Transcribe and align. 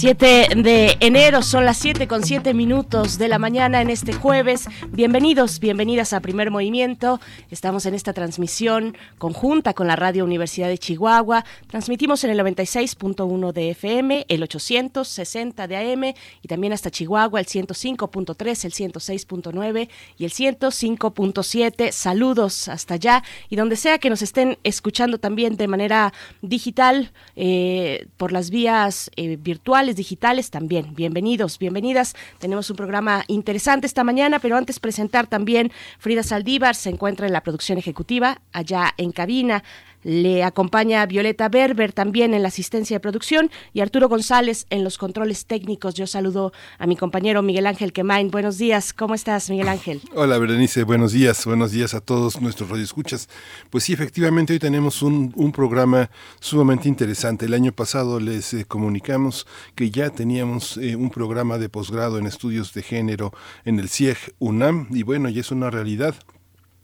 7 0.00 0.48
de 0.56 0.96
enero, 1.00 1.42
son 1.42 1.66
las 1.66 1.76
7 1.76 2.08
con 2.08 2.24
7 2.24 2.54
minutos 2.54 3.18
de 3.18 3.28
la 3.28 3.38
mañana 3.38 3.82
en 3.82 3.90
este 3.90 4.14
jueves. 4.14 4.64
Bienvenidos, 4.88 5.60
bienvenidas 5.60 6.14
a 6.14 6.20
Primer 6.20 6.50
Movimiento. 6.50 7.20
Estamos 7.50 7.84
en 7.84 7.92
esta 7.92 8.14
transmisión 8.14 8.96
conjunta 9.18 9.74
con 9.74 9.86
la 9.86 9.96
Radio 9.96 10.24
Universidad 10.24 10.68
de 10.68 10.78
Chihuahua. 10.78 11.44
Transmitimos 11.66 12.24
en 12.24 12.30
el 12.30 12.38
96.1 12.38 13.52
de 13.52 13.70
FM, 13.72 14.24
el 14.26 14.42
860 14.42 15.68
de 15.68 15.76
AM 15.76 16.14
y 16.40 16.48
también 16.48 16.72
hasta 16.72 16.90
Chihuahua, 16.90 17.38
el 17.38 17.44
105.3, 17.44 18.64
el 18.64 18.72
106.9 18.72 19.90
y 20.16 20.24
el 20.24 20.30
105.7. 20.30 21.92
Saludos 21.92 22.68
hasta 22.68 22.94
allá 22.94 23.22
y 23.50 23.56
donde 23.56 23.76
sea 23.76 23.98
que 23.98 24.08
nos 24.08 24.22
estén 24.22 24.56
escuchando 24.64 25.18
también 25.18 25.58
de 25.58 25.68
manera 25.68 26.14
digital 26.40 27.12
eh, 27.36 28.06
por 28.16 28.32
las 28.32 28.48
vías 28.48 29.10
eh, 29.16 29.36
virtuales 29.36 29.89
digitales 29.96 30.50
también. 30.50 30.94
Bienvenidos, 30.94 31.58
bienvenidas. 31.58 32.14
Tenemos 32.38 32.70
un 32.70 32.76
programa 32.76 33.24
interesante 33.28 33.86
esta 33.86 34.04
mañana, 34.04 34.38
pero 34.38 34.56
antes 34.56 34.80
presentar 34.80 35.26
también 35.26 35.72
Frida 35.98 36.22
Saldívar, 36.22 36.74
se 36.74 36.90
encuentra 36.90 37.26
en 37.26 37.32
la 37.32 37.42
producción 37.42 37.78
ejecutiva, 37.78 38.40
allá 38.52 38.94
en 38.96 39.12
cabina. 39.12 39.62
Le 40.02 40.44
acompaña 40.44 41.04
Violeta 41.06 41.48
Berber 41.48 41.92
también 41.92 42.32
en 42.34 42.42
la 42.42 42.48
asistencia 42.48 42.96
de 42.96 43.00
producción 43.00 43.50
y 43.72 43.80
Arturo 43.80 44.08
González 44.08 44.66
en 44.70 44.82
los 44.82 44.96
controles 44.96 45.46
técnicos. 45.46 45.94
Yo 45.94 46.06
saludo 46.06 46.52
a 46.78 46.86
mi 46.86 46.96
compañero 46.96 47.42
Miguel 47.42 47.66
Ángel 47.66 47.92
Quemain. 47.92 48.30
Buenos 48.30 48.58
días, 48.58 48.92
¿cómo 48.92 49.14
estás, 49.14 49.50
Miguel 49.50 49.68
Ángel? 49.68 50.00
Hola, 50.14 50.38
Berenice, 50.38 50.84
buenos 50.84 51.12
días, 51.12 51.44
buenos 51.44 51.72
días 51.72 51.94
a 51.94 52.00
todos 52.00 52.40
nuestros 52.40 52.70
radioescuchas. 52.70 53.28
Pues 53.68 53.84
sí, 53.84 53.92
efectivamente, 53.92 54.54
hoy 54.54 54.58
tenemos 54.58 55.02
un, 55.02 55.30
programa 55.50 56.10
sumamente 56.38 56.88
interesante. 56.88 57.46
El 57.46 57.54
año 57.54 57.72
pasado 57.72 58.20
les 58.20 58.54
eh, 58.54 58.64
comunicamos 58.64 59.46
que 59.74 59.90
ya 59.90 60.10
teníamos 60.10 60.76
eh, 60.76 60.96
un 60.96 61.10
programa 61.10 61.58
de 61.58 61.68
posgrado 61.68 62.18
en 62.18 62.26
estudios 62.26 62.72
de 62.72 62.82
género 62.82 63.32
en 63.64 63.80
el 63.80 63.88
CIEG 63.88 64.16
UNAM 64.38 64.86
y 64.90 65.02
bueno, 65.02 65.28
ya 65.28 65.40
es 65.40 65.50
una 65.50 65.70
realidad 65.70 66.14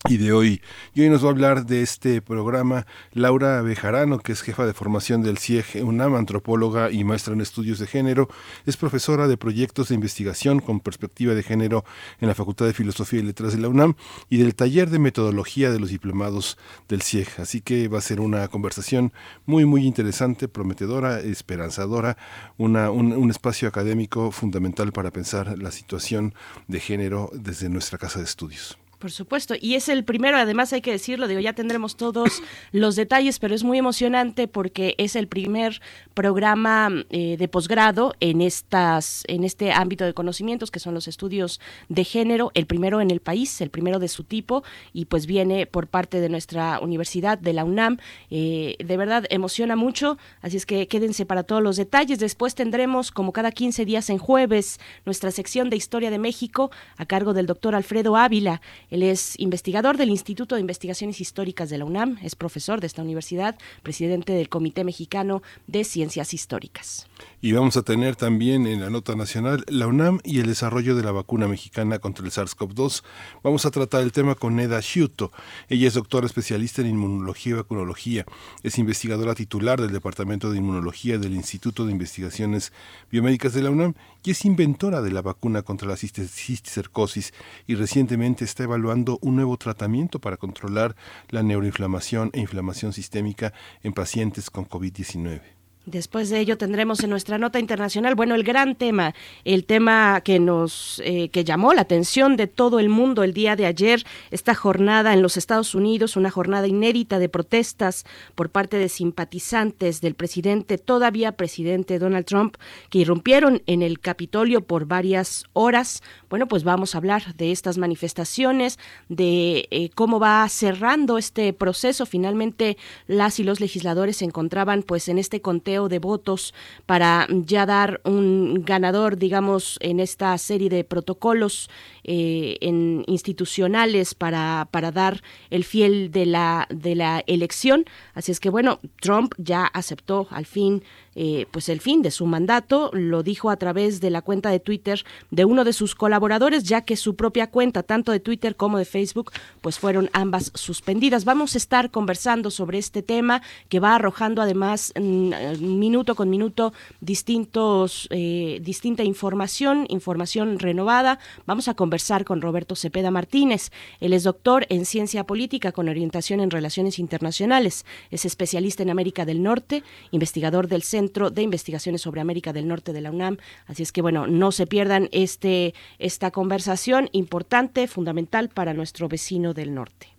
y 0.09 0.17
de 0.19 0.33
hoy. 0.33 0.61
Y 0.95 1.03
hoy 1.03 1.09
nos 1.09 1.25
va 1.25 1.29
a 1.29 1.31
hablar 1.31 1.67
de 1.67 1.83
este 1.83 2.23
programa 2.23 2.87
Laura 3.13 3.61
Bejarano, 3.63 4.19
que 4.19 4.33
es 4.33 4.43
jefa 4.43 4.67
de 4.67 4.75
formación 4.75 5.23
del 5.23 5.39
CIEG 5.39 5.85
UNAM, 5.85 6.15
antropóloga 6.15 6.91
y 6.91 7.05
maestra 7.05 7.35
en 7.35 7.41
estudios 7.41 7.79
de 7.79 7.87
género. 7.87 8.29
Es 8.67 8.77
profesora 8.77 9.29
de 9.29 9.37
proyectos 9.37 9.89
de 9.89 9.95
investigación 9.95 10.61
con 10.61 10.81
perspectiva 10.81 11.35
de 11.35 11.43
género 11.43 11.85
en 12.21 12.29
la 12.29 12.35
Facultad 12.35 12.67
de 12.67 12.73
Filosofía 12.73 13.21
y 13.21 13.25
Letras 13.25 13.53
de 13.53 13.61
la 13.61 13.69
UNAM 13.69 13.95
y 14.29 14.39
del 14.39 14.55
taller 14.55 14.91
de 14.91 14.99
metodología 14.99 15.71
de 15.71 15.81
los 15.81 15.91
diplomados 15.91 16.59
del 16.89 17.03
CIEG. 17.03 17.29
Así 17.39 17.61
que 17.61 17.89
va 17.89 17.99
a 17.99 18.03
ser 18.03 18.21
una 18.21 18.49
conversación 18.49 19.13
muy, 19.45 19.65
muy 19.65 19.87
interesante, 19.87 20.49
prometedora, 20.49 21.21
esperanzadora, 21.21 22.17
un, 22.59 22.77
un 22.77 23.31
espacio 23.31 23.69
académico 23.69 24.31
fundamental 24.31 24.93
para 24.93 25.11
pensar 25.11 25.59
la 25.59 25.71
situación 25.71 26.35
de 26.69 26.81
género 26.81 27.31
desde 27.35 27.69
nuestra 27.69 27.99
casa 27.99 28.19
de 28.19 28.25
estudios. 28.25 28.79
Por 28.99 29.11
supuesto, 29.11 29.55
y 29.61 29.75
es 29.75 29.91
el 29.91 30.05
primero, 30.05 30.39
además 30.39 30.73
hay 30.73 30.81
que 30.81 30.91
decirlo, 30.91 31.29
digo, 31.29 31.41
ya 31.41 31.53
tendremos 31.53 31.97
todos 31.97 32.43
los 32.73 32.97
detalles, 32.97 33.39
pero 33.39 33.55
es 33.55 33.63
muy 33.63 33.77
emocionante 33.77 34.49
porque 34.49 34.95
es 34.97 35.17
el 35.17 35.29
primer 35.29 35.83
programa 36.15 36.91
eh, 37.11 37.37
de 37.37 37.49
posgrado 37.49 38.15
en 38.21 38.41
estas, 38.41 39.25
en 39.29 39.45
este 39.45 39.73
ámbito 39.73 40.05
de 40.07 40.15
conocimientos 40.15 40.71
que 40.71 40.79
son 40.79 40.95
los 40.95 41.09
estudios 41.09 41.61
de 41.91 42.05
género, 42.05 42.53
el 42.55 42.67
primero 42.67 43.03
en 43.03 43.11
el 43.11 43.21
país, 43.21 43.61
el 43.61 43.69
primero 43.69 43.99
de 43.99 44.09
su 44.09 44.25
tipo, 44.25 44.65
y 44.95 45.05
pues 45.05 45.27
viene 45.27 45.67
por 45.67 45.89
parte 45.89 46.21
de 46.21 46.31
nuestra 46.31 46.81
universidad, 46.81 47.39
de 47.39 47.53
la 47.53 47.65
UNAM. 47.65 47.99
Eh, 48.31 48.77
de 48.83 48.97
verdad 48.97 49.27
emociona 49.29 49.77
mucho, 49.77 50.17
así 50.41 50.57
es 50.57 50.65
que 50.65 50.89
quédense 50.89 51.27
para 51.27 51.43
todos 51.43 51.63
los 51.63 51.77
detalles. 51.77 52.19
Después 52.19 52.55
tendremos, 52.55 53.11
como 53.11 53.33
cada 53.33 53.53
15 53.53 53.85
días 53.85 54.09
en 54.09 54.19
jueves, 54.19 54.81
nuestra 55.05 55.31
sección 55.31 55.69
de 55.69 55.77
Historia 55.77 56.11
de 56.11 56.19
México 56.19 56.71
a 56.97 57.05
cargo 57.05 57.35
del 57.35 57.47
doctor 57.47 57.75
Alfredo 57.75 58.17
Ávila. 58.17 58.61
Él 58.91 59.03
es 59.03 59.39
investigador 59.39 59.97
del 59.97 60.11
Instituto 60.11 60.55
de 60.55 60.61
Investigaciones 60.61 61.21
Históricas 61.21 61.71
de 61.71 61.79
la 61.79 61.85
UNAM, 61.85 62.19
es 62.23 62.37
profesor 62.37 62.81
de 62.81 62.87
esta 62.87 63.03
universidad, 63.03 63.57
presidente 63.83 64.33
del 64.33 64.49
Comité 64.49 64.85
Mexicano 64.85 65.43
de 65.67 65.85
Ciencias 65.85 66.35
Históricas. 66.35 67.07
Y 67.41 67.53
vamos 67.53 67.77
a 67.77 67.83
tener 67.83 68.17
también 68.17 68.67
en 68.67 68.81
la 68.81 68.91
nota 68.91 69.15
nacional 69.15 69.65
la 69.69 69.87
UNAM 69.87 70.21
y 70.25 70.41
el 70.41 70.47
desarrollo 70.47 70.97
de 70.97 71.03
la 71.03 71.13
vacuna 71.13 71.47
mexicana 71.47 71.99
contra 71.99 72.25
el 72.25 72.33
SARS-CoV-2. 72.33 73.03
Vamos 73.43 73.67
a 73.67 73.71
tratar 73.71 74.03
el 74.03 74.13
tema 74.13 74.35
con 74.35 74.57
Neda 74.57 74.81
Sciuto. 74.83 75.33
Ella 75.69 75.87
es 75.87 75.95
doctora 75.95 76.27
especialista 76.27 76.83
en 76.83 76.89
inmunología 76.89 77.53
y 77.53 77.57
vacunología. 77.57 78.25
Es 78.63 78.79
investigadora 78.79 79.35
titular 79.35 79.81
del 79.81 79.93
Departamento 79.93 80.51
de 80.51 80.59
Inmunología 80.59 81.19
del 81.19 81.35
Instituto 81.35 81.85
de 81.85 81.93
Investigaciones 81.93 82.73
Biomédicas 83.11 83.53
de 83.53 83.63
la 83.63 83.71
UNAM 83.71 83.95
y 84.25 84.33
es 84.33 84.45
inventora 84.45 85.03
de 85.03 85.13
la 85.13 85.23
vacuna 85.23 85.63
contra 85.63 85.89
la 85.89 85.97
cisticercosis 85.97 87.33
y 87.67 87.75
recientemente 87.77 88.45
está 88.45 88.65
evaluando 88.65 89.19
un 89.23 89.37
nuevo 89.37 89.57
tratamiento 89.57 90.21
para 90.21 90.37
controlar 90.37 90.97
la 91.29 91.43
neuroinflamación 91.43 92.31
e 92.33 92.41
inflamación 92.41 92.93
sistémica 92.93 93.53
en 93.83 93.93
pacientes 93.93 94.51
con 94.51 94.69
COVID-19. 94.69 95.56
Después 95.87 96.31
de 96.31 96.41
ello 96.41 96.59
tendremos 96.59 97.05
en 97.05 97.11
nuestra 97.11 97.39
nota 97.39 97.61
internacional, 97.61 98.17
bueno, 98.17 98.35
el 98.35 98.43
gran 98.43 98.75
tema, 98.75 99.15
el 99.45 99.65
tema 99.65 100.21
que 100.23 100.41
nos 100.41 101.01
eh, 101.05 101.29
que 101.29 101.45
llamó 101.45 101.75
la 101.75 101.83
atención 101.83 102.37
de 102.37 102.49
todo 102.49 102.81
el 102.81 102.89
mundo 102.89 103.23
el 103.23 103.33
día 103.33 103.55
de 103.55 103.67
ayer, 103.67 104.05
esta 104.33 104.57
jornada 104.57 105.13
en 105.13 105.23
los 105.23 105.37
Estados 105.37 105.77
Unidos, 105.77 106.17
una 106.17 106.33
jornada 106.33 106.67
inédita 106.67 107.21
de 107.21 107.29
protestas 107.29 108.05
por 108.35 108.51
parte 108.51 108.79
de 108.79 108.89
simpatizantes 108.89 110.01
del 110.01 110.17
presidente, 110.17 110.77
todavía 110.77 111.37
presidente 111.37 112.01
Donald 112.01 112.27
Trump, 112.27 112.57
que 112.91 112.99
irrumpieron 112.99 113.63
en 113.67 113.83
el 113.83 114.01
Capitolio 114.01 114.63
por 114.63 114.87
varias 114.87 115.45
horas. 115.53 116.03
Bueno, 116.29 116.49
pues 116.49 116.65
vamos 116.65 116.97
a 116.97 116.99
hablar 116.99 117.37
de 117.37 117.53
estas 117.53 117.79
manifestaciones, 117.79 118.81
de 119.09 119.69
eh, 119.71 119.91
cómo 119.95 120.19
va 120.19 120.49
cerrando 120.49 121.17
este 121.17 121.53
proceso. 121.53 122.07
Finalmente, 122.07 122.77
las 123.07 123.39
y 123.39 123.45
los 123.45 123.61
legisladores 123.61 124.17
se 124.17 124.25
encontraban 124.25 124.83
pues 124.83 125.09
en 125.09 125.19
este 125.19 125.41
contexto 125.41 125.76
de 125.89 125.99
votos 125.99 126.55
para 126.87 127.27
ya 127.31 127.67
dar 127.67 128.01
un 128.05 128.65
ganador, 128.65 129.17
digamos, 129.17 129.79
en 129.81 130.01
esta 130.01 130.37
serie 130.39 130.69
de 130.69 130.83
protocolos 130.83 131.71
eh, 132.05 132.57
en 132.61 133.05
institucionales 133.07 134.15
para, 134.15 134.69
para 134.71 134.91
dar 134.91 135.23
el 135.51 135.65
fiel 135.65 136.11
de 136.11 136.27
la, 136.27 136.67
de 136.71 136.95
la 136.95 137.23
elección. 137.27 137.85
Así 138.15 138.33
es 138.33 138.41
que, 138.41 138.51
bueno, 138.51 138.81
Trump 139.01 139.35
ya 139.39 139.67
aceptó 139.67 140.27
al 140.31 140.47
fin 140.47 140.83
eh, 141.19 141.47
pues 141.51 141.71
el 141.71 141.81
fin 141.81 142.03
de 142.03 142.11
su 142.11 142.27
mandato, 142.27 142.91
lo 142.93 143.23
dijo 143.23 143.49
a 143.49 143.57
través 143.57 144.03
de 144.03 144.11
la 144.11 144.21
cuenta 144.21 144.51
de 144.51 144.61
Twitter 144.61 145.03
de 145.31 145.47
uno 145.47 145.65
de 145.65 145.73
sus 145.73 145.95
colaboradores, 145.95 146.65
ya 146.65 146.83
que 146.83 146.95
su 146.95 147.17
propia 147.17 147.47
cuenta, 147.51 147.83
tanto 147.83 148.13
de 148.13 148.21
Twitter 148.21 148.55
como 148.55 148.77
de 148.77 148.85
Facebook, 148.85 149.33
pues 149.63 149.79
fueron 149.79 150.11
ambas 150.13 150.53
suspendidas. 150.55 151.25
Vamos 151.25 151.55
a 151.55 151.59
estar 151.59 151.91
conversando 151.91 152.51
sobre 152.51 152.77
este 152.77 153.03
tema 153.03 153.41
que 153.71 153.81
va 153.81 153.95
arrojando 153.95 154.43
además 154.43 154.93
mm, 154.95 155.31
minuto 155.59 156.15
con 156.17 156.29
minuto 156.29 156.75
distintos, 157.01 158.09
eh, 158.11 158.59
distinta 158.61 159.03
información, 159.03 159.87
información 159.89 160.59
renovada. 160.59 161.19
Vamos 161.47 161.69
a 161.69 161.75
conversar 161.75 162.27
con 162.27 162.43
Roberto 162.43 162.77
Cepeda 162.77 163.11
Martínez. 163.11 163.71
Él 164.01 164.13
es 164.13 164.23
doctor 164.23 164.67
en 164.69 164.85
ciencia 164.85 165.25
política 165.25 165.73
con 165.73 165.89
orientación 165.89 166.41
en 166.41 166.51
relaciones 166.51 166.99
internacionales. 166.99 167.87
Es 168.11 168.27
especialista 168.27 168.83
en 168.83 168.91
América 168.91 169.25
del 169.25 169.43
Norte, 169.43 169.83
investigador 170.11 170.69
del 170.69 170.83
Centro 170.83 171.06
de 171.13 171.43
Investigaciones 171.43 172.03
sobre 172.03 172.21
América 172.21 172.53
del 172.53 172.69
Norte 172.69 172.93
de 172.93 173.01
la 173.01 173.11
UNAM. 173.11 173.39
Así 173.67 173.83
es 173.83 173.93
que 173.93 174.03
bueno, 174.03 174.27
no 174.27 174.53
se 174.53 174.67
pierdan 174.67 175.09
este 175.13 175.75
esta 175.99 176.31
conversación 176.31 177.09
importante, 177.13 177.89
fundamental 177.89 178.49
para 178.49 178.75
nuestro 178.75 179.09
vecino 179.09 179.55
del 179.55 179.75
norte. 179.75 180.16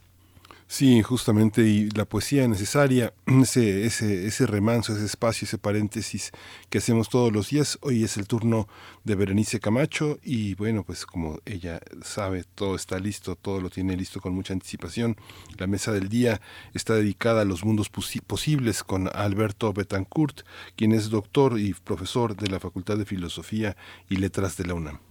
Sí, 0.69 1.01
justamente, 1.01 1.61
y 1.61 1.89
la 1.91 2.03
poesía 2.03 2.45
necesaria, 2.45 3.13
ese, 3.25 3.85
ese, 3.85 4.27
ese 4.27 4.45
remanso, 4.45 4.93
ese 4.93 5.05
espacio, 5.05 5.45
ese 5.45 5.57
paréntesis 5.57 6.31
que 6.69 6.79
hacemos 6.79 7.07
todos 7.07 7.31
los 7.31 7.49
días. 7.49 7.79
Hoy 7.81 8.03
es 8.03 8.17
el 8.17 8.27
turno 8.27 8.67
de 9.05 9.15
Berenice 9.15 9.61
Camacho 9.61 10.19
y 10.23 10.55
bueno, 10.55 10.83
pues 10.83 11.05
como 11.05 11.39
ella 11.45 11.79
sabe, 12.03 12.43
todo 12.43 12.75
está 12.75 12.99
listo, 12.99 13.37
todo 13.37 13.61
lo 13.61 13.69
tiene 13.69 13.95
listo 13.95 14.19
con 14.19 14.33
mucha 14.33 14.51
anticipación. 14.53 15.15
La 15.57 15.67
mesa 15.67 15.93
del 15.93 16.09
día 16.09 16.41
está 16.73 16.95
dedicada 16.95 17.43
a 17.43 17.45
los 17.45 17.63
mundos 17.63 17.89
posibles 17.89 18.83
con 18.83 19.09
Alberto 19.15 19.71
Betancourt, 19.71 20.41
quien 20.75 20.91
es 20.91 21.09
doctor 21.09 21.59
y 21.59 21.73
profesor 21.75 22.35
de 22.35 22.49
la 22.49 22.59
Facultad 22.59 22.97
de 22.97 23.05
Filosofía 23.05 23.77
y 24.09 24.17
Letras 24.17 24.57
de 24.57 24.65
la 24.65 24.73
UNAM. 24.73 25.06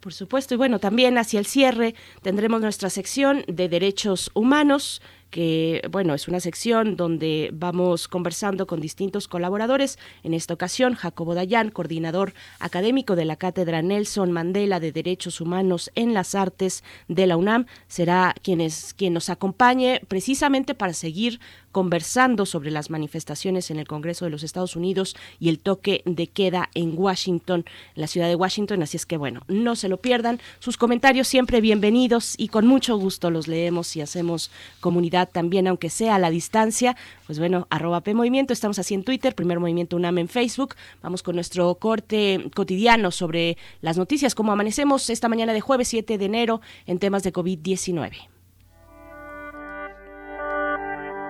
Por 0.00 0.14
supuesto, 0.14 0.54
y 0.54 0.56
bueno, 0.56 0.78
también 0.78 1.18
hacia 1.18 1.38
el 1.38 1.46
cierre 1.46 1.94
tendremos 2.22 2.62
nuestra 2.62 2.88
sección 2.88 3.44
de 3.46 3.68
derechos 3.68 4.30
humanos 4.32 5.02
que 5.30 5.82
bueno, 5.90 6.14
es 6.14 6.28
una 6.28 6.40
sección 6.40 6.96
donde 6.96 7.50
vamos 7.52 8.08
conversando 8.08 8.66
con 8.66 8.80
distintos 8.80 9.28
colaboradores. 9.28 9.98
En 10.22 10.34
esta 10.34 10.54
ocasión, 10.54 10.94
Jacobo 10.94 11.34
Dayan, 11.34 11.70
coordinador 11.70 12.34
académico 12.58 13.16
de 13.16 13.24
la 13.24 13.36
Cátedra 13.36 13.82
Nelson 13.82 14.32
Mandela 14.32 14.80
de 14.80 14.92
Derechos 14.92 15.40
Humanos 15.40 15.90
en 15.94 16.14
las 16.14 16.34
Artes 16.34 16.82
de 17.08 17.26
la 17.26 17.36
UNAM, 17.36 17.66
será 17.86 18.34
quien, 18.42 18.60
es, 18.60 18.94
quien 18.94 19.14
nos 19.14 19.30
acompañe 19.30 20.00
precisamente 20.08 20.74
para 20.74 20.92
seguir 20.92 21.40
conversando 21.72 22.46
sobre 22.46 22.70
las 22.70 22.90
manifestaciones 22.90 23.70
en 23.70 23.78
el 23.78 23.86
Congreso 23.86 24.24
de 24.24 24.30
los 24.32 24.42
Estados 24.42 24.74
Unidos 24.74 25.16
y 25.38 25.48
el 25.48 25.60
toque 25.60 26.02
de 26.04 26.26
queda 26.26 26.68
en 26.74 26.98
Washington, 26.98 27.64
la 27.94 28.08
ciudad 28.08 28.28
de 28.28 28.34
Washington. 28.34 28.82
Así 28.82 28.96
es 28.96 29.06
que 29.06 29.16
bueno, 29.16 29.42
no 29.46 29.76
se 29.76 29.88
lo 29.88 29.98
pierdan. 29.98 30.40
Sus 30.58 30.76
comentarios 30.76 31.28
siempre 31.28 31.60
bienvenidos 31.60 32.34
y 32.36 32.48
con 32.48 32.66
mucho 32.66 32.96
gusto 32.96 33.30
los 33.30 33.46
leemos 33.46 33.94
y 33.94 34.00
hacemos 34.00 34.50
comunidad 34.80 35.19
también, 35.26 35.66
aunque 35.66 35.90
sea 35.90 36.16
a 36.16 36.18
la 36.18 36.30
distancia. 36.30 36.96
Pues 37.26 37.38
bueno, 37.38 37.66
arroba 37.70 38.00
P 38.00 38.14
Movimiento, 38.14 38.52
estamos 38.52 38.78
así 38.78 38.94
en 38.94 39.04
Twitter, 39.04 39.34
Primer 39.34 39.60
Movimiento 39.60 39.96
UNAM 39.96 40.18
en 40.18 40.28
Facebook. 40.28 40.74
Vamos 41.02 41.22
con 41.22 41.34
nuestro 41.34 41.74
corte 41.76 42.50
cotidiano 42.54 43.10
sobre 43.10 43.56
las 43.80 43.96
noticias, 43.96 44.34
como 44.34 44.52
amanecemos 44.52 45.10
esta 45.10 45.28
mañana 45.28 45.52
de 45.52 45.60
jueves 45.60 45.88
7 45.88 46.18
de 46.18 46.24
enero 46.24 46.60
en 46.86 46.98
temas 46.98 47.22
de 47.22 47.32
COVID-19. 47.32 48.12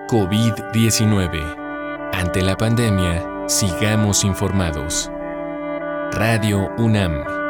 COVID-19. 0.09 1.57
Ante 2.13 2.41
la 2.41 2.57
pandemia, 2.57 3.45
sigamos 3.47 4.25
informados. 4.25 5.09
Radio 6.11 6.69
UNAM. 6.77 7.40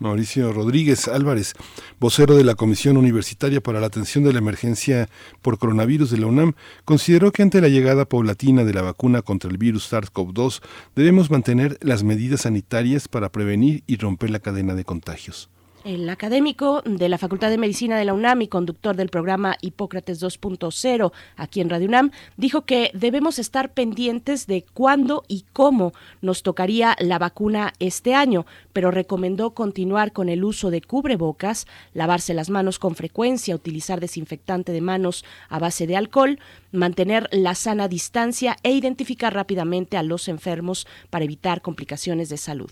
Mauricio 0.02 0.52
Rodríguez 0.52 1.08
Álvarez, 1.08 1.54
vocero 2.00 2.36
de 2.36 2.44
la 2.44 2.56
Comisión 2.56 2.98
Universitaria 2.98 3.62
para 3.62 3.80
la 3.80 3.86
Atención 3.86 4.24
de 4.24 4.34
la 4.34 4.40
Emergencia 4.40 5.08
por 5.44 5.60
Coronavirus 5.60 6.10
de 6.10 6.18
la 6.18 6.26
UNAM, 6.26 6.54
consideró 6.86 7.32
que 7.32 7.44
ante 7.44 7.62
la 7.62 7.68
llegada 7.68 8.06
paulatina 8.06 8.64
de 8.64 8.74
la 8.74 8.82
vacuna 8.82 9.22
contra 9.22 9.52
el 9.52 9.60
virus 9.60 9.94
SARS-CoV-2 9.94 10.62
debemos 10.96 11.30
mantener 11.30 11.78
las 11.82 12.04
medidas 12.04 12.42
sanitarias 12.42 13.08
para 13.08 13.32
prevenir 13.32 13.84
y 13.86 13.98
romper 13.98 14.32
la 14.32 14.40
cadena 14.40 14.74
de 14.74 14.86
contagios. 14.86 15.51
El 15.84 16.08
académico 16.12 16.84
de 16.86 17.10
la 17.10 17.18
Facultad 17.18 17.50
de 17.50 17.58
Medicina 17.58 17.98
de 17.98 18.06
la 18.06 18.14
UNAM 18.14 18.44
y 18.44 18.48
conductor 18.48 18.96
del 18.96 19.10
programa 19.10 19.58
Hipócrates 19.62 20.22
2.0 20.22 21.12
aquí 21.38 21.60
en 21.60 21.72
Radio 21.72 21.88
UNAM 21.88 22.12
dijo 22.38 22.66
que 22.66 22.92
debemos 22.94 23.40
estar 23.40 23.74
pendientes 23.74 24.46
de 24.46 24.64
cuándo 24.74 25.24
y 25.28 25.46
cómo 25.54 25.94
nos 26.22 26.44
tocaría 26.44 26.96
la 27.00 27.18
vacuna 27.18 27.74
este 27.80 28.14
año, 28.14 28.46
pero 28.74 28.92
recomendó 28.92 29.56
continuar 29.56 30.12
con 30.12 30.30
el 30.30 30.44
uso 30.44 30.70
de 30.70 30.82
cubrebocas, 30.82 31.66
lavarse 31.96 32.36
las 32.36 32.52
manos 32.52 32.78
con 32.78 32.94
frecuencia, 32.94 33.56
utilizar 33.56 34.00
desinfectante 34.00 34.72
de 34.74 34.82
manos 34.82 35.26
a 35.50 35.58
base 35.58 35.88
de 35.88 35.98
alcohol, 35.98 36.40
mantener 36.72 37.28
la 37.32 37.56
sana 37.56 37.88
distancia 37.88 38.56
e 38.62 38.72
identificar 38.72 39.34
rápidamente 39.34 39.98
a 39.98 40.04
los 40.04 40.28
enfermos 40.28 40.86
para 41.10 41.26
evitar 41.26 41.64
complicaciones 41.64 42.30
de 42.30 42.38
salud. 42.38 42.70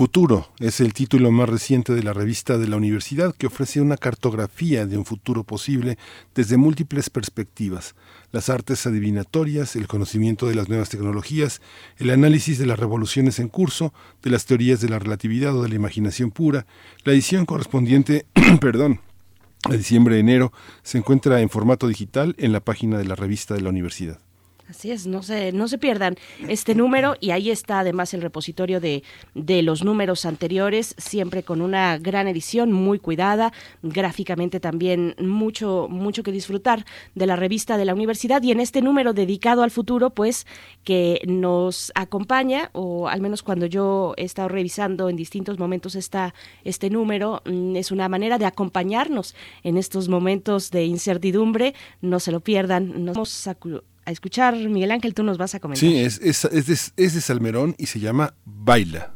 Futuro 0.00 0.48
es 0.60 0.80
el 0.80 0.94
título 0.94 1.30
más 1.30 1.46
reciente 1.46 1.92
de 1.92 2.02
la 2.02 2.14
revista 2.14 2.56
de 2.56 2.66
la 2.66 2.76
universidad 2.76 3.34
que 3.34 3.48
ofrece 3.48 3.82
una 3.82 3.98
cartografía 3.98 4.86
de 4.86 4.96
un 4.96 5.04
futuro 5.04 5.44
posible 5.44 5.98
desde 6.34 6.56
múltiples 6.56 7.10
perspectivas, 7.10 7.94
las 8.32 8.48
artes 8.48 8.86
adivinatorias, 8.86 9.76
el 9.76 9.88
conocimiento 9.88 10.48
de 10.48 10.54
las 10.54 10.70
nuevas 10.70 10.88
tecnologías, 10.88 11.60
el 11.98 12.08
análisis 12.08 12.56
de 12.56 12.64
las 12.64 12.78
revoluciones 12.78 13.38
en 13.40 13.48
curso, 13.48 13.92
de 14.22 14.30
las 14.30 14.46
teorías 14.46 14.80
de 14.80 14.88
la 14.88 14.98
relatividad 14.98 15.54
o 15.54 15.62
de 15.62 15.68
la 15.68 15.74
imaginación 15.74 16.30
pura. 16.30 16.64
La 17.04 17.12
edición 17.12 17.44
correspondiente, 17.44 18.24
perdón, 18.62 19.00
a 19.68 19.74
diciembre-enero 19.74 20.50
se 20.82 20.96
encuentra 20.96 21.42
en 21.42 21.50
formato 21.50 21.86
digital 21.86 22.34
en 22.38 22.52
la 22.52 22.60
página 22.60 22.96
de 22.96 23.04
la 23.04 23.16
revista 23.16 23.52
de 23.52 23.60
la 23.60 23.68
universidad. 23.68 24.18
Así 24.70 24.92
es, 24.92 25.08
no 25.08 25.24
se, 25.24 25.50
no 25.50 25.66
se 25.66 25.78
pierdan 25.78 26.14
este 26.46 26.76
número 26.76 27.16
y 27.18 27.32
ahí 27.32 27.50
está 27.50 27.80
además 27.80 28.14
el 28.14 28.22
repositorio 28.22 28.78
de, 28.78 29.02
de 29.34 29.62
los 29.62 29.82
números 29.82 30.24
anteriores, 30.24 30.94
siempre 30.96 31.42
con 31.42 31.60
una 31.60 31.98
gran 31.98 32.28
edición, 32.28 32.70
muy 32.70 33.00
cuidada, 33.00 33.52
gráficamente 33.82 34.60
también 34.60 35.16
mucho, 35.18 35.88
mucho 35.90 36.22
que 36.22 36.30
disfrutar 36.30 36.84
de 37.16 37.26
la 37.26 37.34
revista 37.34 37.78
de 37.78 37.84
la 37.84 37.94
universidad 37.94 38.44
y 38.44 38.52
en 38.52 38.60
este 38.60 38.80
número 38.80 39.12
dedicado 39.12 39.64
al 39.64 39.72
futuro, 39.72 40.10
pues 40.10 40.46
que 40.84 41.20
nos 41.26 41.90
acompaña, 41.96 42.70
o 42.72 43.08
al 43.08 43.20
menos 43.20 43.42
cuando 43.42 43.66
yo 43.66 44.14
he 44.16 44.24
estado 44.24 44.46
revisando 44.46 45.08
en 45.08 45.16
distintos 45.16 45.58
momentos 45.58 45.96
esta, 45.96 46.32
este 46.62 46.90
número, 46.90 47.42
mm, 47.44 47.74
es 47.74 47.90
una 47.90 48.08
manera 48.08 48.38
de 48.38 48.46
acompañarnos 48.46 49.34
en 49.64 49.76
estos 49.76 50.08
momentos 50.08 50.70
de 50.70 50.84
incertidumbre, 50.84 51.74
no 52.02 52.20
se 52.20 52.30
lo 52.30 52.38
pierdan, 52.38 53.04
nos 53.04 53.48
escuchar. 54.06 54.56
Miguel 54.56 54.90
Ángel, 54.90 55.14
tú 55.14 55.22
nos 55.22 55.38
vas 55.38 55.54
a 55.54 55.60
comentar. 55.60 55.80
Sí, 55.80 55.98
es, 55.98 56.18
es, 56.22 56.44
es, 56.46 56.66
de, 56.66 57.04
es 57.04 57.14
de 57.14 57.20
Salmerón 57.20 57.74
y 57.78 57.86
se 57.86 58.00
llama 58.00 58.34
Baila. 58.44 59.14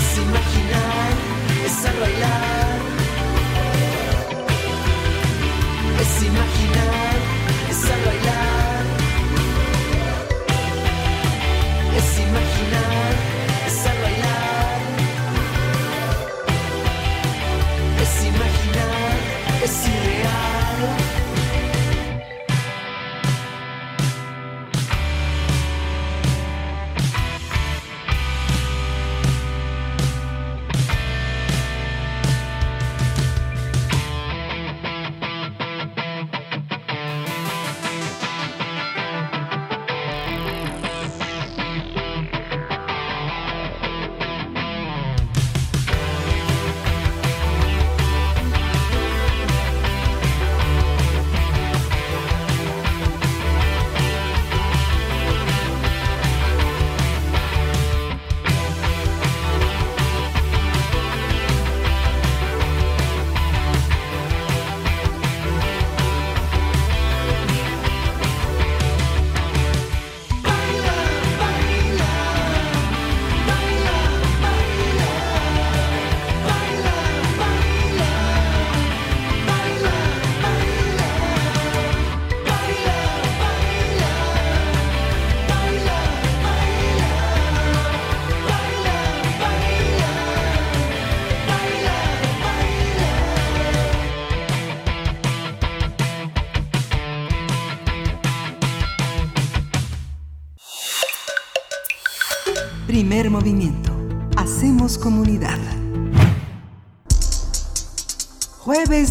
es 0.00 0.18
imaginar, 0.18 1.12
es 1.66 1.84
al 1.84 2.00
bailar, 2.00 2.78
es 6.00 6.22
imaginar. 6.22 6.99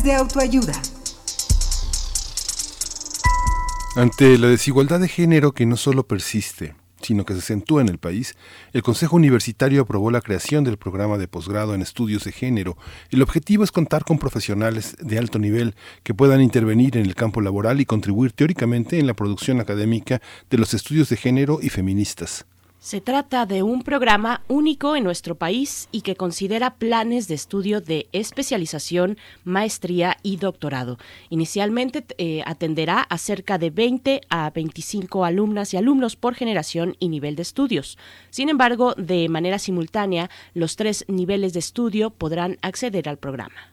De 0.03 0.13
autoayuda. 0.13 0.73
Ante 3.95 4.37
la 4.37 4.47
desigualdad 4.47 4.99
de 5.01 5.09
género 5.09 5.51
que 5.51 5.65
no 5.65 5.75
solo 5.75 6.07
persiste, 6.07 6.75
sino 7.01 7.25
que 7.25 7.33
se 7.33 7.39
acentúa 7.39 7.81
en 7.81 7.89
el 7.89 7.97
país, 7.97 8.35
el 8.71 8.81
Consejo 8.81 9.17
Universitario 9.17 9.81
aprobó 9.81 10.09
la 10.09 10.21
creación 10.21 10.63
del 10.63 10.77
programa 10.77 11.17
de 11.17 11.27
posgrado 11.27 11.75
en 11.75 11.81
estudios 11.81 12.23
de 12.23 12.31
género. 12.31 12.77
El 13.09 13.21
objetivo 13.21 13.63
es 13.63 13.71
contar 13.71 14.05
con 14.05 14.19
profesionales 14.19 14.95
de 15.01 15.17
alto 15.17 15.37
nivel 15.37 15.75
que 16.03 16.13
puedan 16.13 16.41
intervenir 16.41 16.95
en 16.95 17.05
el 17.05 17.15
campo 17.15 17.41
laboral 17.41 17.81
y 17.81 17.85
contribuir 17.85 18.31
teóricamente 18.31 18.99
en 18.99 19.07
la 19.07 19.15
producción 19.15 19.59
académica 19.59 20.21
de 20.49 20.57
los 20.57 20.73
estudios 20.73 21.09
de 21.09 21.17
género 21.17 21.59
y 21.61 21.69
feministas. 21.69 22.45
Se 22.89 23.01
trata 23.01 23.45
de 23.45 23.61
un 23.61 23.83
programa 23.83 24.41
único 24.47 24.95
en 24.95 25.03
nuestro 25.03 25.35
país 25.35 25.87
y 25.91 26.01
que 26.01 26.15
considera 26.15 26.73
planes 26.73 27.27
de 27.27 27.35
estudio 27.35 27.81
de 27.81 28.07
especialización, 28.13 29.19
maestría 29.43 30.17
y 30.23 30.37
doctorado. 30.37 30.97
Inicialmente 31.29 32.03
eh, 32.17 32.41
atenderá 32.47 33.01
a 33.01 33.19
cerca 33.19 33.59
de 33.59 33.69
20 33.69 34.21
a 34.31 34.49
25 34.49 35.23
alumnas 35.23 35.71
y 35.75 35.77
alumnos 35.77 36.15
por 36.15 36.33
generación 36.33 36.95
y 36.97 37.09
nivel 37.09 37.35
de 37.35 37.43
estudios. 37.43 37.99
Sin 38.31 38.49
embargo, 38.49 38.95
de 38.97 39.29
manera 39.29 39.59
simultánea, 39.59 40.31
los 40.55 40.75
tres 40.75 41.05
niveles 41.07 41.53
de 41.53 41.59
estudio 41.59 42.09
podrán 42.09 42.57
acceder 42.63 43.07
al 43.07 43.17
programa. 43.17 43.68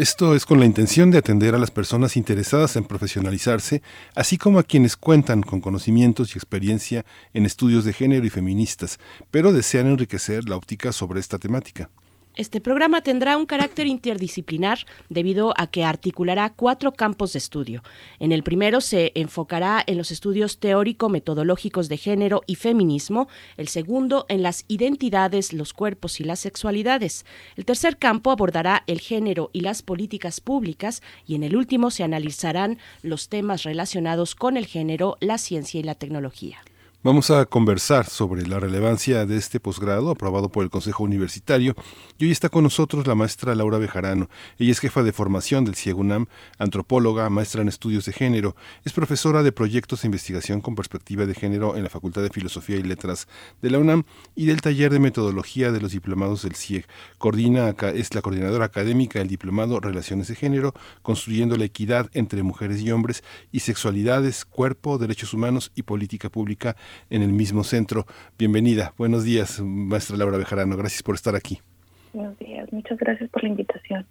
Esto 0.00 0.34
es 0.34 0.46
con 0.46 0.58
la 0.58 0.64
intención 0.64 1.10
de 1.10 1.18
atender 1.18 1.54
a 1.54 1.58
las 1.58 1.70
personas 1.70 2.16
interesadas 2.16 2.74
en 2.76 2.84
profesionalizarse, 2.84 3.82
así 4.14 4.38
como 4.38 4.58
a 4.58 4.62
quienes 4.62 4.96
cuentan 4.96 5.42
con 5.42 5.60
conocimientos 5.60 6.34
y 6.34 6.38
experiencia 6.38 7.04
en 7.34 7.44
estudios 7.44 7.84
de 7.84 7.92
género 7.92 8.24
y 8.24 8.30
feministas, 8.30 8.98
pero 9.30 9.52
desean 9.52 9.88
enriquecer 9.88 10.48
la 10.48 10.56
óptica 10.56 10.92
sobre 10.92 11.20
esta 11.20 11.36
temática. 11.36 11.90
Este 12.36 12.60
programa 12.60 13.00
tendrá 13.00 13.36
un 13.36 13.44
carácter 13.44 13.88
interdisciplinar 13.88 14.86
debido 15.08 15.52
a 15.56 15.66
que 15.66 15.84
articulará 15.84 16.50
cuatro 16.50 16.92
campos 16.92 17.32
de 17.32 17.40
estudio. 17.40 17.82
En 18.20 18.30
el 18.30 18.44
primero 18.44 18.80
se 18.80 19.10
enfocará 19.16 19.82
en 19.84 19.98
los 19.98 20.12
estudios 20.12 20.60
teórico-metodológicos 20.60 21.88
de 21.88 21.96
género 21.96 22.42
y 22.46 22.54
feminismo, 22.54 23.28
el 23.56 23.66
segundo 23.66 24.26
en 24.28 24.44
las 24.44 24.64
identidades, 24.68 25.52
los 25.52 25.72
cuerpos 25.72 26.20
y 26.20 26.24
las 26.24 26.38
sexualidades. 26.38 27.26
El 27.56 27.64
tercer 27.64 27.98
campo 27.98 28.30
abordará 28.30 28.84
el 28.86 29.00
género 29.00 29.50
y 29.52 29.62
las 29.62 29.82
políticas 29.82 30.40
públicas 30.40 31.02
y 31.26 31.34
en 31.34 31.42
el 31.42 31.56
último 31.56 31.90
se 31.90 32.04
analizarán 32.04 32.78
los 33.02 33.28
temas 33.28 33.64
relacionados 33.64 34.36
con 34.36 34.56
el 34.56 34.66
género, 34.66 35.16
la 35.20 35.36
ciencia 35.36 35.80
y 35.80 35.82
la 35.82 35.96
tecnología. 35.96 36.58
Vamos 37.02 37.30
a 37.30 37.46
conversar 37.46 38.04
sobre 38.04 38.46
la 38.46 38.60
relevancia 38.60 39.24
de 39.24 39.38
este 39.38 39.58
posgrado 39.58 40.10
aprobado 40.10 40.50
por 40.50 40.64
el 40.64 40.68
Consejo 40.68 41.02
Universitario 41.02 41.74
y 42.18 42.26
hoy 42.26 42.30
está 42.30 42.50
con 42.50 42.62
nosotros 42.62 43.06
la 43.06 43.14
maestra 43.14 43.54
Laura 43.54 43.78
Bejarano. 43.78 44.28
Ella 44.58 44.72
es 44.72 44.80
jefa 44.80 45.02
de 45.02 45.14
formación 45.14 45.64
del 45.64 45.76
CIEGUNAM, 45.76 46.26
antropóloga, 46.58 47.30
maestra 47.30 47.62
en 47.62 47.68
estudios 47.68 48.04
de 48.04 48.12
género, 48.12 48.54
es 48.84 48.92
profesora 48.92 49.42
de 49.42 49.50
proyectos 49.50 50.02
de 50.02 50.08
investigación 50.08 50.60
con 50.60 50.74
perspectiva 50.74 51.24
de 51.24 51.32
género 51.32 51.74
en 51.74 51.84
la 51.84 51.88
Facultad 51.88 52.20
de 52.20 52.28
Filosofía 52.28 52.76
y 52.76 52.82
Letras 52.82 53.28
de 53.62 53.70
la 53.70 53.78
UNAM 53.78 54.04
y 54.34 54.44
del 54.44 54.60
taller 54.60 54.92
de 54.92 54.98
metodología 54.98 55.72
de 55.72 55.80
los 55.80 55.92
diplomados 55.92 56.42
del 56.42 56.54
CIEG. 56.54 56.84
Coordina, 57.16 57.74
es 57.94 58.14
la 58.14 58.20
coordinadora 58.20 58.66
académica 58.66 59.20
del 59.20 59.28
diplomado 59.28 59.80
Relaciones 59.80 60.28
de 60.28 60.34
Género, 60.34 60.74
construyendo 61.00 61.56
la 61.56 61.64
equidad 61.64 62.10
entre 62.12 62.42
mujeres 62.42 62.82
y 62.82 62.92
hombres 62.92 63.24
y 63.52 63.60
sexualidades, 63.60 64.44
cuerpo, 64.44 64.98
derechos 64.98 65.32
humanos 65.32 65.72
y 65.74 65.84
política 65.84 66.28
pública 66.28 66.76
en 67.10 67.22
el 67.22 67.32
mismo 67.32 67.64
centro. 67.64 68.06
Bienvenida. 68.38 68.94
Buenos 68.98 69.24
días, 69.24 69.60
maestra 69.60 70.16
Laura 70.16 70.38
Bejarano. 70.38 70.76
Gracias 70.76 71.02
por 71.02 71.14
estar 71.14 71.34
aquí. 71.34 71.60
Buenos 72.12 72.38
días. 72.38 72.72
Muchas 72.72 72.98
gracias 72.98 73.30
por 73.30 73.42
la 73.42 73.50
invitación. 73.50 74.06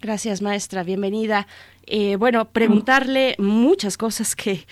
Gracias, 0.00 0.40
maestra. 0.40 0.82
Bienvenida. 0.82 1.46
Eh, 1.86 2.16
bueno, 2.16 2.46
preguntarle 2.46 3.34
muchas 3.38 3.98
cosas 3.98 4.34
que, 4.34 4.64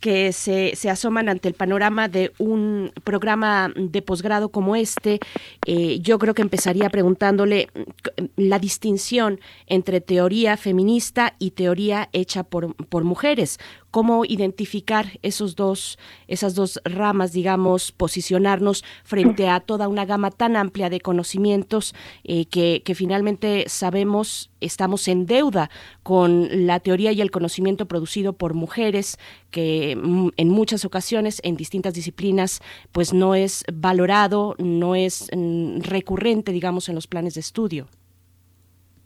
que 0.00 0.32
se, 0.32 0.76
se, 0.76 0.90
asoman 0.90 1.28
ante 1.28 1.48
el 1.48 1.54
panorama 1.54 2.06
de 2.06 2.32
un 2.38 2.92
programa 3.02 3.72
de 3.74 4.02
posgrado 4.02 4.50
como 4.50 4.76
este. 4.76 5.18
Eh, 5.66 5.98
yo 6.00 6.18
creo 6.18 6.34
que 6.34 6.42
empezaría 6.42 6.88
preguntándole 6.90 7.68
mm, 7.74 8.24
la 8.36 8.60
distinción 8.60 9.40
entre 9.66 10.00
teoría 10.00 10.56
feminista 10.56 11.34
y 11.40 11.52
teoría 11.52 12.08
hecha 12.12 12.44
por, 12.44 12.76
por 12.86 13.02
mujeres 13.02 13.58
cómo 13.96 14.26
identificar 14.26 15.06
esos 15.22 15.56
dos, 15.56 15.98
esas 16.28 16.54
dos 16.54 16.82
ramas, 16.84 17.32
digamos, 17.32 17.92
posicionarnos 17.92 18.84
frente 19.04 19.48
a 19.48 19.60
toda 19.60 19.88
una 19.88 20.04
gama 20.04 20.30
tan 20.30 20.54
amplia 20.54 20.90
de 20.90 21.00
conocimientos 21.00 21.94
eh, 22.22 22.44
que, 22.44 22.82
que 22.84 22.94
finalmente 22.94 23.64
sabemos 23.68 24.50
estamos 24.60 25.08
en 25.08 25.24
deuda 25.24 25.70
con 26.02 26.66
la 26.66 26.78
teoría 26.80 27.12
y 27.12 27.22
el 27.22 27.30
conocimiento 27.30 27.86
producido 27.86 28.34
por 28.34 28.52
mujeres 28.52 29.16
que 29.50 29.96
mm, 29.96 30.28
en 30.36 30.48
muchas 30.50 30.84
ocasiones 30.84 31.40
en 31.42 31.56
distintas 31.56 31.94
disciplinas 31.94 32.60
pues 32.92 33.14
no 33.14 33.34
es 33.34 33.64
valorado, 33.72 34.56
no 34.58 34.94
es 34.94 35.30
mm, 35.34 35.80
recurrente 35.80 36.52
digamos 36.52 36.90
en 36.90 36.96
los 36.96 37.06
planes 37.06 37.32
de 37.32 37.40
estudio. 37.40 37.86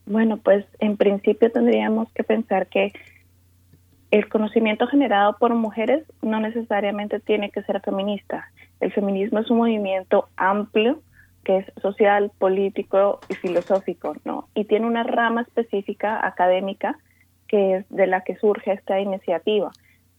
Bueno, 0.06 0.38
pues 0.38 0.64
en 0.80 0.97
principio 0.97 1.52
tendríamos 1.52 2.11
que 2.12 2.25
pensar 2.25 2.66
que 2.66 2.92
el 4.11 4.29
conocimiento 4.29 4.87
generado 4.87 5.37
por 5.38 5.55
mujeres 5.55 6.05
no 6.23 6.40
necesariamente 6.40 7.21
tiene 7.21 7.50
que 7.50 7.62
ser 7.62 7.81
feminista. 7.81 8.50
El 8.81 8.93
feminismo 8.93 9.38
es 9.38 9.50
un 9.50 9.59
movimiento 9.59 10.29
amplio 10.37 11.00
que 11.45 11.59
es 11.59 11.67
social, 11.81 12.31
político 12.38 13.21
y 13.29 13.35
filosófico, 13.35 14.14
¿no? 14.25 14.49
Y 14.55 14.64
tiene 14.64 14.87
una 14.87 15.05
rama 15.05 15.43
específica 15.43 16.26
académica 16.26 16.99
que 17.49 17.76
es 17.76 17.88
de 17.88 18.07
la 18.07 18.23
que 18.23 18.37
surge 18.37 18.73
esta 18.73 19.00
iniciativa. 19.00 19.71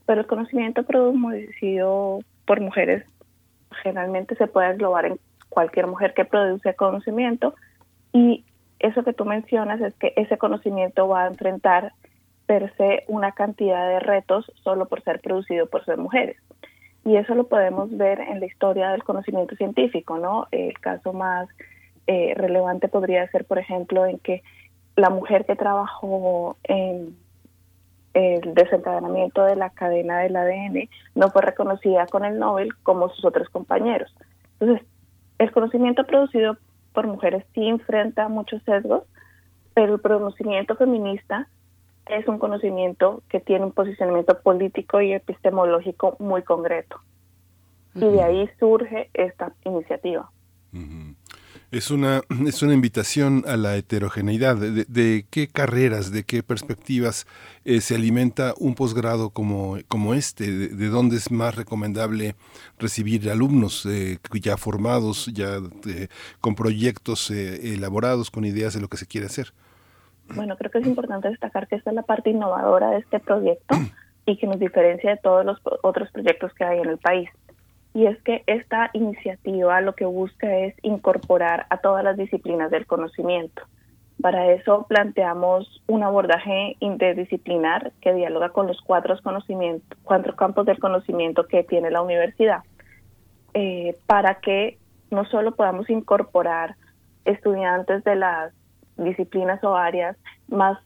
Pero 0.06 0.22
el 0.22 0.28
conocimiento 0.28 0.84
producido 0.84 2.20
por 2.46 2.60
mujeres 2.60 3.06
generalmente 3.84 4.36
se 4.36 4.48
puede 4.48 4.72
englobar 4.72 5.06
en 5.06 5.20
cualquier 5.50 5.88
mujer 5.88 6.14
que 6.14 6.26
produce 6.26 6.74
conocimiento 6.76 7.56
y 8.14 8.44
eso 8.80 9.04
que 9.04 9.14
tú 9.14 9.26
mencionas 9.26 9.80
es 9.82 9.94
que 9.96 10.14
ese 10.16 10.38
conocimiento 10.38 11.08
va 11.08 11.24
a 11.24 11.28
enfrentar 11.28 11.94
per 12.46 12.74
se 12.76 13.04
una 13.08 13.32
cantidad 13.32 13.88
de 13.88 14.00
retos 14.00 14.52
solo 14.64 14.88
por 14.88 15.04
ser 15.04 15.22
producido 15.22 15.68
por 15.68 15.86
ser 15.86 15.98
mujeres. 15.98 16.38
Y 17.04 17.16
eso 17.16 17.34
lo 17.34 17.48
podemos 17.48 17.96
ver 17.98 18.20
en 18.20 18.40
la 18.40 18.46
historia 18.46 18.90
del 18.90 19.04
conocimiento 19.04 19.56
científico, 19.56 20.18
¿no? 20.18 20.48
El 20.52 20.78
caso 20.80 21.14
más 21.14 21.50
eh, 22.08 22.34
relevante 22.36 22.88
podría 22.88 23.28
ser, 23.30 23.46
por 23.46 23.58
ejemplo, 23.58 24.06
en 24.06 24.20
que 24.20 24.44
la 24.96 25.10
mujer 25.10 25.46
que 25.46 25.56
trabajó 25.56 26.58
en 26.64 27.16
el 28.14 28.54
desencadenamiento 28.54 29.44
de 29.44 29.56
la 29.56 29.70
cadena 29.70 30.20
del 30.20 30.36
ADN 30.36 30.90
no 31.16 31.30
fue 31.30 31.42
reconocida 31.42 32.06
con 32.08 32.26
el 32.26 32.38
Nobel 32.38 32.76
como 32.84 33.10
sus 33.10 33.24
otros 33.24 33.50
compañeros. 33.50 34.14
Entonces, 34.60 34.86
el 35.40 35.52
conocimiento 35.52 36.06
producido 36.06 36.58
por 36.94 37.08
mujeres 37.08 37.46
sí 37.54 37.68
enfrenta 37.68 38.28
muchos 38.28 38.62
sesgos, 38.64 39.04
pero 39.74 39.96
el 39.96 40.02
conocimiento 40.02 40.76
feminista 40.76 41.48
es 42.08 42.28
un 42.28 42.40
conocimiento 42.40 43.24
que 43.30 43.40
tiene 43.40 43.66
un 43.66 43.72
posicionamiento 43.72 44.40
político 44.42 45.02
y 45.02 45.14
epistemológico 45.14 46.16
muy 46.20 46.44
concreto. 46.44 47.00
Y 47.96 48.06
de 48.06 48.24
ahí 48.24 48.50
surge 48.60 49.10
esta 49.14 49.54
iniciativa. 49.66 50.30
Es 51.72 51.90
una, 51.90 52.22
es 52.48 52.62
una 52.62 52.74
invitación 52.74 53.44
a 53.48 53.58
la 53.58 53.76
heterogeneidad. 53.78 54.58
¿De, 54.58 55.26
qué 55.30 55.48
carreras, 55.48 56.12
de 56.12 56.24
qué 56.24 56.44
perspectivas 56.44 57.26
eh, 57.64 57.82
se 57.82 57.96
alimenta 57.96 58.54
un 58.58 58.76
posgrado 58.76 59.30
como, 59.30 59.78
como 59.88 60.14
este? 60.14 60.52
¿De, 60.52 60.88
dónde 60.90 61.18
es 61.18 61.32
más 61.32 61.56
recomendable 61.56 62.36
recibir 62.78 63.30
alumnos 63.30 63.86
eh, 63.86 64.20
ya 64.34 64.58
formados, 64.58 65.28
ya 65.34 65.60
eh, 65.88 66.08
con 66.40 66.56
proyectos 66.56 67.32
elaborados, 67.32 68.32
con 68.32 68.46
ideas 68.46 68.74
de 68.74 68.82
lo 68.82 68.90
que 68.90 68.98
se 68.98 69.08
quiere 69.08 69.28
hacer? 69.28 69.54
Bueno, 70.36 70.56
creo 70.58 70.72
que 70.72 70.80
es 70.80 70.88
importante 70.88 71.30
destacar 71.30 71.68
que 71.68 71.76
esta 71.76 71.90
es 71.90 71.96
la 71.96 72.04
parte 72.04 72.30
innovadora 72.30 72.92
de 72.92 73.00
este 73.00 73.20
proyecto 73.20 73.76
y 74.26 74.38
que 74.38 74.48
nos 74.48 74.60
diferencia 74.60 75.12
de 75.12 75.18
todos 75.18 75.46
los 75.46 75.60
otros 75.84 76.12
proyectos 76.12 76.54
que 76.54 76.64
hay 76.64 76.80
en 76.80 76.90
el 76.90 76.98
país. 76.98 77.30
Y 77.94 78.06
es 78.06 78.22
que 78.24 78.44
esta 78.48 78.90
iniciativa 78.94 79.82
lo 79.82 79.96
que 79.96 80.06
busca 80.06 80.50
es 80.58 80.76
incorporar 80.82 81.66
a 81.70 81.78
todas 81.78 82.04
las 82.04 82.16
disciplinas 82.16 82.72
del 82.72 82.86
conocimiento. 82.86 83.64
Para 84.22 84.52
eso 84.52 84.86
planteamos 84.88 85.82
un 85.88 86.04
abordaje 86.04 86.78
interdisciplinar 86.80 87.92
que 88.02 88.14
dialoga 88.14 88.50
con 88.50 88.68
los 88.68 88.80
cuatro, 88.82 89.18
conocimientos, 89.24 89.98
cuatro 90.04 90.36
campos 90.36 90.66
del 90.66 90.80
conocimiento 90.80 91.48
que 91.48 91.64
tiene 91.64 91.92
la 91.92 92.02
universidad, 92.02 92.62
eh, 93.54 93.98
para 94.06 94.36
que 94.36 94.78
no 95.10 95.26
solo 95.26 95.56
podamos 95.56 95.90
incorporar 95.90 96.76
estudiantes 97.26 98.04
de 98.04 98.16
las 98.16 98.54
disciplinas 98.98 99.64
o 99.64 99.76
áreas 99.76 100.18
más 100.48 100.78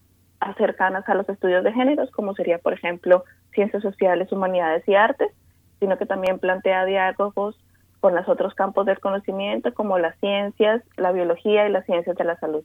cercanas 0.57 1.07
a 1.07 1.15
los 1.15 1.27
estudios 1.27 1.63
de 1.63 1.73
géneros, 1.73 2.11
como 2.11 2.35
sería, 2.35 2.59
por 2.59 2.73
ejemplo, 2.73 3.23
ciencias 3.53 3.81
sociales, 3.81 4.31
humanidades 4.31 4.87
y 4.87 4.95
artes, 4.95 5.31
sino 5.79 5.97
que 5.97 6.05
también 6.05 6.39
plantea 6.39 6.85
diálogos 6.85 7.57
con 7.99 8.15
los 8.15 8.27
otros 8.29 8.53
campos 8.53 8.85
del 8.85 8.99
conocimiento 8.99 9.73
como 9.73 9.97
las 9.97 10.17
ciencias, 10.19 10.83
la 10.97 11.11
biología 11.11 11.67
y 11.67 11.71
las 11.71 11.85
ciencias 11.85 12.15
de 12.15 12.23
la 12.23 12.37
salud. 12.37 12.63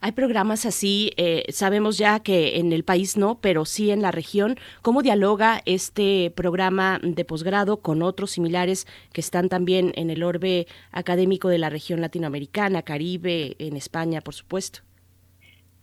Hay 0.00 0.12
programas 0.12 0.64
así, 0.64 1.12
eh, 1.16 1.44
sabemos 1.50 1.98
ya 1.98 2.20
que 2.20 2.58
en 2.58 2.72
el 2.72 2.84
país 2.84 3.16
no, 3.16 3.38
pero 3.40 3.64
sí 3.64 3.90
en 3.90 4.00
la 4.00 4.10
región. 4.10 4.56
¿Cómo 4.82 5.02
dialoga 5.02 5.60
este 5.66 6.32
programa 6.34 6.98
de 7.02 7.24
posgrado 7.24 7.80
con 7.80 8.02
otros 8.02 8.30
similares 8.30 8.86
que 9.12 9.20
están 9.20 9.48
también 9.48 9.92
en 9.96 10.10
el 10.10 10.22
orbe 10.22 10.66
académico 10.92 11.48
de 11.48 11.58
la 11.58 11.68
región 11.68 12.00
latinoamericana, 12.00 12.82
Caribe, 12.82 13.56
en 13.58 13.76
España, 13.76 14.20
por 14.20 14.34
supuesto? 14.34 14.80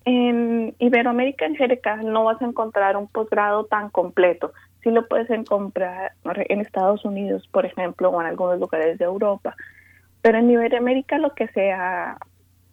En 0.06 0.76
Iberoamérica 0.80 1.46
en 1.46 1.56
general 1.56 2.12
no 2.12 2.26
vas 2.26 2.42
a 2.42 2.46
encontrar 2.46 2.96
un 2.98 3.08
posgrado 3.08 3.66
tan 3.66 3.90
completo. 3.90 4.54
Sí 4.84 4.92
lo 4.92 5.08
puedes 5.08 5.30
encontrar 5.32 6.14
en 6.24 6.62
Estados 6.62 7.06
Unidos, 7.06 7.48
por 7.52 7.66
ejemplo, 7.66 8.10
o 8.10 8.22
en 8.22 8.28
algunos 8.28 8.60
lugares 8.60 9.00
de 9.00 9.06
Europa. 9.06 9.56
Pero 10.22 10.38
en 10.38 10.50
Iberoamérica 10.50 11.18
lo 11.18 11.34
que 11.34 11.48
se 11.50 11.72
ha 11.72 12.18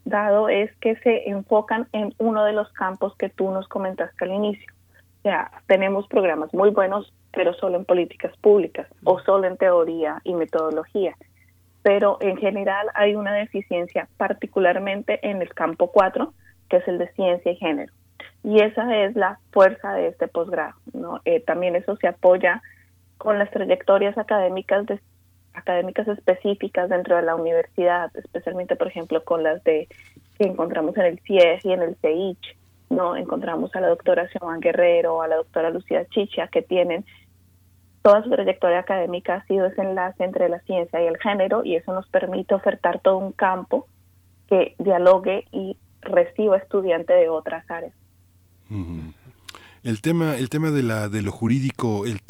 dado 0.05 0.49
es 0.49 0.75
que 0.77 0.97
se 0.97 1.29
enfocan 1.29 1.88
en 1.93 2.15
uno 2.19 2.45
de 2.45 2.53
los 2.53 2.73
campos 2.73 3.15
que 3.17 3.29
tú 3.29 3.51
nos 3.51 3.69
comentaste 3.69 4.25
al 4.25 4.33
inicio. 4.33 4.73
O 5.19 5.23
sea, 5.23 5.51
tenemos 5.67 6.09
programas 6.09 6.53
muy 6.53 6.71
buenos, 6.71 7.12
pero 7.33 7.55
solo 7.55 7.77
en 7.77 7.85
políticas 7.85 8.37
públicas 8.38 8.88
o 9.05 9.21
solo 9.21 9.47
en 9.47 9.57
teoría 9.57 10.21
y 10.25 10.35
metodología. 10.35 11.17
Pero 11.83 12.19
en 12.21 12.37
general 12.37 12.88
hay 12.95 13.15
una 13.15 13.33
deficiencia, 13.33 14.09
particularmente 14.17 15.21
en 15.29 15.43
el 15.43 15.53
campo 15.55 15.91
4, 15.91 16.33
que 16.69 16.79
es 16.79 16.88
el 16.88 16.99
de 16.99 17.09
ciencia 17.12 17.53
y 17.53 17.57
género. 17.57 17.93
Y 18.45 18.61
esa 18.61 18.97
es 18.97 19.15
la 19.15 19.38
fuerza 19.53 19.95
de 19.95 20.09
este 20.09 20.27
posgrado. 20.27 20.75
Eh, 21.25 21.41
también 21.41 21.77
eso 21.77 21.97
se 21.97 22.09
apoya 22.09 22.62
con 23.19 23.38
las 23.38 23.51
trayectorias 23.51 24.19
académicas 24.19 24.85
de 24.87 25.01
académicas 25.55 26.09
específicas 26.09 26.88
dentro 26.88 27.17
de 27.17 27.23
la 27.23 27.37
universidad, 27.37 28.11
especialmente, 28.17 28.77
por 28.77 28.88
ejemplo, 28.88 29.23
con 29.25 29.43
las 29.43 29.62
de 29.65 29.88
que 30.38 30.45
encontramos 30.45 30.97
en 30.97 31.05
el 31.05 31.21
CIEG 31.21 31.61
y 31.65 31.73
en 31.73 31.83
el 31.83 31.97
CEICH, 31.97 32.57
¿no? 32.91 33.17
Encontramos 33.17 33.75
a 33.75 33.81
la 33.81 33.88
doctora 33.88 34.29
Xiomán 34.29 34.61
Guerrero, 34.61 35.23
a 35.23 35.29
la 35.29 35.37
doctora 35.37 35.71
Lucía 35.71 36.07
Chicha, 36.07 36.49
que 36.49 36.62
tienen 36.62 37.05
toda 38.03 38.23
su 38.23 38.31
trayectoria 38.31 38.81
académica 38.81 39.37
ha 39.37 39.47
sido 39.47 39.67
ese 39.67 39.81
enlace 39.81 40.25
entre 40.25 40.49
la 40.49 40.59
ciencia 40.61 41.03
y 41.03 41.07
el 41.07 41.19
género 41.19 41.65
y 41.65 41.77
eso 41.77 41.93
nos 41.93 42.07
permite 42.09 42.55
ofertar 42.55 43.01
todo 43.01 43.17
un 43.17 43.33
campo 43.33 43.87
que 44.49 44.75
dialogue 44.79 45.47
y 45.53 45.77
reciba 46.01 46.57
estudiantes 46.57 47.17
de 47.17 47.29
otras 47.29 47.69
áreas. 47.71 47.95
El 49.83 50.01
tema, 50.01 50.37
el 50.37 50.49
tema 50.49 50.71
de 50.71 50.85
la 50.85 51.09
de 51.09 51.23
lo 51.23 51.33
jurídico, 51.33 52.07
el 52.07 52.21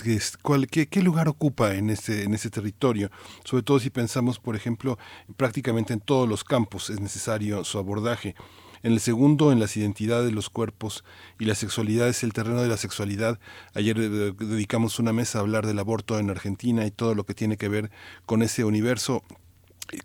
cuál, 0.40 0.68
qué, 0.68 0.86
qué, 0.86 1.02
lugar 1.02 1.28
ocupa 1.28 1.74
en 1.74 1.90
ese 1.90 2.22
en 2.22 2.32
ese 2.32 2.48
territorio, 2.48 3.10
sobre 3.44 3.62
todo 3.62 3.78
si 3.78 3.90
pensamos, 3.90 4.38
por 4.38 4.56
ejemplo, 4.56 4.98
prácticamente 5.36 5.92
en 5.92 6.00
todos 6.00 6.26
los 6.26 6.44
campos 6.44 6.88
es 6.88 7.00
necesario 7.00 7.62
su 7.64 7.76
abordaje. 7.76 8.34
En 8.82 8.92
el 8.92 9.00
segundo, 9.00 9.52
en 9.52 9.60
las 9.60 9.76
identidades 9.76 10.24
de 10.24 10.32
los 10.32 10.48
cuerpos 10.48 11.04
y 11.38 11.44
la 11.44 11.54
sexualidad 11.54 12.08
es 12.08 12.22
el 12.22 12.32
terreno 12.32 12.62
de 12.62 12.68
la 12.68 12.78
sexualidad. 12.78 13.38
Ayer 13.74 13.98
eh, 13.98 14.32
dedicamos 14.32 14.98
una 14.98 15.12
mesa 15.12 15.38
a 15.38 15.42
hablar 15.42 15.66
del 15.66 15.78
aborto 15.78 16.18
en 16.18 16.30
Argentina 16.30 16.86
y 16.86 16.90
todo 16.90 17.14
lo 17.14 17.24
que 17.24 17.34
tiene 17.34 17.58
que 17.58 17.68
ver 17.68 17.90
con 18.24 18.40
ese 18.40 18.64
universo. 18.64 19.24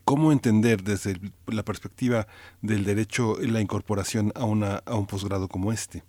¿Cómo 0.03 0.33
entender 0.33 0.83
desde 0.83 1.17
la 1.45 1.63
perspectiva 1.63 2.27
del 2.61 2.83
derecho 2.83 3.37
la 3.39 3.61
incorporación 3.61 4.33
a, 4.35 4.43
una, 4.43 4.83
a 4.85 4.95
un 4.95 5.07
posgrado 5.07 5.47
como 5.47 5.71
este? 5.71 6.03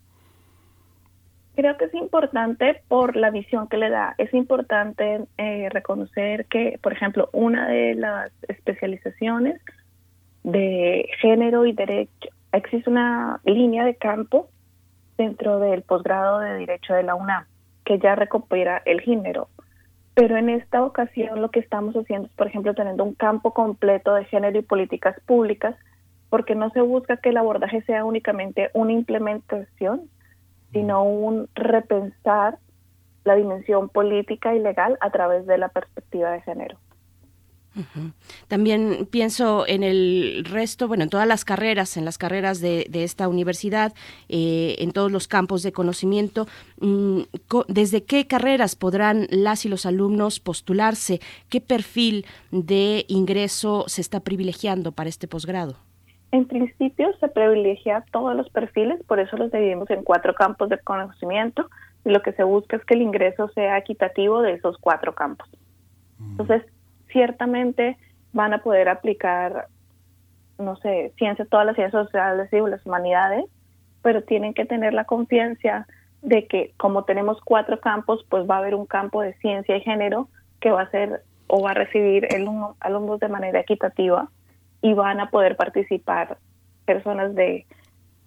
Creo 1.58 1.76
que 1.76 1.86
es 1.86 1.94
importante 1.94 2.82
por 2.86 3.16
la 3.16 3.32
visión 3.32 3.66
que 3.66 3.78
le 3.78 3.90
da. 3.90 4.14
Es 4.16 4.32
importante 4.32 5.24
eh, 5.38 5.68
reconocer 5.70 6.46
que, 6.46 6.78
por 6.80 6.92
ejemplo, 6.92 7.30
una 7.32 7.66
de 7.66 7.96
las 7.96 8.30
especializaciones 8.46 9.60
de 10.44 11.08
género 11.20 11.66
y 11.66 11.72
derecho, 11.72 12.28
existe 12.52 12.88
una 12.88 13.40
línea 13.42 13.84
de 13.84 13.96
campo 13.96 14.50
dentro 15.16 15.58
del 15.58 15.82
posgrado 15.82 16.38
de 16.38 16.58
Derecho 16.58 16.94
de 16.94 17.02
la 17.02 17.16
UNAM 17.16 17.44
que 17.84 17.98
ya 17.98 18.14
recupera 18.14 18.80
el 18.86 19.00
género. 19.00 19.48
Pero 20.14 20.36
en 20.36 20.50
esta 20.50 20.84
ocasión 20.84 21.42
lo 21.42 21.50
que 21.50 21.58
estamos 21.58 21.96
haciendo 21.96 22.28
es, 22.28 22.34
por 22.34 22.46
ejemplo, 22.46 22.72
teniendo 22.72 23.02
un 23.02 23.14
campo 23.14 23.52
completo 23.52 24.14
de 24.14 24.26
género 24.26 24.60
y 24.60 24.62
políticas 24.62 25.18
públicas, 25.26 25.74
porque 26.30 26.54
no 26.54 26.70
se 26.70 26.82
busca 26.82 27.16
que 27.16 27.30
el 27.30 27.36
abordaje 27.36 27.82
sea 27.82 28.04
únicamente 28.04 28.70
una 28.74 28.92
implementación, 28.92 30.08
sino 30.72 31.02
un 31.02 31.48
repensar 31.54 32.58
la 33.24 33.34
dimensión 33.34 33.88
política 33.88 34.54
y 34.54 34.60
legal 34.60 34.96
a 35.00 35.10
través 35.10 35.46
de 35.46 35.58
la 35.58 35.68
perspectiva 35.68 36.30
de 36.30 36.40
género. 36.42 36.78
También 38.48 39.06
pienso 39.10 39.66
en 39.66 39.82
el 39.82 40.44
resto, 40.44 40.88
bueno, 40.88 41.04
en 41.04 41.10
todas 41.10 41.28
las 41.28 41.44
carreras, 41.44 41.96
en 41.96 42.04
las 42.04 42.18
carreras 42.18 42.60
de, 42.60 42.88
esta 42.92 43.28
universidad, 43.28 43.94
eh, 44.28 44.76
en 44.78 44.90
todos 44.90 45.12
los 45.12 45.28
campos 45.28 45.62
de 45.62 45.72
conocimiento, 45.72 46.48
mm, 46.80 47.20
¿desde 47.68 48.02
qué 48.02 48.26
carreras 48.26 48.74
podrán 48.74 49.28
las 49.30 49.64
y 49.64 49.68
los 49.68 49.86
alumnos 49.86 50.40
postularse? 50.40 51.20
¿Qué 51.48 51.60
perfil 51.60 52.26
de 52.50 53.04
ingreso 53.08 53.84
se 53.86 54.00
está 54.00 54.20
privilegiando 54.20 54.92
para 54.92 55.08
este 55.08 55.28
posgrado? 55.28 55.76
En 56.30 56.46
principio 56.46 57.12
se 57.20 57.28
privilegia 57.28 58.04
todos 58.12 58.36
los 58.36 58.50
perfiles, 58.50 59.02
por 59.04 59.18
eso 59.18 59.36
los 59.36 59.50
dividimos 59.50 59.88
en 59.90 60.04
cuatro 60.04 60.34
campos 60.34 60.68
de 60.68 60.78
conocimiento 60.78 61.68
y 62.04 62.10
lo 62.10 62.20
que 62.20 62.32
se 62.32 62.42
busca 62.42 62.76
es 62.76 62.84
que 62.84 62.94
el 62.94 63.02
ingreso 63.02 63.48
sea 63.48 63.78
equitativo 63.78 64.42
de 64.42 64.52
esos 64.52 64.76
cuatro 64.78 65.14
campos. 65.14 65.48
Mm. 66.18 66.30
Entonces, 66.32 66.62
ciertamente 67.10 67.96
van 68.32 68.52
a 68.52 68.62
poder 68.62 68.90
aplicar, 68.90 69.68
no 70.58 70.76
sé, 70.76 71.14
ciencias, 71.16 71.48
todas 71.48 71.64
las 71.64 71.76
ciencias 71.76 72.04
sociales 72.04 72.52
y 72.52 72.60
las 72.60 72.84
humanidades, 72.84 73.46
pero 74.02 74.22
tienen 74.22 74.52
que 74.52 74.66
tener 74.66 74.92
la 74.92 75.04
confianza 75.04 75.86
de 76.20 76.46
que 76.46 76.72
como 76.76 77.04
tenemos 77.04 77.40
cuatro 77.42 77.80
campos, 77.80 78.24
pues 78.28 78.48
va 78.48 78.56
a 78.56 78.58
haber 78.58 78.74
un 78.74 78.86
campo 78.86 79.22
de 79.22 79.32
ciencia 79.34 79.76
y 79.76 79.80
género 79.80 80.28
que 80.60 80.70
va 80.70 80.82
a 80.82 80.90
ser 80.90 81.22
o 81.46 81.62
va 81.62 81.70
a 81.70 81.74
recibir 81.74 82.26
el 82.34 82.46
alumnos 82.80 83.20
de 83.20 83.28
manera 83.28 83.60
equitativa 83.60 84.28
y 84.82 84.94
van 84.94 85.20
a 85.20 85.30
poder 85.30 85.56
participar 85.56 86.38
personas 86.84 87.34
de 87.34 87.66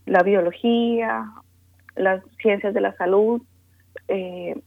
la 0.05 0.23
biología, 0.23 1.31
las 1.95 2.23
ciencias 2.41 2.73
de 2.73 2.81
la 2.81 2.95
salud, 2.97 3.41
eh, 4.07 4.59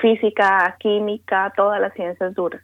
física, 0.00 0.76
química, 0.80 1.52
todas 1.56 1.80
las 1.80 1.94
ciencias 1.94 2.34
duras. 2.34 2.62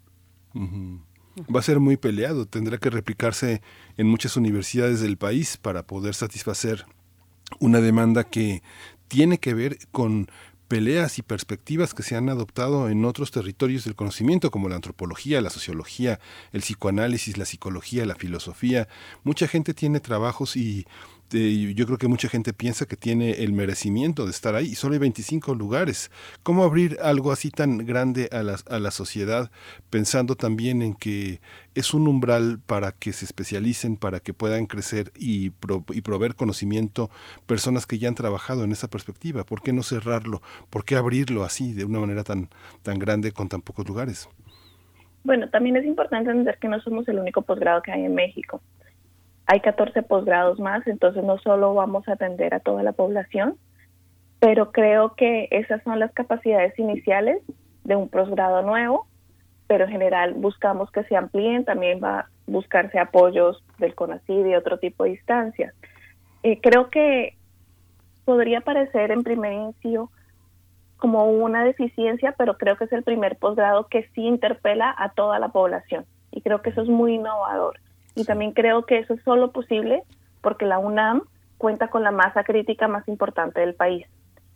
Va 0.54 1.60
a 1.60 1.62
ser 1.62 1.80
muy 1.80 1.96
peleado, 1.96 2.46
tendrá 2.46 2.78
que 2.78 2.90
replicarse 2.90 3.62
en 3.96 4.06
muchas 4.08 4.36
universidades 4.36 5.00
del 5.00 5.16
país 5.16 5.56
para 5.56 5.84
poder 5.84 6.14
satisfacer 6.14 6.84
una 7.60 7.80
demanda 7.80 8.24
que 8.24 8.62
tiene 9.08 9.38
que 9.38 9.54
ver 9.54 9.76
con 9.92 10.26
peleas 10.72 11.18
y 11.18 11.22
perspectivas 11.22 11.92
que 11.92 12.02
se 12.02 12.16
han 12.16 12.30
adoptado 12.30 12.88
en 12.88 13.04
otros 13.04 13.30
territorios 13.30 13.84
del 13.84 13.94
conocimiento, 13.94 14.50
como 14.50 14.70
la 14.70 14.76
antropología, 14.76 15.42
la 15.42 15.50
sociología, 15.50 16.18
el 16.50 16.62
psicoanálisis, 16.62 17.36
la 17.36 17.44
psicología, 17.44 18.06
la 18.06 18.14
filosofía. 18.14 18.88
Mucha 19.22 19.46
gente 19.48 19.74
tiene 19.74 20.00
trabajos 20.00 20.56
y 20.56 20.86
yo 21.32 21.86
creo 21.86 21.98
que 21.98 22.08
mucha 22.08 22.28
gente 22.28 22.52
piensa 22.52 22.86
que 22.86 22.96
tiene 22.96 23.42
el 23.42 23.52
merecimiento 23.52 24.24
de 24.24 24.30
estar 24.30 24.54
ahí 24.54 24.66
y 24.66 24.74
solo 24.74 24.94
hay 24.94 24.98
25 25.00 25.54
lugares. 25.54 26.10
¿Cómo 26.42 26.64
abrir 26.64 26.98
algo 27.02 27.32
así 27.32 27.50
tan 27.50 27.78
grande 27.78 28.28
a 28.32 28.42
la, 28.42 28.56
a 28.68 28.78
la 28.78 28.90
sociedad 28.90 29.50
pensando 29.90 30.36
también 30.36 30.82
en 30.82 30.94
que 30.94 31.40
es 31.74 31.94
un 31.94 32.06
umbral 32.06 32.60
para 32.64 32.92
que 32.92 33.12
se 33.12 33.24
especialicen, 33.24 33.96
para 33.96 34.20
que 34.20 34.34
puedan 34.34 34.66
crecer 34.66 35.12
y, 35.16 35.52
y 35.90 36.00
proveer 36.02 36.34
conocimiento 36.34 37.10
personas 37.46 37.86
que 37.86 37.98
ya 37.98 38.08
han 38.08 38.14
trabajado 38.14 38.64
en 38.64 38.72
esa 38.72 38.88
perspectiva? 38.88 39.44
¿Por 39.44 39.62
qué 39.62 39.72
no 39.72 39.82
cerrarlo? 39.82 40.42
¿Por 40.70 40.84
qué 40.84 40.96
abrirlo 40.96 41.44
así 41.44 41.72
de 41.72 41.84
una 41.84 42.00
manera 42.00 42.24
tan, 42.24 42.48
tan 42.82 42.98
grande 42.98 43.32
con 43.32 43.48
tan 43.48 43.62
pocos 43.62 43.88
lugares? 43.88 44.28
Bueno, 45.24 45.48
también 45.50 45.76
es 45.76 45.84
importante 45.84 46.30
entender 46.30 46.58
que 46.58 46.68
no 46.68 46.80
somos 46.80 47.08
el 47.08 47.18
único 47.18 47.42
posgrado 47.42 47.80
que 47.80 47.92
hay 47.92 48.04
en 48.04 48.14
México 48.14 48.60
hay 49.46 49.60
14 49.60 50.02
posgrados 50.02 50.58
más, 50.60 50.86
entonces 50.86 51.24
no 51.24 51.38
solo 51.38 51.74
vamos 51.74 52.08
a 52.08 52.12
atender 52.12 52.54
a 52.54 52.60
toda 52.60 52.82
la 52.82 52.92
población, 52.92 53.56
pero 54.40 54.72
creo 54.72 55.14
que 55.14 55.48
esas 55.50 55.82
son 55.82 55.98
las 55.98 56.12
capacidades 56.12 56.78
iniciales 56.78 57.42
de 57.84 57.96
un 57.96 58.08
posgrado 58.08 58.62
nuevo, 58.62 59.06
pero 59.66 59.84
en 59.84 59.90
general 59.90 60.34
buscamos 60.34 60.90
que 60.90 61.04
se 61.04 61.16
amplíen, 61.16 61.64
también 61.64 62.00
va 62.02 62.20
a 62.20 62.28
buscarse 62.46 62.98
apoyos 62.98 63.62
del 63.78 63.94
CONACYT 63.94 64.46
y 64.46 64.54
otro 64.54 64.78
tipo 64.78 65.04
de 65.04 65.10
instancias. 65.10 65.74
Eh, 66.42 66.60
creo 66.60 66.90
que 66.90 67.36
podría 68.24 68.60
parecer 68.60 69.10
en 69.10 69.22
primer 69.22 69.52
inicio 69.52 70.10
como 70.96 71.24
una 71.24 71.64
deficiencia, 71.64 72.34
pero 72.38 72.56
creo 72.56 72.76
que 72.76 72.84
es 72.84 72.92
el 72.92 73.02
primer 73.02 73.36
posgrado 73.36 73.88
que 73.88 74.08
sí 74.14 74.22
interpela 74.22 74.94
a 74.96 75.12
toda 75.12 75.38
la 75.38 75.48
población 75.48 76.04
y 76.32 76.40
creo 76.40 76.62
que 76.62 76.70
eso 76.70 76.82
es 76.82 76.88
muy 76.88 77.14
innovador. 77.14 77.78
Y 78.14 78.24
también 78.24 78.52
creo 78.52 78.84
que 78.84 78.98
eso 78.98 79.14
es 79.14 79.22
solo 79.22 79.52
posible 79.52 80.02
porque 80.40 80.66
la 80.66 80.78
UNAM 80.78 81.22
cuenta 81.58 81.88
con 81.88 82.02
la 82.02 82.10
masa 82.10 82.44
crítica 82.44 82.88
más 82.88 83.06
importante 83.08 83.60
del 83.60 83.74
país. 83.74 84.06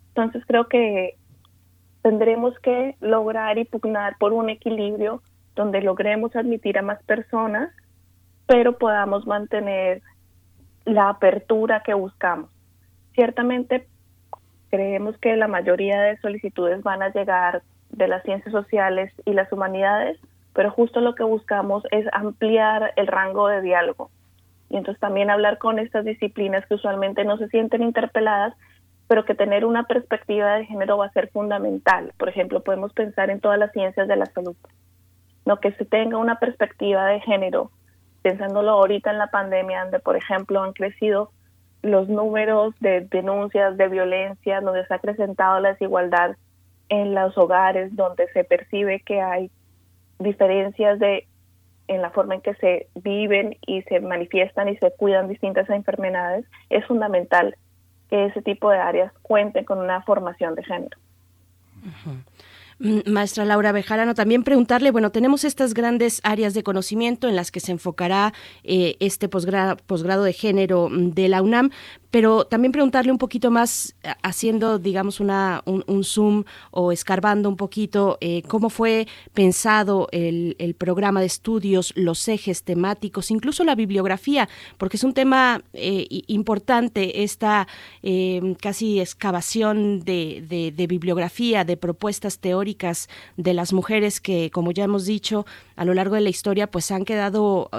Entonces 0.08 0.44
creo 0.46 0.68
que 0.68 1.16
tendremos 2.02 2.58
que 2.60 2.96
lograr 3.00 3.58
y 3.58 3.64
pugnar 3.64 4.16
por 4.18 4.32
un 4.32 4.50
equilibrio 4.50 5.22
donde 5.54 5.80
logremos 5.80 6.36
admitir 6.36 6.78
a 6.78 6.82
más 6.82 7.02
personas, 7.04 7.70
pero 8.46 8.78
podamos 8.78 9.26
mantener 9.26 10.02
la 10.84 11.08
apertura 11.08 11.82
que 11.84 11.94
buscamos. 11.94 12.50
Ciertamente 13.14 13.88
creemos 14.70 15.16
que 15.18 15.36
la 15.36 15.48
mayoría 15.48 16.00
de 16.00 16.18
solicitudes 16.18 16.82
van 16.82 17.02
a 17.02 17.08
llegar 17.08 17.62
de 17.90 18.08
las 18.08 18.22
ciencias 18.22 18.52
sociales 18.52 19.12
y 19.24 19.32
las 19.32 19.50
humanidades, 19.52 20.18
pero 20.56 20.70
justo 20.70 21.02
lo 21.02 21.14
que 21.14 21.22
buscamos 21.22 21.84
es 21.90 22.06
ampliar 22.12 22.94
el 22.96 23.06
rango 23.08 23.46
de 23.46 23.60
diálogo. 23.60 24.10
Y 24.70 24.78
entonces 24.78 24.98
también 24.98 25.28
hablar 25.28 25.58
con 25.58 25.78
estas 25.78 26.06
disciplinas 26.06 26.64
que 26.64 26.76
usualmente 26.76 27.24
no 27.24 27.36
se 27.36 27.48
sienten 27.48 27.82
interpeladas, 27.82 28.54
pero 29.06 29.26
que 29.26 29.34
tener 29.34 29.66
una 29.66 29.84
perspectiva 29.84 30.54
de 30.54 30.64
género 30.64 30.96
va 30.96 31.06
a 31.06 31.12
ser 31.12 31.28
fundamental. 31.28 32.14
Por 32.16 32.30
ejemplo, 32.30 32.62
podemos 32.62 32.94
pensar 32.94 33.28
en 33.28 33.40
todas 33.40 33.58
las 33.58 33.70
ciencias 33.72 34.08
de 34.08 34.16
la 34.16 34.24
salud. 34.24 34.56
No 35.44 35.60
que 35.60 35.72
se 35.72 35.84
tenga 35.84 36.16
una 36.16 36.38
perspectiva 36.38 37.04
de 37.04 37.20
género, 37.20 37.70
pensándolo 38.22 38.70
ahorita 38.70 39.10
en 39.10 39.18
la 39.18 39.26
pandemia, 39.26 39.82
donde 39.82 39.98
por 39.98 40.16
ejemplo 40.16 40.62
han 40.62 40.72
crecido 40.72 41.32
los 41.82 42.08
números 42.08 42.74
de 42.80 43.02
denuncias 43.02 43.76
de 43.76 43.88
violencia, 43.88 44.62
donde 44.62 44.86
se 44.86 44.94
ha 44.94 44.96
acrecentado 44.96 45.60
la 45.60 45.72
desigualdad 45.72 46.34
en 46.88 47.14
los 47.14 47.36
hogares, 47.36 47.94
donde 47.94 48.26
se 48.28 48.42
percibe 48.42 49.00
que 49.00 49.20
hay 49.20 49.50
diferencias 50.18 50.98
de 50.98 51.26
en 51.88 52.02
la 52.02 52.10
forma 52.10 52.34
en 52.34 52.40
que 52.40 52.54
se 52.54 52.88
viven 52.96 53.56
y 53.66 53.82
se 53.82 54.00
manifiestan 54.00 54.68
y 54.68 54.76
se 54.76 54.90
cuidan 54.96 55.28
distintas 55.28 55.70
enfermedades, 55.70 56.44
es 56.68 56.84
fundamental 56.86 57.56
que 58.10 58.26
ese 58.26 58.42
tipo 58.42 58.70
de 58.70 58.78
áreas 58.78 59.12
cuenten 59.22 59.64
con 59.64 59.78
una 59.78 60.02
formación 60.02 60.54
de 60.54 60.64
género. 60.64 60.98
Maestra 62.78 63.46
Laura 63.46 63.72
Bejarano, 63.72 64.14
también 64.14 64.42
preguntarle, 64.42 64.90
bueno, 64.90 65.10
tenemos 65.10 65.44
estas 65.44 65.72
grandes 65.72 66.20
áreas 66.24 66.52
de 66.52 66.62
conocimiento 66.62 67.26
en 67.26 67.34
las 67.34 67.50
que 67.50 67.60
se 67.60 67.72
enfocará 67.72 68.34
eh, 68.64 68.96
este 69.00 69.28
posgrado, 69.28 70.22
de 70.22 70.32
género 70.32 70.88
mm, 70.90 71.10
de 71.10 71.28
la 71.28 71.40
UNAM, 71.40 71.70
pero 72.10 72.44
también 72.44 72.72
preguntarle 72.72 73.12
un 73.12 73.18
poquito 73.18 73.50
más, 73.50 73.94
eh, 74.02 74.10
haciendo, 74.22 74.78
digamos, 74.78 75.20
una, 75.20 75.62
un, 75.64 76.04
zoom 76.04 76.44
o 76.70 76.92
escarbando 76.92 77.48
un 77.48 77.56
poquito, 77.56 78.18
eh, 78.20 78.42
cómo 78.46 78.68
fue 78.68 79.08
pensado 79.32 80.08
el, 80.12 80.54
programa 80.78 81.20
de 81.20 81.26
estudios, 81.26 81.92
los 81.96 82.28
ejes 82.28 82.62
temáticos, 82.62 83.30
incluso 83.30 83.64
la 83.64 83.74
bibliografía, 83.74 84.48
porque 84.76 84.98
es 84.98 85.04
un 85.04 85.14
tema 85.14 85.62
importante, 86.26 87.22
esta 87.22 87.66
casi 88.60 89.00
excavación 89.00 90.00
de 90.00 90.86
bibliografía, 90.88 91.64
de 91.64 91.76
propuestas 91.76 92.38
teóricas 92.38 92.65
de 93.36 93.54
las 93.54 93.72
mujeres 93.72 94.20
que, 94.20 94.50
como 94.50 94.72
ya 94.72 94.84
hemos 94.84 95.06
dicho, 95.06 95.46
a 95.76 95.84
lo 95.84 95.94
largo 95.94 96.14
de 96.16 96.22
la 96.22 96.30
historia, 96.30 96.66
pues 96.66 96.90
han 96.90 97.04
quedado 97.04 97.70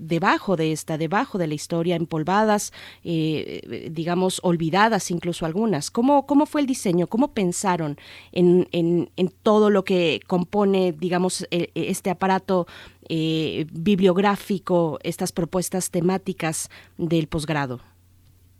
debajo 0.00 0.56
de 0.56 0.72
esta, 0.72 0.98
debajo 0.98 1.38
de 1.38 1.46
la 1.46 1.54
historia, 1.54 1.96
empolvadas, 1.96 2.72
eh, 3.04 3.88
digamos, 3.90 4.40
olvidadas 4.42 5.10
incluso 5.10 5.46
algunas. 5.46 5.90
¿Cómo, 5.90 6.26
cómo 6.26 6.46
fue 6.46 6.60
el 6.60 6.66
diseño? 6.66 7.06
¿Cómo 7.06 7.28
pensaron 7.28 7.96
en, 8.32 8.68
en, 8.72 9.08
todo 9.42 9.70
lo 9.70 9.84
que 9.84 10.20
compone, 10.26 10.92
digamos, 10.92 11.46
e, 11.50 11.70
e, 11.74 11.90
este 11.90 12.10
aparato 12.10 12.66
eh, 13.08 13.66
bibliográfico, 13.72 14.98
estas 15.02 15.32
propuestas 15.32 15.90
temáticas 15.90 16.70
del 16.98 17.26
posgrado? 17.28 17.80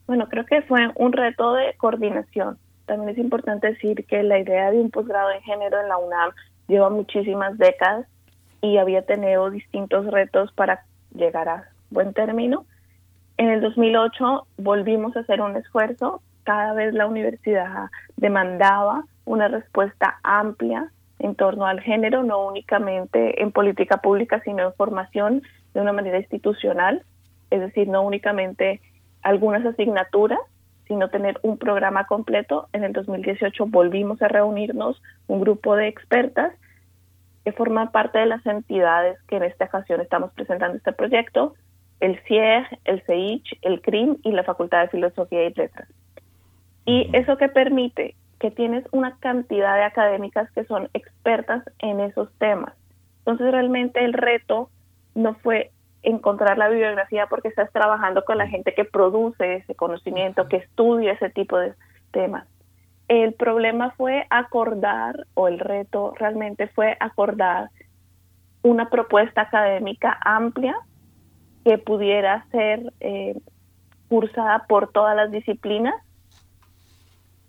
Bueno, 0.06 0.28
creo 0.28 0.44
que 0.44 0.62
fue 0.62 0.80
un 0.94 1.12
reto 1.12 1.54
de 1.54 1.74
coordinación. 1.76 2.58
También 2.86 3.10
es 3.10 3.18
importante 3.18 3.68
decir 3.68 4.06
que 4.06 4.22
la 4.22 4.38
idea 4.38 4.70
de 4.70 4.78
un 4.78 4.90
posgrado 4.90 5.30
en 5.32 5.42
género 5.42 5.80
en 5.80 5.88
la 5.88 5.98
UNAM 5.98 6.30
lleva 6.68 6.88
muchísimas 6.90 7.58
décadas 7.58 8.06
y 8.62 8.78
había 8.78 9.02
tenido 9.02 9.50
distintos 9.50 10.06
retos 10.06 10.52
para 10.52 10.84
llegar 11.14 11.48
a 11.48 11.68
buen 11.90 12.12
término. 12.12 12.64
En 13.36 13.50
el 13.50 13.60
2008 13.60 14.46
volvimos 14.56 15.16
a 15.16 15.20
hacer 15.20 15.40
un 15.40 15.56
esfuerzo, 15.56 16.22
cada 16.44 16.72
vez 16.72 16.94
la 16.94 17.06
universidad 17.06 17.90
demandaba 18.16 19.04
una 19.24 19.48
respuesta 19.48 20.18
amplia 20.22 20.90
en 21.18 21.34
torno 21.34 21.66
al 21.66 21.80
género, 21.80 22.22
no 22.22 22.46
únicamente 22.46 23.42
en 23.42 23.50
política 23.50 23.98
pública, 23.98 24.40
sino 24.44 24.62
en 24.64 24.74
formación 24.74 25.42
de 25.74 25.80
una 25.80 25.92
manera 25.92 26.18
institucional, 26.18 27.02
es 27.50 27.60
decir, 27.60 27.88
no 27.88 28.02
únicamente 28.02 28.80
algunas 29.22 29.64
asignaturas, 29.66 30.38
sino 30.86 31.08
tener 31.08 31.38
un 31.42 31.58
programa 31.58 32.06
completo. 32.06 32.68
En 32.72 32.84
el 32.84 32.92
2018 32.92 33.66
volvimos 33.66 34.20
a 34.22 34.28
reunirnos 34.28 35.02
un 35.26 35.40
grupo 35.40 35.76
de 35.76 35.88
expertas 35.88 36.52
que 37.44 37.52
forman 37.52 37.92
parte 37.92 38.18
de 38.18 38.26
las 38.26 38.44
entidades 38.46 39.18
que 39.28 39.36
en 39.36 39.44
esta 39.44 39.66
ocasión 39.66 40.00
estamos 40.00 40.32
presentando 40.32 40.76
este 40.76 40.92
proyecto, 40.92 41.54
el 42.00 42.18
CIEG, 42.26 42.66
el 42.84 43.02
CEICH, 43.02 43.58
el 43.62 43.80
CRIM 43.80 44.16
y 44.22 44.32
la 44.32 44.44
Facultad 44.44 44.82
de 44.82 44.88
Filosofía 44.88 45.44
y 45.44 45.54
Letras. 45.54 45.88
Y 46.84 47.08
eso 47.12 47.36
que 47.36 47.48
permite 47.48 48.14
que 48.38 48.50
tienes 48.50 48.84
una 48.92 49.16
cantidad 49.18 49.76
de 49.76 49.84
académicas 49.84 50.50
que 50.52 50.64
son 50.64 50.88
expertas 50.92 51.62
en 51.78 52.00
esos 52.00 52.32
temas. 52.38 52.74
Entonces 53.18 53.50
realmente 53.50 54.04
el 54.04 54.12
reto 54.12 54.70
no 55.14 55.34
fue 55.34 55.70
encontrar 56.06 56.56
la 56.56 56.68
bibliografía 56.68 57.26
porque 57.26 57.48
estás 57.48 57.70
trabajando 57.72 58.24
con 58.24 58.38
la 58.38 58.46
gente 58.46 58.74
que 58.74 58.84
produce 58.84 59.56
ese 59.56 59.74
conocimiento, 59.74 60.48
que 60.48 60.58
estudia 60.58 61.12
ese 61.12 61.30
tipo 61.30 61.58
de 61.58 61.74
temas. 62.12 62.46
El 63.08 63.34
problema 63.34 63.90
fue 63.90 64.24
acordar, 64.30 65.26
o 65.34 65.48
el 65.48 65.58
reto 65.58 66.14
realmente 66.16 66.68
fue 66.68 66.96
acordar 67.00 67.70
una 68.62 68.88
propuesta 68.88 69.42
académica 69.42 70.16
amplia 70.24 70.76
que 71.64 71.76
pudiera 71.78 72.46
ser 72.52 72.92
eh, 73.00 73.36
cursada 74.08 74.64
por 74.68 74.92
todas 74.92 75.16
las 75.16 75.32
disciplinas 75.32 75.94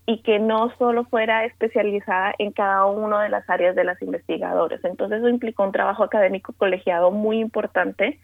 y 0.07 0.23
que 0.23 0.39
no 0.39 0.71
solo 0.77 1.05
fuera 1.05 1.45
especializada 1.45 2.33
en 2.39 2.51
cada 2.53 2.85
una 2.85 3.21
de 3.21 3.29
las 3.29 3.47
áreas 3.47 3.75
de 3.75 3.83
las 3.83 4.01
investigadoras. 4.01 4.83
Entonces 4.83 5.19
eso 5.19 5.29
implicó 5.29 5.63
un 5.63 5.71
trabajo 5.71 6.03
académico 6.03 6.53
colegiado 6.53 7.11
muy 7.11 7.39
importante, 7.39 8.19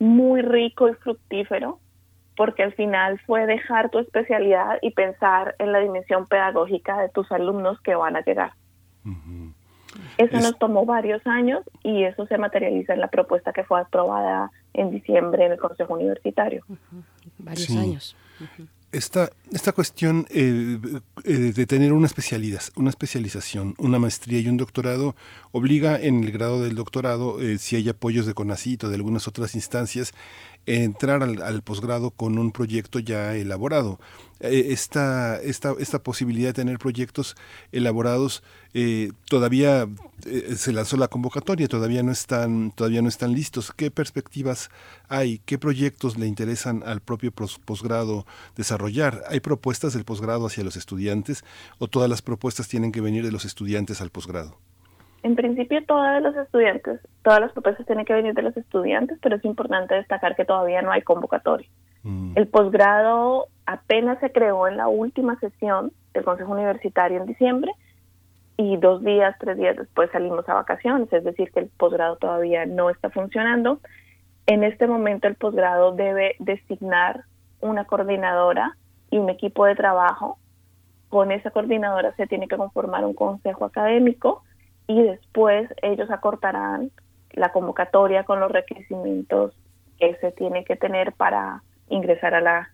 muy 0.00 0.42
rico 0.42 0.88
y 0.88 0.94
fructífero, 0.94 1.78
porque 2.36 2.64
al 2.64 2.72
final 2.72 3.20
fue 3.26 3.46
dejar 3.46 3.90
tu 3.90 4.00
especialidad 4.00 4.78
y 4.82 4.90
pensar 4.90 5.54
en 5.58 5.72
la 5.72 5.78
dimensión 5.78 6.26
pedagógica 6.26 7.00
de 7.00 7.10
tus 7.10 7.30
alumnos 7.30 7.80
que 7.82 7.94
van 7.94 8.16
a 8.16 8.22
llegar. 8.22 8.54
Eso 10.16 10.36
nos 10.40 10.58
tomó 10.58 10.86
varios 10.86 11.24
años 11.26 11.62
y 11.82 12.04
eso 12.04 12.26
se 12.26 12.38
materializa 12.38 12.94
en 12.94 13.00
la 13.00 13.08
propuesta 13.08 13.52
que 13.52 13.62
fue 13.64 13.80
aprobada 13.80 14.50
en 14.72 14.90
diciembre 14.90 15.46
en 15.46 15.52
el 15.52 15.58
Consejo 15.58 15.94
Universitario. 15.94 16.64
Varios 17.38 17.70
años. 17.70 18.16
Esta, 18.92 19.30
esta 19.52 19.72
cuestión 19.72 20.26
eh, 20.30 20.78
eh, 21.24 21.32
de 21.32 21.66
tener 21.66 21.92
una 21.92 22.06
especialidad, 22.06 22.62
una 22.76 22.90
especialización, 22.90 23.74
una 23.78 23.98
maestría 23.98 24.38
y 24.40 24.48
un 24.48 24.56
doctorado 24.56 25.16
obliga 25.52 26.00
en 26.00 26.22
el 26.22 26.30
grado 26.30 26.62
del 26.62 26.76
doctorado, 26.76 27.40
eh, 27.40 27.58
si 27.58 27.76
hay 27.76 27.88
apoyos 27.88 28.26
de 28.26 28.34
CONACIT 28.34 28.84
o 28.84 28.88
de 28.88 28.94
algunas 28.94 29.26
otras 29.26 29.54
instancias, 29.54 30.12
entrar 30.66 31.22
al, 31.22 31.62
posgrado 31.62 32.10
con 32.10 32.38
un 32.38 32.52
proyecto 32.52 32.98
ya 32.98 33.34
elaborado. 33.34 33.98
Esta, 34.40 35.38
esta, 35.42 35.74
esta 35.78 36.02
posibilidad 36.02 36.50
de 36.50 36.54
tener 36.54 36.78
proyectos 36.78 37.36
elaborados 37.72 38.42
eh, 38.72 39.12
todavía 39.28 39.86
se 40.56 40.72
lanzó 40.72 40.96
la 40.96 41.08
convocatoria, 41.08 41.66
todavía 41.66 42.02
no 42.02 42.12
están, 42.12 42.70
todavía 42.72 43.02
no 43.02 43.08
están 43.08 43.32
listos. 43.32 43.72
¿Qué 43.74 43.90
perspectivas 43.90 44.70
hay? 45.08 45.40
¿Qué 45.44 45.58
proyectos 45.58 46.18
le 46.18 46.26
interesan 46.26 46.82
al 46.86 47.00
propio 47.00 47.32
posgrado 47.32 48.26
desarrollar? 48.56 49.24
¿Hay 49.28 49.39
propuestas 49.40 49.94
del 49.94 50.04
posgrado 50.04 50.46
hacia 50.46 50.64
los 50.64 50.76
estudiantes 50.76 51.44
o 51.78 51.88
todas 51.88 52.08
las 52.08 52.22
propuestas 52.22 52.68
tienen 52.68 52.92
que 52.92 53.00
venir 53.00 53.24
de 53.24 53.32
los 53.32 53.44
estudiantes 53.44 54.00
al 54.00 54.10
posgrado? 54.10 54.56
En 55.22 55.36
principio, 55.36 55.84
todos 55.84 56.22
los 56.22 56.34
estudiantes, 56.36 57.00
todas 57.22 57.40
las 57.40 57.52
propuestas 57.52 57.86
tienen 57.86 58.06
que 58.06 58.14
venir 58.14 58.32
de 58.32 58.42
los 58.42 58.56
estudiantes, 58.56 59.18
pero 59.20 59.36
es 59.36 59.44
importante 59.44 59.94
destacar 59.94 60.34
que 60.34 60.46
todavía 60.46 60.80
no 60.80 60.92
hay 60.92 61.02
convocatoria. 61.02 61.68
Mm. 62.02 62.32
El 62.36 62.48
posgrado 62.48 63.48
apenas 63.66 64.18
se 64.20 64.32
creó 64.32 64.66
en 64.66 64.78
la 64.78 64.88
última 64.88 65.38
sesión 65.38 65.92
del 66.14 66.24
Consejo 66.24 66.52
Universitario 66.52 67.20
en 67.20 67.26
diciembre 67.26 67.70
y 68.56 68.76
dos 68.78 69.02
días, 69.04 69.36
tres 69.38 69.58
días 69.58 69.76
después 69.76 70.10
salimos 70.10 70.48
a 70.48 70.54
vacaciones, 70.54 71.12
es 71.12 71.24
decir, 71.24 71.50
que 71.52 71.60
el 71.60 71.68
posgrado 71.68 72.16
todavía 72.16 72.64
no 72.64 72.88
está 72.88 73.10
funcionando. 73.10 73.80
En 74.46 74.64
este 74.64 74.86
momento 74.86 75.28
el 75.28 75.34
posgrado 75.34 75.92
debe 75.92 76.36
designar 76.38 77.24
una 77.60 77.84
coordinadora 77.84 78.76
y 79.10 79.18
un 79.18 79.30
equipo 79.30 79.64
de 79.66 79.74
trabajo. 79.74 80.38
Con 81.08 81.32
esa 81.32 81.50
coordinadora 81.50 82.14
se 82.14 82.26
tiene 82.26 82.48
que 82.48 82.56
conformar 82.56 83.04
un 83.04 83.14
consejo 83.14 83.64
académico 83.64 84.42
y 84.86 85.02
después 85.02 85.68
ellos 85.82 86.10
acortarán 86.10 86.90
la 87.32 87.52
convocatoria 87.52 88.24
con 88.24 88.40
los 88.40 88.50
requerimientos 88.50 89.54
que 89.98 90.16
se 90.16 90.32
tiene 90.32 90.64
que 90.64 90.76
tener 90.76 91.12
para 91.12 91.62
ingresar 91.88 92.34
a 92.34 92.40
la, 92.40 92.70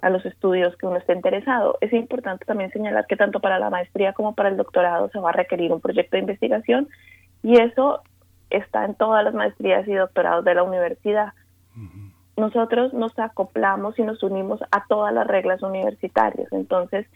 a 0.00 0.10
los 0.10 0.24
estudios 0.24 0.76
que 0.76 0.86
uno 0.86 0.96
esté 0.96 1.12
interesado. 1.12 1.78
Es 1.80 1.92
importante 1.92 2.44
también 2.44 2.70
señalar 2.70 3.06
que 3.06 3.16
tanto 3.16 3.40
para 3.40 3.58
la 3.58 3.70
maestría 3.70 4.12
como 4.12 4.34
para 4.34 4.48
el 4.48 4.56
doctorado 4.56 5.10
se 5.10 5.18
va 5.18 5.30
a 5.30 5.32
requerir 5.32 5.72
un 5.72 5.80
proyecto 5.80 6.16
de 6.16 6.22
investigación 6.22 6.88
y 7.42 7.60
eso 7.60 8.02
está 8.50 8.84
en 8.84 8.94
todas 8.94 9.24
las 9.24 9.34
maestrías 9.34 9.86
y 9.86 9.94
doctorados 9.94 10.44
de 10.44 10.54
la 10.54 10.62
universidad. 10.62 11.32
Nosotros 12.36 12.92
nos 12.92 13.16
acoplamos 13.18 13.98
y 13.98 14.02
nos 14.02 14.22
unimos 14.22 14.60
a 14.70 14.86
todas 14.86 15.14
las 15.14 15.26
reglas 15.26 15.62
universitarias. 15.62 16.52
Entonces, 16.52 17.06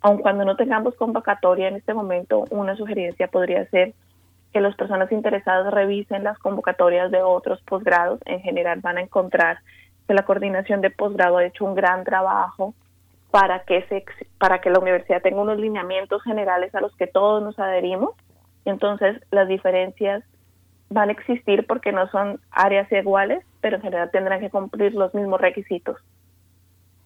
aun 0.00 0.18
cuando 0.18 0.44
no 0.44 0.56
tengamos 0.56 0.94
convocatoria 0.96 1.68
en 1.68 1.76
este 1.76 1.94
momento, 1.94 2.44
una 2.50 2.76
sugerencia 2.76 3.28
podría 3.28 3.64
ser 3.70 3.94
que 4.52 4.60
las 4.60 4.76
personas 4.76 5.10
interesadas 5.12 5.72
revisen 5.72 6.24
las 6.24 6.38
convocatorias 6.38 7.10
de 7.10 7.22
otros 7.22 7.60
posgrados. 7.62 8.20
En 8.26 8.40
general 8.40 8.80
van 8.80 8.98
a 8.98 9.02
encontrar 9.02 9.58
que 10.06 10.14
la 10.14 10.24
coordinación 10.24 10.80
de 10.80 10.90
posgrado 10.90 11.38
ha 11.38 11.44
hecho 11.44 11.64
un 11.64 11.74
gran 11.74 12.04
trabajo 12.04 12.74
para 13.30 13.60
que 13.60 13.82
se 13.88 14.04
para 14.38 14.60
que 14.60 14.70
la 14.70 14.78
universidad 14.78 15.20
tenga 15.20 15.42
unos 15.42 15.58
lineamientos 15.58 16.22
generales 16.22 16.74
a 16.74 16.80
los 16.80 16.94
que 16.96 17.06
todos 17.06 17.42
nos 17.42 17.58
adherimos. 17.58 18.12
Entonces, 18.64 19.20
las 19.30 19.48
diferencias 19.48 20.24
van 20.90 21.08
a 21.10 21.12
existir 21.12 21.66
porque 21.66 21.92
no 21.92 22.08
son 22.10 22.40
áreas 22.50 22.90
iguales, 22.92 23.44
pero 23.60 23.76
en 23.76 23.82
general 23.82 24.10
tendrán 24.10 24.40
que 24.40 24.50
cumplir 24.50 24.94
los 24.94 25.14
mismos 25.14 25.40
requisitos. 25.40 25.98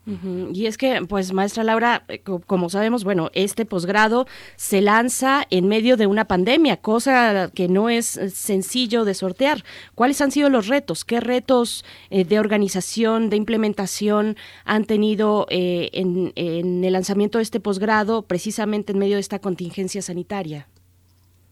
Y 0.05 0.67
es 0.67 0.79
que, 0.79 1.01
pues, 1.09 1.33
maestra 1.33 1.63
Laura, 1.63 2.03
eh, 2.09 2.23
como 2.23 2.69
sabemos, 2.69 3.05
bueno, 3.05 3.31
este 3.35 3.65
posgrado 3.65 4.27
se 4.57 4.81
lanza 4.81 5.45
en 5.49 5.69
medio 5.69 5.97
de 5.97 6.09
una 6.09 6.25
pandemia, 6.25 6.79
cosa 6.79 7.53
que 7.55 7.69
no 7.69 7.89
es 7.89 8.17
eh, 8.17 8.29
sencillo 8.31 9.05
de 9.05 9.15
sortear. 9.15 9.59
¿Cuáles 9.95 10.21
han 10.21 10.33
sido 10.33 10.51
los 10.51 10.67
retos? 10.67 11.05
¿Qué 11.05 11.21
retos 11.21 11.85
eh, 12.11 12.25
de 12.25 12.41
organización, 12.41 13.31
de 13.31 13.37
implementación 13.37 14.37
han 14.65 14.87
tenido 14.87 15.47
en, 15.49 16.33
en 16.35 16.83
el 16.83 16.93
lanzamiento 16.93 17.39
de 17.39 17.43
este 17.43 17.61
posgrado 17.61 18.23
precisamente 18.23 18.93
en 18.93 18.99
medio 18.99 19.15
de 19.15 19.21
esta 19.21 19.39
contingencia 19.39 20.03
sanitaria? 20.03 20.67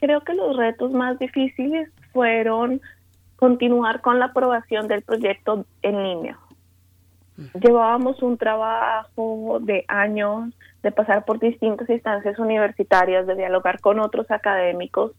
Creo 0.01 0.23
que 0.23 0.35
los 0.35 0.57
retos 0.57 0.91
más 0.91 1.19
difíciles 1.21 1.89
fueron 2.13 2.81
continuar 3.37 4.01
con 4.01 4.19
la 4.19 4.27
aprobación 4.27 4.89
del 4.89 5.03
proyecto 5.03 5.65
en 5.83 6.03
línea 6.03 6.39
Llevábamos 7.55 8.23
un 8.23 8.37
trabajo 8.37 9.59
de 9.63 9.85
años 9.89 10.53
de 10.83 10.93
pasar 10.93 11.25
por 11.25 11.39
distintas 11.39 11.89
instancias 11.89 12.39
universitarias, 12.39 13.27
de 13.27 13.35
dialogar 13.35 13.81
con 13.81 13.99
otros 13.99 14.31
académicos, 14.31 15.13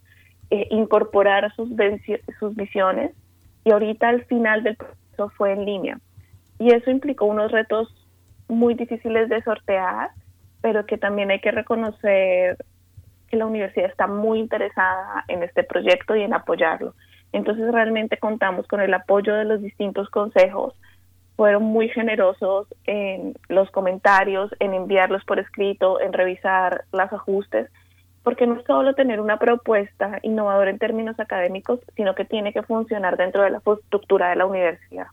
eh, 0.52 0.68
incorporar 0.70 1.54
sus, 1.56 1.70
sus 2.40 2.56
visiones 2.56 3.12
y 3.64 3.72
ahorita 3.72 4.10
al 4.10 4.24
final 4.26 4.64
del 4.64 4.76
proceso 4.76 5.30
fue 5.30 5.54
en 5.54 5.66
línea. 5.66 6.00
Y 6.60 6.72
eso 6.72 6.92
implicó 6.92 7.26
unos 7.26 7.52
retos 7.52 7.92
muy 8.48 8.76
difíciles 8.76 9.28
de 9.30 9.42
sortear, 9.42 10.12
pero 10.62 10.86
que 10.86 11.00
también 11.00 11.32
hay 11.32 11.40
que 11.40 11.52
reconocer 11.52 12.58
que 13.32 13.38
la 13.38 13.46
universidad 13.46 13.90
está 13.90 14.08
muy 14.08 14.40
interesada 14.40 15.24
en 15.30 15.42
este 15.42 15.64
proyecto 15.64 16.16
y 16.16 16.22
en 16.22 16.34
apoyarlo. 16.34 16.94
Entonces 17.32 17.72
realmente 17.72 18.18
contamos 18.18 18.68
con 18.68 18.82
el 18.82 18.94
apoyo 18.94 19.34
de 19.34 19.46
los 19.46 19.62
distintos 19.62 20.10
consejos, 20.10 20.76
fueron 21.38 21.64
muy 21.64 21.88
generosos 21.88 22.68
en 22.86 23.34
los 23.48 23.72
comentarios, 23.72 24.52
en 24.60 24.74
enviarlos 24.74 25.24
por 25.24 25.40
escrito, 25.40 26.02
en 26.02 26.12
revisar 26.12 26.84
los 26.92 27.12
ajustes, 27.14 27.72
porque 28.22 28.46
no 28.46 28.60
es 28.60 28.66
solo 28.66 28.94
tener 28.94 29.22
una 29.22 29.40
propuesta 29.40 30.20
innovadora 30.22 30.70
en 30.70 30.78
términos 30.78 31.20
académicos, 31.20 31.80
sino 31.96 32.14
que 32.16 32.26
tiene 32.26 32.52
que 32.52 32.62
funcionar 32.64 33.18
dentro 33.18 33.44
de 33.44 33.50
la 33.50 33.58
estructura 33.58 34.30
de 34.30 34.36
la 34.36 34.46
universidad. 34.46 35.08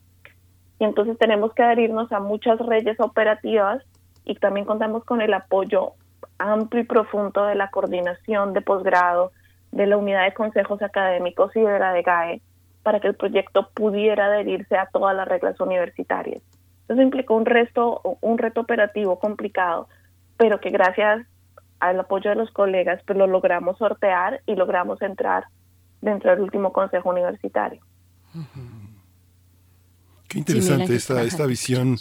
Y 0.81 0.85
entonces 0.85 1.17
tenemos 1.19 1.55
que 1.55 1.63
adherirnos 1.63 2.11
a 2.13 2.21
muchas 2.21 2.59
redes 2.59 2.99
operativas 3.01 3.83
y 4.25 4.35
también 4.35 4.67
contamos 4.67 5.05
con 5.05 5.23
el 5.23 5.33
apoyo 5.33 5.93
amplio 6.39 6.83
y 6.83 6.87
profundo 6.87 7.45
de 7.47 7.55
la 7.55 7.71
coordinación 7.71 8.53
de 8.53 8.61
posgrado, 8.61 9.33
de 9.73 9.87
la 9.87 9.97
unidad 9.97 10.25
de 10.25 10.35
consejos 10.35 10.83
académicos 10.83 11.55
y 11.57 11.61
de 11.61 11.79
la 11.79 11.93
de 11.93 12.03
GAE, 12.03 12.43
para 12.83 13.01
que 13.01 13.09
el 13.09 13.15
proyecto 13.15 13.69
pudiera 13.75 14.27
adherirse 14.27 14.77
a 14.77 14.87
todas 14.87 15.15
las 15.15 15.29
reglas 15.29 15.61
universitarias. 15.61 16.43
Eso 16.89 17.03
implicó 17.03 17.35
un 17.35 17.45
resto, 17.45 18.01
un 18.21 18.39
reto 18.39 18.63
operativo 18.63 19.19
complicado, 19.19 19.89
pero 20.37 20.61
que 20.61 20.71
gracias 20.71 21.27
al 21.81 22.01
apoyo 22.01 22.31
de 22.31 22.37
los 22.37 22.51
colegas 22.51 23.03
pues 23.07 23.19
lo 23.19 23.27
logramos 23.27 23.79
sortear 23.79 24.41
y 24.47 24.55
logramos 24.55 25.01
entrar 25.03 25.45
dentro 26.01 26.31
del 26.31 26.41
último 26.41 26.73
consejo 26.73 27.11
universitario. 27.11 27.83
Qué 30.29 30.39
interesante 30.39 30.95
esta, 30.95 31.23
esta 31.23 31.47
visión 31.47 31.97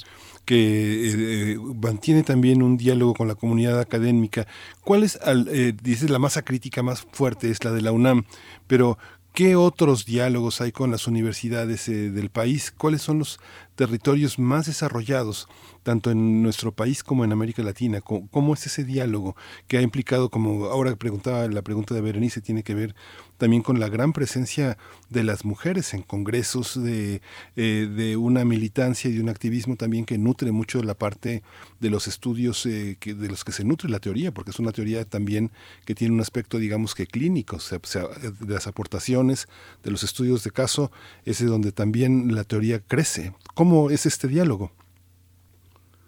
que 0.48 1.52
eh, 1.52 1.58
mantiene 1.76 2.24
también 2.24 2.64
un 2.64 2.78
diálogo 2.78 3.14
con 3.14 3.28
la 3.28 3.36
comunidad 3.36 3.82
académica. 3.82 4.48
¿Cuál 4.86 5.04
es, 5.04 5.20
al, 5.22 5.50
eh, 5.50 5.74
dices, 5.84 6.10
la 6.10 6.20
masa 6.20 6.42
crítica 6.42 6.82
más 6.82 7.06
fuerte 7.12 7.52
es 7.52 7.66
la 7.66 7.74
de 7.74 7.82
la 7.82 7.92
UNAM, 7.92 8.24
pero 8.66 8.98
¿Qué 9.38 9.56
otros 9.56 10.08
diálogos 10.08 10.62
hay 10.62 10.72
con 10.72 10.90
las 10.90 11.06
universidades 11.06 11.88
eh, 11.90 12.10
del 12.10 12.32
país? 12.32 12.74
¿Cuáles 12.76 13.04
son 13.04 13.20
los 13.20 13.40
territorios 13.76 14.40
más 14.40 14.66
desarrollados, 14.66 15.48
tanto 15.84 16.10
en 16.10 16.42
nuestro 16.42 16.72
país 16.72 17.04
como 17.04 17.24
en 17.24 17.32
América 17.32 17.62
Latina? 17.62 18.02
¿Cómo, 18.02 18.56
es 18.56 18.66
ese 18.66 18.84
diálogo 18.84 19.36
que 19.68 19.78
ha 19.78 19.84
implicado, 19.84 20.32
como 20.32 20.66
ahora 20.66 20.96
preguntaba 20.96 21.48
la 21.50 21.62
pregunta 21.62 21.94
de 21.94 22.02
Berenice, 22.02 22.42
tiene 22.42 22.64
que 22.64 22.74
ver 22.74 22.96
también 23.38 23.62
con 23.62 23.80
la 23.80 23.90
gran 23.90 24.14
presencia 24.14 24.78
de 25.10 25.24
las 25.24 25.46
mujeres 25.46 25.94
en 25.94 26.02
congresos, 26.02 26.82
de, 26.82 27.22
eh, 27.56 27.88
de 27.96 28.18
una 28.18 28.46
militancia 28.46 29.10
y 29.10 29.14
de 29.14 29.22
un 29.22 29.30
activismo 29.30 29.76
también 29.76 30.06
que 30.06 30.18
nutre 30.18 30.52
mucho 30.52 30.82
la 30.84 30.96
parte 30.96 31.44
de 31.80 31.90
los 31.90 32.08
estudios 32.08 32.66
eh, 32.66 32.98
de 33.04 33.28
los 33.30 33.44
que 33.44 33.52
se 33.52 33.64
nutre 33.64 33.90
la 33.90 34.00
teoría, 34.00 34.32
porque 34.32 34.52
es 34.52 34.60
una 34.60 34.72
teoría 34.72 35.06
también 35.06 35.52
que 35.86 35.96
tiene 35.96 36.14
un 36.14 36.22
aspecto, 36.22 36.58
digamos 36.58 36.96
que 36.96 37.08
clínico, 37.08 37.58
o 37.58 37.60
sea, 37.60 37.80
de 37.80 38.54
las 38.54 38.68
aportaciones, 38.68 39.48
de 39.84 39.92
los 39.92 40.04
estudios 40.04 40.44
de 40.44 40.52
caso, 40.52 40.92
es 41.26 41.40
de 41.40 41.46
donde 41.46 41.72
también 41.72 42.36
la 42.36 42.44
teoría 42.44 42.80
crece. 42.80 43.34
¿Cómo 43.54 43.90
es 43.90 44.06
este 44.06 44.28
diálogo? 44.28 44.72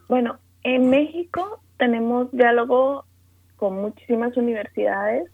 Bueno, 0.08 0.40
en 0.64 0.90
México 0.90 1.62
tenemos 1.78 2.32
diálogo 2.32 3.06
con 3.56 3.82
muchísimas 3.82 4.36
universidades. 4.38 5.30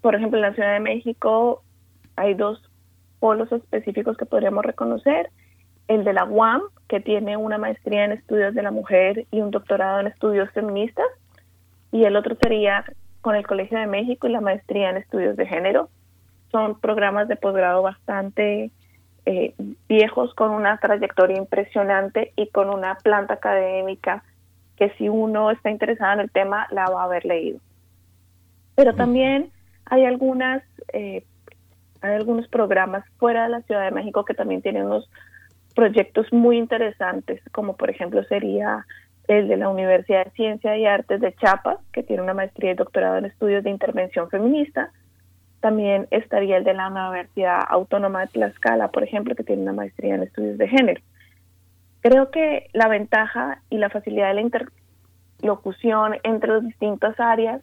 Por 0.00 0.14
ejemplo, 0.14 0.38
en 0.38 0.42
la 0.42 0.54
Ciudad 0.54 0.72
de 0.72 0.80
México 0.80 1.62
hay 2.16 2.34
dos 2.34 2.62
polos 3.18 3.50
específicos 3.52 4.16
que 4.16 4.26
podríamos 4.26 4.64
reconocer. 4.64 5.30
El 5.88 6.04
de 6.04 6.12
la 6.12 6.24
UAM, 6.24 6.62
que 6.88 7.00
tiene 7.00 7.36
una 7.36 7.58
maestría 7.58 8.04
en 8.04 8.12
estudios 8.12 8.54
de 8.54 8.62
la 8.62 8.70
mujer 8.70 9.26
y 9.30 9.40
un 9.40 9.50
doctorado 9.50 10.00
en 10.00 10.06
estudios 10.06 10.50
feministas. 10.52 11.06
Y 11.92 12.04
el 12.04 12.16
otro 12.16 12.36
sería 12.40 12.84
con 13.20 13.34
el 13.34 13.46
Colegio 13.46 13.78
de 13.78 13.86
México 13.86 14.26
y 14.26 14.32
la 14.32 14.40
maestría 14.40 14.90
en 14.90 14.96
estudios 14.96 15.36
de 15.36 15.46
género. 15.46 15.88
Son 16.50 16.80
programas 16.80 17.28
de 17.28 17.36
posgrado 17.36 17.82
bastante 17.82 18.70
eh, 19.26 19.54
viejos 19.88 20.34
con 20.34 20.50
una 20.50 20.78
trayectoria 20.78 21.36
impresionante 21.36 22.32
y 22.36 22.48
con 22.48 22.70
una 22.70 22.96
planta 22.96 23.34
académica 23.34 24.24
que 24.76 24.90
si 24.96 25.08
uno 25.08 25.50
está 25.50 25.70
interesado 25.70 26.14
en 26.14 26.20
el 26.20 26.30
tema 26.30 26.66
la 26.70 26.88
va 26.88 27.02
a 27.02 27.04
haber 27.04 27.26
leído. 27.26 27.58
Pero 28.76 28.94
también 28.94 29.50
hay 29.86 30.04
algunas 30.04 30.62
eh, 30.92 31.24
hay 32.02 32.14
algunos 32.14 32.48
programas 32.48 33.04
fuera 33.18 33.44
de 33.44 33.50
la 33.50 33.62
Ciudad 33.62 33.84
de 33.84 33.90
México 33.90 34.24
que 34.24 34.34
también 34.34 34.62
tienen 34.62 34.86
unos 34.86 35.08
proyectos 35.74 36.32
muy 36.32 36.56
interesantes, 36.56 37.40
como 37.52 37.76
por 37.76 37.90
ejemplo 37.90 38.24
sería 38.24 38.86
el 39.28 39.48
de 39.48 39.56
la 39.56 39.68
Universidad 39.68 40.24
de 40.24 40.30
Ciencia 40.32 40.76
y 40.76 40.86
Artes 40.86 41.20
de 41.20 41.34
Chiapas, 41.34 41.78
que 41.92 42.02
tiene 42.02 42.22
una 42.22 42.34
maestría 42.34 42.72
y 42.72 42.74
doctorado 42.74 43.18
en 43.18 43.26
estudios 43.26 43.62
de 43.62 43.70
intervención 43.70 44.28
feminista, 44.28 44.90
también 45.60 46.08
estaría 46.10 46.56
el 46.56 46.64
de 46.64 46.74
la 46.74 46.88
Universidad 46.88 47.60
Autónoma 47.68 48.22
de 48.22 48.26
Tlaxcala, 48.28 48.88
por 48.88 49.04
ejemplo, 49.04 49.34
que 49.34 49.44
tiene 49.44 49.62
una 49.62 49.72
maestría 49.72 50.14
en 50.14 50.22
estudios 50.22 50.58
de 50.58 50.68
género. 50.68 51.00
Creo 52.00 52.30
que 52.30 52.68
la 52.72 52.88
ventaja 52.88 53.60
y 53.68 53.76
la 53.76 53.90
facilidad 53.90 54.28
de 54.28 54.34
la 54.34 54.40
interlocución 54.40 56.16
entre 56.22 56.54
las 56.54 56.64
distintas 56.64 57.20
áreas 57.20 57.60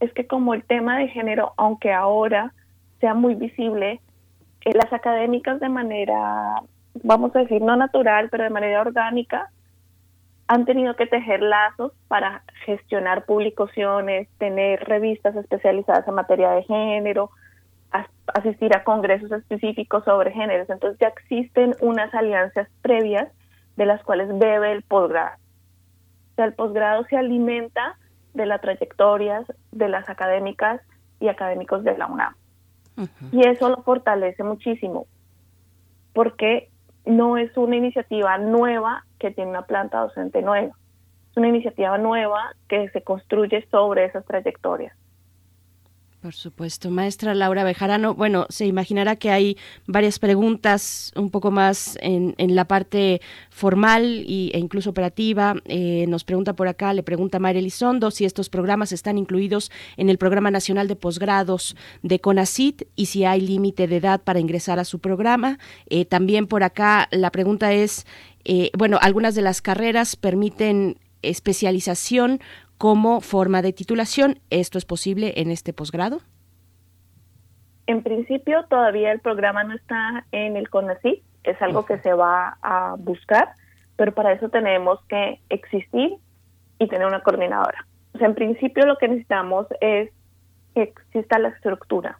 es 0.00 0.12
que 0.14 0.26
como 0.26 0.54
el 0.54 0.64
tema 0.64 0.98
de 0.98 1.08
género, 1.08 1.52
aunque 1.56 1.92
ahora 1.92 2.52
sea 3.00 3.14
muy 3.14 3.34
visible, 3.34 4.00
eh, 4.64 4.72
las 4.74 4.92
académicas 4.92 5.60
de 5.60 5.68
manera, 5.68 6.62
vamos 7.02 7.34
a 7.36 7.40
decir, 7.40 7.62
no 7.62 7.76
natural, 7.76 8.28
pero 8.30 8.44
de 8.44 8.50
manera 8.50 8.80
orgánica, 8.80 9.50
han 10.48 10.64
tenido 10.64 10.96
que 10.96 11.06
tejer 11.06 11.42
lazos 11.42 11.92
para 12.08 12.42
gestionar 12.66 13.24
publicaciones, 13.24 14.28
tener 14.38 14.80
revistas 14.84 15.36
especializadas 15.36 16.08
en 16.08 16.14
materia 16.14 16.50
de 16.50 16.64
género, 16.64 17.30
asistir 18.34 18.74
a 18.74 18.84
congresos 18.84 19.30
específicos 19.30 20.04
sobre 20.04 20.32
géneros. 20.32 20.68
Entonces 20.68 20.98
ya 21.00 21.08
existen 21.08 21.76
unas 21.80 22.12
alianzas 22.14 22.68
previas 22.82 23.28
de 23.76 23.86
las 23.86 24.02
cuales 24.02 24.26
bebe 24.38 24.72
el 24.72 24.82
posgrado. 24.82 25.36
O 26.32 26.34
sea, 26.36 26.46
el 26.46 26.54
posgrado 26.54 27.04
se 27.04 27.16
alimenta 27.16 27.96
de 28.34 28.46
las 28.46 28.60
trayectorias 28.60 29.44
de 29.72 29.88
las 29.88 30.08
académicas 30.08 30.80
y 31.18 31.28
académicos 31.28 31.84
de 31.84 31.96
la 31.96 32.06
UNAM. 32.06 32.34
Y 33.32 33.46
eso 33.46 33.70
lo 33.70 33.82
fortalece 33.82 34.42
muchísimo, 34.44 35.06
porque 36.12 36.68
no 37.06 37.38
es 37.38 37.56
una 37.56 37.76
iniciativa 37.76 38.36
nueva 38.36 39.04
que 39.18 39.30
tiene 39.30 39.50
una 39.50 39.62
planta 39.62 40.00
docente 40.00 40.42
nueva. 40.42 40.74
es 41.30 41.36
una 41.36 41.48
iniciativa 41.48 41.96
nueva 41.96 42.54
que 42.68 42.88
se 42.90 43.02
construye 43.02 43.66
sobre 43.70 44.04
esas 44.04 44.24
trayectorias. 44.26 44.94
Por 46.20 46.34
supuesto, 46.34 46.90
maestra 46.90 47.34
Laura 47.34 47.64
Bejarano. 47.64 48.14
Bueno, 48.14 48.44
se 48.50 48.66
imaginará 48.66 49.16
que 49.16 49.30
hay 49.30 49.56
varias 49.86 50.18
preguntas 50.18 51.12
un 51.16 51.30
poco 51.30 51.50
más 51.50 51.96
en, 52.02 52.34
la 52.54 52.66
parte 52.66 53.22
formal 53.48 54.22
y, 54.26 54.50
e 54.52 54.58
incluso 54.58 54.90
operativa. 54.90 55.54
Eh, 55.64 56.04
nos 56.08 56.24
pregunta 56.24 56.52
por 56.52 56.68
acá, 56.68 56.92
le 56.92 57.02
pregunta 57.02 57.38
Mayra 57.38 57.58
Elizondo 57.58 58.10
si 58.10 58.26
estos 58.26 58.50
programas 58.50 58.92
están 58.92 59.16
incluidos 59.16 59.70
en 59.96 60.10
el 60.10 60.18
Programa 60.18 60.50
Nacional 60.50 60.88
de 60.88 60.96
Posgrados 60.96 61.74
de 62.02 62.20
CONACIT 62.20 62.82
y 62.96 63.06
si 63.06 63.24
hay 63.24 63.40
límite 63.40 63.86
de 63.86 63.96
edad 63.96 64.20
para 64.20 64.40
ingresar 64.40 64.78
a 64.78 64.84
su 64.84 64.98
programa. 64.98 65.58
Eh, 65.88 66.04
también 66.04 66.46
por 66.46 66.64
acá 66.64 67.08
la 67.12 67.30
pregunta 67.30 67.72
es, 67.72 68.06
eh, 68.44 68.70
bueno, 68.76 68.98
algunas 69.00 69.34
de 69.34 69.40
las 69.40 69.62
carreras 69.62 70.16
permiten 70.16 70.98
especialización 71.22 72.40
como 72.80 73.20
forma 73.20 73.60
de 73.60 73.74
titulación. 73.74 74.38
¿Esto 74.48 74.78
es 74.78 74.86
posible 74.86 75.34
en 75.36 75.50
este 75.50 75.74
posgrado? 75.74 76.20
En 77.86 78.02
principio 78.02 78.64
todavía 78.70 79.12
el 79.12 79.20
programa 79.20 79.64
no 79.64 79.74
está 79.74 80.24
en 80.32 80.56
el 80.56 80.70
CONACYT, 80.70 81.22
es 81.44 81.60
algo 81.60 81.84
que 81.84 81.98
se 81.98 82.14
va 82.14 82.56
a 82.62 82.94
buscar, 82.98 83.50
pero 83.96 84.14
para 84.14 84.32
eso 84.32 84.48
tenemos 84.48 84.98
que 85.10 85.40
existir 85.50 86.14
y 86.78 86.88
tener 86.88 87.06
una 87.06 87.20
coordinadora. 87.20 87.86
O 88.14 88.18
sea, 88.18 88.28
en 88.28 88.34
principio 88.34 88.86
lo 88.86 88.96
que 88.96 89.08
necesitamos 89.08 89.66
es 89.82 90.08
que 90.74 90.84
exista 90.84 91.38
la 91.38 91.50
estructura 91.50 92.18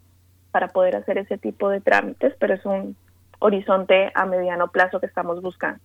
para 0.51 0.67
poder 0.67 0.95
hacer 0.95 1.17
ese 1.17 1.39
tipo 1.39 1.69
de 1.69 1.81
trámites, 1.81 2.35
pero 2.39 2.53
es 2.53 2.63
un 2.67 2.95
horizonte 3.39 4.11
a 4.13 4.27
mediano 4.27 4.67
plazo 4.67 4.99
que 4.99 5.07
estamos 5.07 5.41
buscando 5.41 5.81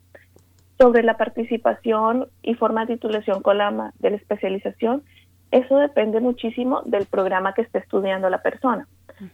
sobre 0.78 1.02
la 1.02 1.16
participación 1.16 2.28
y 2.42 2.54
forma 2.54 2.84
de 2.84 2.94
titulación 2.94 3.42
con 3.42 3.58
la 3.58 3.92
de 3.98 4.10
la 4.10 4.16
especialización, 4.16 5.02
eso 5.50 5.78
depende 5.78 6.20
muchísimo 6.20 6.82
del 6.84 7.06
programa 7.06 7.54
que 7.54 7.62
esté 7.62 7.78
estudiando 7.78 8.28
la 8.28 8.42
persona. 8.42 8.86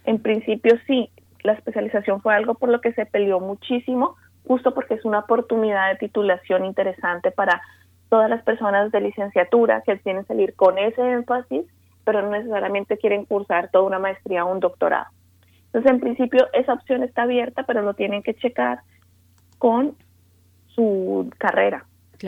En 0.05 0.20
principio 0.20 0.78
sí, 0.87 1.11
la 1.42 1.52
especialización 1.52 2.20
fue 2.20 2.35
algo 2.35 2.55
por 2.55 2.68
lo 2.68 2.81
que 2.81 2.92
se 2.92 3.07
peleó 3.07 3.40
muchísimo, 3.40 4.16
justo 4.46 4.74
porque 4.74 4.94
es 4.94 5.05
una 5.05 5.20
oportunidad 5.20 5.90
de 5.90 5.96
titulación 5.96 6.64
interesante 6.64 7.31
para 7.31 7.61
todas 8.09 8.28
las 8.28 8.42
personas 8.42 8.92
de 8.92 9.00
licenciatura 9.00 9.83
que 9.83 9.98
quieren 9.98 10.26
salir 10.26 10.55
con 10.55 10.78
ese 10.78 11.00
énfasis, 11.00 11.64
pero 12.05 12.22
no 12.22 12.31
necesariamente 12.31 12.98
quieren 12.98 13.24
cursar 13.24 13.70
toda 13.70 13.85
una 13.85 13.98
maestría 13.98 14.44
o 14.44 14.52
un 14.52 14.61
doctorado. 14.61 15.07
Entonces, 15.66 15.90
en 15.90 16.00
principio, 16.00 16.48
esa 16.52 16.74
opción 16.74 17.02
está 17.02 17.22
abierta, 17.22 17.62
pero 17.62 17.81
lo 17.81 17.94
tienen 17.94 18.22
que 18.22 18.35
checar 18.35 18.81
con 19.59 19.96
su 20.74 21.30
carrera, 21.38 21.87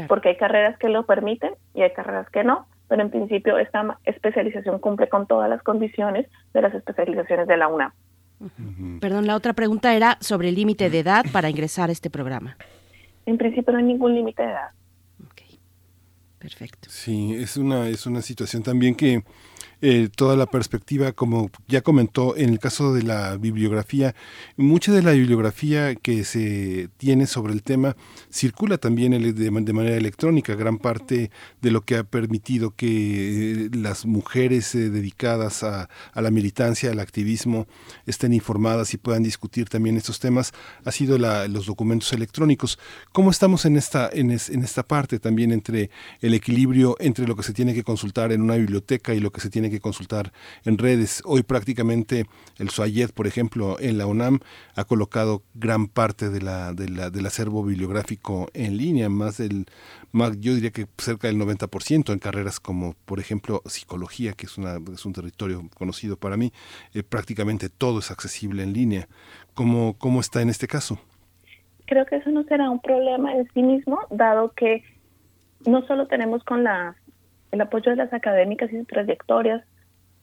porque 0.09 0.31
hay 0.31 0.37
carreras 0.37 0.79
que 0.79 0.89
lo 0.89 1.07
permiten 1.07 1.53
y 1.75 1.83
hay 1.83 1.93
carreras 1.93 2.29
que 2.31 2.45
no, 2.45 2.67
pero 2.89 3.03
en 3.03 3.11
principio 3.11 3.59
esta 3.59 3.99
especialización 4.05 4.79
cumple 4.79 5.09
con 5.09 5.27
todas 5.27 5.49
las 5.49 5.63
condiciones 5.63 6.27
de 6.53 6.63
las 6.63 6.75
especializaciones 6.75 7.47
de 7.47 7.57
la 7.57 7.69
UNAM. 7.69 7.93
Perdón, 9.01 9.27
la 9.27 9.37
otra 9.37 9.53
pregunta 9.53 9.95
era 9.95 10.19
sobre 10.21 10.49
el 10.49 10.55
límite 10.55 10.91
de 10.91 10.99
edad 10.99 11.25
para 11.33 11.49
ingresar 11.49 11.89
a 11.89 11.93
este 11.93 12.11
programa. 12.11 12.57
En 13.27 13.39
principio 13.39 13.73
no 13.73 13.79
hay 13.79 13.85
ningún 13.85 14.15
límite 14.15 14.43
de 14.43 14.51
edad. 14.51 14.71
Perfecto. 16.45 16.91
Sí, 16.91 17.35
es 17.35 17.57
una, 17.57 17.89
es 17.89 18.05
una 18.05 18.21
situación 18.21 18.63
también 18.63 18.95
que 18.95 19.25
eh, 19.87 20.09
toda 20.09 20.35
la 20.35 20.47
perspectiva, 20.47 21.13
como 21.13 21.51
ya 21.69 21.83
comentó 21.83 22.39
en 22.39 22.49
el 22.49 22.59
caso 22.59 22.95
de 22.95 23.03
la 23.03 23.37
bibliografía, 23.37 24.15
mucha 24.57 24.93
de 24.93 25.03
la 25.03 25.11
bibliografía 25.11 25.95
que 25.95 26.25
se 26.25 26.89
tiene 26.97 27.27
sobre 27.27 27.53
el 27.53 27.63
tema 27.63 27.95
circula 28.31 28.79
también 28.79 29.13
de, 29.13 29.51
manera 29.51 29.95
electrónica. 29.95 30.55
Gran 30.55 30.79
parte 30.79 31.31
de 31.61 31.71
lo 31.71 31.83
que 31.83 31.99
ha 31.99 32.05
permitido 32.05 32.71
que 32.71 32.87
eh, 33.67 33.71
las 33.75 34.07
mujeres 34.07 34.75
eh, 34.75 34.89
dedicadas 34.89 35.63
a, 35.63 35.91
la 36.15 36.31
militancia, 36.31 36.91
al 36.91 36.99
activismo, 36.99 37.67
estén 38.07 38.33
informadas 38.33 38.95
y 38.95 38.97
puedan 38.97 39.23
discutir 39.23 39.69
también 39.69 39.99
estos 39.99 40.19
temas 40.19 40.55
ha 40.87 40.93
sido 40.93 41.19
los 41.19 41.67
documentos 41.67 42.11
electrónicos. 42.15 42.79
¿Cómo 43.13 43.31
estamos 43.31 43.67
en 43.67 43.77
esta, 43.77 44.09
en, 44.11 44.31
en 44.31 44.65
esta 44.65 44.83
parte 44.83 45.19
también 45.19 45.53
entre 45.53 45.91
el 46.23 46.33
equilibrio 46.33 46.97
entre 47.01 47.27
lo 47.27 47.37
que 47.37 47.43
se 47.43 47.53
tiene 47.53 47.75
que 47.75 47.85
consultar 47.85 48.33
en 48.33 48.41
una 48.41 48.57
biblioteca 48.57 49.13
y 49.13 49.21
lo 49.21 49.31
que 49.31 49.43
se 49.43 49.51
tiene 49.51 49.69
que 49.71 49.74
consultar 49.81 50.33
en 50.65 50.79
redes. 50.79 51.23
Hoy 51.25 51.43
prácticamente 51.43 52.27
el 52.59 52.71
SOAYED, 52.71 53.11
por 53.11 53.27
ejemplo, 53.27 53.79
en 53.81 53.99
la 53.99 54.07
UNAM 54.07 54.41
ha 54.75 54.85
colocado 54.85 55.43
gran 55.55 55.89
parte 55.89 56.31
de 56.31 56.41
la, 56.41 56.73
del 56.73 57.27
acervo 57.27 57.65
bibliográfico 57.65 58.49
en 58.55 58.77
línea, 58.77 59.09
más 59.09 59.39
del, 59.39 59.67
yo 60.39 60.55
diría 60.55 60.71
que 60.71 60.87
cerca 60.99 61.29
del 61.29 61.39
90% 61.39 62.13
en 62.13 62.19
carreras 62.19 62.61
como, 62.61 62.95
por 63.05 63.21
ejemplo, 63.21 63.63
psicología, 63.67 64.33
que 64.33 64.47
es, 64.47 64.59
una, 64.59 64.79
es 64.93 65.05
un 65.05 65.13
territorio 65.13 65.69
conocido 65.75 66.17
para 66.17 66.37
mí, 66.37 66.53
eh, 66.93 67.03
prácticamente 67.03 67.69
todo 67.69 67.99
es 67.99 68.11
accesible 68.11 68.63
en 68.63 68.73
línea. 68.73 69.09
¿Cómo, 69.55 69.97
¿Cómo 69.99 70.21
está 70.21 70.43
en 70.43 70.51
este 70.51 70.67
caso? 70.67 70.99
Creo 71.87 72.07
que 72.07 72.17
eso 72.17 72.31
no 72.31 72.45
será 72.45 72.71
un 72.71 72.81
problema 72.81 73.35
en 73.35 73.49
sí 73.53 73.63
mismo, 73.63 73.99
dado 74.11 74.53
que 74.53 74.83
no 75.67 75.87
solo 75.87 76.07
tenemos 76.07 76.43
con 76.45 76.65
la 76.65 76.97
el 77.55 77.61
apoyo 77.61 77.91
de 77.91 77.97
las 77.97 78.13
académicas 78.13 78.73
y 78.73 78.79
sus 78.79 78.87
trayectorias, 78.87 79.63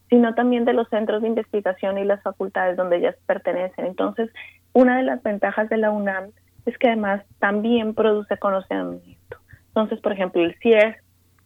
sino 0.10 0.36
también 0.36 0.66
de 0.66 0.74
los 0.74 0.90
centros 0.90 1.22
de 1.22 1.30
investigación 1.30 1.98
y 1.98 2.04
las 2.04 2.22
facultades 2.22 2.76
donde 2.76 2.98
ellas 2.98 3.16
pertenecen. 3.26 3.86
Entonces, 3.86 4.30
una 4.74 4.98
de 4.98 5.04
las 5.04 5.24
ventajas 5.24 5.70
de 5.70 5.78
la 5.78 5.92
UNAM 5.92 6.32
es 6.66 6.78
que 6.78 6.88
además 6.88 7.24
también 7.40 7.94
produce 7.94 8.38
conocimiento. 8.38 9.38
Entonces, 9.68 10.00
por 10.02 10.12
ejemplo, 10.12 10.44
el 10.44 10.56
CIER 10.60 10.98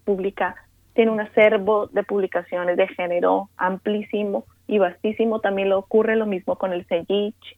publica, 0.04 0.56
tiene 0.94 1.12
un 1.12 1.22
acervo 1.22 1.88
de 1.88 2.04
publicaciones 2.04 2.78
de 2.78 2.88
género 2.88 3.50
amplísimo 3.56 4.46
y 4.68 4.80
vastísimo. 4.80 5.42
También 5.42 5.70
lo 5.70 5.78
ocurre 5.78 6.16
lo 6.16 6.26
mismo 6.26 6.58
con 6.58 6.74
el 6.74 6.86
CEGICH, 6.86 7.58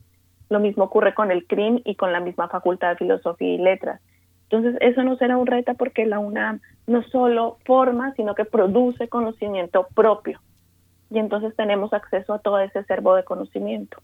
lo 0.49 0.59
mismo 0.59 0.83
ocurre 0.83 1.13
con 1.13 1.31
el 1.31 1.45
CRIM 1.45 1.81
y 1.85 1.95
con 1.95 2.11
la 2.11 2.19
misma 2.19 2.49
Facultad 2.49 2.89
de 2.89 2.97
Filosofía 2.97 3.53
y 3.53 3.57
Letras. 3.57 4.01
Entonces, 4.49 4.77
eso 4.81 5.03
no 5.03 5.17
será 5.17 5.37
un 5.37 5.47
reto 5.47 5.73
porque 5.73 6.05
la 6.05 6.19
UNAM 6.19 6.61
no 6.85 7.03
solo 7.03 7.57
forma, 7.65 8.13
sino 8.13 8.33
que 8.33 8.45
produce 8.45 9.09
conocimiento 9.09 9.87
propio. 9.93 10.39
Y 11.09 11.19
entonces 11.19 11.55
tenemos 11.55 11.93
acceso 11.93 12.33
a 12.33 12.39
todo 12.39 12.59
ese 12.59 12.79
acervo 12.79 13.15
de 13.15 13.23
conocimiento. 13.23 13.97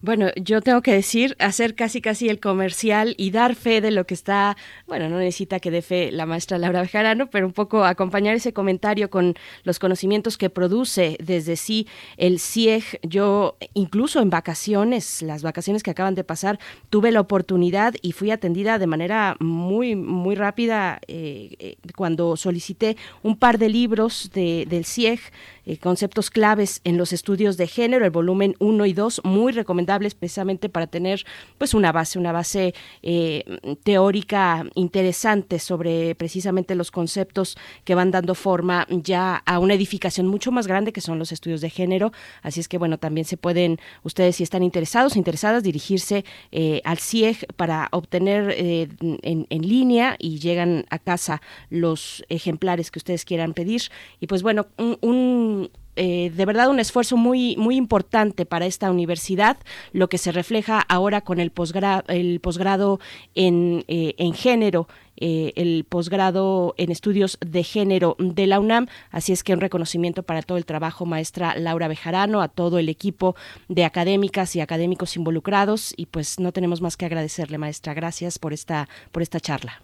Bueno, 0.00 0.28
yo 0.36 0.60
tengo 0.60 0.82
que 0.82 0.92
decir, 0.92 1.36
hacer 1.38 1.74
casi 1.74 2.00
casi 2.00 2.28
el 2.28 2.38
comercial 2.38 3.14
y 3.16 3.30
dar 3.30 3.54
fe 3.54 3.80
de 3.80 3.90
lo 3.90 4.06
que 4.06 4.14
está, 4.14 4.56
bueno, 4.86 5.08
no 5.08 5.18
necesita 5.18 5.58
que 5.58 5.70
dé 5.70 5.82
fe 5.82 6.12
la 6.12 6.26
maestra 6.26 6.58
Laura 6.58 6.82
Bejarano, 6.82 7.30
pero 7.30 7.46
un 7.46 7.52
poco 7.52 7.84
acompañar 7.84 8.34
ese 8.34 8.52
comentario 8.52 9.10
con 9.10 9.34
los 9.64 9.78
conocimientos 9.78 10.36
que 10.36 10.50
produce 10.50 11.16
desde 11.22 11.56
sí 11.56 11.86
el 12.16 12.40
CIEG. 12.40 13.00
Yo, 13.02 13.56
incluso 13.74 14.20
en 14.20 14.30
vacaciones, 14.30 15.22
las 15.22 15.42
vacaciones 15.42 15.82
que 15.82 15.90
acaban 15.90 16.14
de 16.14 16.24
pasar, 16.24 16.58
tuve 16.90 17.10
la 17.10 17.20
oportunidad 17.20 17.94
y 18.02 18.12
fui 18.12 18.30
atendida 18.30 18.78
de 18.78 18.86
manera 18.86 19.36
muy, 19.40 19.96
muy 19.96 20.34
rápida 20.34 21.00
eh, 21.08 21.56
eh, 21.58 21.76
cuando 21.96 22.36
solicité 22.36 22.96
un 23.22 23.36
par 23.36 23.58
de 23.58 23.68
libros 23.68 24.30
de, 24.34 24.66
del 24.68 24.84
CIEG 24.84 25.20
eh, 25.66 25.78
conceptos 25.78 26.30
claves 26.30 26.80
en 26.84 26.96
los 26.96 27.12
estudios 27.12 27.56
de 27.56 27.66
género, 27.66 28.04
el 28.04 28.12
volumen 28.12 28.54
1 28.60 28.86
y 28.86 28.92
2, 28.92 29.22
muy 29.24 29.52
recomendables 29.52 30.14
precisamente 30.14 30.68
para 30.68 30.86
tener 30.86 31.24
pues 31.58 31.74
una 31.74 31.90
base, 31.90 32.20
una 32.20 32.30
base 32.30 32.72
eh, 33.02 33.44
teórica 33.82 34.64
interesante 34.76 35.58
sobre 35.58 36.14
precisamente 36.14 36.76
los 36.76 36.92
conceptos 36.92 37.58
que 37.84 37.96
van 37.96 38.12
dando 38.12 38.36
forma 38.36 38.86
ya 38.90 39.42
a 39.44 39.58
una 39.58 39.74
edificación 39.74 40.28
mucho 40.28 40.52
más 40.52 40.68
grande 40.68 40.92
que 40.92 41.00
son 41.00 41.18
los 41.18 41.32
estudios 41.32 41.60
de 41.60 41.70
género. 41.70 42.12
Así 42.42 42.60
es 42.60 42.68
que 42.68 42.78
bueno, 42.78 42.98
también 42.98 43.24
se 43.24 43.36
pueden, 43.36 43.80
ustedes 44.04 44.36
si 44.36 44.44
están 44.44 44.62
interesados, 44.62 45.16
interesadas, 45.16 45.64
dirigirse 45.64 46.24
eh, 46.52 46.80
al 46.84 46.98
CIEG 46.98 47.44
para 47.56 47.88
obtener 47.90 48.54
en, 48.56 49.46
en 49.50 49.68
línea 49.68 50.14
y 50.20 50.38
llegan 50.38 50.86
a 50.90 51.00
casa 51.00 51.42
los 51.70 52.24
ejemplares 52.28 52.92
que 52.92 53.00
ustedes 53.00 53.24
quieran 53.24 53.52
pedir. 53.52 53.82
Y 54.20 54.28
pues 54.28 54.44
bueno, 54.44 54.66
un 54.78 55.55
eh, 55.96 56.30
de 56.30 56.46
verdad 56.46 56.68
un 56.68 56.80
esfuerzo 56.80 57.16
muy 57.16 57.56
muy 57.56 57.76
importante 57.76 58.46
para 58.46 58.66
esta 58.66 58.90
universidad, 58.90 59.56
lo 59.92 60.08
que 60.08 60.18
se 60.18 60.32
refleja 60.32 60.80
ahora 60.88 61.22
con 61.22 61.40
el 61.40 61.50
posgrado, 61.50 62.04
el 62.08 62.40
posgrado 62.40 63.00
en, 63.34 63.84
eh, 63.88 64.14
en 64.18 64.34
género. 64.34 64.88
Eh, 65.18 65.54
el 65.56 65.86
posgrado 65.88 66.74
en 66.76 66.90
estudios 66.90 67.38
de 67.40 67.62
género 67.62 68.16
de 68.18 68.46
la 68.46 68.60
UNAM. 68.60 68.86
Así 69.10 69.32
es 69.32 69.42
que 69.42 69.54
un 69.54 69.62
reconocimiento 69.62 70.22
para 70.24 70.42
todo 70.42 70.58
el 70.58 70.66
trabajo, 70.66 71.06
maestra 71.06 71.56
Laura 71.56 71.88
Bejarano, 71.88 72.42
a 72.42 72.48
todo 72.48 72.78
el 72.78 72.90
equipo 72.90 73.34
de 73.68 73.86
académicas 73.86 74.54
y 74.56 74.60
académicos 74.60 75.16
involucrados. 75.16 75.94
Y 75.96 76.04
pues 76.04 76.38
no 76.38 76.52
tenemos 76.52 76.82
más 76.82 76.98
que 76.98 77.06
agradecerle, 77.06 77.56
maestra. 77.56 77.94
Gracias 77.94 78.38
por 78.38 78.52
esta, 78.52 78.88
por 79.10 79.22
esta 79.22 79.40
charla. 79.40 79.80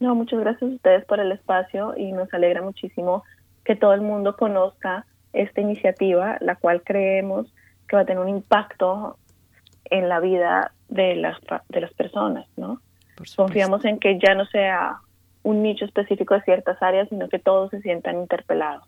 No, 0.00 0.14
muchas 0.16 0.40
gracias 0.40 0.70
a 0.70 0.74
ustedes 0.74 1.04
por 1.04 1.20
el 1.20 1.30
espacio 1.30 1.94
y 1.96 2.10
nos 2.10 2.32
alegra 2.34 2.60
muchísimo 2.60 3.22
que 3.64 3.76
todo 3.76 3.94
el 3.94 4.00
mundo 4.00 4.36
conozca 4.36 5.06
esta 5.34 5.60
iniciativa, 5.60 6.38
la 6.40 6.56
cual 6.56 6.82
creemos 6.82 7.52
que 7.88 7.96
va 7.96 8.02
a 8.02 8.04
tener 8.06 8.22
un 8.22 8.28
impacto 8.28 9.18
en 9.84 10.08
la 10.08 10.20
vida 10.20 10.72
de 10.88 11.16
las, 11.16 11.38
de 11.68 11.80
las 11.80 11.92
personas, 11.92 12.46
¿no? 12.56 12.80
Confiamos 13.36 13.84
en 13.84 13.98
que 13.98 14.18
ya 14.18 14.34
no 14.34 14.44
sea 14.46 14.98
un 15.42 15.62
nicho 15.62 15.84
específico 15.84 16.34
de 16.34 16.42
ciertas 16.42 16.82
áreas, 16.82 17.08
sino 17.08 17.28
que 17.28 17.38
todos 17.38 17.70
se 17.70 17.80
sientan 17.80 18.18
interpelados. 18.18 18.84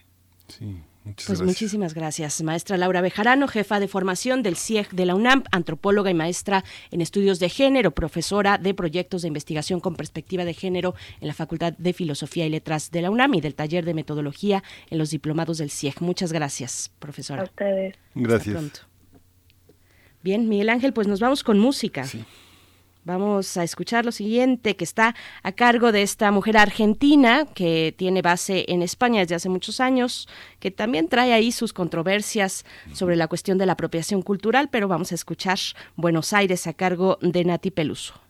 Sí. 0.48 0.82
Pues 1.26 1.40
muchísimas 1.42 1.94
gracias, 1.94 2.42
maestra 2.42 2.76
Laura 2.76 3.00
Bejarano, 3.00 3.46
jefa 3.46 3.78
de 3.78 3.86
formación 3.86 4.42
del 4.42 4.56
CIEG 4.56 4.90
de 4.90 5.06
la 5.06 5.14
UNAM, 5.14 5.44
antropóloga 5.52 6.10
y 6.10 6.14
maestra 6.14 6.64
en 6.90 7.00
estudios 7.00 7.38
de 7.38 7.48
género, 7.48 7.92
profesora 7.92 8.58
de 8.58 8.74
proyectos 8.74 9.22
de 9.22 9.28
investigación 9.28 9.80
con 9.80 9.94
perspectiva 9.94 10.44
de 10.44 10.54
género 10.54 10.94
en 11.20 11.28
la 11.28 11.34
Facultad 11.34 11.74
de 11.74 11.92
Filosofía 11.92 12.46
y 12.46 12.50
Letras 12.50 12.90
de 12.90 13.02
la 13.02 13.10
UNAM 13.10 13.34
y 13.34 13.40
del 13.40 13.54
taller 13.54 13.84
de 13.84 13.94
metodología 13.94 14.64
en 14.90 14.98
los 14.98 15.10
diplomados 15.10 15.58
del 15.58 15.70
CIEG. 15.70 16.00
Muchas 16.00 16.32
gracias, 16.32 16.90
profesora. 16.98 17.42
A 17.42 17.44
ustedes. 17.44 17.94
Gracias. 18.14 18.86
Bien, 20.22 20.48
Miguel 20.48 20.70
Ángel, 20.70 20.92
pues 20.92 21.06
nos 21.06 21.20
vamos 21.20 21.44
con 21.44 21.58
música. 21.58 22.04
Sí. 22.04 22.24
Vamos 23.06 23.56
a 23.56 23.62
escuchar 23.62 24.04
lo 24.04 24.10
siguiente 24.10 24.74
que 24.74 24.82
está 24.82 25.14
a 25.44 25.52
cargo 25.52 25.92
de 25.92 26.02
esta 26.02 26.32
mujer 26.32 26.56
argentina 26.56 27.46
que 27.54 27.94
tiene 27.96 28.20
base 28.20 28.64
en 28.66 28.82
España 28.82 29.20
desde 29.20 29.36
hace 29.36 29.48
muchos 29.48 29.78
años, 29.78 30.28
que 30.58 30.72
también 30.72 31.06
trae 31.06 31.32
ahí 31.32 31.52
sus 31.52 31.72
controversias 31.72 32.64
sobre 32.92 33.14
la 33.14 33.28
cuestión 33.28 33.58
de 33.58 33.66
la 33.66 33.74
apropiación 33.74 34.22
cultural, 34.22 34.70
pero 34.72 34.88
vamos 34.88 35.12
a 35.12 35.14
escuchar 35.14 35.56
Buenos 35.94 36.32
Aires 36.32 36.66
a 36.66 36.72
cargo 36.72 37.16
de 37.22 37.44
Nati 37.44 37.70
Peluso. 37.70 38.25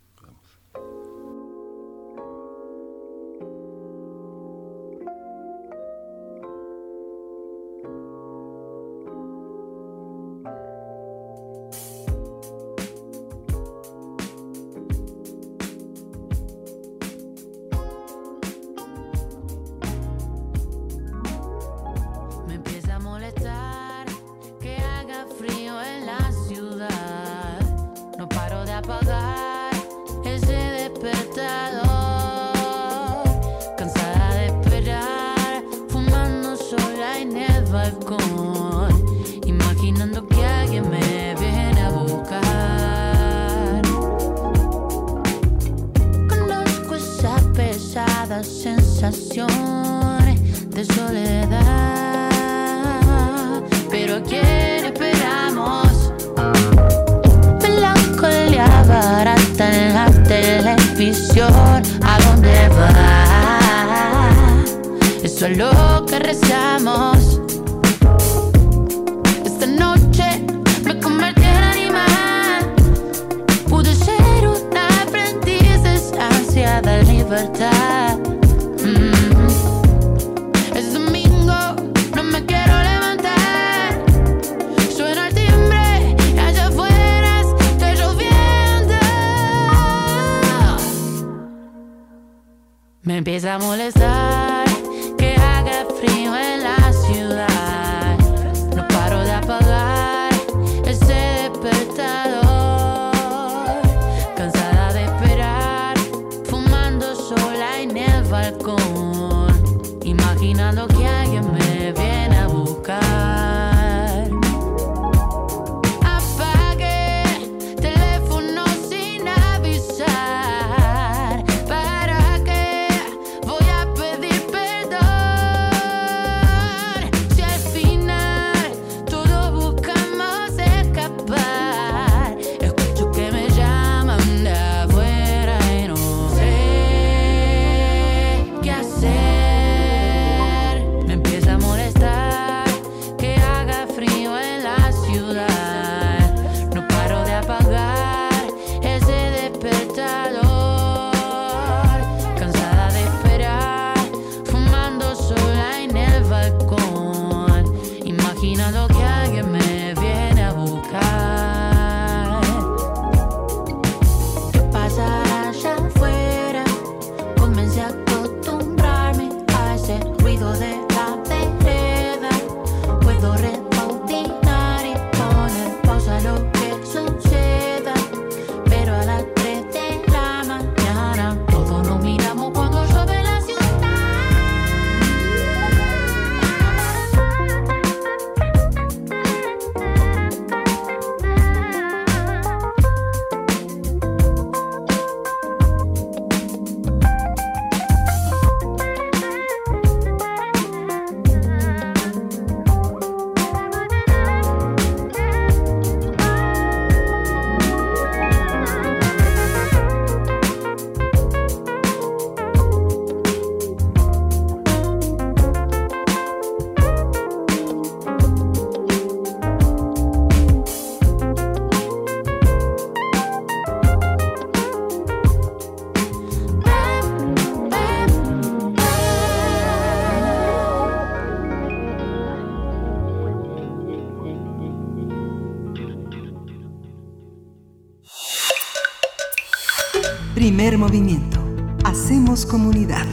Movimiento. 240.75 241.39
Hacemos 241.85 242.45
comunidad. 242.45 243.07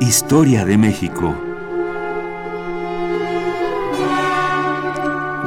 Historia 0.00 0.64
de 0.64 0.78
México. 0.78 1.34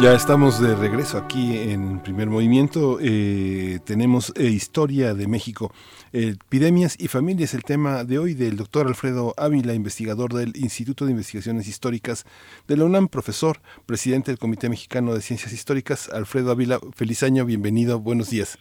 Ya 0.02 0.14
estamos 0.14 0.60
de 0.60 0.76
regreso 0.76 1.18
aquí 1.18 1.58
en 1.58 2.00
primer 2.00 2.30
movimiento. 2.30 3.00
Eh, 3.02 3.80
tenemos 3.86 4.34
eh, 4.36 4.44
Historia 4.44 5.14
de 5.14 5.28
México, 5.28 5.72
epidemias 6.14 7.00
y 7.00 7.08
familias, 7.08 7.54
el 7.54 7.64
tema 7.64 8.04
de 8.04 8.20
hoy 8.20 8.34
del 8.34 8.58
doctor 8.58 8.88
Alfredo 8.88 9.34
Ávila, 9.38 9.74
investigador 9.74 10.34
del 10.34 10.56
Instituto 10.58 11.06
de 11.06 11.12
Investigaciones 11.12 11.68
Históricas 11.68 12.26
de 12.68 12.78
la 12.78 12.86
UNAM, 12.86 13.08
profesor, 13.08 13.58
presidente 13.86 14.32
del 14.32 14.40
Comité 14.40 14.70
Mexicano 14.70 15.14
de 15.14 15.22
Ciencias 15.22 15.54
Históricas. 15.54 16.10
Alfredo 16.10 16.52
Ávila, 16.52 16.80
feliz 16.96 17.24
año, 17.24 17.46
bienvenido, 17.46 18.00
buenos 18.00 18.30
días. 18.30 18.58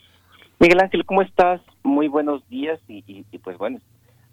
Miguel 0.59 0.81
Ángel, 0.81 1.05
¿cómo 1.05 1.23
estás? 1.23 1.61
Muy 1.83 2.09
buenos 2.09 2.47
días 2.49 2.81
y, 2.89 3.23
pues 3.39 3.59
bueno, 3.59 3.79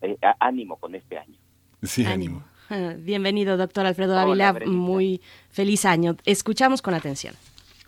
eh, 0.01 0.17
ánimo 0.39 0.77
con 0.77 0.95
este 0.95 1.17
año. 1.17 1.35
Sí, 1.81 2.05
ánimo. 2.05 2.43
Bienvenido, 2.99 3.57
doctor 3.57 3.85
Alfredo 3.85 4.17
Ávila. 4.17 4.53
Muy 4.65 5.21
feliz 5.49 5.85
año. 5.85 6.15
Escuchamos 6.25 6.81
con 6.81 6.93
atención. 6.93 7.35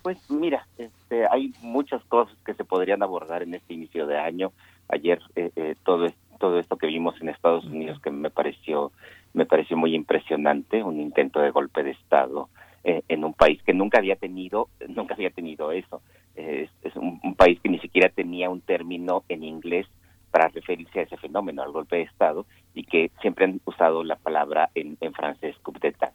Pues 0.02 0.18
mira, 0.28 0.66
este, 0.78 1.26
hay 1.26 1.52
muchas 1.62 2.04
cosas 2.04 2.36
que 2.44 2.54
se 2.54 2.64
podrían 2.64 3.02
abordar 3.02 3.42
en 3.42 3.54
este 3.54 3.74
inicio 3.74 4.06
de 4.06 4.18
año. 4.18 4.52
Ayer 4.88 5.20
eh, 5.34 5.50
eh, 5.56 5.74
todo 5.84 6.06
todo 6.38 6.58
esto 6.58 6.76
que 6.76 6.86
vimos 6.86 7.18
en 7.20 7.30
Estados 7.30 7.64
Unidos 7.64 8.00
que 8.00 8.10
me 8.10 8.30
pareció 8.30 8.92
me 9.32 9.46
pareció 9.46 9.76
muy 9.76 9.94
impresionante, 9.94 10.82
un 10.82 11.00
intento 11.00 11.40
de 11.40 11.50
golpe 11.50 11.82
de 11.82 11.92
estado 11.92 12.48
eh, 12.84 13.02
en 13.08 13.24
un 13.24 13.32
país 13.32 13.62
que 13.62 13.72
nunca 13.72 13.98
había 13.98 14.16
tenido 14.16 14.68
nunca 14.88 15.14
había 15.14 15.30
tenido 15.30 15.72
eso. 15.72 16.02
es, 16.34 16.70
un 16.96 17.34
país 17.34 17.58
que 17.60 17.68
ni 17.68 17.78
siquiera 17.78 18.08
tenía 18.08 18.48
un 18.50 18.60
término 18.60 19.24
en 19.28 19.44
inglés 19.44 19.86
para 20.30 20.48
referirse 20.48 21.00
a 21.00 21.02
ese 21.02 21.16
fenómeno, 21.16 21.62
al 21.62 21.72
golpe 21.72 21.96
de 21.96 22.02
Estado, 22.02 22.44
y 22.74 22.84
que 22.84 23.10
siempre 23.22 23.46
han 23.46 23.60
usado 23.64 24.04
la 24.04 24.16
palabra 24.16 24.68
en, 24.74 24.96
francés 25.14 25.56
coup 25.62 25.78
d'état. 25.80 26.12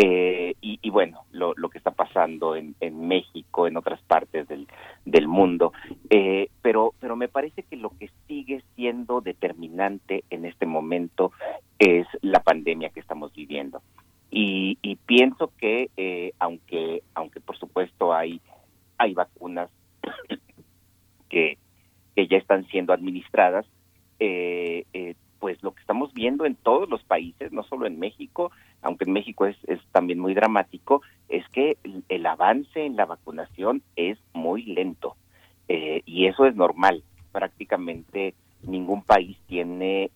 Eh, 0.00 0.54
y, 0.60 0.90
bueno, 0.90 1.24
lo, 1.32 1.54
que 1.70 1.78
está 1.78 1.90
pasando 1.90 2.54
en, 2.54 2.76
México, 3.08 3.66
en 3.66 3.76
otras 3.76 4.00
partes 4.02 4.46
del, 4.46 5.26
mundo, 5.26 5.72
eh, 6.08 6.50
pero, 6.62 6.94
pero 7.00 7.16
me 7.16 7.26
parece 7.26 7.64
que 7.64 7.74
lo 7.74 7.90
que 7.90 8.08
sigue 8.28 8.62
siendo 8.76 9.20
determinante 9.20 10.22
en 10.30 10.44
este 10.44 10.66
momento 10.66 11.32
es 11.80 12.06
la 12.22 12.38
pandemia 12.44 12.90
que 12.90 13.00
estamos 13.00 13.34
viviendo. 13.34 13.82
Y, 14.30 14.76
pienso 15.04 15.50
que 15.58 15.90
eh, 15.96 16.32
aunque 16.38 17.02
aunque 17.14 17.40
por 17.40 17.56
supuesto 17.56 18.12
hay 18.12 18.40
hay 18.98 19.14
vacunas 19.14 19.70
que 21.28 21.58
que 22.14 22.28
ya 22.28 22.36
están 22.36 22.66
siendo 22.68 22.92
administradas, 22.92 23.66
eh, 24.20 24.84
eh, 24.92 25.14
pues 25.38 25.62
lo 25.62 25.72
que 25.72 25.80
estamos 25.80 26.12
viendo 26.12 26.44
en 26.44 26.54
todos 26.54 26.88
los 26.88 27.02
países, 27.04 27.52
no 27.52 27.62
solo 27.62 27.86
en 27.86 27.98
México, 27.98 28.50
aunque 28.82 29.04
en 29.04 29.12
México 29.12 29.46
es, 29.46 29.56
es 29.66 29.80
también 29.92 30.18
muy 30.18 30.34
dramático, 30.34 31.02
es 31.28 31.48
que 31.48 31.76
el, 32.08 32.26
avance 32.26 32.84
en 32.84 32.96
la 32.96 33.06
vacunación 33.06 33.82
es 33.96 34.18
muy 34.32 34.62
lento 34.62 35.16
eh, 35.68 36.02
y 36.06 36.26
eso 36.26 36.46
es 36.46 36.56
normal. 36.56 37.02
Prácticamente 37.32 38.34
ningún 38.62 39.02
país 39.02 39.38
tiene 39.46 40.10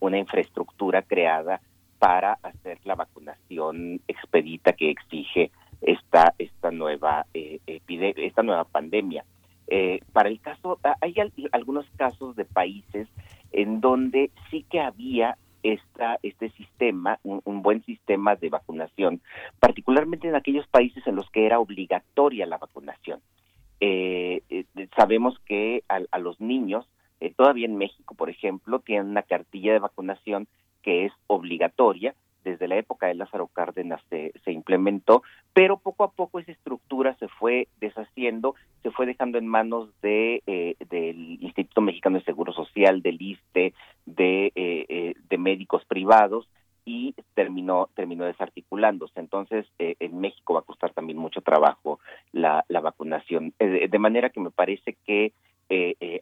una 0.00 0.18
infraestructura 0.18 1.02
creada 1.02 1.60
para 1.98 2.34
hacer 2.42 2.78
la 2.84 2.94
vacunación 2.94 4.00
expedita 4.08 4.72
que 4.72 4.90
exige 4.90 5.50
esta 5.80 6.34
esta 6.38 6.70
nueva 6.70 7.26
esta 7.32 8.42
nueva 8.42 8.64
pandemia. 8.64 9.24
Eh, 9.68 10.00
para 10.12 10.28
el 10.28 10.40
caso, 10.40 10.78
hay 11.00 11.14
algunos 11.52 11.86
casos 11.96 12.36
de 12.36 12.44
países 12.44 13.08
en 13.52 13.80
donde 13.80 14.30
sí 14.50 14.64
que 14.70 14.80
había 14.80 15.36
esta, 15.62 16.18
este 16.22 16.50
sistema, 16.50 17.18
un, 17.24 17.62
buen 17.62 17.84
sistema 17.84 18.36
de 18.36 18.48
vacunación, 18.48 19.20
particularmente 19.58 20.28
en 20.28 20.36
aquellos 20.36 20.66
países 20.68 21.04
en 21.06 21.16
los 21.16 21.28
que 21.30 21.46
era 21.46 21.58
obligatoria 21.58 22.46
la 22.46 22.58
vacunación. 22.58 23.20
Eh, 23.80 24.42
eh, 24.48 24.64
sabemos 24.96 25.38
que 25.44 25.82
a, 25.88 26.18
los 26.18 26.40
niños, 26.40 26.86
todavía 27.36 27.66
en 27.66 27.76
México, 27.76 28.14
por 28.14 28.30
ejemplo, 28.30 28.78
tienen 28.78 29.08
una 29.08 29.22
cartilla 29.22 29.72
de 29.72 29.80
vacunación 29.80 30.46
que 30.82 31.06
es 31.06 31.12
obligatoria, 31.26 32.14
desde 32.46 32.68
la 32.68 32.76
época 32.76 33.08
de 33.08 33.14
Lázaro 33.14 33.48
Cárdenas 33.48 34.00
se, 34.08 34.32
se, 34.44 34.52
implementó, 34.52 35.24
pero 35.52 35.78
poco 35.78 36.04
a 36.04 36.12
poco 36.12 36.38
esa 36.38 36.52
estructura 36.52 37.16
se 37.18 37.26
fue 37.26 37.66
deshaciendo, 37.80 38.54
se 38.84 38.92
fue 38.92 39.04
dejando 39.04 39.36
en 39.36 39.48
manos 39.48 39.90
de 40.00 40.44
eh, 40.46 40.76
del 40.88 41.42
Instituto 41.42 41.80
Mexicano 41.80 42.18
de 42.18 42.24
Seguro 42.24 42.52
Social, 42.52 43.02
del 43.02 43.20
ISTE, 43.20 43.74
de, 44.06 44.46
eh, 44.54 44.86
eh, 44.88 45.14
de 45.28 45.38
médicos 45.38 45.84
privados 45.86 46.48
y 46.84 47.16
terminó 47.34 47.88
terminó 47.96 48.24
desarticulándose. 48.26 49.18
Entonces, 49.18 49.66
en 49.80 50.20
México 50.20 50.54
va 50.54 50.60
a 50.60 50.70
costar 50.70 50.92
también 50.92 51.18
mucho 51.18 51.40
trabajo 51.40 51.98
la, 52.30 52.64
la 52.68 52.80
vacunación. 52.80 53.54
de 53.58 53.98
manera 53.98 54.30
que 54.30 54.38
me 54.38 54.52
parece 54.52 54.96
que 55.04 55.32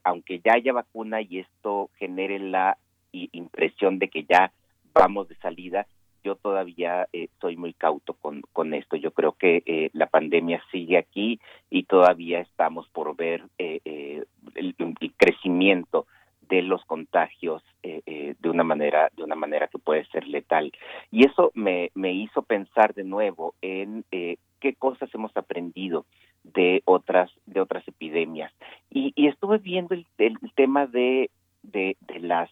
aunque 0.05 0.41
ya 0.43 0.55
haya 0.55 0.73
vacuna 0.73 1.21
y 1.21 1.41
esto 1.41 1.91
genere 1.99 2.39
la 2.39 2.79
impresión 3.13 3.99
de 3.99 4.09
que 4.09 4.25
ya 4.25 4.53
vamos 4.95 5.29
de 5.29 5.37
salida, 5.37 5.87
yo 6.25 6.37
todavía 6.37 7.07
eh, 7.13 7.29
soy 7.41 7.57
muy 7.57 7.75
cauto 7.75 8.15
con, 8.15 8.43
con 8.53 8.75
esto. 8.75 8.97
Yo 8.97 9.13
creo 9.13 9.33
que 9.33 9.63
eh, 9.67 9.91
la 9.93 10.07
pandemia 10.07 10.63
sigue 10.73 10.97
aquí 10.97 11.39
y 11.71 11.85
todavía 11.85 12.41
estamos 12.41 12.89
por 12.89 13.15
ver 13.15 13.45
eh, 13.59 13.81
eh 13.85 14.25
el, 14.55 14.75
crecimiento 15.17 16.07
de 16.49 16.63
los 16.63 16.85
contagios 16.85 17.63
de 17.83 18.49
una 18.51 18.63
manera 18.63 19.11
de 19.17 19.23
una 19.25 19.35
manera 19.35 19.69
que 19.69 19.79
puede 19.79 20.05
ser 20.07 20.27
letal 20.29 20.73
y 21.11 21.25
eso 21.25 21.51
me, 21.55 21.91
me 21.95 22.13
hizo 22.13 22.43
pensar 22.43 22.95
de 22.95 23.05
nuevo 23.05 23.55
en 23.63 24.05
qué 24.11 24.75
cosas 24.79 25.09
hemos 25.15 25.35
aprendido 25.37 26.05
de 26.43 26.83
otras 26.85 27.31
de 27.47 27.61
otras 27.61 27.87
epidemias 27.89 28.53
y, 28.91 29.13
y 29.17 29.29
estuve 29.29 29.59
viendo 29.59 29.95
el, 29.95 30.07
el 30.19 30.39
tema 30.55 30.87
de, 30.87 31.31
de 31.63 31.97
las 32.21 32.51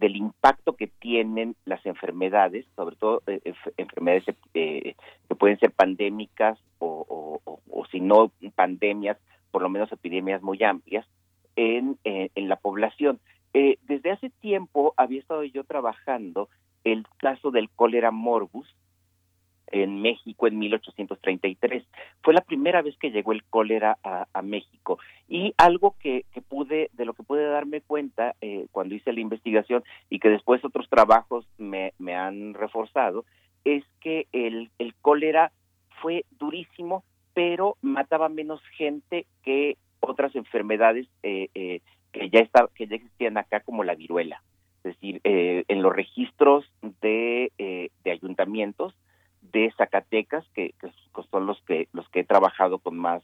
del 0.00 0.16
impacto 0.16 0.74
que 0.74 0.86
tienen 0.86 1.54
las 1.66 1.84
enfermedades, 1.84 2.66
sobre 2.74 2.96
todo 2.96 3.22
eh, 3.26 3.52
enfermedades 3.76 4.24
eh, 4.54 4.94
que 5.28 5.34
pueden 5.34 5.58
ser 5.58 5.70
pandémicas 5.70 6.58
o, 6.78 7.40
o, 7.44 7.86
si 7.90 8.00
no 8.00 8.32
pandemias, 8.54 9.18
por 9.50 9.62
lo 9.62 9.68
menos 9.68 9.92
epidemias 9.92 10.42
muy 10.42 10.62
amplias 10.62 11.06
en, 11.56 11.98
eh, 12.04 12.30
en 12.34 12.48
la 12.48 12.56
población. 12.56 13.20
desde 13.52 14.12
hace 14.12 14.30
tiempo 14.40 14.94
había 14.96 15.20
estado 15.20 15.44
yo 15.44 15.64
trabajando 15.64 16.48
el 16.84 17.04
caso 17.18 17.50
del 17.50 17.68
cólera 17.68 18.10
morbus, 18.10 18.74
en 19.70 20.00
México 20.02 20.46
en 20.46 20.58
1833. 20.58 21.84
Fue 22.22 22.34
la 22.34 22.40
primera 22.42 22.82
vez 22.82 22.96
que 22.98 23.10
llegó 23.10 23.32
el 23.32 23.44
cólera 23.44 23.98
a, 24.02 24.26
México 24.42 24.98
y 25.28 25.52
algo 25.58 25.94
que, 26.00 26.24
que, 26.32 26.40
pude, 26.40 26.90
de 26.94 27.04
lo 27.04 27.12
que 27.12 27.22
pude 27.22 27.44
darme 27.44 27.82
cuenta 27.82 28.34
eh, 28.40 28.66
cuando 28.72 28.94
hice 28.94 29.12
la 29.12 29.20
investigación 29.20 29.84
y 30.08 30.18
que 30.18 30.30
después 30.30 30.64
otros 30.64 30.88
trabajos 30.88 31.46
me, 31.58 31.92
han 32.14 32.54
reforzado, 32.54 33.24
es 33.64 33.84
que 34.00 34.26
el, 34.32 34.70
el 34.78 34.94
cólera 34.94 35.52
fue 36.00 36.24
durísimo, 36.38 37.04
pero 37.34 37.76
mataba 37.82 38.28
menos 38.28 38.60
gente 38.76 39.26
que 39.42 39.76
otras 40.00 40.34
enfermedades 40.34 41.06
eh, 41.22 41.48
eh, 41.54 41.80
que 42.12 42.30
ya 42.30 42.40
estaba, 42.40 42.70
que 42.74 42.86
ya 42.86 42.96
existían 42.96 43.36
acá 43.36 43.60
como 43.60 43.84
la 43.84 43.94
viruela. 43.94 44.42
Es 44.82 44.94
decir, 44.94 45.20
en 45.24 45.82
los 45.82 45.94
registros 45.94 46.64
de, 47.02 47.52
de 47.58 48.10
ayuntamientos 48.10 48.94
de 49.42 49.72
Zacatecas, 49.76 50.46
que, 50.54 50.74
son 51.30 51.46
los 51.46 51.60
que 51.62 51.88
los 51.92 52.08
que 52.10 52.20
he 52.20 52.24
trabajado 52.24 52.78
con 52.78 52.96
más 52.96 53.22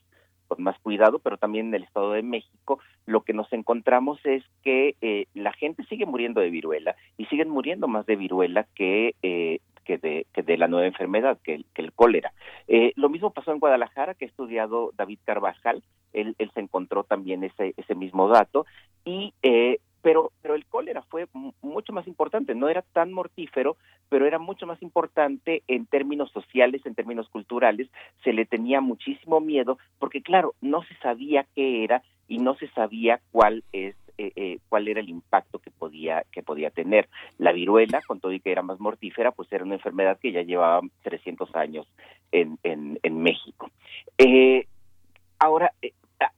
con 0.49 0.63
más 0.63 0.79
cuidado, 0.79 1.19
pero 1.19 1.39
también 1.39 1.69
en 1.69 1.75
el 1.75 1.83
Estado 1.83 2.13
de 2.13 2.23
México, 2.23 2.79
lo 3.05 3.23
que 3.23 3.33
nos 3.33 3.53
encontramos 3.53 4.21
es 4.25 4.45
que 4.63 4.95
eh, 5.01 5.27
la 5.35 5.53
gente 5.53 5.85
sigue 5.85 6.07
muriendo 6.07 6.41
de 6.41 6.51
viruela 6.51 6.95
y 7.19 7.25
siguen 7.27 7.49
muriendo 7.49 7.89
más 7.89 8.07
de 8.07 8.15
viruela 8.15 8.65
que 8.75 9.17
eh, 9.23 9.59
que 9.87 9.99
de, 9.99 10.27
que 10.35 10.43
de 10.43 10.59
la 10.59 10.69
nueva 10.69 10.87
enfermedad, 10.87 11.39
que 11.43 11.55
el, 11.55 11.67
que 11.73 11.81
el 11.81 11.93
cólera. 11.93 12.33
Eh, 12.69 12.93
lo 12.97 13.09
mismo 13.09 13.31
pasó 13.31 13.53
en 13.53 13.61
Guadalajara, 13.61 14.15
que 14.15 14.27
ha 14.27 14.29
estudiado 14.29 14.91
David 14.97 15.21
Carvajal, 15.25 15.83
él, 16.13 16.35
él 16.39 16.51
se 16.53 16.61
encontró 16.61 17.05
también 17.05 17.45
ese, 17.45 17.73
ese 17.77 17.95
mismo 17.95 18.29
dato, 18.29 18.67
y 19.05 19.33
eh, 19.43 19.79
pero, 20.03 20.33
pero 20.43 20.55
el 20.55 20.67
cólera 20.67 21.03
fue 21.03 21.27
mucho 21.63 21.93
más 21.93 22.07
importante, 22.07 22.55
no 22.55 22.69
era 22.69 22.83
tan 22.83 23.13
mortífero, 23.13 23.77
pero 24.09 24.27
era 24.27 24.39
mucho 24.39 24.67
más 24.67 24.81
importante 24.83 25.63
en 25.67 25.87
términos 25.87 26.31
sociales, 26.31 26.85
en 26.85 26.95
términos 26.95 27.29
culturales, 27.29 27.89
se 28.23 28.33
le 28.33 28.47
tenía 28.47 28.81
muchísimo 28.81 29.41
miedo, 29.41 29.79
porque 29.99 30.23
claro, 30.23 30.55
no 30.61 30.83
se 30.85 30.95
sabía 30.97 31.47
qué 31.55 31.85
era 31.85 32.03
y 32.29 32.39
no 32.39 32.55
se 32.57 32.69
sabía 32.69 33.21
cuál 33.31 33.65
es 33.73 33.95
eh, 34.19 34.33
eh, 34.35 34.59
cuál 34.71 34.89
era 34.89 35.01
el 35.01 35.11
impacto 35.11 35.59
que 35.59 35.71
podía 35.71 36.25
que 36.33 36.43
podía 36.43 36.71
tener. 36.71 37.09
La 37.37 37.53
viruela 37.53 38.01
con 38.07 38.19
todo 38.19 38.33
y 38.33 38.41
que 38.41 38.51
era 38.51 38.63
más 38.63 38.81
mortífera 38.81 39.31
pues 39.33 39.53
era 39.53 39.65
una 39.65 39.75
enfermedad 39.75 40.19
que 40.19 40.33
ya 40.33 40.41
llevaba 40.41 40.81
300 41.03 41.55
años 41.55 41.87
en 42.33 42.59
en, 42.63 42.99
en 43.03 43.23
México. 43.23 43.71
Eh, 44.17 44.67
ahora 45.39 45.73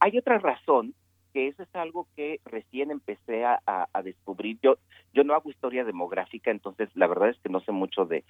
hay 0.01 0.19
otra 0.19 0.39
razón 0.39 0.95
que 1.39 1.47
eso 1.47 1.63
es 1.63 1.73
algo 1.77 2.09
que 2.17 2.41
recién 2.45 2.91
empecé 2.91 3.45
a, 3.45 3.61
descubrir. 4.03 4.59
Yo, 4.61 4.79
yo 5.15 5.23
no 5.23 5.35
hago 5.35 5.51
historia 5.51 5.85
demográfica, 5.85 6.51
entonces 6.51 6.89
la 6.95 7.07
verdad 7.07 7.29
es 7.29 7.39
que 7.39 7.49
no 7.49 7.61
sé 7.61 7.71
mucho 7.71 8.07
de, 8.07 8.25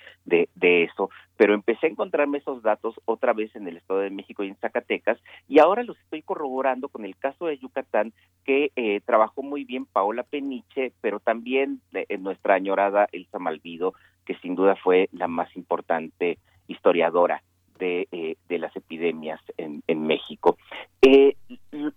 eso, 0.61 1.09
pero 1.39 1.55
empecé 1.55 1.87
a 1.87 1.89
encontrarme 1.89 2.37
esos 2.37 2.63
datos 2.63 3.01
otra 3.07 3.33
vez 3.33 3.57
en 3.57 3.67
el 3.67 3.79
Estado 3.79 4.01
de 4.01 4.11
México 4.11 4.45
y 4.45 4.49
en 4.49 4.57
Zacatecas, 4.57 5.19
y 5.49 5.59
ahora 5.59 5.85
los 5.85 5.99
estoy 6.01 6.21
corroborando 6.21 6.91
con 6.91 7.07
el 7.07 7.17
caso 7.17 7.47
de 7.47 7.57
Yucatán, 7.57 8.13
que 8.45 8.73
eh, 8.77 9.01
trabajó 9.07 9.43
muy 9.43 9.65
bien 9.65 9.87
Paola 9.87 10.23
Peniche, 10.23 10.93
pero 11.01 11.19
también 11.19 11.81
eh, 11.95 12.19
nuestra 12.19 12.57
añorada 12.57 13.09
Elsa 13.13 13.39
Malvido, 13.39 13.95
que 14.27 14.37
sin 14.41 14.55
duda 14.55 14.77
fue 14.77 15.09
la 15.13 15.29
más 15.29 15.57
importante 15.57 16.39
historiadora 16.67 17.43
de, 17.79 18.09
eh, 18.13 18.37
de 18.49 18.59
las 18.59 18.75
epidemias 18.77 19.41
en, 19.57 19.83
en 19.87 20.07
México. 20.07 20.59
Eh, 21.03 21.37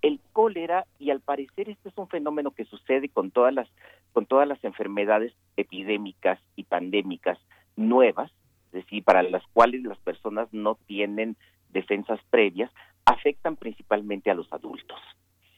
el 0.01 0.19
cólera, 0.31 0.85
y 0.99 1.09
al 1.11 1.21
parecer 1.21 1.69
este 1.69 1.89
es 1.89 1.97
un 1.97 2.07
fenómeno 2.07 2.51
que 2.51 2.65
sucede 2.65 3.09
con 3.09 3.31
todas 3.31 3.53
las, 3.53 3.67
con 4.13 4.25
todas 4.25 4.47
las 4.47 4.63
enfermedades 4.63 5.33
epidémicas 5.57 6.39
y 6.55 6.63
pandémicas 6.63 7.37
nuevas, 7.75 8.31
es 8.67 8.83
decir, 8.83 9.03
para 9.03 9.23
las 9.23 9.45
cuales 9.53 9.83
las 9.83 9.97
personas 9.99 10.47
no 10.51 10.75
tienen 10.87 11.35
defensas 11.69 12.19
previas, 12.29 12.71
afectan 13.05 13.55
principalmente 13.55 14.31
a 14.31 14.35
los 14.35 14.51
adultos. 14.53 14.99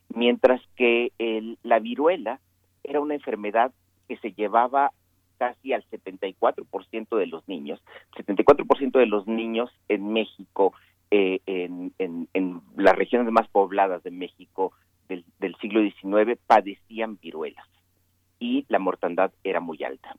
Mientras 0.10 0.62
que 0.76 1.12
el, 1.18 1.58
la 1.64 1.80
viruela 1.80 2.40
era 2.84 3.00
una 3.00 3.16
enfermedad 3.16 3.72
que 4.08 4.18
se 4.18 4.32
llevaba 4.34 4.92
casi 5.38 5.74
al 5.74 5.84
74% 5.90 7.18
de 7.18 7.28
los 7.28 7.48
niños. 7.48 7.82
74% 8.16 9.00
de 9.00 9.06
los 9.06 9.28
niños 9.28 9.70
en 9.90 10.12
México, 10.14 10.74
eh, 11.12 11.40
en, 11.46 11.94
en, 11.98 12.62
las 12.76 12.96
regiones 12.96 13.32
más 13.32 13.48
pobladas 13.50 14.04
de 14.04 14.12
México 14.12 14.74
del, 15.08 15.26
del 15.40 15.56
siglo 15.58 15.82
XIX, 15.82 16.40
padecían 16.48 17.18
viruelas 17.22 17.68
y 18.40 18.66
la 18.68 18.80
mortandad 18.80 19.32
era 19.44 19.60
muy 19.60 19.84
alta. 19.84 20.18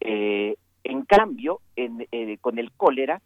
Eh, 0.00 0.56
en 0.84 1.02
cambio, 1.02 1.60
en, 1.76 2.06
eh, 2.12 2.36
con 2.40 2.58
el 2.58 2.72
cólera, 2.72 3.22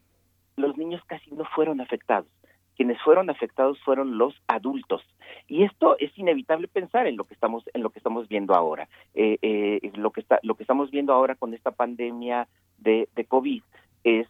los 0.56 0.76
niños 0.76 1.02
casi 1.06 1.30
no 1.32 1.44
fueron 1.54 1.80
afectados 1.80 2.28
quienes 2.76 3.00
fueron 3.02 3.30
afectados 3.30 3.78
fueron 3.80 4.18
los 4.18 4.34
adultos. 4.46 5.02
Y 5.48 5.64
esto 5.64 5.96
es 5.98 6.16
inevitable 6.18 6.68
pensar 6.68 7.06
en 7.06 7.16
lo 7.16 7.24
que 7.24 7.34
estamos 7.34 7.64
en 7.72 7.82
lo 7.82 7.90
que 7.90 7.98
estamos 7.98 8.28
viendo 8.28 8.54
ahora. 8.54 8.88
Eh, 9.14 9.38
eh, 9.42 9.92
lo 9.94 10.10
que 10.10 10.20
está 10.20 10.38
lo 10.42 10.54
que 10.54 10.62
estamos 10.62 10.90
viendo 10.90 11.12
ahora 11.12 11.34
con 11.34 11.54
esta 11.54 11.70
pandemia 11.70 12.48
de, 12.78 13.08
covid 13.28 13.62
es 14.04 14.26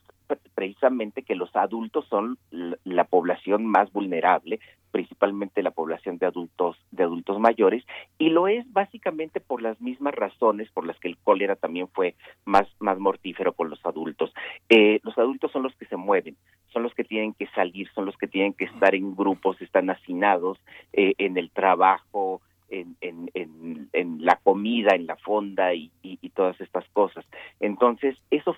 precisamente 0.54 1.22
que 1.22 1.36
los 1.36 1.54
adultos 1.54 2.06
son 2.08 2.38
la 2.50 3.04
población 3.04 3.66
más 3.66 3.92
vulnerable 3.92 4.58
principalmente 4.90 5.62
la 5.62 5.72
población 5.72 6.16
de 6.16 6.24
adultos 6.24 6.78
de 6.90 7.02
adultos 7.02 7.38
mayores 7.38 7.84
y 8.18 8.30
lo 8.30 8.48
es 8.48 8.64
básicamente 8.72 9.40
por 9.40 9.60
las 9.60 9.78
mismas 9.78 10.14
razones 10.14 10.70
por 10.70 10.86
las 10.86 10.98
que 10.98 11.08
el 11.08 11.18
cólera 11.18 11.54
también 11.54 11.86
fue 11.88 12.14
más 12.46 12.66
más 12.80 12.98
mortífero 12.98 13.52
con 13.52 13.68
los 13.68 13.84
adultos. 13.84 14.32
Eh, 14.70 15.00
los 15.02 15.16
adultos 15.18 15.52
son 15.52 15.64
los 15.64 15.76
que 15.76 15.84
se 15.84 15.96
mueven 15.96 16.36
son 16.76 16.82
los 16.82 16.92
que 16.92 17.04
tienen 17.04 17.32
que 17.32 17.46
salir 17.54 17.88
son 17.94 18.04
los 18.04 18.18
que 18.18 18.26
tienen 18.26 18.52
que 18.52 18.66
estar 18.66 18.94
en 18.94 19.16
grupos 19.16 19.58
están 19.62 19.88
hacinados 19.88 20.58
eh, 20.92 21.14
en 21.16 21.38
el 21.38 21.50
trabajo 21.50 22.42
en, 22.68 24.18
la 24.20 24.36
comida, 24.42 24.94
en 24.94 25.06
la 25.06 25.16
fonda 25.16 25.72
y, 25.72 25.90
todas 26.34 26.60
estas 26.60 26.86
cosas. 26.90 27.24
Entonces, 27.60 28.14
eso 28.30 28.54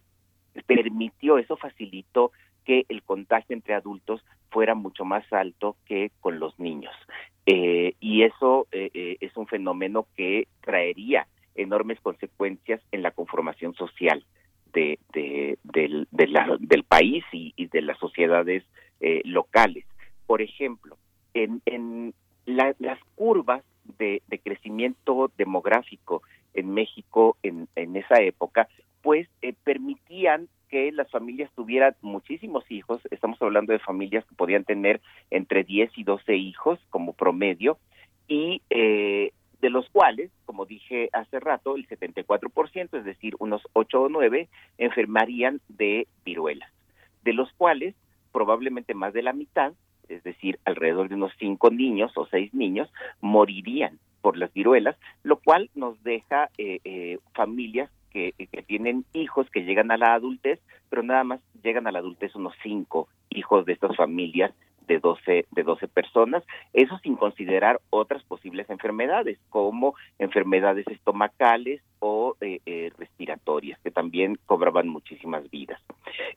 permitió, 0.67 1.39
eso 1.39 1.57
facilitó 1.57 2.33
que 2.65 2.87
el 2.89 3.05
contagio 3.05 3.55
entre 3.55 3.75
adultos 3.75 4.25
fuera 4.51 4.75
mucho 4.75 5.05
más 5.05 5.31
alto 5.33 5.77
que 5.87 6.11
con 6.21 6.41
los 6.41 6.59
niños. 6.59 6.95
Eh, 7.47 7.95
y 8.01 8.23
eso 8.23 8.67
eh, 8.73 9.17
es 9.21 9.37
un 9.37 9.47
fenómeno 9.47 10.09
que 10.17 10.49
traería 10.63 11.29
enormes 11.55 12.01
consecuencias 12.01 12.81
en 12.91 13.03
la 13.03 13.13
conformación 13.13 13.75
social 13.75 14.25
de, 14.79 15.59
de, 15.63 16.07
del, 16.61 16.85
país 16.85 17.25
y, 17.33 17.67
de 17.67 17.83
las 17.83 17.99
sociedades 17.99 18.65
eh, 19.01 19.23
locales. 19.25 19.85
Por 20.27 20.43
ejemplo, 20.43 20.97
en, 21.35 21.61
en 21.67 22.15
la, 22.47 22.75
las 22.79 22.99
curvas 23.15 23.63
de, 23.99 24.23
de, 24.29 24.39
crecimiento 24.39 25.31
demográfico 25.37 26.23
en 26.55 26.73
México 26.73 27.37
en, 27.43 27.69
en 27.77 27.97
esa 27.97 28.21
época, 28.21 28.69
pues 29.03 29.29
eh, 29.43 29.55
permitían 29.65 30.49
que 30.69 30.93
las 30.93 31.11
familias 31.11 31.51
tuvieran 31.55 31.95
muchísimos 32.03 32.71
hijos, 32.71 33.01
estamos 33.11 33.41
hablando 33.41 33.73
de 33.73 33.79
familias 33.79 34.25
que 34.27 34.35
podían 34.35 34.65
tener 34.65 35.01
entre 35.31 35.65
10 35.65 35.97
y 35.97 36.05
12 36.05 36.37
hijos 36.37 36.79
como 36.91 37.15
promedio, 37.15 37.79
y 38.29 38.61
eh, 38.69 39.33
de 39.61 39.71
los 39.71 39.89
cuales, 39.91 40.31
como 40.45 40.67
dije 40.67 41.11
hace 41.13 41.41
rato, 41.41 41.77
el 41.77 41.89
74%, 41.89 42.99
es 42.99 43.05
decir, 43.05 43.35
unos 43.39 43.63
8 43.73 44.03
o 44.03 44.09
9, 44.09 44.49
enfermarían 44.79 45.61
de 45.69 46.07
viruelas, 46.25 46.71
de 47.25 47.33
los 47.33 47.53
cuales 47.55 47.95
probablemente 48.33 48.95
más 48.95 49.13
de 49.13 49.23
la 49.23 49.33
mitad, 49.33 49.73
es 50.09 50.23
decir, 50.23 50.59
alrededor 50.65 51.09
de 51.09 51.17
unos 51.17 51.33
5 51.39 51.71
niños 51.71 52.13
o 52.17 52.27
6 52.27 52.55
niños, 52.55 52.89
morirían 53.21 53.99
por 54.21 54.37
las 54.37 54.53
viruelas, 54.53 54.97
lo 55.23 55.39
cual 55.39 55.71
nos 55.75 56.03
deja 56.03 56.51
eh, 56.59 56.81
eh, 56.85 57.19
familias 57.35 57.91
que, 58.11 58.33
que, 58.33 58.63
tienen 58.63 59.05
hijos 59.13 59.51
que 59.51 59.65
llegan 59.65 59.91
a 59.91 59.97
la 59.97 60.15
adultez, 60.15 60.61
pero 60.89 61.03
nada 61.03 61.25
más 61.25 61.41
llegan 61.63 61.87
a 61.87 61.93
la 61.93 61.99
adultez 61.99 62.35
unos 62.35 62.55
cinco 62.63 63.09
hijos 63.31 63.67
de 63.67 63.75
estas 63.75 63.95
familias 63.97 64.53
de 64.89 64.99
12, 64.99 65.47
de 65.51 65.63
12 65.63 65.87
personas, 65.87 66.43
eso 66.73 66.99
sin 66.99 67.17
considerar 67.17 67.81
otras 67.91 68.23
posibles 68.25 68.69
enfermedades, 68.71 69.39
como 69.51 69.95
enfermedades 70.19 70.87
estomacales 70.89 71.81
o 72.01 72.37
eh, 72.41 72.61
eh, 72.67 72.91
respiratorias, 72.99 73.79
que 73.81 73.91
también 73.91 74.39
cobraban 74.47 74.89
muchísimas 74.89 75.49
vidas. 75.51 75.81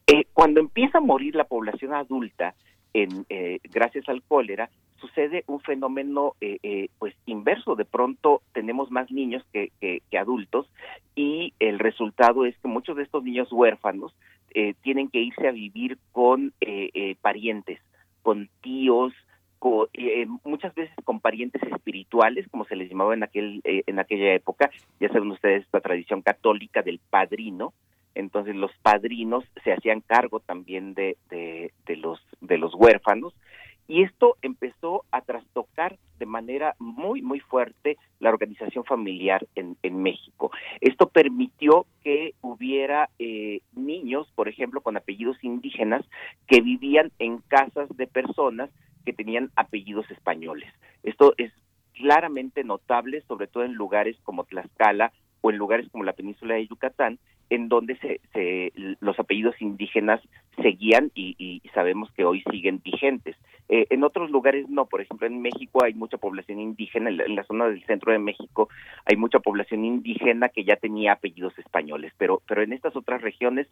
Eh, 0.05 0.25
cuando 0.33 0.59
empieza 0.59 0.99
a 0.99 1.01
morir 1.01 1.35
la 1.35 1.45
población 1.45 1.93
adulta, 1.93 2.53
en, 2.93 3.25
eh, 3.29 3.59
gracias 3.71 4.07
al 4.09 4.21
cólera, 4.23 4.69
sucede 4.97 5.43
un 5.47 5.59
fenómeno 5.61 6.35
eh, 6.41 6.59
eh, 6.63 6.89
pues 6.99 7.15
inverso. 7.25 7.75
De 7.75 7.85
pronto 7.85 8.41
tenemos 8.53 8.91
más 8.91 9.11
niños 9.11 9.43
que, 9.51 9.71
que, 9.79 10.17
adultos 10.17 10.67
y 11.15 11.53
el 11.59 11.79
resultado 11.79 12.45
es 12.45 12.55
que 12.59 12.67
muchos 12.67 12.95
de 12.97 13.03
estos 13.03 13.23
niños 13.23 13.51
huérfanos 13.51 14.13
tienen 14.81 15.07
que 15.07 15.21
irse 15.21 15.47
a 15.47 15.51
vivir 15.51 15.97
con 16.11 16.53
parientes, 17.21 17.79
con 18.21 18.49
tíos, 18.61 19.13
con, 19.59 19.87
muchas 20.43 20.73
veces 20.73 20.95
con 21.03 21.19
parientes 21.19 21.61
espirituales, 21.63 22.47
como 22.49 22.65
se 22.65 22.75
les 22.75 22.89
llamaba 22.89 23.13
en 23.13 23.23
aquel 23.23 23.61
en 23.63 23.99
aquella 23.99 24.33
época. 24.33 24.71
Ya 24.99 25.09
saben 25.09 25.31
ustedes 25.31 25.63
esta 25.63 25.81
tradición 25.81 26.21
católica 26.21 26.81
del 26.81 26.99
padrino, 27.09 27.73
entonces 28.15 28.55
los 28.55 28.71
padrinos 28.81 29.43
se 29.63 29.71
hacían 29.71 30.01
cargo 30.01 30.39
también 30.39 30.93
de, 30.93 31.17
de, 31.29 31.95
los 31.97 32.19
de 32.41 32.57
los 32.57 32.73
huérfanos 32.73 33.33
y 33.91 34.03
esto 34.03 34.37
empezó 34.41 35.03
a 35.11 35.19
trastocar 35.19 35.99
de 36.17 36.25
manera 36.25 36.75
muy 36.79 37.21
muy 37.21 37.41
fuerte 37.41 37.97
la 38.19 38.29
organización 38.29 38.85
familiar 38.85 39.45
en, 39.55 39.75
México. 40.01 40.49
Esto 40.79 41.09
permitió 41.09 41.85
que 42.01 42.33
hubiera 42.39 43.09
eh, 43.19 43.59
niños, 43.73 44.31
por 44.33 44.47
ejemplo, 44.47 44.79
con 44.79 44.95
apellidos 44.95 45.43
indígenas 45.43 46.05
que 46.47 46.61
vivían 46.61 47.11
en 47.19 47.39
casas 47.49 47.89
de 47.97 48.07
personas 48.07 48.69
que 49.03 49.11
tenían 49.11 49.51
apellidos 49.57 50.09
españoles. 50.09 50.71
Esto 51.03 51.33
es 51.35 51.51
claramente 51.91 52.63
notable, 52.63 53.23
sobre 53.27 53.47
todo 53.47 53.65
en 53.65 53.73
lugares 53.73 54.15
como 54.23 54.45
Tlaxcala 54.45 55.11
o 55.41 55.49
en 55.49 55.57
lugares 55.57 55.89
como 55.91 56.05
la 56.05 56.13
península 56.13 56.55
de 56.55 56.67
Yucatán, 56.67 57.19
en 57.51 57.67
donde 57.67 57.97
se, 57.97 58.21
se, 58.31 58.71
los 59.01 59.19
apellidos 59.19 59.61
indígenas 59.61 60.21
seguían 60.61 61.11
y, 61.13 61.61
sabemos 61.73 62.09
que 62.13 62.23
hoy 62.23 62.43
siguen 62.49 62.81
vigentes. 62.83 63.35
Eh, 63.67 63.87
en 63.89 64.03
otros 64.03 64.31
lugares 64.31 64.69
no, 64.69 64.85
por 64.85 65.01
ejemplo 65.01 65.27
en 65.27 65.41
México 65.41 65.83
hay 65.83 65.93
mucha 65.93 66.17
población 66.17 66.59
indígena, 66.59 67.09
en 67.09 67.17
la, 67.17 67.25
en 67.25 67.35
la, 67.35 67.43
zona 67.43 67.67
del 67.67 67.83
centro 67.85 68.13
de 68.13 68.19
México 68.19 68.69
hay 69.05 69.17
mucha 69.17 69.39
población 69.39 69.83
indígena 69.83 70.49
que 70.49 70.63
ya 70.63 70.77
tenía 70.77 71.13
apellidos 71.13 71.57
españoles, 71.59 72.13
pero, 72.17 72.41
pero 72.47 72.63
en 72.63 72.71
estas 72.71 72.95
otras 72.95 73.21
regiones 73.21 73.67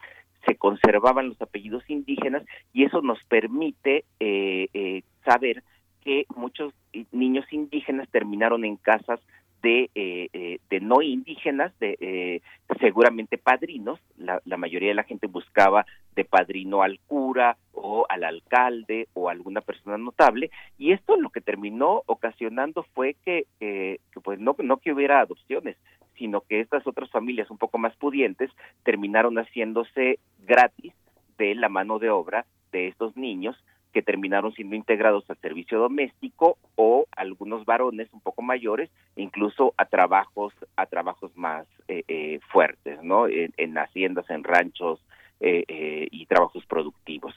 se 0.46 0.56
conservaban 0.56 1.30
los 1.30 1.42
apellidos 1.42 1.90
indígenas 1.90 2.44
y 2.74 2.84
eso 2.84 3.02
nos 3.02 3.24
permite 3.26 4.04
eh, 4.20 4.68
eh, 4.74 5.04
saber 5.24 5.64
que 6.04 6.26
muchos 6.36 6.74
niños 7.12 7.46
indígenas 7.52 8.10
terminaron 8.10 8.66
en 8.66 8.76
casas 8.76 9.22
de, 9.62 9.90
eh, 9.96 10.30
eh, 10.34 10.60
de 10.70 10.80
no 10.80 11.02
indígenas, 11.02 11.78
de 11.80 11.98
eh, 12.00 12.42
seguramente 12.80 13.38
padrinos, 13.38 14.00
la, 14.18 14.42
la, 14.46 14.58
mayoría 14.58 14.90
de 14.90 14.96
la 14.96 15.04
gente 15.04 15.28
buscaba 15.28 15.86
de 16.16 16.26
padrino 16.26 16.82
al 16.82 17.00
cura 17.08 17.58
o 17.74 18.06
al 18.10 18.24
alcalde 18.24 19.08
o 19.14 19.30
alguna 19.30 19.62
persona 19.62 19.98
notable, 19.98 20.52
y 20.78 20.92
esto 20.92 21.18
lo 21.18 21.30
que 21.30 21.42
terminó 21.42 22.04
ocasionando 22.06 22.84
fue 22.94 23.16
que, 23.26 23.46
que 23.60 24.00
pues 24.24 24.40
no, 24.40 24.56
no 24.60 24.78
que 24.78 24.94
hubiera 24.94 25.22
adopciones, 25.22 25.78
sino 26.18 26.42
que 26.42 26.60
estas 26.60 26.86
otras 26.88 27.10
familias 27.10 27.50
un 27.50 27.58
poco 27.58 27.78
más 27.78 27.96
pudientes 27.96 28.52
terminaron 28.84 29.36
haciéndose 29.38 30.20
gratis 30.46 30.94
de 31.38 31.56
la 31.56 31.70
mano 31.70 32.00
de 32.00 32.10
obra 32.10 32.46
de 32.72 32.88
estos 32.88 33.16
niños 33.16 33.56
que 33.94 34.02
terminaron 34.02 34.54
siendo 34.54 34.76
integrados 34.76 35.30
al 35.30 35.38
servicio 35.38 35.80
doméstico 35.80 36.58
o 36.76 37.06
algunos 37.16 37.66
varones 37.66 38.08
un 38.14 38.22
poco 38.22 38.42
mayores, 38.42 38.90
incluso 39.16 39.74
a 39.78 39.86
trabajos 39.86 40.54
a 40.76 40.86
trabajos 40.86 41.36
más 41.36 41.68
fuertes, 42.52 43.02
¿no? 43.04 43.28
En, 43.28 43.78
haciendas, 43.78 44.30
en 44.30 44.44
ranchos, 44.44 45.00
y 45.42 46.26
trabajos 46.26 46.66
productivos. 46.66 47.34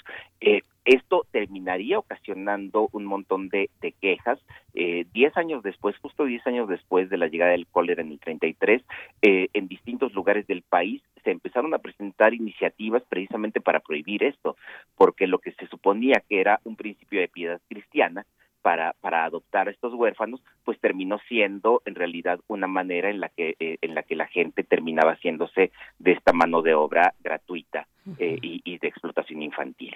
Esto 0.84 1.26
terminaría 1.30 1.98
ocasionando 1.98 2.88
un 2.92 3.04
montón 3.04 3.48
de, 3.48 3.70
quejas. 4.00 4.38
diez 4.72 5.36
años 5.36 5.62
después, 5.62 5.96
justo 5.98 6.24
diez 6.24 6.46
años 6.46 6.68
después 6.68 7.08
de 7.10 7.18
la 7.18 7.28
llegada 7.28 7.52
del 7.52 7.66
cólera 7.66 8.02
en 8.02 8.12
el 8.12 8.18
33, 8.18 8.82
en 9.22 9.68
distintos 9.68 10.12
lugares 10.12 10.46
del 10.46 10.62
país 10.62 11.02
se 11.24 11.30
empezaron 11.30 11.74
a 11.74 11.78
presentar 11.78 12.34
iniciativas 12.34 13.02
precisamente 13.08 13.60
para 13.60 13.80
prohibir 13.80 14.24
esto, 14.24 14.56
porque 14.96 15.26
lo 15.26 15.38
que 15.38 15.52
se 15.52 15.66
suponía 15.68 16.22
que 16.28 16.40
era 16.40 16.60
un 16.64 16.76
principio 16.76 17.20
de 17.20 17.28
piedad 17.28 17.60
cristiana 17.68 18.26
para, 18.60 18.94
para 19.00 19.24
adoptar 19.24 19.68
a 19.68 19.70
estos 19.72 19.92
huérfanos, 19.94 20.40
pues 20.64 20.78
terminó 20.80 21.18
siendo 21.28 21.82
en 21.84 21.96
realidad 21.96 22.38
una 22.46 22.68
manera 22.68 23.10
en 23.10 23.20
la 23.20 23.28
que, 23.28 23.56
eh, 23.58 23.78
en 23.80 23.94
la, 23.94 24.04
que 24.04 24.14
la 24.14 24.28
gente 24.28 24.62
terminaba 24.62 25.12
haciéndose 25.12 25.72
de 25.98 26.12
esta 26.12 26.32
mano 26.32 26.62
de 26.62 26.74
obra 26.74 27.14
gratuita 27.20 27.88
eh, 28.18 28.38
y 28.40 28.78
de 28.78 28.88
explotación 28.88 29.42
infantil. 29.42 29.94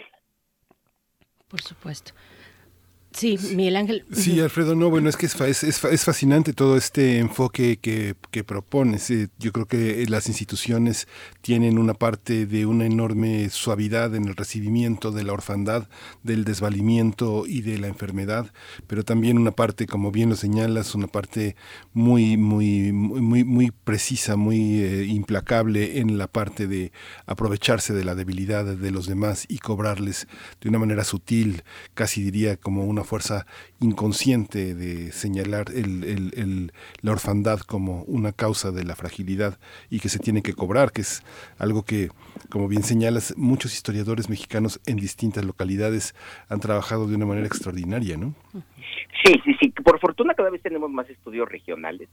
Por 1.48 1.60
supuesto. 1.62 2.12
Sí, 3.16 3.38
Miguel 3.54 3.76
Ángel. 3.76 4.04
Sí, 4.12 4.38
Alfredo, 4.40 4.74
no, 4.74 4.90
bueno, 4.90 5.08
es 5.08 5.16
que 5.16 5.24
es, 5.24 5.40
es, 5.40 5.84
es 5.84 6.04
fascinante 6.04 6.52
todo 6.52 6.76
este 6.76 7.18
enfoque 7.18 7.78
que, 7.78 8.14
que 8.30 8.44
propones. 8.44 9.10
yo 9.38 9.52
creo 9.52 9.64
que 9.64 10.04
las 10.06 10.28
instituciones 10.28 11.08
tienen 11.40 11.78
una 11.78 11.94
parte 11.94 12.44
de 12.44 12.66
una 12.66 12.84
enorme 12.84 13.48
suavidad 13.48 14.14
en 14.14 14.26
el 14.26 14.36
recibimiento 14.36 15.12
de 15.12 15.24
la 15.24 15.32
orfandad, 15.32 15.88
del 16.24 16.44
desvalimiento 16.44 17.46
y 17.46 17.62
de 17.62 17.78
la 17.78 17.86
enfermedad, 17.86 18.52
pero 18.86 19.02
también 19.02 19.38
una 19.38 19.52
parte, 19.52 19.86
como 19.86 20.12
bien 20.12 20.28
lo 20.28 20.36
señalas, 20.36 20.94
una 20.94 21.06
parte 21.06 21.56
muy, 21.94 22.36
muy, 22.36 22.92
muy, 22.92 23.44
muy 23.44 23.70
precisa, 23.70 24.36
muy 24.36 24.82
eh, 24.82 25.04
implacable 25.04 26.00
en 26.00 26.18
la 26.18 26.26
parte 26.26 26.66
de 26.66 26.92
aprovecharse 27.24 27.94
de 27.94 28.04
la 28.04 28.14
debilidad 28.14 28.76
de 28.76 28.90
los 28.90 29.06
demás 29.06 29.46
y 29.48 29.56
cobrarles 29.56 30.28
de 30.60 30.68
una 30.68 30.78
manera 30.78 31.02
sutil, 31.02 31.62
casi 31.94 32.22
diría 32.22 32.58
como 32.58 32.84
una 32.84 33.05
fuerza 33.06 33.46
inconsciente 33.80 34.74
de 34.74 35.12
señalar 35.12 35.66
el, 35.74 36.72
la 37.00 37.12
orfandad 37.12 37.60
como 37.60 38.02
una 38.02 38.32
causa 38.32 38.70
de 38.70 38.84
la 38.84 38.96
fragilidad 38.96 39.58
y 39.90 40.00
que 40.00 40.08
se 40.08 40.18
tiene 40.18 40.42
que 40.42 40.52
cobrar, 40.52 40.92
que 40.92 41.00
es 41.00 41.22
algo 41.58 41.84
que, 41.84 42.08
como 42.50 42.68
bien 42.68 42.82
señalas, 42.82 43.34
muchos 43.36 43.72
historiadores 43.72 44.28
mexicanos 44.28 44.80
en 44.86 44.96
distintas 44.96 45.44
localidades 45.44 46.14
han 46.48 46.60
trabajado 46.60 47.06
de 47.06 47.16
una 47.16 47.26
manera 47.26 47.46
extraordinaria, 47.46 48.16
¿no? 48.16 48.34
Sí, 49.24 49.32
sí, 49.44 49.56
sí. 49.60 49.70
Por 49.70 49.98
fortuna 49.98 50.34
cada 50.34 50.50
vez 50.50 50.62
tenemos 50.62 50.90
más 50.90 51.08
estudios 51.08 51.48
regionales 51.48 52.08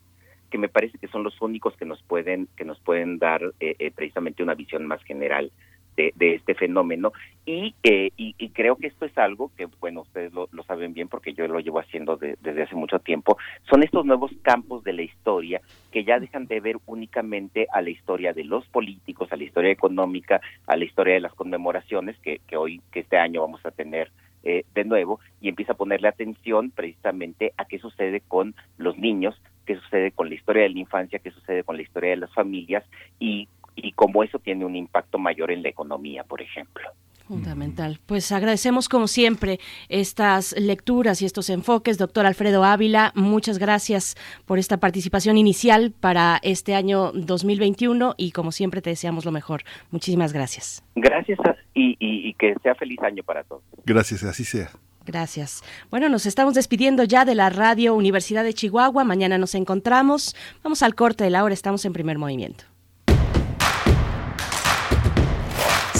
que 0.49 0.57
me 0.59 0.69
parece 0.69 0.99
que 0.99 1.07
son 1.07 1.23
los 1.23 1.41
únicos 1.41 1.75
que 1.77 1.85
nos 1.85 2.01
pueden 2.03 2.47
que 2.55 2.63
nos 2.63 2.79
pueden 2.79 3.17
dar 3.17 3.41
eh, 3.59 3.75
eh, 3.79 3.89
precisamente 3.89 4.43
una 4.43 4.53
visión 4.53 4.85
más 4.85 5.03
general 5.03 5.51
de, 5.95 6.13
este 6.35 6.53
fenómeno. 6.55 7.11
Y, 7.45 7.75
eh, 7.83 8.11
y, 8.15 8.49
creo 8.49 8.77
que 8.77 8.87
esto 8.87 9.05
es 9.05 9.17
algo 9.17 9.51
que, 9.57 9.67
bueno, 9.79 10.01
ustedes 10.01 10.31
lo, 10.33 10.47
saben 10.65 10.93
bien 10.93 11.09
porque 11.09 11.33
yo 11.33 11.47
lo 11.47 11.59
llevo 11.59 11.79
haciendo 11.79 12.15
desde 12.17 12.63
hace 12.63 12.75
mucho 12.75 12.99
tiempo, 12.99 13.37
son 13.69 13.83
estos 13.83 14.05
nuevos 14.05 14.31
campos 14.41 14.83
de 14.83 14.93
la 14.93 15.01
historia 15.01 15.61
que 15.91 16.05
ya 16.05 16.19
dejan 16.19 16.47
de 16.47 16.61
ver 16.61 16.77
únicamente 16.85 17.67
a 17.71 17.81
la 17.81 17.89
historia 17.89 18.31
de 18.31 18.45
los 18.45 18.65
políticos, 18.67 19.31
a 19.31 19.35
la 19.35 19.43
historia 19.43 19.71
económica, 19.71 20.39
a 20.67 20.77
la 20.77 20.85
historia 20.85 21.15
de 21.15 21.19
las 21.19 21.33
conmemoraciones 21.33 22.17
que, 22.19 22.39
que 22.47 22.55
hoy, 22.55 22.81
que 22.91 23.01
este 23.01 23.17
año 23.17 23.41
vamos 23.41 23.65
a 23.65 23.71
tener 23.71 24.09
eh, 24.45 24.65
de 24.75 24.83
nuevo 24.83 25.21
y 25.39 25.47
empieza 25.47 25.71
a 25.71 25.77
ponerle 25.77 26.09
atención 26.09 26.69
precisamente 26.69 27.53
a 27.55 27.63
qué 27.63 27.79
sucede 27.79 28.19
con 28.19 28.55
los 28.77 28.97
niños, 28.97 29.41
qué 29.65 29.77
sucede 29.77 30.11
con 30.11 30.27
la 30.27 30.35
historia 30.35 30.63
de 30.63 30.69
la 30.69 30.79
infancia, 30.79 31.19
qué 31.19 31.31
sucede 31.31 31.63
con 31.63 31.77
la 31.77 31.81
historia 31.81 32.09
de 32.09 32.17
las 32.17 32.33
familias 32.33 32.83
y 33.19 33.47
y 33.75 33.91
cómo 33.93 34.23
eso 34.23 34.39
tiene 34.39 34.65
un 34.65 34.75
impacto 34.75 35.17
mayor 35.17 35.51
en 35.51 35.63
la 35.63 35.69
economía, 35.69 36.23
por 36.23 36.41
ejemplo. 36.41 36.89
Fundamental. 37.27 37.99
Pues 38.05 38.31
agradecemos 38.33 38.89
como 38.89 39.07
siempre 39.07 39.59
estas 39.87 40.53
lecturas 40.59 41.21
y 41.21 41.25
estos 41.25 41.49
enfoques. 41.49 41.97
Doctor 41.97 42.25
Alfredo 42.25 42.65
Ávila, 42.65 43.13
muchas 43.15 43.59
gracias 43.59 44.15
por 44.45 44.59
esta 44.59 44.77
participación 44.77 45.37
inicial 45.37 45.93
para 45.97 46.39
este 46.43 46.75
año 46.75 47.13
2021 47.13 48.15
y 48.17 48.31
como 48.31 48.51
siempre 48.51 48.81
te 48.81 48.89
deseamos 48.89 49.23
lo 49.23 49.31
mejor. 49.31 49.63
Muchísimas 49.89 50.33
gracias. 50.33 50.83
Gracias 50.95 51.39
y, 51.73 51.95
y 51.99 52.33
que 52.33 52.55
sea 52.61 52.75
feliz 52.75 52.99
año 53.01 53.23
para 53.23 53.43
todos. 53.43 53.63
Gracias, 53.85 54.23
así 54.23 54.43
sea. 54.43 54.69
Gracias. 55.05 55.63
Bueno, 55.89 56.09
nos 56.09 56.25
estamos 56.25 56.53
despidiendo 56.53 57.03
ya 57.03 57.25
de 57.25 57.35
la 57.35 57.49
Radio 57.49 57.95
Universidad 57.95 58.43
de 58.43 58.53
Chihuahua. 58.53 59.03
Mañana 59.03 59.37
nos 59.37 59.55
encontramos. 59.55 60.35
Vamos 60.61 60.83
al 60.83 60.95
corte 60.95 61.23
de 61.23 61.29
la 61.29 61.43
hora. 61.43 61.53
Estamos 61.53 61.85
en 61.85 61.93
primer 61.93 62.17
movimiento. 62.17 62.65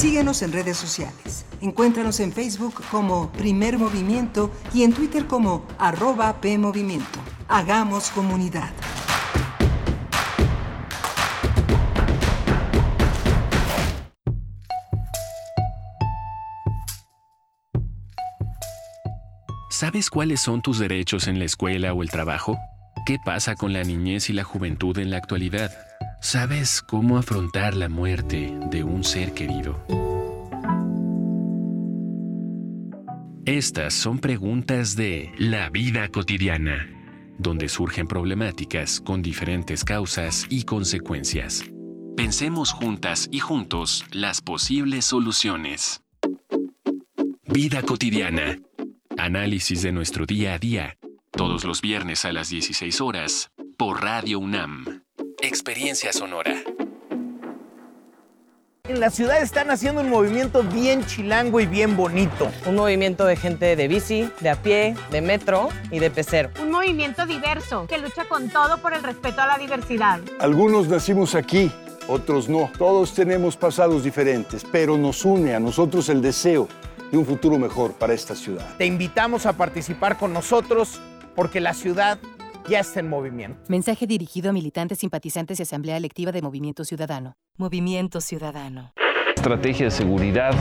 Síguenos 0.04 0.41
en 0.41 0.51
redes 0.51 0.76
sociales. 0.76 1.45
Encuéntranos 1.62 2.20
en 2.20 2.34
Facebook 2.34 2.84
como 2.91 3.32
Primer 3.32 3.78
Movimiento 3.78 4.51
y 4.74 4.84
en 4.84 4.91
Twitter 4.91 5.28
como 5.28 5.66
arroba 5.80 6.41
PMovimiento. 6.41 7.22
Hagamos 7.47 8.10
comunidad. 8.10 8.70
¿Sabes 19.70 20.10
cuáles 20.10 20.41
son 20.41 20.62
tus 20.62 20.80
derechos 20.80 21.30
en 21.30 21.39
la 21.39 21.45
escuela 21.45 21.93
o 21.93 22.04
el 22.04 22.10
trabajo? 22.10 22.58
¿Qué 23.06 23.20
pasa 23.24 23.56
con 23.56 23.72
la 23.72 23.84
niñez 23.84 24.30
y 24.30 24.34
la 24.34 24.43
juventud 24.43 24.97
en 24.97 25.12
la 25.12 25.16
actualidad? 25.18 25.72
¿Sabes 26.24 26.82
cómo 26.82 27.17
afrontar 27.17 27.76
la 27.76 27.89
muerte 27.89 28.57
de 28.71 28.82
un 28.82 29.03
ser 29.03 29.34
querido? 29.34 29.86
Estas 33.45 33.93
son 33.93 34.19
preguntas 34.19 34.95
de 34.95 35.34
la 35.38 35.69
vida 35.69 36.07
cotidiana, 36.07 36.88
donde 37.38 37.67
surgen 37.67 38.07
problemáticas 38.07 39.01
con 39.01 39.21
diferentes 39.21 39.84
causas 39.84 40.47
y 40.49 40.63
consecuencias. 40.63 41.65
Pensemos 42.15 42.71
juntas 42.71 43.28
y 43.30 43.39
juntos 43.39 44.05
las 44.11 44.39
posibles 44.39 45.03
soluciones. 45.03 46.03
Vida 47.47 47.82
cotidiana. 47.82 48.59
Análisis 49.17 49.82
de 49.82 49.91
nuestro 49.91 50.26
día 50.26 50.53
a 50.53 50.57
día, 50.57 50.97
todos 51.32 51.65
los 51.65 51.82
viernes 51.82 52.24
a 52.24 52.32
las 52.32 52.49
16 52.49 53.01
horas, 53.01 53.51
por 53.78 54.01
Radio 54.01 54.39
UNAM. 54.39 55.03
Experiencia 55.46 56.14
Sonora. 56.14 56.56
En 58.88 59.00
la 59.02 59.10
ciudad 59.10 59.41
están 59.41 59.72
haciendo 59.72 60.00
un 60.00 60.10
movimiento 60.10 60.64
bien 60.64 61.06
chilango 61.06 61.60
y 61.60 61.66
bien 61.66 61.98
bonito. 61.98 62.50
Un 62.66 62.76
movimiento 62.76 63.26
de 63.26 63.36
gente 63.36 63.76
de 63.76 63.88
bici, 63.89 64.30
de 64.39 64.50
a 64.50 64.56
pie, 64.56 64.96
de 65.12 65.22
metro 65.22 65.68
y 65.91 66.00
de 66.00 66.10
pecero. 66.10 66.50
Un 66.62 66.72
movimiento 66.72 67.26
diverso 67.26 67.86
que 67.88 67.98
lucha 67.98 68.24
con 68.24 68.50
todo 68.50 68.78
por 68.78 68.94
el 68.94 69.04
respeto 69.04 69.41
a 69.41 69.48
la 69.48 69.58
diversidad. 69.58 70.22
Algunos 70.39 70.88
nacimos 70.88 71.36
aquí, 71.36 71.70
otros 72.08 72.48
no. 72.48 72.72
Todos 72.78 73.14
tenemos 73.14 73.58
pasados 73.58 74.06
diferentes, 74.06 74.66
pero 74.72 74.98
nos 74.98 75.26
une 75.26 75.54
a 75.54 75.60
nosotros 75.60 76.08
el 76.08 76.22
deseo 76.22 76.70
de 77.12 77.18
un 77.18 77.26
futuro 77.26 77.58
mejor 77.58 77.91
para 77.91 78.14
esta 78.14 78.34
ciudad. 78.34 78.78
Te 78.78 78.86
invitamos 78.86 79.46
a 79.46 79.52
participar 79.52 80.18
con 80.18 80.32
nosotros 80.32 81.02
porque 81.36 81.60
la 81.60 81.74
ciudad 81.74 82.18
ya 82.70 82.80
está 82.80 82.99
en 82.99 83.09
movimiento. 83.09 83.59
Mensaje 83.70 84.07
dirigido 84.07 84.49
a 84.49 84.53
militantes, 84.53 84.99
simpatizantes 84.99 85.59
y 85.59 85.64
Asamblea 85.64 85.97
Electiva 85.97 86.32
de 86.32 86.41
Movimiento 86.41 86.86
Ciudadano. 86.86 87.34
Movimiento 87.57 88.22
Ciudadano 88.22 88.93
estrategia 89.36 89.86
de 89.86 89.92
seguridad 89.92 90.54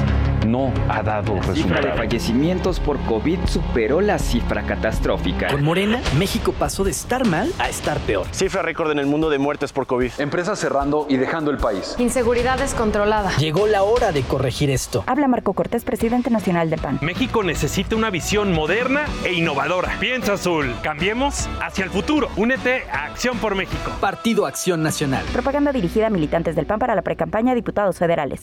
no 0.46 0.72
ha 0.88 1.02
dado 1.02 1.34
resultados. 1.34 1.48
La 1.48 1.54
cifra 1.54 1.80
de 1.80 1.96
fallecimientos 1.96 2.80
por 2.80 2.98
COVID 3.00 3.38
superó 3.46 4.00
la 4.00 4.18
cifra 4.18 4.62
catastrófica. 4.62 5.48
Con 5.48 5.62
Morena, 5.62 6.00
México 6.18 6.52
pasó 6.52 6.84
de 6.84 6.90
estar 6.90 7.26
mal 7.26 7.52
a 7.58 7.68
estar 7.68 7.98
peor. 8.00 8.26
Cifra 8.32 8.62
récord 8.62 8.90
en 8.90 8.98
el 8.98 9.06
mundo 9.06 9.30
de 9.30 9.38
muertes 9.38 9.72
por 9.72 9.86
COVID. 9.86 10.12
Empresas 10.18 10.58
cerrando 10.58 11.06
y 11.08 11.16
dejando 11.16 11.50
el 11.50 11.58
país. 11.58 11.94
Inseguridad 11.98 12.58
descontrolada. 12.58 13.36
Llegó 13.36 13.66
la 13.66 13.82
hora 13.82 14.12
de 14.12 14.22
corregir 14.22 14.70
esto. 14.70 15.04
Habla 15.06 15.28
Marco 15.28 15.52
Cortés, 15.52 15.84
presidente 15.84 16.30
nacional 16.30 16.70
de 16.70 16.78
PAN. 16.78 16.98
México 17.02 17.42
necesita 17.42 17.94
una 17.96 18.10
visión 18.10 18.52
moderna 18.52 19.04
e 19.24 19.32
innovadora. 19.32 19.96
Piensa 20.00 20.34
azul. 20.34 20.74
Cambiemos 20.82 21.48
hacia 21.60 21.84
el 21.84 21.90
futuro. 21.90 22.28
Únete 22.36 22.82
a 22.90 23.04
Acción 23.04 23.38
por 23.38 23.54
México. 23.54 23.92
Partido 24.00 24.46
Acción 24.46 24.82
Nacional. 24.82 25.24
Propaganda 25.32 25.72
dirigida 25.72 26.08
a 26.08 26.10
militantes 26.10 26.56
del 26.56 26.66
PAN 26.66 26.78
para 26.78 26.94
la 26.94 27.02
precampaña 27.02 27.52
a 27.52 27.54
diputados 27.54 27.96
federales. 27.96 28.42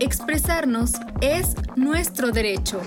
Expresarnos 0.00 0.94
es 1.20 1.54
nuestro 1.76 2.30
derecho. 2.30 2.80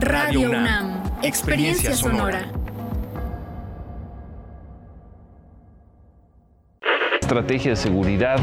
Radio, 0.00 0.48
UNAM, 0.48 1.02
experiencia 1.22 1.94
sonora. 1.94 2.50
estrategia 7.20 7.70
de 7.70 7.76
seguridad 7.76 8.36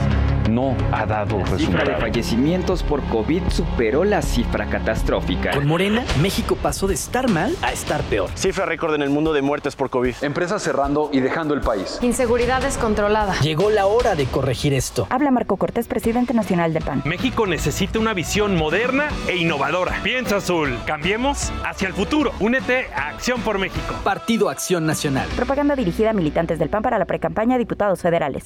no 0.54 0.76
ha 0.92 1.06
dado 1.06 1.40
La 1.40 1.46
cifra 1.46 1.58
de 1.58 1.60
resultados. 1.78 2.02
fallecimientos 2.02 2.84
por 2.84 3.02
COVID 3.06 3.44
superó 3.50 4.04
la 4.04 4.22
cifra 4.22 4.68
catastrófica. 4.68 5.52
Con 5.52 5.68
Morena, 5.68 6.04
México 6.22 6.58
pasó 6.62 6.88
de 6.88 6.94
estar 6.94 7.30
mal 7.30 7.56
a 7.62 7.72
estar 7.72 8.02
peor. 8.04 8.30
Cifra 8.36 8.66
récord 8.66 8.94
en 8.94 9.02
el 9.02 9.10
mundo 9.10 9.34
de 9.34 9.42
muertes 9.42 9.76
por 9.76 9.90
COVID. 9.90 10.16
Empresas 10.22 10.62
cerrando 10.62 11.10
y 11.12 11.20
dejando 11.22 11.54
el 11.54 11.62
país. 11.62 12.00
Inseguridad 12.02 12.62
descontrolada. 12.62 13.40
Llegó 13.42 13.70
la 13.70 13.86
hora 13.86 14.16
de 14.16 14.26
corregir 14.26 14.74
esto. 14.74 15.08
Habla 15.10 15.32
Marco 15.32 15.58
Cortés, 15.58 15.88
presidente 15.88 16.34
nacional 16.34 16.74
del 16.74 16.84
PAN. 16.84 17.02
México 17.06 17.48
necesita 17.48 18.00
una 18.00 18.14
visión 18.14 18.56
moderna 18.58 19.08
e 19.28 19.38
innovadora. 19.38 19.94
Piensa 20.04 20.38
azul. 20.38 20.78
Cambiemos 20.86 21.52
hacia 21.66 21.88
el 21.88 21.94
futuro. 21.94 22.32
Únete 22.40 22.88
a 22.96 23.10
Acción 23.10 23.42
por 23.42 23.58
México. 23.60 23.96
Partido 24.04 24.50
Acción 24.50 24.86
Nacional. 24.86 25.28
Propaganda 25.36 25.76
dirigida 25.76 26.10
a 26.10 26.14
militantes 26.14 26.60
del 26.60 26.70
PAN 26.70 26.82
para 26.82 26.98
la 26.98 27.06
precampaña 27.06 27.56
a 27.56 27.60
diputados 27.60 28.02
federales. 28.02 28.46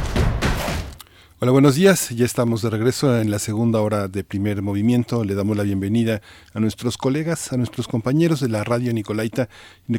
Hola, 1.43 1.53
buenos 1.53 1.73
días. 1.73 2.09
Ya 2.09 2.23
estamos 2.23 2.61
de 2.61 2.69
regreso 2.69 3.19
en 3.19 3.31
la 3.31 3.39
segunda 3.39 3.81
hora 3.81 4.07
de 4.07 4.23
primer 4.23 4.61
movimiento. 4.61 5.23
Le 5.23 5.33
damos 5.33 5.57
la 5.57 5.63
bienvenida 5.63 6.21
a 6.53 6.59
nuestros 6.59 6.97
colegas, 6.97 7.51
a 7.51 7.57
nuestros 7.57 7.87
compañeros 7.87 8.41
de 8.41 8.47
la 8.47 8.63
radio 8.63 8.93
Nicolaita, 8.93 9.49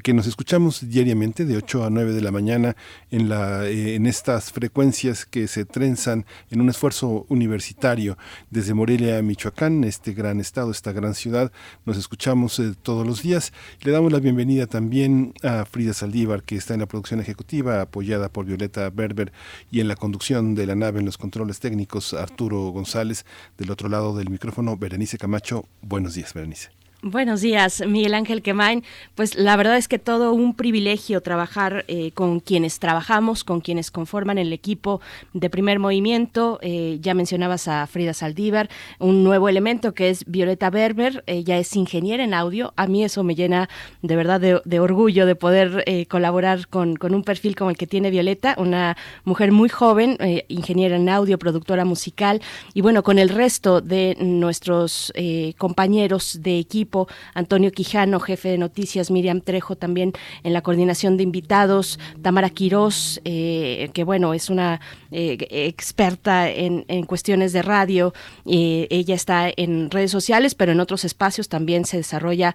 que 0.04 0.14
nos 0.14 0.28
escuchamos 0.28 0.88
diariamente 0.88 1.44
de 1.44 1.56
8 1.56 1.82
a 1.82 1.90
9 1.90 2.12
de 2.12 2.20
la 2.20 2.30
mañana 2.30 2.76
en, 3.10 3.28
la, 3.28 3.66
eh, 3.66 3.96
en 3.96 4.06
estas 4.06 4.52
frecuencias 4.52 5.26
que 5.26 5.48
se 5.48 5.64
trenzan 5.64 6.26
en 6.52 6.60
un 6.60 6.68
esfuerzo 6.68 7.26
universitario 7.28 8.16
desde 8.50 8.72
Morelia, 8.72 9.20
Michoacán, 9.20 9.82
este 9.82 10.12
gran 10.12 10.38
estado, 10.38 10.70
esta 10.70 10.92
gran 10.92 11.16
ciudad. 11.16 11.50
Nos 11.84 11.96
escuchamos 11.96 12.60
eh, 12.60 12.74
todos 12.80 13.04
los 13.04 13.20
días. 13.20 13.52
Le 13.80 13.90
damos 13.90 14.12
la 14.12 14.20
bienvenida 14.20 14.68
también 14.68 15.34
a 15.42 15.64
Frida 15.64 15.92
Saldívar, 15.92 16.44
que 16.44 16.54
está 16.54 16.74
en 16.74 16.80
la 16.80 16.86
producción 16.86 17.18
ejecutiva, 17.18 17.80
apoyada 17.80 18.28
por 18.28 18.44
Violeta 18.44 18.88
Berber, 18.90 19.32
y 19.72 19.80
en 19.80 19.88
la 19.88 19.96
conducción 19.96 20.54
de 20.54 20.66
la 20.66 20.76
nave 20.76 21.00
en 21.00 21.06
los 21.06 21.18
controles 21.32 21.60
técnicos 21.60 22.12
Arturo 22.12 22.58
González, 22.72 23.24
del 23.56 23.70
otro 23.70 23.88
lado 23.88 24.14
del 24.14 24.28
micrófono 24.28 24.76
Berenice 24.76 25.16
Camacho. 25.16 25.64
Buenos 25.80 26.12
días, 26.12 26.34
Berenice. 26.34 26.81
Buenos 27.04 27.40
días, 27.40 27.82
Miguel 27.84 28.14
Ángel 28.14 28.42
Quemain. 28.42 28.84
Pues 29.16 29.34
la 29.34 29.56
verdad 29.56 29.76
es 29.76 29.88
que 29.88 29.98
todo 29.98 30.32
un 30.32 30.54
privilegio 30.54 31.20
trabajar 31.20 31.84
eh, 31.88 32.12
con 32.12 32.38
quienes 32.38 32.78
trabajamos, 32.78 33.42
con 33.42 33.60
quienes 33.60 33.90
conforman 33.90 34.38
el 34.38 34.52
equipo 34.52 35.00
de 35.32 35.50
primer 35.50 35.80
movimiento. 35.80 36.60
Eh, 36.62 36.98
ya 37.00 37.14
mencionabas 37.14 37.66
a 37.66 37.88
Frida 37.88 38.14
Saldívar, 38.14 38.70
un 39.00 39.24
nuevo 39.24 39.48
elemento 39.48 39.94
que 39.94 40.10
es 40.10 40.24
Violeta 40.26 40.70
Berber. 40.70 41.24
Ella 41.26 41.58
es 41.58 41.74
ingeniera 41.74 42.22
en 42.22 42.34
audio. 42.34 42.72
A 42.76 42.86
mí 42.86 43.02
eso 43.02 43.24
me 43.24 43.34
llena 43.34 43.68
de 44.02 44.14
verdad 44.14 44.40
de, 44.40 44.78
orgullo 44.78 45.26
de 45.26 45.34
poder 45.34 45.82
eh, 45.86 46.06
colaborar 46.06 46.68
con, 46.68 46.94
con, 46.94 47.16
un 47.16 47.24
perfil 47.24 47.56
como 47.56 47.70
el 47.70 47.76
que 47.76 47.88
tiene 47.88 48.10
Violeta, 48.10 48.54
una 48.58 48.96
mujer 49.24 49.50
muy 49.50 49.68
joven, 49.68 50.18
ingeniera 50.46 50.94
en 50.94 51.08
audio, 51.08 51.36
productora 51.36 51.84
musical. 51.84 52.40
Y 52.74 52.80
bueno, 52.80 53.02
con 53.02 53.18
el 53.18 53.28
resto 53.28 53.80
de 53.80 54.16
nuestros 54.20 55.12
compañeros 55.58 56.38
de 56.42 56.60
equipo 56.60 56.91
Antonio 57.34 57.72
Quijano, 57.72 58.20
jefe 58.20 58.50
de 58.50 58.58
noticias, 58.58 59.10
Miriam 59.10 59.40
Trejo 59.40 59.76
también 59.76 60.12
en 60.42 60.52
la 60.52 60.62
coordinación 60.62 61.16
de 61.16 61.22
invitados, 61.22 61.98
Tamara 62.20 62.50
Quirós, 62.50 63.20
eh, 63.24 63.90
que 63.92 64.04
bueno, 64.04 64.34
es 64.34 64.50
una 64.50 64.80
eh, 65.10 65.38
experta 65.50 66.48
en, 66.50 66.84
en, 66.88 67.04
cuestiones 67.04 67.52
de 67.52 67.62
radio, 67.62 68.14
eh, 68.46 68.86
ella 68.90 69.14
está 69.14 69.50
en 69.56 69.90
redes 69.90 70.10
sociales, 70.10 70.54
pero 70.54 70.72
en 70.72 70.80
otros 70.80 71.04
espacios 71.04 71.48
también 71.48 71.84
se 71.84 71.96
desarrolla 71.96 72.54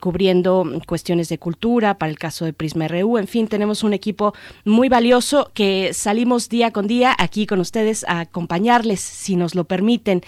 cubriendo 0.00 0.64
cuestiones 0.86 1.28
de 1.28 1.38
cultura, 1.38 1.98
para 1.98 2.10
el 2.10 2.18
caso 2.18 2.44
de 2.44 2.52
Prisma 2.52 2.88
RU, 2.88 3.18
en 3.18 3.26
fin, 3.26 3.48
tenemos 3.48 3.82
un 3.82 3.92
equipo 3.92 4.34
muy 4.64 4.88
valioso 4.88 5.50
que 5.54 5.92
salimos 5.92 6.48
día 6.48 6.70
con 6.70 6.86
día 6.86 7.14
aquí 7.18 7.46
con 7.46 7.60
ustedes 7.60 8.04
a 8.08 8.20
acompañarles, 8.20 9.00
si 9.00 9.36
nos 9.36 9.54
lo 9.54 9.64
permiten, 9.64 10.22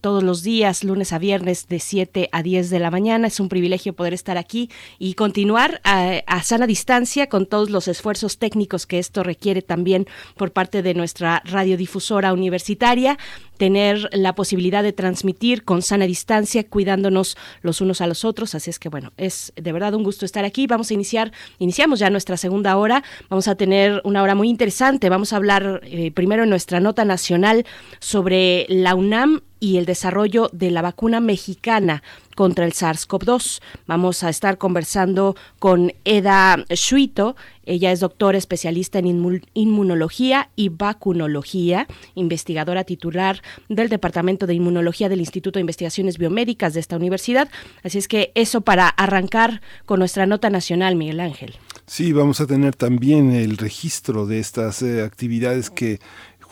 todos 0.00 0.22
los 0.22 0.42
días, 0.42 0.84
lunes 0.84 1.12
a 1.12 1.18
viernes, 1.18 1.68
de 1.68 1.78
7 1.80 2.28
a 2.30 2.42
10 2.42 2.70
de 2.70 2.78
la 2.78 2.81
mañana. 2.90 3.28
Es 3.28 3.40
un 3.40 3.48
privilegio 3.48 3.92
poder 3.92 4.14
estar 4.14 4.38
aquí 4.38 4.70
y 4.98 5.14
continuar 5.14 5.80
a, 5.84 6.42
sana 6.42 6.66
distancia 6.66 7.28
con 7.28 7.46
todos 7.46 7.70
los 7.70 7.88
esfuerzos 7.88 8.38
técnicos 8.38 8.86
que 8.86 8.98
esto 8.98 9.22
requiere 9.22 9.62
también 9.62 10.06
por 10.36 10.52
parte 10.52 10.82
de 10.82 10.94
nuestra 10.94 11.42
radiodifusora 11.44 12.32
universitaria 12.32 13.18
tener 13.62 14.08
la 14.10 14.34
posibilidad 14.34 14.82
de 14.82 14.92
transmitir 14.92 15.62
con 15.62 15.82
sana 15.82 16.08
distancia, 16.08 16.68
cuidándonos 16.68 17.36
los 17.60 17.80
unos 17.80 18.00
a 18.00 18.08
los 18.08 18.24
otros. 18.24 18.56
Así 18.56 18.70
es 18.70 18.80
que 18.80 18.88
bueno, 18.88 19.12
es 19.16 19.52
de 19.54 19.70
verdad 19.70 19.94
un 19.94 20.02
gusto 20.02 20.24
estar 20.24 20.44
aquí. 20.44 20.66
Vamos 20.66 20.90
a 20.90 20.94
iniciar, 20.94 21.30
iniciamos 21.60 22.00
ya 22.00 22.10
nuestra 22.10 22.36
segunda 22.36 22.76
hora. 22.76 23.04
Vamos 23.28 23.46
a 23.46 23.54
tener 23.54 24.00
una 24.02 24.20
hora 24.20 24.34
muy 24.34 24.48
interesante. 24.48 25.08
Vamos 25.10 25.32
a 25.32 25.36
hablar 25.36 25.80
eh, 25.84 26.10
primero 26.10 26.42
en 26.42 26.50
nuestra 26.50 26.80
nota 26.80 27.04
nacional 27.04 27.64
sobre 28.00 28.66
la 28.68 28.96
UNAM 28.96 29.42
y 29.60 29.76
el 29.76 29.86
desarrollo 29.86 30.50
de 30.52 30.72
la 30.72 30.82
vacuna 30.82 31.20
mexicana 31.20 32.02
contra 32.34 32.64
el 32.64 32.72
SARS-CoV-2. 32.72 33.60
Vamos 33.86 34.24
a 34.24 34.28
estar 34.28 34.58
conversando 34.58 35.36
con 35.60 35.92
Eda 36.04 36.64
Shuito. 36.68 37.36
Ella 37.64 37.92
es 37.92 38.00
doctora 38.00 38.38
especialista 38.38 38.98
en 38.98 39.42
inmunología 39.54 40.50
y 40.56 40.68
vacunología, 40.68 41.86
investigadora 42.14 42.84
titular 42.84 43.42
del 43.68 43.88
Departamento 43.88 44.46
de 44.46 44.54
Inmunología 44.54 45.08
del 45.08 45.20
Instituto 45.20 45.58
de 45.58 45.62
Investigaciones 45.62 46.18
Biomédicas 46.18 46.74
de 46.74 46.80
esta 46.80 46.96
universidad. 46.96 47.48
Así 47.82 47.98
es 47.98 48.08
que 48.08 48.32
eso 48.34 48.62
para 48.62 48.88
arrancar 48.88 49.60
con 49.86 49.98
nuestra 49.98 50.26
nota 50.26 50.50
nacional, 50.50 50.96
Miguel 50.96 51.20
Ángel. 51.20 51.54
Sí, 51.86 52.12
vamos 52.12 52.40
a 52.40 52.46
tener 52.46 52.74
también 52.74 53.32
el 53.32 53.56
registro 53.56 54.26
de 54.26 54.38
estas 54.38 54.82
eh, 54.82 55.02
actividades 55.02 55.68
que 55.68 56.00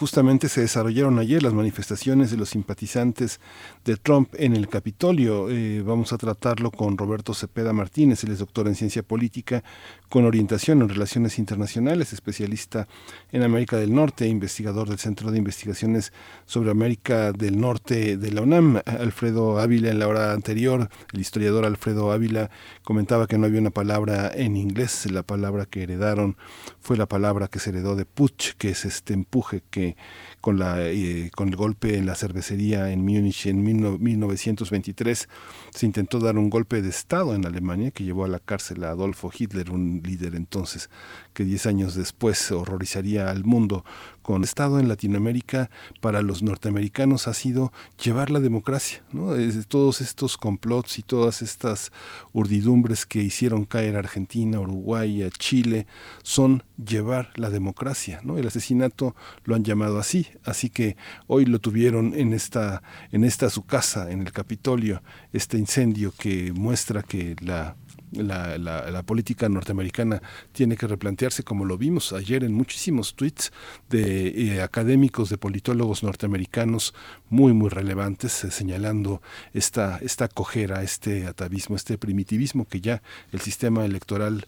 justamente 0.01 0.49
se 0.49 0.63
desarrollaron 0.63 1.19
ayer 1.19 1.43
las 1.43 1.53
manifestaciones 1.53 2.31
de 2.31 2.39
los 2.39 2.49
simpatizantes 2.49 3.39
de 3.85 3.97
Trump 3.97 4.35
en 4.37 4.55
el 4.55 4.69
Capitolio. 4.69 5.49
Eh, 5.51 5.83
vamos 5.83 6.13
a 6.13 6.19
tratarlo 6.19 6.71
con 6.71 6.99
Roberto 6.99 7.35
Cepeda 7.35 7.73
Martínez, 7.73 8.23
él 8.25 8.33
es 8.33 8.39
doctor 8.39 8.69
en 8.69 8.75
ciencia 8.75 9.03
política 9.03 9.63
con 10.09 10.25
orientación 10.25 10.83
en 10.83 10.89
relaciones 10.89 11.39
internacionales, 11.39 12.13
especialista 12.13 12.89
en 13.33 13.43
América 13.43 13.77
del 13.77 13.95
Norte, 13.95 14.27
investigador 14.27 14.89
del 14.89 14.99
Centro 14.99 15.31
de 15.31 15.39
Investigaciones 15.39 16.13
sobre 16.47 16.71
América 16.71 17.33
del 17.33 17.61
Norte 17.61 18.17
de 18.17 18.33
la 18.33 18.43
UNAM. 18.43 18.81
Alfredo 18.85 19.59
Ávila 19.61 19.91
en 19.91 19.99
la 19.99 20.09
hora 20.09 20.33
anterior, 20.33 20.89
el 21.13 21.21
historiador 21.21 21.65
Alfredo 21.65 22.13
Ávila 22.13 22.51
comentaba 22.83 23.27
que 23.27 23.39
no 23.39 23.47
había 23.47 23.61
una 23.61 23.71
palabra 23.71 24.33
en 24.35 24.57
inglés, 24.57 25.11
la 25.11 25.23
palabra 25.23 25.67
que 25.67 25.85
heredaron 25.85 26.37
fue 26.81 26.97
la 26.97 27.07
palabra 27.07 27.49
que 27.49 27.61
se 27.61 27.71
heredó 27.71 27.95
de 27.95 28.05
putsch, 28.05 28.55
que 28.59 28.71
es 28.71 28.85
este 28.85 29.15
empuje 29.15 29.63
que 29.71 29.97
con, 30.41 30.59
la, 30.59 30.81
eh, 30.83 31.31
con 31.35 31.49
el 31.49 31.57
golpe 31.57 31.97
en 31.97 32.07
la 32.07 32.15
cervecería 32.15 32.91
en 32.91 33.05
Múnich 33.05 33.47
en 33.47 33.63
1923 33.63 35.29
se 35.71 35.87
intentó 35.87 36.19
dar 36.19 36.39
un 36.39 36.51
golpe 36.51 36.83
de 36.83 36.89
Estado 36.89 37.35
en 37.35 37.47
Alemania 37.47 37.91
que 37.91 38.05
llevó 38.05 38.25
a 38.25 38.29
la 38.29 38.39
cárcel 38.39 38.85
a 38.85 38.91
Adolfo 38.91 39.31
Hitler, 39.37 39.71
un 39.71 40.03
líder 40.05 40.35
entonces 40.35 40.91
que 41.33 41.45
diez 41.45 41.67
años 41.67 41.95
después 41.95 42.51
horrorizaría 42.53 43.31
al 43.31 43.45
mundo 43.45 43.85
con 44.23 44.45
Estado 44.45 44.79
en 44.79 44.89
Latinoamérica 44.89 45.71
para 46.01 46.23
los 46.23 46.43
norteamericanos 46.43 47.27
ha 47.27 47.35
sido 47.35 47.73
llevar 48.03 48.31
la 48.31 48.39
democracia. 48.39 49.03
¿no? 49.13 49.33
todos 49.67 50.01
estos 50.01 50.37
complots 50.37 50.99
y 50.99 51.03
todas 51.03 51.43
estas 51.43 51.91
urdidumbres 52.33 53.07
que 53.07 53.23
hicieron 53.23 53.65
caer 53.65 53.97
a 53.97 54.01
Argentina, 54.01 54.61
Uruguay, 54.61 55.23
a 55.23 55.31
Chile, 55.31 55.87
son 56.23 56.63
llevar 56.77 57.31
la 57.35 57.51
democracia. 57.51 58.21
¿no? 58.23 58.39
El 58.39 58.47
asesinato 58.47 59.17
lo 59.45 59.55
han 59.55 59.65
llamado 59.65 59.99
así, 59.99 60.29
así 60.45 60.71
que 60.71 60.97
hoy 61.27 61.45
lo 61.47 61.59
tuvieron 61.59 62.15
en 62.15 62.33
esta, 62.33 62.83
en 63.11 63.25
esta 63.25 63.51
su 63.51 63.65
casa, 63.65 64.11
en 64.11 64.21
el 64.21 64.33
Capitolio, 64.33 65.03
este 65.33 65.59
incendio 65.59 66.13
que 66.17 66.53
muestra 66.53 67.03
que 67.03 67.37
la 67.41 67.77
la, 68.13 68.59
la, 68.59 69.03
política 69.03 69.49
norteamericana 69.49 70.23
tiene 70.53 70.77
que 70.77 70.87
replantearse, 70.87 71.43
como 71.43 71.65
lo 71.65 71.79
vimos 71.79 72.13
ayer 72.13 72.45
en 72.45 72.53
muchísimos 72.53 73.15
tweets 73.15 73.53
de 73.89 74.29
eh, 74.29 74.63
académicos, 74.63 75.31
de 75.31 75.39
politólogos 75.39 76.03
norteamericanos 76.03 76.95
muy, 77.29 77.53
muy 77.53 77.69
relevantes, 77.69 78.45
eh, 78.45 78.51
señalando 78.51 79.23
esta, 79.55 79.99
esta 80.03 80.29
cojera, 80.29 80.83
este 80.83 81.27
atavismo, 81.27 81.77
este 81.77 81.99
primitivismo 81.99 82.67
que 82.67 82.81
ya 82.81 83.03
el 83.33 83.41
sistema 83.41 83.85
electoral 83.85 84.47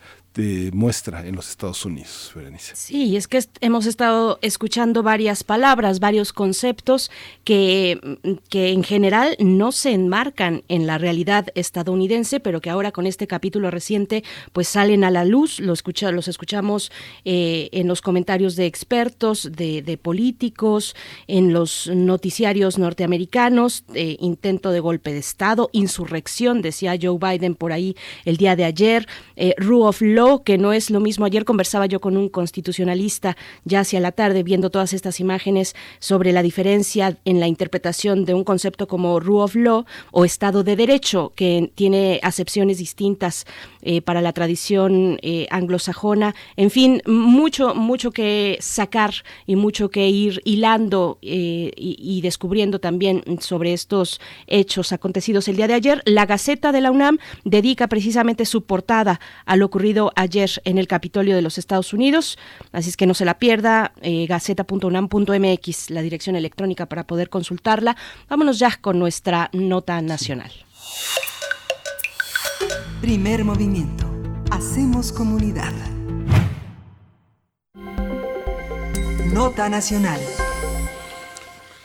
muestra 0.72 1.26
en 1.26 1.36
los 1.36 1.50
Estados 1.50 1.84
Unidos, 1.84 2.32
Berenice. 2.34 2.74
Sí, 2.74 3.16
es 3.16 3.28
que 3.28 3.42
hemos 3.60 3.86
estado 3.86 4.38
escuchando 4.40 5.02
varias 5.02 5.44
palabras, 5.44 6.00
varios 6.00 6.32
conceptos 6.32 7.10
que, 7.44 8.00
que 8.48 8.70
en 8.70 8.82
general 8.82 9.36
no 9.38 9.72
se 9.72 9.92
enmarcan 9.92 10.62
en 10.68 10.86
la 10.86 10.98
realidad 10.98 11.48
estadounidense, 11.54 12.40
pero 12.40 12.60
que 12.60 12.70
ahora 12.70 12.92
con 12.92 13.06
este 13.06 13.26
capítulo 13.26 13.70
reciente 13.70 14.24
pues 14.52 14.68
salen 14.68 15.04
a 15.04 15.10
la 15.10 15.24
luz, 15.24 15.60
los, 15.60 15.80
escucha, 15.80 16.12
los 16.12 16.28
escuchamos 16.28 16.92
eh, 17.24 17.68
en 17.72 17.88
los 17.88 18.00
comentarios 18.00 18.56
de 18.56 18.66
expertos, 18.66 19.50
de, 19.52 19.98
políticos, 20.00 20.96
en 21.26 21.52
los 21.52 21.88
noticiarios 21.88 22.78
norteamericanos, 22.78 23.84
eh, 23.94 24.16
intento 24.20 24.70
de 24.70 24.80
golpe 24.80 25.12
de 25.12 25.18
Estado, 25.18 25.68
insurrección, 25.72 26.62
decía 26.62 26.96
Joe 27.00 27.18
Biden 27.18 27.54
por 27.54 27.72
ahí 27.72 27.96
el 28.24 28.36
día 28.36 28.56
de 28.56 28.64
ayer, 28.64 29.06
eh, 29.36 29.54
rule 29.58 29.86
of 29.86 30.00
law, 30.00 30.21
que 30.44 30.58
no 30.58 30.72
es 30.72 30.90
lo 30.90 31.00
mismo. 31.00 31.24
Ayer 31.24 31.44
conversaba 31.44 31.86
yo 31.86 32.00
con 32.00 32.16
un 32.16 32.28
constitucionalista 32.28 33.36
ya 33.64 33.80
hacia 33.80 33.98
la 33.98 34.12
tarde 34.12 34.42
viendo 34.42 34.70
todas 34.70 34.92
estas 34.92 35.18
imágenes 35.20 35.74
sobre 35.98 36.32
la 36.32 36.42
diferencia 36.42 37.18
en 37.24 37.40
la 37.40 37.48
interpretación 37.48 38.24
de 38.24 38.34
un 38.34 38.44
concepto 38.44 38.86
como 38.86 39.18
rule 39.18 39.42
of 39.42 39.54
law 39.56 39.84
o 40.12 40.24
Estado 40.24 40.62
de 40.62 40.76
Derecho, 40.76 41.32
que 41.34 41.72
tiene 41.74 42.20
acepciones 42.22 42.78
distintas 42.78 43.46
eh, 43.82 44.00
para 44.00 44.20
la 44.20 44.32
tradición 44.32 45.18
eh, 45.22 45.48
anglosajona. 45.50 46.36
En 46.56 46.70
fin, 46.70 47.02
mucho, 47.04 47.74
mucho 47.74 48.12
que 48.12 48.58
sacar 48.60 49.12
y 49.44 49.56
mucho 49.56 49.90
que 49.90 50.08
ir 50.08 50.40
hilando 50.44 51.18
eh, 51.22 51.72
y, 51.76 51.96
y, 51.98 52.20
descubriendo 52.20 52.78
también 52.78 53.24
sobre 53.40 53.72
estos 53.72 54.20
hechos 54.46 54.92
acontecidos 54.92 55.48
el 55.48 55.56
día 55.56 55.66
de 55.66 55.74
ayer. 55.74 56.02
La 56.04 56.26
Gaceta 56.26 56.70
de 56.70 56.80
la 56.80 56.92
UNAM 56.92 57.18
dedica 57.44 57.88
precisamente 57.88 58.44
su 58.44 58.62
portada 58.62 59.18
a 59.46 59.56
lo 59.56 59.66
ocurrido 59.66 60.11
ayer 60.16 60.50
en 60.64 60.78
el 60.78 60.86
Capitolio 60.86 61.34
de 61.34 61.42
los 61.42 61.58
Estados 61.58 61.92
Unidos. 61.92 62.38
Así 62.72 62.88
es 62.88 62.96
que 62.96 63.06
no 63.06 63.14
se 63.14 63.24
la 63.24 63.38
pierda, 63.38 63.92
gaceta.unam.mx, 64.02 65.90
la 65.90 66.02
dirección 66.02 66.36
electrónica 66.36 66.86
para 66.86 67.06
poder 67.06 67.28
consultarla. 67.28 67.96
Vámonos 68.28 68.58
ya 68.58 68.76
con 68.80 68.98
nuestra 68.98 69.50
nota 69.52 70.00
nacional. 70.02 70.52
Primer 73.00 73.44
movimiento. 73.44 74.06
Hacemos 74.50 75.12
comunidad. 75.12 75.72
Nota 79.32 79.68
nacional. 79.68 80.20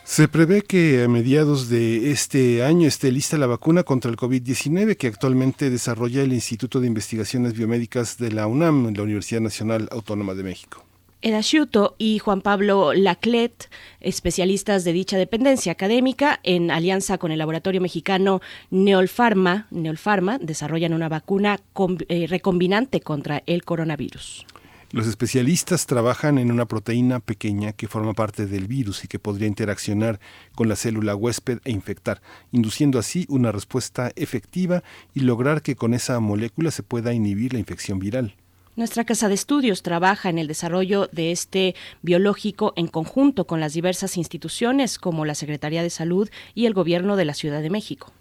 Se 0.08 0.30
prevé 0.30 0.62
que 0.62 1.04
a 1.04 1.10
mediados 1.10 1.68
de 1.68 2.12
este 2.12 2.64
año 2.64 2.88
esté 2.88 3.12
lista 3.12 3.38
la 3.38 3.46
vacuna 3.46 3.84
contra 3.84 4.10
el 4.10 4.16
COVID-19 4.16 4.96
que 4.96 5.08
actualmente 5.08 5.70
desarrolla 5.70 6.24
el 6.24 6.32
Instituto 6.32 6.80
de 6.80 6.88
Investigaciones 6.88 7.54
Biomédicas 7.54 8.18
de 8.18 8.32
la 8.32 8.48
UNAM, 8.48 8.94
la 8.96 9.04
Universidad 9.04 9.42
Nacional 9.42 9.90
Autónoma 9.92 10.34
de 10.34 10.44
México. 10.44 10.82
Edasciuto 11.22 11.96
y 11.98 12.20
Juan 12.20 12.40
Pablo 12.40 12.94
Laclet, 12.94 13.70
especialistas 14.00 14.86
de 14.86 14.94
dicha 14.94 15.18
dependencia 15.18 15.74
académica, 15.74 16.40
en 16.44 16.72
alianza 16.72 17.18
con 17.18 17.34
el 17.34 17.40
laboratorio 17.40 17.82
mexicano 17.82 18.40
Neolfarma, 18.72 19.68
Neolfarma 19.72 20.38
desarrollan 20.40 20.94
una 20.94 21.10
vacuna 21.10 21.60
eh, 22.08 22.28
recombinante 22.28 23.02
contra 23.02 23.44
el 23.46 23.66
coronavirus. 23.66 24.46
Los 24.92 25.06
especialistas 25.06 25.86
trabajan 25.86 26.38
en 26.38 26.50
una 26.50 26.66
proteína 26.66 27.20
pequeña 27.20 27.74
que 27.74 27.90
forma 27.90 28.14
parte 28.14 28.46
del 28.46 28.68
virus 28.68 29.04
y 29.04 29.10
que 29.10 29.20
podría 29.20 29.50
interaccionar 29.50 30.22
con 30.56 30.70
la 30.70 30.78
célula 30.78 31.14
huésped 31.14 31.60
e 31.66 31.72
infectar, 31.72 32.22
induciendo 32.54 32.98
así 32.98 33.26
una 33.28 33.52
respuesta 33.52 34.14
efectiva 34.16 34.84
y 35.14 35.22
lograr 35.22 35.62
que 35.62 35.76
con 35.76 35.94
esa 35.94 36.22
molécula 36.22 36.72
se 36.72 36.84
pueda 36.84 37.14
inhibir 37.14 37.52
la 37.52 37.60
infección 37.60 38.00
viral. 38.00 38.36
Nuestra 38.78 39.04
Casa 39.04 39.28
de 39.28 39.34
Estudios 39.34 39.84
trabaja 39.84 40.30
en 40.30 40.38
el 40.38 40.48
desarrollo 40.48 41.10
de 41.12 41.32
este 41.34 41.76
biológico 42.02 42.72
en 42.78 42.88
conjunto 42.88 43.46
con 43.46 43.60
las 43.60 43.74
diversas 43.74 44.16
instituciones 44.16 45.00
como 45.00 45.26
la 45.26 45.36
Secretaría 45.36 45.84
de 45.84 45.90
Salud 45.90 46.30
y 46.56 46.66
el 46.66 46.74
Gobierno 46.74 47.18
de 47.18 47.26
la 47.26 47.34
Ciudad 47.34 47.62
de 47.62 47.70
México. 47.70 48.14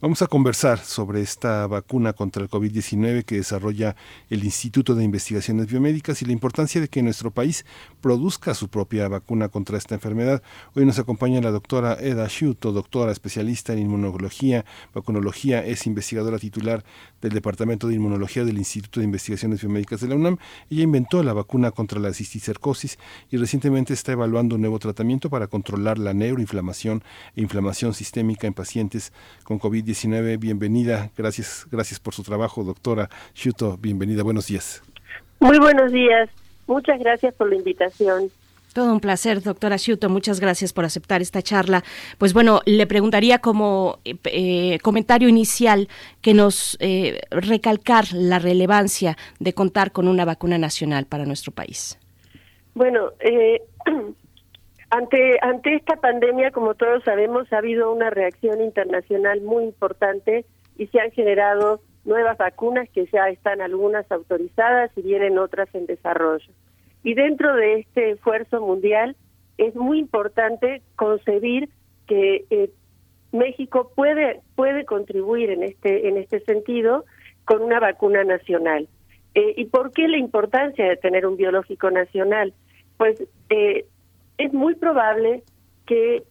Vamos 0.00 0.22
a 0.22 0.28
conversar 0.28 0.78
sobre 0.78 1.22
esta 1.22 1.66
vacuna 1.66 2.12
contra 2.12 2.40
el 2.40 2.48
COVID-19 2.48 3.24
que 3.24 3.34
desarrolla 3.34 3.96
el 4.30 4.44
Instituto 4.44 4.94
de 4.94 5.02
Investigaciones 5.02 5.66
Biomédicas 5.66 6.22
y 6.22 6.24
la 6.24 6.30
importancia 6.30 6.80
de 6.80 6.86
que 6.86 7.02
nuestro 7.02 7.32
país 7.32 7.66
produzca 8.00 8.54
su 8.54 8.68
propia 8.68 9.08
vacuna 9.08 9.48
contra 9.48 9.78
esta 9.78 9.94
enfermedad. 9.94 10.42
Hoy 10.74 10.86
nos 10.86 10.98
acompaña 10.98 11.40
la 11.40 11.50
doctora 11.50 11.96
Eda 12.00 12.26
Shuto, 12.28 12.72
doctora 12.72 13.12
especialista 13.12 13.72
en 13.72 13.80
inmunología, 13.80 14.64
vacunología, 14.94 15.64
es 15.64 15.86
investigadora 15.86 16.38
titular 16.38 16.84
del 17.20 17.32
Departamento 17.32 17.88
de 17.88 17.94
Inmunología 17.94 18.44
del 18.44 18.58
Instituto 18.58 19.00
de 19.00 19.04
Investigaciones 19.04 19.60
Biomédicas 19.60 20.00
de 20.00 20.08
la 20.08 20.14
UNAM. 20.14 20.38
Ella 20.70 20.82
inventó 20.82 21.22
la 21.22 21.32
vacuna 21.32 21.70
contra 21.70 22.00
la 22.00 22.12
cisticercosis 22.12 22.98
y 23.30 23.36
recientemente 23.36 23.92
está 23.92 24.12
evaluando 24.12 24.54
un 24.54 24.60
nuevo 24.62 24.78
tratamiento 24.78 25.30
para 25.30 25.46
controlar 25.46 25.98
la 25.98 26.14
neuroinflamación 26.14 27.02
e 27.36 27.42
inflamación 27.42 27.94
sistémica 27.94 28.46
en 28.46 28.54
pacientes 28.54 29.12
con 29.44 29.58
COVID-19 29.58 30.38
Bienvenida, 30.38 31.10
gracias, 31.16 31.66
gracias 31.70 32.00
por 32.00 32.14
su 32.14 32.22
trabajo, 32.22 32.64
doctora 32.64 33.08
Shuto. 33.34 33.76
Bienvenida, 33.76 34.22
buenos 34.22 34.46
días. 34.46 34.82
Muy 35.40 35.58
buenos 35.58 35.92
días. 35.92 36.28
Muchas 36.68 37.00
gracias 37.00 37.34
por 37.34 37.48
la 37.48 37.56
invitación. 37.56 38.30
Todo 38.72 38.92
un 38.92 39.00
placer, 39.00 39.42
doctora 39.42 39.76
Shuto. 39.76 40.08
Muchas 40.08 40.38
gracias 40.38 40.72
por 40.72 40.84
aceptar 40.84 41.20
esta 41.20 41.42
charla. 41.42 41.82
Pues 42.18 42.32
bueno, 42.32 42.60
le 42.66 42.86
preguntaría 42.86 43.38
como 43.38 43.98
eh, 44.04 44.78
comentario 44.80 45.28
inicial 45.28 45.88
que 46.20 46.34
nos 46.34 46.76
eh, 46.78 47.20
recalcar 47.30 48.04
la 48.12 48.38
relevancia 48.38 49.16
de 49.40 49.54
contar 49.54 49.90
con 49.90 50.06
una 50.06 50.24
vacuna 50.24 50.58
nacional 50.58 51.06
para 51.06 51.24
nuestro 51.24 51.50
país. 51.50 51.98
Bueno, 52.74 53.12
eh, 53.18 53.62
Ante, 54.90 55.38
ante 55.42 55.74
esta 55.74 55.96
pandemia, 55.96 56.50
como 56.50 56.74
todos 56.74 57.04
sabemos, 57.04 57.52
ha 57.52 57.58
habido 57.58 57.92
una 57.92 58.08
reacción 58.08 58.62
internacional 58.62 59.42
muy 59.42 59.64
importante 59.64 60.46
y 60.78 60.86
se 60.86 60.98
han 60.98 61.10
generado 61.10 61.82
nuevas 62.08 62.38
vacunas 62.38 62.88
que 62.90 63.06
ya 63.12 63.28
están 63.28 63.60
algunas 63.60 64.10
autorizadas 64.10 64.90
y 64.96 65.02
vienen 65.02 65.38
otras 65.38 65.72
en 65.74 65.86
desarrollo. 65.86 66.52
Y 67.04 67.14
dentro 67.14 67.54
de 67.54 67.80
este 67.80 68.10
esfuerzo 68.10 68.60
mundial 68.60 69.14
es 69.58 69.74
muy 69.76 69.98
importante 69.98 70.82
concebir 70.96 71.68
que 72.06 72.46
eh, 72.50 72.70
México 73.32 73.92
puede 73.94 74.40
puede 74.56 74.84
contribuir 74.84 75.50
en 75.50 75.62
este 75.62 76.08
en 76.08 76.16
este 76.16 76.40
sentido 76.40 77.04
con 77.44 77.62
una 77.62 77.78
vacuna 77.78 78.24
nacional. 78.24 78.88
Eh, 79.34 79.54
¿Y 79.56 79.66
por 79.66 79.92
qué 79.92 80.08
la 80.08 80.16
importancia 80.16 80.88
de 80.88 80.96
tener 80.96 81.26
un 81.26 81.36
biológico 81.36 81.90
nacional? 81.90 82.54
Pues 82.96 83.22
eh, 83.50 83.84
es 84.38 84.52
muy 84.52 84.74
probable 84.74 85.42
que 85.86 86.24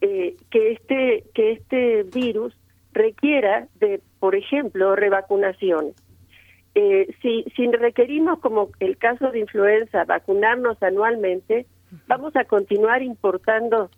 que 0.50 0.72
este 0.72 1.24
que 1.34 1.52
este 1.52 2.04
virus 2.04 2.58
requiera 2.94 3.68
de, 3.80 4.02
por 4.20 4.36
ejemplo, 4.36 4.96
revacunaciones. 4.96 5.96
Eh, 6.76 7.08
si, 7.22 7.44
si 7.56 7.68
requerimos, 7.72 8.40
como 8.40 8.70
el 8.80 8.98
caso 8.98 9.32
de 9.32 9.40
influenza, 9.40 10.06
vacunarnos 10.06 10.82
anualmente, 10.84 11.66
vamos 12.08 12.36
a 12.36 12.46
continuar 12.46 13.02
importando 13.02 13.90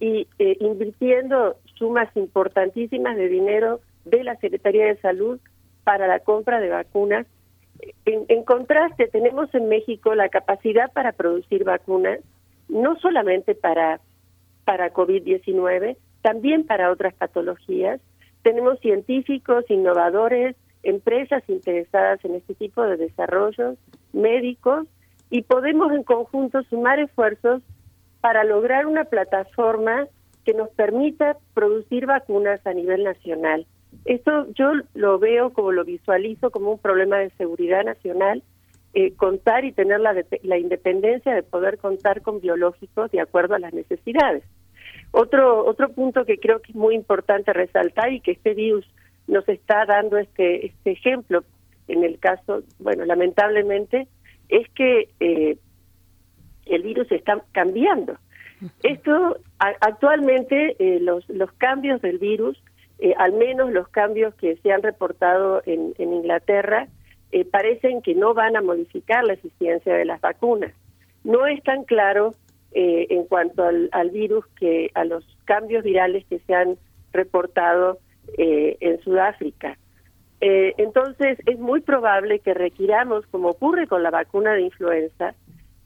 y 0.00 0.28
eh, 0.38 0.56
invirtiendo 0.60 1.56
sumas 1.74 2.08
importantísimas 2.16 3.16
de 3.16 3.28
dinero 3.28 3.80
de 4.04 4.24
la 4.24 4.36
Secretaría 4.36 4.86
de 4.86 5.00
Salud 5.00 5.40
para 5.84 6.06
la 6.06 6.20
compra 6.20 6.60
de 6.60 6.68
vacunas. 6.68 7.26
En, 8.04 8.24
en 8.28 8.44
contraste, 8.44 9.08
tenemos 9.08 9.52
en 9.54 9.68
México 9.68 10.14
la 10.14 10.28
capacidad 10.28 10.92
para 10.92 11.12
producir 11.12 11.64
vacunas, 11.64 12.20
no 12.68 12.96
solamente 13.00 13.54
para, 13.54 14.00
para 14.64 14.92
COVID-19, 14.92 15.96
también 16.22 16.66
para 16.66 16.90
otras 16.90 17.14
patologías. 17.14 18.00
Tenemos 18.42 18.78
científicos, 18.80 19.64
innovadores, 19.68 20.56
empresas 20.82 21.42
interesadas 21.48 22.24
en 22.24 22.36
este 22.36 22.54
tipo 22.54 22.82
de 22.82 22.96
desarrollos, 22.96 23.76
médicos, 24.12 24.86
y 25.30 25.42
podemos 25.42 25.92
en 25.92 26.02
conjunto 26.04 26.62
sumar 26.64 26.98
esfuerzos 26.98 27.62
para 28.20 28.44
lograr 28.44 28.86
una 28.86 29.04
plataforma 29.04 30.06
que 30.44 30.54
nos 30.54 30.70
permita 30.70 31.36
producir 31.54 32.06
vacunas 32.06 32.66
a 32.66 32.72
nivel 32.72 33.04
nacional. 33.04 33.66
Esto 34.04 34.46
yo 34.54 34.72
lo 34.94 35.18
veo 35.18 35.52
como 35.52 35.72
lo 35.72 35.84
visualizo 35.84 36.50
como 36.50 36.72
un 36.72 36.78
problema 36.78 37.18
de 37.18 37.30
seguridad 37.30 37.84
nacional, 37.84 38.42
eh, 38.94 39.12
contar 39.14 39.64
y 39.64 39.72
tener 39.72 40.00
la, 40.00 40.14
la 40.42 40.58
independencia 40.58 41.34
de 41.34 41.42
poder 41.42 41.78
contar 41.78 42.22
con 42.22 42.40
biológicos 42.40 43.10
de 43.10 43.20
acuerdo 43.20 43.54
a 43.54 43.58
las 43.58 43.74
necesidades. 43.74 44.44
Otro, 45.10 45.64
otro 45.66 45.88
punto 45.90 46.24
que 46.24 46.38
creo 46.38 46.60
que 46.60 46.72
es 46.72 46.76
muy 46.76 46.94
importante 46.94 47.52
resaltar 47.52 48.12
y 48.12 48.20
que 48.20 48.32
este 48.32 48.54
virus 48.54 48.86
nos 49.26 49.48
está 49.48 49.84
dando 49.86 50.18
este, 50.18 50.66
este 50.66 50.92
ejemplo 50.92 51.44
en 51.88 52.04
el 52.04 52.18
caso, 52.18 52.62
bueno, 52.78 53.04
lamentablemente, 53.04 54.06
es 54.48 54.68
que 54.70 55.08
eh, 55.20 55.56
el 56.66 56.82
virus 56.82 57.10
está 57.10 57.42
cambiando. 57.52 58.16
Esto, 58.82 59.38
actualmente, 59.58 60.76
eh, 60.78 61.00
los, 61.00 61.28
los 61.28 61.50
cambios 61.52 62.02
del 62.02 62.18
virus, 62.18 62.62
eh, 62.98 63.14
al 63.16 63.32
menos 63.32 63.72
los 63.72 63.88
cambios 63.88 64.34
que 64.34 64.56
se 64.56 64.72
han 64.72 64.82
reportado 64.82 65.62
en, 65.64 65.94
en 65.98 66.12
Inglaterra, 66.12 66.88
parecen 67.50 68.00
que 68.00 68.14
no 68.14 68.32
van 68.32 68.56
a 68.56 68.62
modificar 68.62 69.22
la 69.22 69.34
eficiencia 69.34 69.94
de 69.94 70.06
las 70.06 70.20
vacunas. 70.20 70.72
No 71.24 71.46
es 71.46 71.62
tan 71.62 71.84
claro 71.84 72.34
en 72.72 73.24
cuanto 73.24 73.64
al, 73.64 73.88
al 73.92 74.10
virus 74.10 74.46
que 74.58 74.90
a 74.94 75.04
los 75.04 75.24
cambios 75.46 75.82
virales 75.82 76.24
que 76.26 76.38
se 76.40 76.54
han 76.54 76.76
reportado 77.12 77.98
eh, 78.36 78.76
en 78.80 79.00
Sudáfrica. 79.00 79.78
Eh, 80.40 80.74
entonces, 80.76 81.38
es 81.46 81.58
muy 81.58 81.80
probable 81.80 82.40
que 82.40 82.54
requiramos, 82.54 83.26
como 83.26 83.50
ocurre 83.50 83.86
con 83.86 84.02
la 84.02 84.10
vacuna 84.10 84.52
de 84.52 84.62
influenza, 84.62 85.34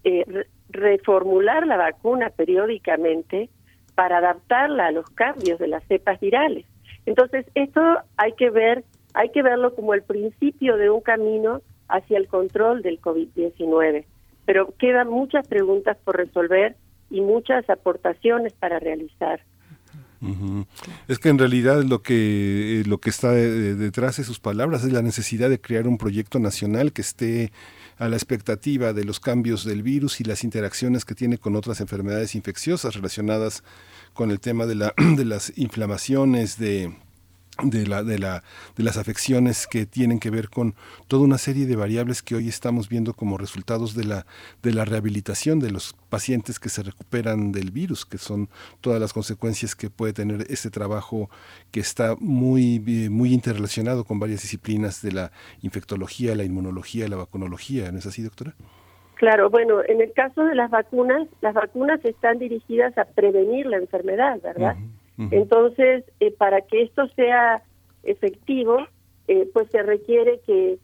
eh, 0.05 0.25
reformular 0.69 1.67
la 1.67 1.77
vacuna 1.77 2.31
periódicamente 2.31 3.49
para 3.95 4.19
adaptarla 4.19 4.87
a 4.87 4.91
los 4.91 5.09
cambios 5.11 5.59
de 5.59 5.69
las 5.69 5.85
cepas 5.85 6.19
virales. 6.21 6.67
Entonces, 7.07 7.47
esto 7.55 7.81
hay 8.17 8.33
que 8.33 8.51
ver, 8.51 8.85
hay 9.15 9.31
que 9.31 9.43
verlo 9.43 9.75
como 9.75 9.95
el 9.95 10.03
principio 10.03 10.77
de 10.77 10.91
un 10.91 11.01
camino 11.01 11.63
hacia 11.89 12.19
el 12.19 12.27
control 12.27 12.83
del 12.83 13.01
COVID-19. 13.01 14.05
Pero 14.45 14.75
quedan 14.79 15.09
muchas 15.09 15.47
preguntas 15.47 15.97
por 16.05 16.17
resolver 16.17 16.77
y 17.11 17.21
muchas 17.21 17.69
aportaciones 17.71 18.53
para 18.55 18.79
realizar. 18.79 19.41
Es 21.09 21.19
que 21.19 21.31
en 21.31 21.39
realidad 21.39 21.83
lo 21.83 22.03
que 22.03 22.81
eh, 22.81 22.85
lo 22.87 22.99
que 22.99 23.11
está 23.11 23.33
detrás 23.33 24.19
de 24.19 24.25
sus 24.25 24.39
palabras 24.39 24.85
es 24.85 24.93
la 24.93 25.03
necesidad 25.03 25.51
de 25.51 25.61
crear 25.61 25.89
un 25.89 25.99
proyecto 25.99 26.39
nacional 26.39 26.93
que 26.93 27.03
esté 27.03 27.51
a 27.99 28.09
la 28.09 28.17
expectativa 28.17 28.93
de 28.93 29.05
los 29.05 29.19
cambios 29.19 29.65
del 29.65 29.83
virus 29.83 30.21
y 30.21 30.25
las 30.25 30.45
interacciones 30.45 31.05
que 31.05 31.17
tiene 31.17 31.39
con 31.39 31.57
otras 31.57 31.81
enfermedades 31.81 32.37
infecciosas 32.37 32.95
relacionadas 32.95 33.65
con 34.13 34.31
el 34.31 34.39
tema 34.39 34.67
de, 34.67 34.77
la, 34.77 34.95
de 35.17 35.25
las 35.25 35.53
inflamaciones, 35.59 36.57
de 36.57 36.95
de, 37.63 37.87
la, 37.87 38.03
de, 38.03 38.19
la, 38.19 38.43
de 38.77 38.83
las 38.83 38.97
afecciones 38.97 39.67
que 39.67 39.85
tienen 39.85 40.19
que 40.19 40.31
ver 40.31 40.49
con 40.49 40.75
toda 41.07 41.23
una 41.23 41.39
serie 41.39 41.67
de 41.67 41.77
variables 41.77 42.23
que 42.23 42.35
hoy 42.35 42.49
estamos 42.49 42.89
viendo 42.89 43.13
como 43.13 43.37
resultados 43.37 43.95
de 43.95 44.05
la, 44.05 44.27
de 44.63 44.73
la 44.73 44.85
rehabilitación 44.85 45.61
de 45.61 45.71
los 45.71 45.95
pacientes 46.09 46.59
que 46.59 46.71
se 46.71 46.83
recuperan 46.83 47.53
del 47.53 47.71
virus, 47.71 48.07
que 48.07 48.19
son 48.19 48.49
todas 48.81 49.01
las 49.01 49.13
consecuencias 49.13 49.77
que 49.77 49.91
puede 49.91 50.13
tener 50.13 50.47
este 50.49 50.71
trabajo 50.71 51.29
que 51.71 51.81
está 51.81 52.17
muy, 52.19 52.81
muy 53.11 53.33
interrelacionado 53.35 54.05
con 54.05 54.19
varias 54.19 54.43
disciplinas 54.43 55.03
de 55.03 55.13
la 55.13 55.33
infectología, 55.61 56.35
la 56.35 56.45
inmunología, 56.45 57.09
la 57.09 57.17
vacunología. 57.17 57.93
¿No 57.93 57.99
es 57.99 58.07
así, 58.07 58.23
doctora? 58.23 58.55
Claro, 59.17 59.51
bueno, 59.51 59.83
en 59.87 60.01
el 60.01 60.13
caso 60.13 60.43
de 60.45 60.55
las 60.55 60.71
vacunas, 60.71 61.29
las 61.43 61.55
vacunas 61.55 62.05
están 62.05 62.39
dirigidas 62.39 62.97
a 62.99 63.05
prevenir 63.05 63.67
la 63.67 63.77
enfermedad, 63.77 64.41
¿verdad? 64.43 64.77
Entonces, 65.31 66.05
eh, 66.21 66.33
para 66.33 66.63
que 66.63 66.83
esto 66.83 67.07
sea 67.17 67.63
efectivo, 68.03 68.79
eh, 69.29 69.49
pues 69.53 69.69
se 69.71 69.83
requiere 69.83 70.41
que, 70.47 70.79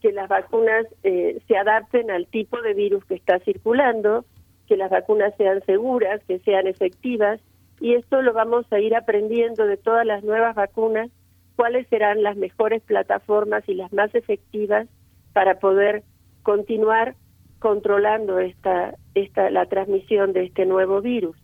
que 0.00 0.12
las 0.12 0.28
vacunas 0.28 0.86
eh, 1.02 1.40
se 1.46 1.56
adapten 1.56 2.10
al 2.10 2.26
tipo 2.26 2.60
de 2.62 2.74
virus 2.74 3.04
que 3.04 3.14
está 3.14 3.38
circulando, 3.40 4.24
que 4.66 4.76
las 4.76 4.90
vacunas 4.90 5.34
sean 5.36 5.62
seguras, 5.64 6.22
que 6.26 6.38
sean 6.40 6.66
efectivas, 6.66 7.40
y 7.80 7.94
esto 7.94 8.22
lo 8.22 8.32
vamos 8.32 8.64
a 8.72 8.78
ir 8.78 8.94
aprendiendo 8.94 9.66
de 9.66 9.76
todas 9.76 10.06
las 10.06 10.22
nuevas 10.22 10.54
vacunas, 10.54 11.10
cuáles 11.56 11.86
serán 11.88 12.22
las 12.22 12.36
mejores 12.36 12.82
plataformas 12.82 13.68
y 13.68 13.74
las 13.74 13.92
más 13.92 14.14
efectivas 14.14 14.88
para 15.32 15.58
poder 15.58 16.02
continuar 16.42 17.14
controlando 17.58 18.38
esta, 18.38 18.94
esta 19.14 19.50
la 19.50 19.66
transmisión 19.66 20.32
de 20.32 20.44
este 20.44 20.66
nuevo 20.66 21.00
virus. 21.00 21.36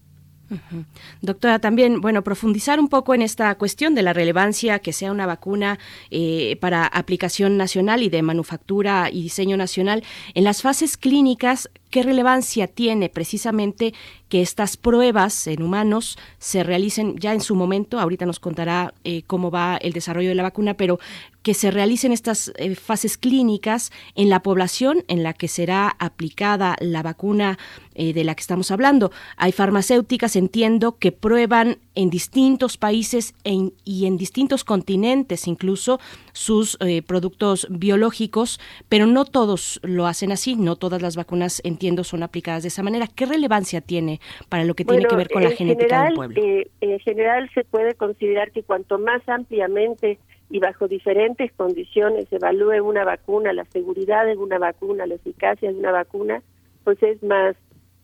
Doctora, 1.20 1.58
también, 1.58 2.00
bueno, 2.00 2.22
profundizar 2.22 2.80
un 2.80 2.88
poco 2.88 3.14
en 3.14 3.22
esta 3.22 3.54
cuestión 3.56 3.94
de 3.94 4.02
la 4.02 4.12
relevancia 4.12 4.78
que 4.78 4.92
sea 4.92 5.12
una 5.12 5.26
vacuna 5.26 5.78
eh, 6.10 6.56
para 6.60 6.86
aplicación 6.86 7.56
nacional 7.56 8.02
y 8.02 8.08
de 8.08 8.22
manufactura 8.22 9.10
y 9.10 9.22
diseño 9.22 9.56
nacional. 9.56 10.02
En 10.34 10.44
las 10.44 10.62
fases 10.62 10.96
clínicas, 10.96 11.70
¿qué 11.90 12.02
relevancia 12.02 12.66
tiene 12.66 13.08
precisamente 13.08 13.94
que 14.28 14.42
estas 14.42 14.76
pruebas 14.76 15.46
en 15.46 15.62
humanos 15.62 16.18
se 16.38 16.62
realicen 16.62 17.16
ya 17.18 17.32
en 17.32 17.40
su 17.40 17.54
momento? 17.54 17.98
Ahorita 17.98 18.26
nos 18.26 18.40
contará 18.40 18.94
eh, 19.04 19.22
cómo 19.26 19.50
va 19.50 19.76
el 19.76 19.92
desarrollo 19.92 20.28
de 20.28 20.34
la 20.34 20.42
vacuna, 20.42 20.74
pero 20.74 20.98
que 21.42 21.54
se 21.54 21.70
realicen 21.70 22.12
estas 22.12 22.52
eh, 22.56 22.74
fases 22.74 23.16
clínicas 23.16 23.90
en 24.14 24.28
la 24.28 24.42
población 24.42 25.04
en 25.08 25.22
la 25.22 25.32
que 25.32 25.48
será 25.48 25.96
aplicada 25.98 26.76
la 26.80 27.02
vacuna 27.02 27.58
eh, 27.94 28.12
de 28.12 28.24
la 28.24 28.34
que 28.34 28.42
estamos 28.42 28.70
hablando. 28.70 29.12
Hay 29.36 29.52
farmacéuticas, 29.52 30.36
entiendo, 30.36 30.98
que 30.98 31.12
prueban 31.12 31.78
en 31.98 32.10
distintos 32.10 32.78
países 32.78 33.34
y 33.42 34.06
en 34.06 34.16
distintos 34.16 34.62
continentes 34.62 35.48
incluso 35.48 35.98
sus 36.32 36.78
eh, 36.80 37.02
productos 37.02 37.66
biológicos, 37.70 38.60
pero 38.88 39.06
no 39.06 39.24
todos 39.24 39.80
lo 39.82 40.06
hacen 40.06 40.30
así, 40.30 40.54
no 40.54 40.76
todas 40.76 41.02
las 41.02 41.16
vacunas, 41.16 41.60
entiendo, 41.64 42.04
son 42.04 42.22
aplicadas 42.22 42.62
de 42.62 42.68
esa 42.68 42.84
manera. 42.84 43.08
¿Qué 43.08 43.26
relevancia 43.26 43.80
tiene 43.80 44.20
para 44.48 44.62
lo 44.62 44.74
que 44.74 44.84
tiene 44.84 45.06
que 45.06 45.16
ver 45.16 45.28
con 45.28 45.42
la 45.42 45.50
genética 45.50 46.04
del 46.04 46.14
pueblo? 46.14 46.40
en 46.80 47.00
general 47.00 47.50
se 47.52 47.64
puede 47.64 47.94
considerar 47.94 48.52
que 48.52 48.62
cuanto 48.62 49.00
más 49.00 49.28
ampliamente 49.28 50.20
y 50.50 50.60
bajo 50.60 50.86
diferentes 50.86 51.50
condiciones 51.54 52.26
evalúe 52.30 52.80
una 52.80 53.04
vacuna, 53.04 53.52
la 53.52 53.64
seguridad 53.64 54.24
de 54.24 54.36
una 54.36 54.58
vacuna, 54.58 55.04
la 55.06 55.16
eficacia 55.16 55.72
de 55.72 55.76
una 55.76 55.90
vacuna, 55.90 56.42
pues 56.84 57.02
es 57.02 57.20
más 57.24 57.56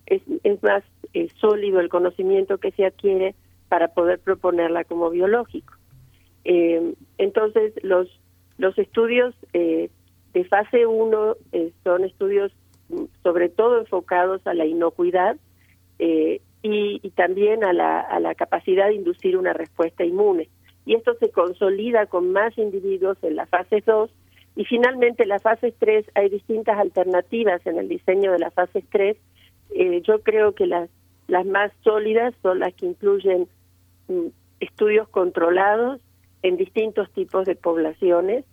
es, 0.07 0.21
es 0.43 0.61
más 0.65 0.83
eh, 1.13 1.29
sólido 1.41 1.79
el 1.79 1.89
conocimiento 1.89 2.59
que 2.59 2.73
se 2.73 2.87
adquiere 2.87 3.37
para 3.75 3.89
poder 3.89 4.21
proponerla 4.21 4.85
como 4.85 5.11
biológico. 5.11 5.75
Eh, 6.45 6.95
entonces 7.19 7.73
los 7.83 8.07
los 8.57 8.79
estudios 8.79 9.35
eh, 9.53 9.91
de 10.33 10.45
fase 10.45 10.87
1 10.87 11.37
son 11.83 12.05
estudios 12.05 12.53
mm, 12.89 13.07
sobre 13.25 13.49
todo 13.49 13.81
enfocados 13.81 14.47
a 14.47 14.55
la 14.55 14.65
inocuidad 14.65 15.37
y, 15.99 17.11
también 17.17 17.65
a 17.65 17.73
la, 17.73 18.01
a 18.01 18.21
la 18.21 18.37
capacidad 18.37 18.87
de 18.87 18.95
inducir 18.95 19.37
una 19.37 19.53
respuesta 19.53 20.05
inmune 20.05 20.49
y 20.87 20.95
esto 20.95 21.15
se 21.15 21.31
consolida 21.31 22.07
con 22.07 22.31
más 22.31 22.57
individuos 22.57 23.19
en 23.23 23.35
la 23.35 23.47
fase 23.47 23.83
2 23.85 24.09
Y 24.55 24.65
finalmente, 24.67 25.27
la 25.27 25.41
fase 25.41 25.75
3, 25.77 26.13
hay 26.15 26.29
distintas 26.29 26.79
alternativas 26.79 27.67
en 27.67 27.77
el 27.79 27.89
diseño 27.89 28.31
de 28.31 28.39
la 28.39 28.53
fase 28.53 28.85
3. 28.89 29.17
Eh, 29.75 30.01
yo 30.03 30.21
creo 30.21 30.55
que 30.55 30.67
las, 30.67 30.89
las 31.27 31.45
más 31.45 31.73
sólidas 31.83 32.35
son 32.41 32.61
las 32.61 32.73
que 32.75 32.87
incluyen 32.87 33.49
estudios 34.61 35.09
controlados 35.09 36.01
en 36.43 36.57
distintos 36.57 37.11
tipos 37.13 37.47
de 37.47 37.57
poblaciones 37.57 38.45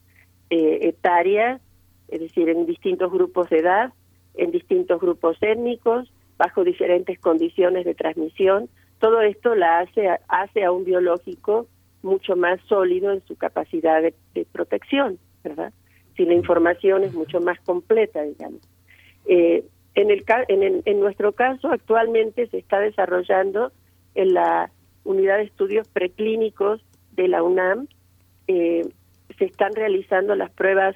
eh, 0.50 0.80
etarias, 0.88 1.62
es 2.08 2.20
decir, 2.20 2.50
en 2.50 2.66
distintos 2.66 3.12
grupos 3.12 3.50
de 3.50 3.60
edad, 3.60 3.94
en 4.36 4.52
distintos 4.52 5.00
grupos 5.00 5.38
étnicos, 5.42 6.12
bajo 6.38 6.64
diferentes 6.64 7.20
condiciones 7.20 7.86
de 7.86 7.94
transmisión. 7.94 8.70
Todo 9.00 9.22
esto 9.22 9.56
la 9.56 9.80
hace, 9.80 10.10
hace 10.28 10.64
a 10.64 10.72
un 10.72 10.86
biológico 10.86 11.68
mucho 12.02 12.36
más 12.36 12.60
sólido 12.68 13.12
en 13.12 13.22
su 13.28 13.36
capacidad 13.36 14.02
de, 14.02 14.14
protección, 14.52 15.20
¿verdad? 15.44 15.72
Si 16.16 16.26
la 16.26 16.34
información 16.34 17.04
es 17.04 17.14
mucho 17.14 17.40
más 17.42 17.60
completa, 17.62 18.22
digamos. 18.22 18.62
Eh, 19.26 19.64
en, 19.96 20.12
el, 20.12 20.24
en, 20.48 20.82
en 20.84 21.00
nuestro 21.00 21.34
caso, 21.34 21.70
actualmente 21.70 22.48
se 22.48 22.58
está 22.58 22.80
desarrollando 22.80 23.72
en 24.16 24.34
la 24.34 24.72
unidad 25.04 25.38
de 25.38 25.44
estudios 25.44 25.88
preclínicos 25.88 26.82
de 27.12 27.28
la 27.28 27.44
UNAM, 27.44 27.88
eh, 28.48 28.88
se 29.38 29.46
están 29.46 29.74
realizando 29.74 30.36
las 30.36 30.52
pruebas 30.52 30.96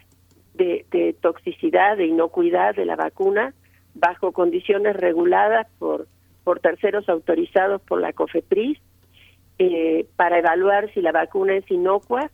de, 0.54 1.16
toxicidad, 1.22 1.98
de 1.98 2.08
inocuidad 2.08 2.76
de 2.76 2.86
la 2.86 2.96
vacuna 2.96 3.54
bajo 3.94 4.32
condiciones 4.32 4.96
reguladas 4.96 5.68
por, 5.80 6.08
por 6.44 6.60
terceros 6.60 7.08
autorizados 7.10 7.82
por 7.82 8.00
la 8.00 8.14
COFEPRIS 8.14 8.80
eh, 9.60 10.06
para 10.16 10.40
evaluar 10.40 10.94
si 10.94 11.02
la 11.02 11.12
vacuna 11.12 11.56
es 11.56 11.70
inocua 11.70 12.30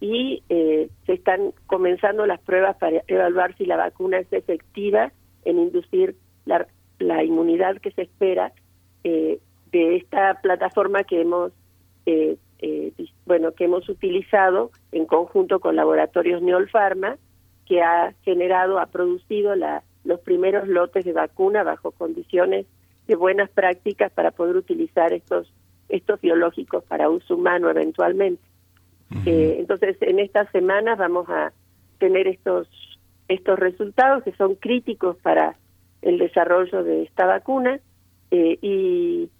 y 0.00 0.42
eh, 0.48 0.88
se 1.06 1.14
están 1.14 1.52
comenzando 1.66 2.26
las 2.26 2.40
pruebas 2.40 2.76
para 2.76 3.02
evaluar 3.06 3.56
si 3.56 3.64
la 3.64 3.76
vacuna 3.76 4.18
es 4.18 4.30
efectiva 4.32 5.12
en 5.44 5.58
inducir 5.58 6.16
la, 6.44 6.66
la 6.98 7.24
inmunidad 7.24 7.78
que 7.78 7.92
se 7.92 8.02
espera 8.02 8.52
eh, 9.04 9.38
de 9.76 9.96
esta 9.96 10.40
plataforma 10.40 11.04
que 11.04 11.20
hemos 11.20 11.52
eh, 12.06 12.38
eh, 12.60 12.92
bueno 13.26 13.52
que 13.52 13.64
hemos 13.64 13.86
utilizado 13.90 14.70
en 14.90 15.04
conjunto 15.04 15.60
con 15.60 15.76
laboratorios 15.76 16.40
Neolfarma 16.40 17.18
que 17.66 17.82
ha 17.82 18.14
generado 18.22 18.78
ha 18.78 18.86
producido 18.86 19.54
la, 19.54 19.82
los 20.04 20.20
primeros 20.20 20.66
lotes 20.66 21.04
de 21.04 21.12
vacuna 21.12 21.62
bajo 21.62 21.90
condiciones 21.90 22.64
de 23.06 23.16
buenas 23.16 23.50
prácticas 23.50 24.10
para 24.12 24.30
poder 24.30 24.56
utilizar 24.56 25.12
estos 25.12 25.52
estos 25.90 26.20
biológicos 26.22 26.82
para 26.84 27.10
uso 27.10 27.36
humano 27.36 27.68
eventualmente. 27.70 28.42
Eh, 29.26 29.56
entonces 29.58 29.98
en 30.00 30.18
estas 30.20 30.50
semanas 30.52 30.96
vamos 30.96 31.28
a 31.28 31.52
tener 31.98 32.28
estos 32.28 32.66
estos 33.28 33.58
resultados 33.58 34.22
que 34.22 34.32
son 34.32 34.54
críticos 34.54 35.16
para 35.18 35.56
el 36.00 36.16
desarrollo 36.18 36.82
de 36.82 37.02
esta 37.02 37.26
vacuna 37.26 37.78
y 38.30 39.30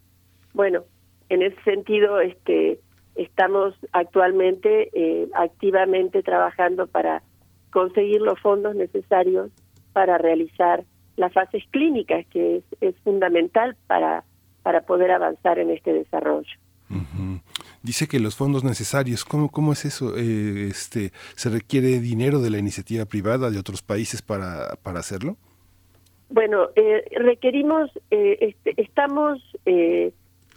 bueno, 0.57 0.85
en 1.29 1.43
ese 1.43 1.63
sentido, 1.65 2.19
este, 2.19 2.81
estamos 3.15 3.75
actualmente 3.93 4.89
eh, 4.95 5.29
activamente 5.35 6.23
trabajando 6.23 6.87
para 6.87 7.23
conseguir 7.71 8.23
los 8.23 8.41
fondos 8.41 8.75
necesarios 8.75 9.51
para 9.93 10.17
realizar 10.17 10.85
las 11.17 11.33
fases 11.35 11.63
clínicas, 11.71 12.27
que 12.29 12.63
es, 12.81 12.95
fundamental 13.05 13.77
para, 13.87 14.25
para 14.63 14.81
poder 14.81 15.11
avanzar 15.11 15.59
en 15.59 15.71
este 15.71 15.93
desarrollo. 15.93 16.49
Dice 17.83 18.09
que 18.09 18.19
los 18.19 18.35
fondos 18.35 18.65
necesarios, 18.65 19.25
¿cómo, 19.27 19.51
cómo 19.51 19.73
es 19.73 19.85
eso? 19.85 20.17
Eh, 20.17 20.69
este, 20.71 21.13
¿Se 21.35 21.51
requiere 21.51 22.01
dinero 22.01 22.41
de 22.41 22.51
la 22.51 22.59
iniciativa 22.59 23.05
privada 23.05 23.51
de 23.51 23.59
otros 23.59 23.83
países 23.83 24.23
para, 24.23 24.77
para 24.83 25.01
hacerlo? 25.01 25.37
Bueno, 26.31 26.71
eh, 26.77 27.05
requerimos, 27.19 27.91
este, 28.11 28.75
estamos 28.81 29.41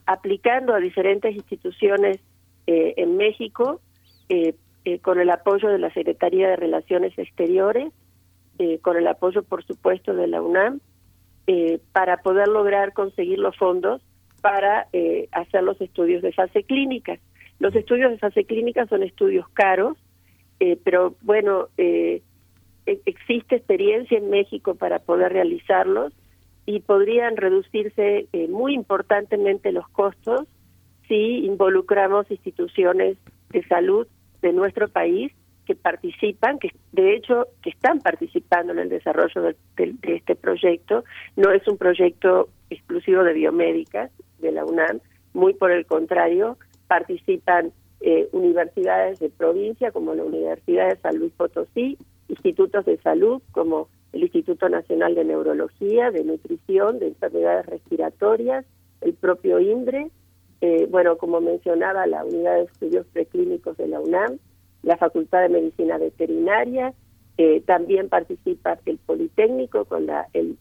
aplicando 0.09 0.73
a 0.73 0.79
diferentes 0.79 1.35
instituciones 1.35 2.19
eh, 2.65 2.95
en 2.97 3.15
México 3.15 3.79
eh, 4.27 4.55
eh, 4.83 4.97
con 4.99 5.19
el 5.19 5.29
apoyo 5.29 5.69
de 5.69 5.77
la 5.77 5.93
Secretaría 5.93 6.49
de 6.49 6.55
Relaciones 6.55 7.17
Exteriores, 7.17 7.93
con 8.81 8.97
el 8.97 9.07
apoyo, 9.07 9.43
por 9.43 9.63
supuesto, 9.63 10.13
de 10.13 10.27
la 10.27 10.41
UNAM, 10.41 10.81
para 11.93 12.17
poder 12.17 12.49
lograr 12.49 12.91
conseguir 12.91 13.39
los 13.39 13.55
fondos 13.55 14.01
para 14.41 14.89
hacer 15.31 15.63
los 15.63 15.79
estudios 15.79 16.21
de 16.21 16.33
fase 16.33 16.63
clínica. 16.63 17.19
Los 17.59 17.73
estudios 17.73 18.11
de 18.11 18.17
fase 18.17 18.43
clínica 18.43 18.85
son 18.87 19.03
estudios 19.03 19.47
caros, 19.53 19.97
pero 20.83 21.15
bueno, 21.21 21.69
e-, 21.77 22.21
existe 22.85 23.55
experiencia 23.55 24.17
en 24.17 24.29
México 24.29 24.75
para 24.75 24.99
poder 24.99 25.31
realizarlos 25.31 26.11
y 26.69 26.81
podrían 26.81 27.35
reducirse 27.35 28.27
eh, 28.31 28.47
muy 28.47 28.75
importantemente 28.75 29.71
los 29.71 29.89
costos 29.89 30.45
si 31.07 31.43
involucramos 31.43 32.29
instituciones 32.29 33.17
de 33.49 33.63
salud 33.65 34.05
de 34.43 34.53
nuestro 34.53 34.87
país 34.87 35.31
que 35.65 35.73
participan, 35.73 36.59
que 36.59 36.69
de 36.91 37.15
hecho 37.15 37.47
que 37.63 37.71
están 37.71 38.01
participando 38.01 38.71
en 38.73 38.77
el 38.77 38.89
desarrollo 38.89 39.41
de, 39.41 39.55
este 40.03 40.35
proyecto. 40.35 41.03
No 41.35 41.49
es 41.49 41.67
un 41.67 41.79
proyecto 41.79 42.49
exclusivo 42.69 43.23
de 43.23 43.33
biomédicas 43.33 44.11
de 44.37 44.51
la 44.51 44.63
UNAM, 44.63 44.99
muy 45.33 45.55
por 45.55 45.71
el 45.71 45.87
contrario, 45.87 46.59
participan 46.87 47.71
eh, 48.01 48.29
universidades 48.31 49.17
de 49.17 49.31
provincia 49.31 49.91
como 49.91 50.13
la 50.13 50.23
Universidad 50.23 50.89
de 50.89 50.97
San 50.97 51.17
Luis 51.17 51.33
Potosí, 51.35 51.97
institutos 52.27 52.85
de 52.85 52.97
salud 52.97 53.41
como 53.53 53.89
el 54.13 54.23
Instituto 54.23 54.69
Nacional 54.69 55.15
de 55.15 55.23
Neurología, 55.23 56.11
de 56.11 56.23
Nutrición, 56.23 56.99
de 56.99 57.07
Enfermedades 57.07 57.65
Respiratorias, 57.67 58.65
el 59.01 59.13
propio 59.13 59.59
INDRE, 59.59 60.09
eh, 60.61 60.87
bueno, 60.89 61.17
como 61.17 61.39
mencionaba, 61.39 62.05
la 62.07 62.25
Unidad 62.25 62.55
de 62.55 62.63
Estudios 62.63 63.05
Preclínicos 63.13 63.77
de 63.77 63.87
la 63.87 63.99
UNAM, 63.99 64.39
la 64.83 64.97
Facultad 64.97 65.41
de 65.41 65.49
Medicina 65.49 65.97
Veterinaria, 65.97 66.93
eh, 67.37 67.61
también 67.61 68.09
participa 68.09 68.77
el 68.85 68.97
Politécnico 68.97 69.85
con 69.85 70.07
la, 70.07 70.27
el, 70.33 70.57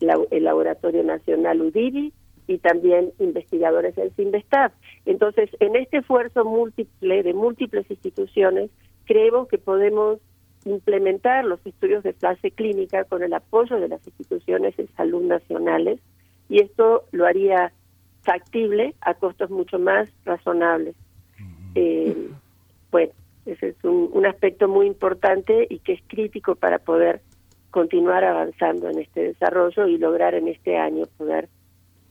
Laboratorio 0.00 1.02
Nacional 1.02 1.60
UDIVI 1.60 2.12
y 2.46 2.58
también 2.58 3.12
investigadores 3.18 3.96
del 3.96 4.12
CINVESTAF. 4.12 4.72
Entonces, 5.06 5.50
en 5.58 5.74
este 5.74 5.98
esfuerzo 5.98 6.44
múltiple 6.44 7.22
de 7.22 7.34
múltiples 7.34 7.90
instituciones, 7.90 8.70
creo 9.06 9.48
que 9.48 9.58
podemos 9.58 10.18
implementar 10.64 11.44
los 11.44 11.64
estudios 11.64 12.02
de 12.02 12.12
fase 12.12 12.50
clínica 12.50 13.04
con 13.04 13.22
el 13.22 13.32
apoyo 13.32 13.78
de 13.80 13.88
las 13.88 14.06
instituciones 14.06 14.76
de 14.76 14.86
salud 14.88 15.22
nacionales 15.22 16.00
y 16.48 16.60
esto 16.60 17.04
lo 17.12 17.26
haría 17.26 17.72
factible 18.22 18.94
a 19.00 19.14
costos 19.14 19.50
mucho 19.50 19.78
más 19.78 20.08
razonables. 20.24 20.94
Eh, 21.74 22.30
bueno, 22.90 23.12
ese 23.46 23.68
es 23.68 23.84
un, 23.84 24.10
un 24.12 24.26
aspecto 24.26 24.68
muy 24.68 24.86
importante 24.86 25.66
y 25.68 25.78
que 25.78 25.94
es 25.94 26.02
crítico 26.08 26.54
para 26.54 26.78
poder 26.78 27.20
continuar 27.70 28.24
avanzando 28.24 28.88
en 28.88 28.98
este 28.98 29.20
desarrollo 29.22 29.86
y 29.86 29.98
lograr 29.98 30.34
en 30.34 30.48
este 30.48 30.76
año 30.76 31.04
poder 31.16 31.48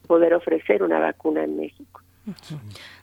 poder 0.07 0.33
ofrecer 0.33 0.81
una 0.83 0.99
vacuna 0.99 1.43
en 1.43 1.57
México. 1.57 2.01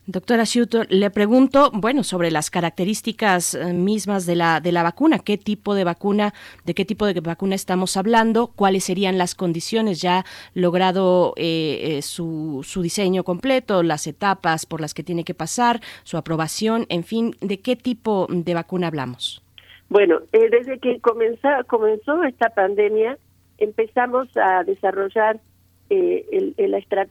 Doctora 0.06 0.44
Schutter, 0.44 0.86
le 0.90 1.10
pregunto, 1.10 1.70
bueno, 1.72 2.04
sobre 2.04 2.30
las 2.30 2.50
características 2.50 3.54
eh, 3.54 3.72
mismas 3.72 4.26
de 4.26 4.36
la 4.36 4.60
de 4.60 4.70
la 4.70 4.82
vacuna, 4.82 5.18
qué 5.18 5.38
tipo 5.38 5.74
de 5.74 5.84
vacuna, 5.84 6.34
de 6.64 6.74
qué 6.74 6.84
tipo 6.84 7.06
de 7.06 7.18
vacuna 7.20 7.54
estamos 7.54 7.96
hablando, 7.96 8.48
cuáles 8.48 8.84
serían 8.84 9.16
las 9.16 9.34
condiciones 9.34 10.02
ya 10.02 10.24
logrado 10.52 11.32
eh, 11.36 11.96
eh, 11.96 12.02
su, 12.02 12.60
su 12.64 12.82
diseño 12.82 13.24
completo, 13.24 13.82
las 13.82 14.06
etapas 14.06 14.66
por 14.66 14.80
las 14.80 14.92
que 14.92 15.02
tiene 15.02 15.24
que 15.24 15.34
pasar, 15.34 15.80
su 16.02 16.18
aprobación, 16.18 16.84
en 16.90 17.04
fin, 17.04 17.34
de 17.40 17.60
qué 17.60 17.76
tipo 17.76 18.26
de 18.28 18.54
vacuna 18.54 18.88
hablamos. 18.88 19.42
Bueno, 19.88 20.20
desde 20.32 20.78
que 20.80 21.00
comenzó, 21.00 21.48
comenzó 21.66 22.22
esta 22.24 22.50
pandemia, 22.50 23.18
empezamos 23.58 24.28
a 24.36 24.64
desarrollar 24.64 25.40
el, 25.90 26.54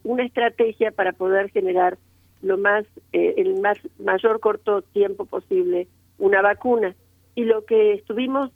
una 0.04 0.24
estrategia 0.24 0.91
para 0.91 1.14
poder 1.14 1.50
generar 1.52 1.98
lo 2.41 2.58
más, 2.58 2.86
eh, 3.14 3.36
el 3.38 3.60
más 3.62 3.78
mayor 4.00 4.40
corto 4.40 4.82
tiempo 4.82 5.26
posible 5.26 5.88
una 6.18 6.41
vacuna. 6.41 6.95
Y 7.36 7.45
lo 7.45 7.66
que 7.66 7.94
estuvimos 7.94 8.52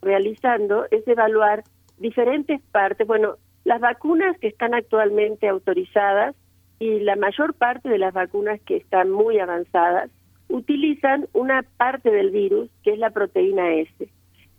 realizando 0.00 0.86
es 0.90 1.06
evaluar 1.06 1.64
diferentes 1.98 2.60
partes, 2.72 3.06
bueno, 3.06 3.36
las 3.64 3.80
vacunas 3.80 4.38
que 4.38 4.48
están 4.48 4.74
actualmente 4.74 5.48
autorizadas 5.48 6.34
y 6.78 7.00
la 7.00 7.16
mayor 7.16 7.54
parte 7.54 7.88
de 7.88 7.98
las 7.98 8.12
vacunas 8.12 8.60
que 8.62 8.76
están 8.76 9.10
muy 9.10 9.38
avanzadas 9.38 10.10
utilizan 10.48 11.26
una 11.32 11.62
parte 11.76 12.10
del 12.10 12.30
virus 12.30 12.70
que 12.82 12.92
es 12.92 12.98
la 12.98 13.10
proteína 13.10 13.74
S. 13.74 14.08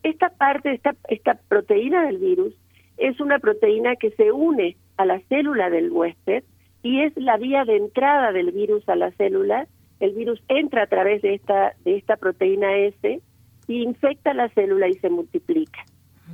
Esta 0.03 0.29
parte, 0.29 0.73
esta, 0.73 0.95
esta 1.07 1.35
proteína 1.47 2.05
del 2.05 2.17
virus 2.17 2.53
es 2.97 3.19
una 3.19 3.39
proteína 3.39 3.95
que 3.95 4.11
se 4.11 4.31
une 4.31 4.77
a 4.97 5.05
la 5.05 5.19
célula 5.27 5.69
del 5.69 5.91
huésped 5.91 6.43
y 6.83 7.01
es 7.01 7.15
la 7.17 7.37
vía 7.37 7.65
de 7.65 7.77
entrada 7.77 8.31
del 8.31 8.51
virus 8.51 8.87
a 8.87 8.95
la 8.95 9.11
célula. 9.11 9.67
El 9.99 10.13
virus 10.13 10.41
entra 10.47 10.83
a 10.83 10.87
través 10.87 11.21
de 11.21 11.33
esta, 11.33 11.73
de 11.83 11.97
esta 11.97 12.17
proteína 12.17 12.77
S 12.77 13.21
infecta 13.67 14.33
la 14.33 14.49
célula 14.49 14.87
y 14.87 14.93
se 14.95 15.09
multiplica. 15.09 15.83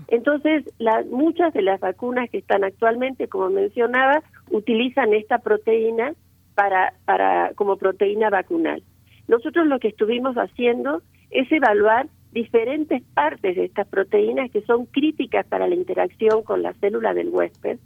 Entonces, 0.08 0.66
muchas 1.10 1.54
de 1.54 1.62
las 1.62 1.80
vacunas 1.80 2.30
que 2.30 2.40
están 2.40 2.64
actualmente, 2.64 3.28
como 3.28 3.50
mencionaba, 3.50 4.22
utilizan 4.50 5.14
esta 5.14 5.40
proteína 5.40 6.14
para, 6.56 6.94
para, 7.06 7.54
como 7.56 7.78
proteína 7.78 8.30
vacunal. 8.30 8.84
Nosotros 9.28 9.68
lo 9.68 9.80
que 9.80 9.90
estuvimos 9.90 10.36
haciendo 10.36 11.02
es 11.30 11.50
evaluar 11.52 12.08
diferentes 12.32 13.04
partes 13.14 13.56
de 13.56 13.66
estas 13.66 13.88
proteínas 13.88 14.50
que 14.52 14.62
son 14.62 14.86
críticas 14.86 15.46
para 15.48 15.68
la 15.68 15.76
interacción 15.76 16.44
con 16.44 16.62
la 16.62 16.74
célula 16.74 17.14
del 17.14 17.30
huésped 17.30 17.80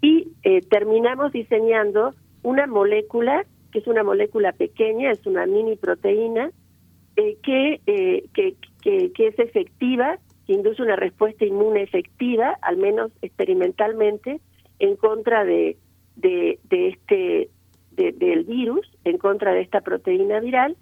y 0.00 0.28
eh, 0.42 0.60
terminamos 0.62 1.32
diseñando 1.32 2.14
una 2.42 2.66
molécula 2.66 3.44
que 3.70 3.78
es 3.78 3.86
una 3.86 4.02
molécula 4.04 4.52
pequeña, 4.52 5.10
es 5.10 5.24
una 5.26 5.46
mini 5.46 5.76
proteína 5.76 6.50
eh, 7.16 7.36
que, 7.42 7.80
eh, 7.86 8.24
que, 8.34 8.54
que, 8.82 9.26
es 9.26 9.38
efectiva, 9.38 10.18
que 10.46 10.52
induce 10.52 10.82
una 10.82 10.96
respuesta 10.96 11.44
inmune 11.44 11.82
efectiva, 11.82 12.58
al 12.60 12.76
menos 12.76 13.12
experimentalmente, 13.22 14.40
en 14.78 14.96
contra 14.96 15.44
de, 15.44 15.78
de, 16.16 16.58
de 16.64 16.88
este 16.88 17.50
del 17.92 18.44
virus, 18.44 18.90
en 19.04 19.18
contra 19.18 19.52
de 19.52 19.60
esta 19.60 19.82
proteína 19.82 20.40
viral 20.40 20.76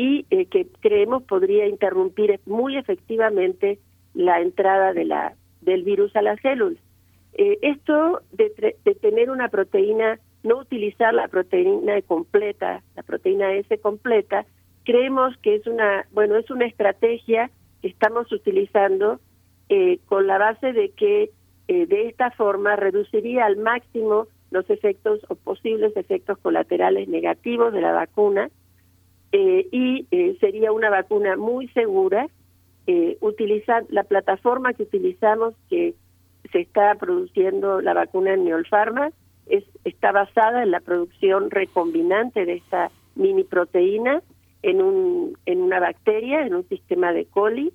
y 0.00 0.26
eh, 0.30 0.46
que 0.46 0.66
creemos 0.80 1.22
podría 1.24 1.66
interrumpir 1.66 2.40
muy 2.46 2.76
efectivamente 2.76 3.78
la 4.14 4.40
entrada 4.40 4.92
de 4.92 5.04
la 5.04 5.34
del 5.60 5.82
virus 5.82 6.16
a 6.16 6.22
las 6.22 6.40
células. 6.40 6.82
esto 7.34 8.22
de, 8.32 8.76
de 8.84 8.94
tener 8.94 9.30
una 9.30 9.48
proteína 9.48 10.18
no 10.42 10.58
utilizar 10.58 11.12
la 11.12 11.28
proteína 11.28 12.00
completa, 12.02 12.82
la 12.96 13.02
proteína 13.02 13.52
S 13.54 13.78
completa, 13.78 14.46
creemos 14.84 15.36
que 15.38 15.56
es 15.56 15.66
una, 15.66 16.06
bueno, 16.12 16.36
es 16.36 16.50
una 16.50 16.66
estrategia 16.66 17.50
que 17.82 17.88
estamos 17.88 18.30
utilizando 18.32 19.20
eh, 19.68 19.98
con 20.06 20.26
la 20.26 20.38
base 20.38 20.72
de 20.72 20.90
que 20.90 21.30
eh, 21.68 21.86
de 21.86 22.08
esta 22.08 22.30
forma 22.32 22.76
reduciría 22.76 23.44
al 23.44 23.56
máximo 23.56 24.26
los 24.50 24.68
efectos 24.68 25.20
o 25.28 25.36
posibles 25.36 25.96
efectos 25.96 26.38
colaterales 26.38 27.08
negativos 27.08 27.72
de 27.72 27.80
la 27.80 27.92
vacuna 27.92 28.50
eh, 29.32 29.66
y 29.70 30.06
sería 30.40 30.72
una 30.72 30.90
vacuna 30.90 31.36
muy 31.36 31.68
segura. 31.68 32.28
utilizar 33.20 33.84
la 33.88 34.02
plataforma 34.02 34.72
que 34.72 34.82
utilizamos 34.82 35.54
que 35.68 35.94
se 36.50 36.60
está 36.60 36.94
produciendo 36.96 37.80
la 37.80 37.94
vacuna 37.94 38.34
en 38.34 38.44
Neolpharma 38.44 39.10
es, 39.46 39.64
está 39.84 40.12
basada 40.12 40.62
en 40.62 40.70
la 40.70 40.80
producción 40.80 41.50
recombinante 41.50 42.44
de 42.44 42.54
esta 42.54 42.90
mini 43.14 43.44
proteína 43.44 44.22
en, 44.62 44.82
un, 44.82 45.38
en 45.46 45.60
una 45.60 45.80
bacteria, 45.80 46.46
en 46.46 46.54
un 46.54 46.68
sistema 46.68 47.12
de 47.12 47.26
coli, 47.26 47.72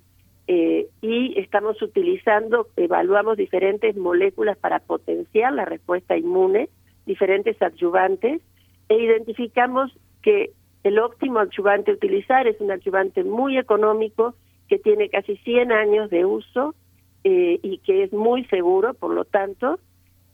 eh, 0.48 0.88
y 1.02 1.40
estamos 1.40 1.82
utilizando, 1.82 2.68
evaluamos 2.76 3.38
diferentes 3.38 3.96
moléculas 3.96 4.58
para 4.58 4.80
potenciar 4.80 5.54
la 5.54 5.66
respuesta 5.66 6.16
inmune, 6.16 6.70
diferentes 7.06 7.60
adyuvantes, 7.62 8.42
e 8.88 8.96
identificamos 8.96 9.92
que 10.22 10.52
el 10.86 11.00
óptimo 11.00 11.40
adyuvante 11.40 11.92
a 11.92 11.96
utilizar. 11.96 12.48
Es 12.48 12.62
un 12.62 12.72
adyuvante 12.72 13.24
muy 13.24 13.58
económico 13.58 14.36
que 14.68 14.78
tiene 14.78 15.10
casi 15.10 15.36
100 15.38 15.72
años 15.72 16.10
de 16.12 16.26
uso 16.26 16.76
eh, 17.24 17.60
y 17.64 17.80
que 17.80 18.04
es 18.04 18.14
muy 18.14 18.46
seguro, 18.46 18.94
por 18.94 19.12
lo 19.12 19.26
tanto, 19.26 19.80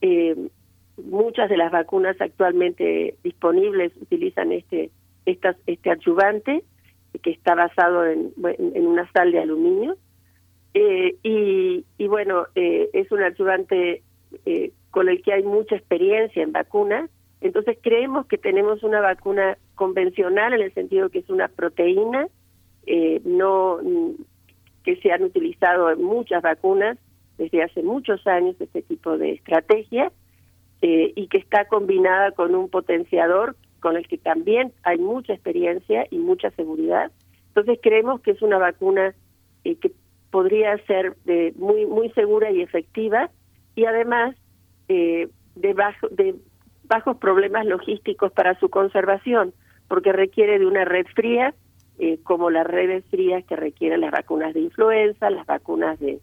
eh, 0.01 0.35
muchas 0.97 1.49
de 1.49 1.55
las 1.55 1.71
vacunas 1.71 2.19
actualmente 2.19 3.15
disponibles 3.23 3.93
utilizan 4.01 4.51
este 4.51 4.91
estas, 5.25 5.55
este 5.67 5.89
adyuvante 5.89 6.63
que 7.23 7.31
está 7.31 7.55
basado 7.55 8.05
en, 8.05 8.33
en 8.57 8.87
una 8.87 9.09
sal 9.11 9.31
de 9.31 9.39
aluminio. 9.39 9.95
Eh, 10.73 11.15
y, 11.23 11.85
y, 11.97 12.07
bueno 12.07 12.45
es 12.55 13.11
un 13.11 13.21
eh, 14.45 14.71
con 14.89 15.09
el 15.09 15.21
que 15.21 15.33
hay 15.33 15.43
mucha 15.43 15.75
experiencia 15.75 16.43
en 16.43 16.51
vacunas 16.51 17.09
entonces 17.41 17.77
creemos 17.81 18.27
que 18.27 18.37
tenemos 18.37 18.83
una 18.83 19.01
vacuna 19.01 19.57
convencional 19.75 20.53
en 20.53 20.61
el 20.61 20.73
sentido 20.73 21.09
que 21.09 21.19
es 21.19 21.29
una 21.29 21.47
proteína 21.47 22.27
no 23.23 23.79
que 24.83 24.95
se 24.97 25.11
han 25.11 25.23
utilizado 25.23 25.91
en 25.91 26.03
muchas 26.03 26.41
vacunas 26.41 26.97
desde 27.37 27.63
hace 27.63 27.83
muchos 27.83 28.25
años 28.27 28.55
este 28.59 28.81
tipo 28.81 29.17
de 29.17 29.33
estrategia 29.33 30.11
eh, 30.81 31.13
y 31.15 31.27
que 31.27 31.37
está 31.37 31.65
combinada 31.65 32.31
con 32.31 32.55
un 32.55 32.69
potenciador 32.69 33.55
con 33.79 33.97
el 33.97 34.07
que 34.07 34.17
también 34.17 34.73
hay 34.83 34.97
mucha 34.97 35.33
experiencia 35.33 36.05
y 36.11 36.17
mucha 36.17 36.51
seguridad. 36.51 37.11
Entonces 37.47 37.79
creemos 37.81 38.21
que 38.21 38.31
es 38.31 38.41
una 38.41 38.57
vacuna 38.57 39.13
eh, 39.63 39.75
que 39.75 39.91
podría 40.29 40.77
ser 40.85 41.15
de 41.25 41.53
muy 41.57 41.85
muy 41.85 42.09
segura 42.11 42.51
y 42.51 42.61
efectiva 42.61 43.29
y 43.75 43.85
además 43.85 44.35
eh, 44.87 45.27
de, 45.55 45.73
bajo, 45.73 46.07
de 46.09 46.35
bajos 46.83 47.17
problemas 47.17 47.65
logísticos 47.65 48.31
para 48.31 48.59
su 48.59 48.69
conservación, 48.69 49.53
porque 49.87 50.11
requiere 50.11 50.59
de 50.59 50.65
una 50.65 50.85
red 50.85 51.05
fría, 51.15 51.53
como 52.23 52.49
las 52.49 52.65
redes 52.65 53.05
frías 53.11 53.45
que 53.45 53.55
requieren 53.55 54.01
las 54.01 54.11
vacunas 54.11 54.55
de 54.55 54.61
influenza, 54.61 55.29
las 55.29 55.45
vacunas 55.45 55.99
de, 55.99 56.19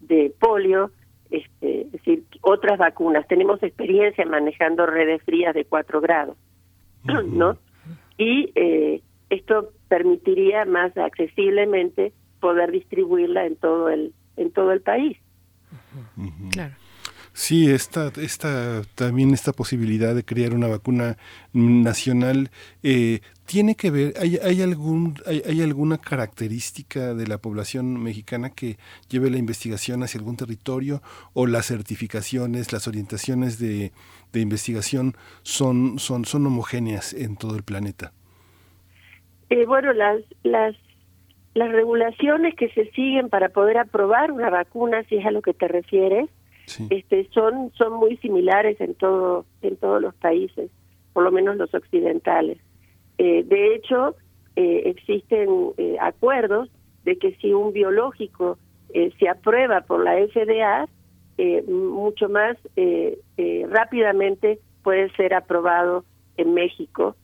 de 0.00 0.32
polio, 0.38 0.92
este, 1.30 1.82
es 1.82 1.92
decir, 1.92 2.24
otras 2.40 2.78
vacunas. 2.78 3.26
Tenemos 3.28 3.62
experiencia 3.62 4.24
manejando 4.24 4.86
redes 4.86 5.22
frías 5.22 5.54
de 5.54 5.64
4 5.64 6.00
grados, 6.00 6.36
¿no? 7.26 7.58
Y 8.16 8.52
eh, 8.54 9.02
esto 9.30 9.72
permitiría 9.88 10.64
más 10.64 10.96
accesiblemente 10.96 12.12
poder 12.40 12.70
distribuirla 12.70 13.46
en 13.46 13.56
todo 13.56 13.88
el 13.88 14.12
en 14.36 14.52
todo 14.52 14.72
el 14.72 14.80
país. 14.80 15.18
Claro. 16.52 16.74
Sí, 17.38 17.70
esta, 17.70 18.10
esta, 18.20 18.82
también 18.96 19.32
esta 19.32 19.52
posibilidad 19.52 20.12
de 20.12 20.24
crear 20.24 20.54
una 20.54 20.66
vacuna 20.66 21.16
nacional 21.52 22.50
eh, 22.82 23.20
tiene 23.46 23.76
que 23.76 23.92
ver, 23.92 24.14
hay, 24.20 24.38
hay 24.42 24.60
algún, 24.60 25.14
hay, 25.24 25.62
alguna 25.62 25.98
característica 25.98 27.14
de 27.14 27.28
la 27.28 27.38
población 27.38 28.02
mexicana 28.02 28.50
que 28.50 28.76
lleve 29.08 29.30
la 29.30 29.38
investigación 29.38 30.02
hacia 30.02 30.18
algún 30.18 30.36
territorio 30.36 31.00
o 31.32 31.46
las 31.46 31.66
certificaciones, 31.66 32.72
las 32.72 32.88
orientaciones 32.88 33.60
de, 33.60 33.92
de 34.32 34.40
investigación 34.40 35.14
son, 35.42 36.00
son, 36.00 36.24
son 36.24 36.44
homogéneas 36.44 37.14
en 37.14 37.36
todo 37.36 37.54
el 37.54 37.62
planeta. 37.62 38.10
Eh, 39.48 39.64
bueno, 39.64 39.92
las, 39.92 40.22
las 40.42 40.74
las 41.54 41.70
regulaciones 41.72 42.54
que 42.54 42.68
se 42.70 42.90
siguen 42.90 43.30
para 43.30 43.48
poder 43.48 43.78
aprobar 43.78 44.30
una 44.30 44.50
vacuna, 44.50 45.02
si 45.04 45.16
es 45.16 45.26
a 45.26 45.30
lo 45.30 45.42
que 45.42 45.54
te 45.54 45.66
refieres, 45.66 46.28
este, 46.90 47.28
son, 47.32 47.72
son 47.74 47.94
muy 47.94 48.16
similares 48.18 48.80
en, 48.80 48.94
todo, 48.94 49.44
en 49.62 49.76
todos 49.76 50.00
los 50.00 50.14
países, 50.14 50.70
por 51.12 51.24
lo 51.24 51.30
menos 51.30 51.56
los 51.56 51.72
occidentales. 51.74 52.58
Eh, 53.18 53.42
de 53.44 53.74
hecho, 53.74 54.16
eh, 54.56 54.82
existen 54.86 55.48
eh, 55.76 55.96
acuerdos 56.00 56.70
de 57.04 57.16
que 57.16 57.34
si 57.36 57.52
un 57.52 57.72
biológico 57.72 58.58
se 59.18 59.28
aprueba 59.28 59.82
por 59.82 60.02
la 60.02 60.14
FDA, 60.14 60.88
mucho 61.68 62.28
más 62.30 62.56
rápidamente 63.68 64.58
puede 64.82 65.10
ser 65.10 65.34
aprobado 65.34 66.04
en 66.38 66.54
México 66.54 67.14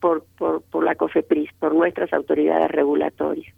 por, 0.00 0.24
por, 0.38 0.62
por 0.62 0.84
la 0.84 0.94
COFEPRIS, 0.94 1.50
por 1.58 1.74
nuestras 1.74 2.12
autoridades 2.12 2.70
regulatorias 2.70 3.52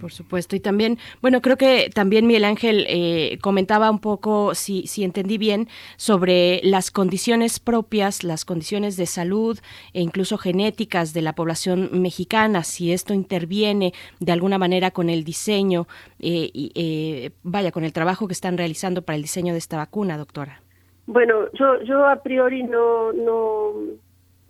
por 0.00 0.12
supuesto. 0.12 0.56
Y 0.56 0.60
también, 0.60 0.98
bueno, 1.20 1.40
creo 1.40 1.56
que 1.56 1.90
también 1.94 2.26
Miguel 2.26 2.44
Ángel 2.44 2.86
eh, 2.88 3.38
comentaba 3.42 3.90
un 3.90 3.98
poco, 3.98 4.54
si, 4.54 4.86
si 4.86 5.04
entendí 5.04 5.38
bien, 5.38 5.68
sobre 5.96 6.60
las 6.62 6.90
condiciones 6.90 7.60
propias, 7.60 8.24
las 8.24 8.44
condiciones 8.44 8.96
de 8.96 9.06
salud 9.06 9.58
e 9.92 10.00
incluso 10.00 10.38
genéticas 10.38 11.12
de 11.12 11.22
la 11.22 11.34
población 11.34 11.90
mexicana, 11.92 12.64
si 12.64 12.92
esto 12.92 13.14
interviene 13.14 13.92
de 14.20 14.32
alguna 14.32 14.58
manera 14.58 14.90
con 14.90 15.10
el 15.10 15.24
diseño, 15.24 15.86
eh, 16.20 16.50
eh, 16.74 17.30
vaya, 17.42 17.72
con 17.72 17.84
el 17.84 17.92
trabajo 17.92 18.26
que 18.26 18.32
están 18.32 18.56
realizando 18.56 19.02
para 19.02 19.16
el 19.16 19.22
diseño 19.22 19.52
de 19.52 19.58
esta 19.58 19.76
vacuna, 19.76 20.16
doctora. 20.16 20.60
Bueno, 21.06 21.50
yo, 21.52 21.82
yo 21.82 22.06
a 22.06 22.22
priori 22.22 22.62
no, 22.62 23.12
no, 23.12 23.72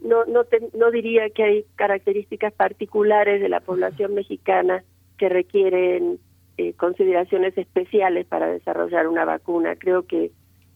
no, 0.04 0.24
no, 0.26 0.44
no 0.74 0.90
diría 0.90 1.30
que 1.30 1.42
hay 1.42 1.64
características 1.76 2.52
particulares 2.52 3.40
de 3.40 3.48
la 3.48 3.60
población 3.60 4.14
mexicana 4.14 4.84
que 5.18 5.28
requieren 5.28 6.18
eh, 6.58 6.74
consideraciones 6.74 7.56
especiales 7.56 8.26
para 8.26 8.46
desarrollar 8.46 9.08
una 9.08 9.24
vacuna. 9.24 9.76
Creo 9.76 10.06
que 10.06 10.30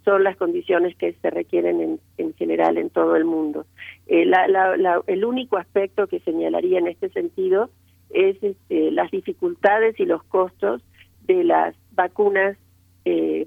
son 0.05 0.24
las 0.24 0.36
condiciones 0.36 0.96
que 0.96 1.12
se 1.12 1.30
requieren 1.30 1.80
en, 1.80 2.00
en 2.16 2.34
general 2.34 2.78
en 2.78 2.90
todo 2.90 3.14
el 3.16 3.24
mundo. 3.24 3.66
Eh, 4.06 4.24
el 5.06 5.24
único 5.24 5.59
aspecto 5.59 6.06
que 6.06 6.20
señalaría 6.20 6.78
en 6.78 6.86
este 6.86 7.10
sentido 7.10 7.70
es 8.10 8.42
este, 8.42 8.90
las 8.90 9.10
dificultades 9.10 10.00
y 10.00 10.06
los 10.06 10.24
costos 10.24 10.82
de 11.26 11.44
las 11.44 11.74
vacunas 11.92 12.56
eh, 13.05 13.46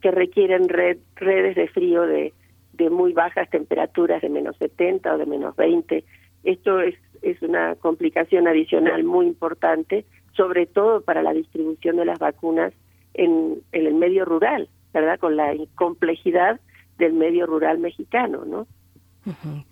que 0.00 0.10
requieren 0.10 0.68
redes 0.68 1.56
de 1.56 1.68
frío 1.68 2.02
de 2.02 2.32
de 2.72 2.90
muy 2.90 3.12
bajas 3.12 3.48
temperaturas 3.50 4.22
de 4.22 4.28
menos 4.28 4.56
70 4.56 5.14
o 5.14 5.18
de 5.18 5.26
menos 5.26 5.54
20. 5.56 6.04
Esto 6.44 6.80
es, 6.80 6.94
es 7.22 7.40
una 7.42 7.74
complicación 7.76 8.48
adicional 8.48 9.04
muy 9.04 9.26
importante 9.26 10.04
sobre 10.36 10.66
todo 10.66 11.02
para 11.02 11.22
la 11.22 11.32
distribución 11.32 11.96
de 11.96 12.04
las 12.04 12.18
vacunas 12.18 12.72
en, 13.14 13.62
el 13.72 13.94
medio 13.94 14.24
rural, 14.24 14.68
¿verdad? 14.92 15.18
Con 15.18 15.36
la 15.36 15.52
complejidad 15.74 16.60
del 16.98 17.12
medio 17.12 17.46
rural 17.46 17.78
mexicano, 17.78 18.44
¿no? 18.44 18.66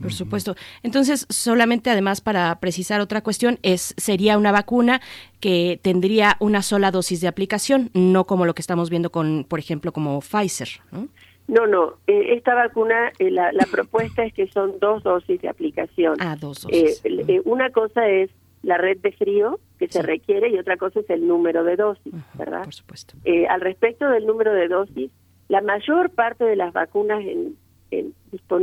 por 0.00 0.12
supuesto. 0.12 0.54
Entonces, 0.84 1.26
solamente 1.28 1.90
además 1.90 2.20
para 2.20 2.60
precisar 2.60 3.00
otra 3.00 3.20
cuestión, 3.20 3.58
es 3.62 3.94
sería 3.96 4.38
una 4.38 4.52
vacuna 4.52 5.00
que 5.40 5.80
tendría 5.82 6.36
una 6.38 6.62
sola 6.62 6.92
dosis 6.92 7.20
de 7.20 7.26
aplicación, 7.26 7.90
no 7.92 8.28
como 8.28 8.46
lo 8.46 8.54
que 8.54 8.62
estamos 8.62 8.90
viendo 8.90 9.10
con, 9.10 9.44
por 9.48 9.58
ejemplo, 9.58 9.90
como 9.90 10.20
Pfizer, 10.20 10.68
¿no? 10.92 11.08
No, 11.50 11.66
no. 11.66 11.94
Eh, 12.06 12.34
esta 12.34 12.54
vacuna, 12.54 13.12
eh, 13.18 13.30
la, 13.30 13.52
la, 13.52 13.66
propuesta 13.70 14.24
es 14.24 14.32
que 14.32 14.46
son 14.48 14.78
dos 14.78 15.02
dosis 15.02 15.40
de 15.40 15.48
aplicación. 15.48 16.16
Ah, 16.20 16.36
dos 16.40 16.62
dosis. 16.62 17.02
Eh, 17.04 17.42
una 17.44 17.70
cosa 17.70 18.08
es 18.08 18.30
la 18.62 18.76
red 18.76 18.98
de 18.98 19.12
frío 19.12 19.58
que 19.78 19.88
se 19.88 20.02
requiere 20.02 20.50
y 20.50 20.58
otra 20.58 20.76
cosa 20.76 21.00
es 21.00 21.10
el 21.10 21.26
número 21.26 21.64
de 21.64 21.76
dosis, 21.76 22.12
¿verdad? 22.34 22.64
Por 22.64 22.74
supuesto. 22.74 23.14
al 23.48 23.60
respecto 23.62 24.08
del 24.08 24.26
número 24.26 24.52
de 24.52 24.68
dosis, 24.68 25.10
la 25.48 25.62
mayor 25.62 26.10
parte 26.10 26.44
de 26.44 26.56
las 26.56 26.72
vacunas 26.72 27.20
en 27.24 27.56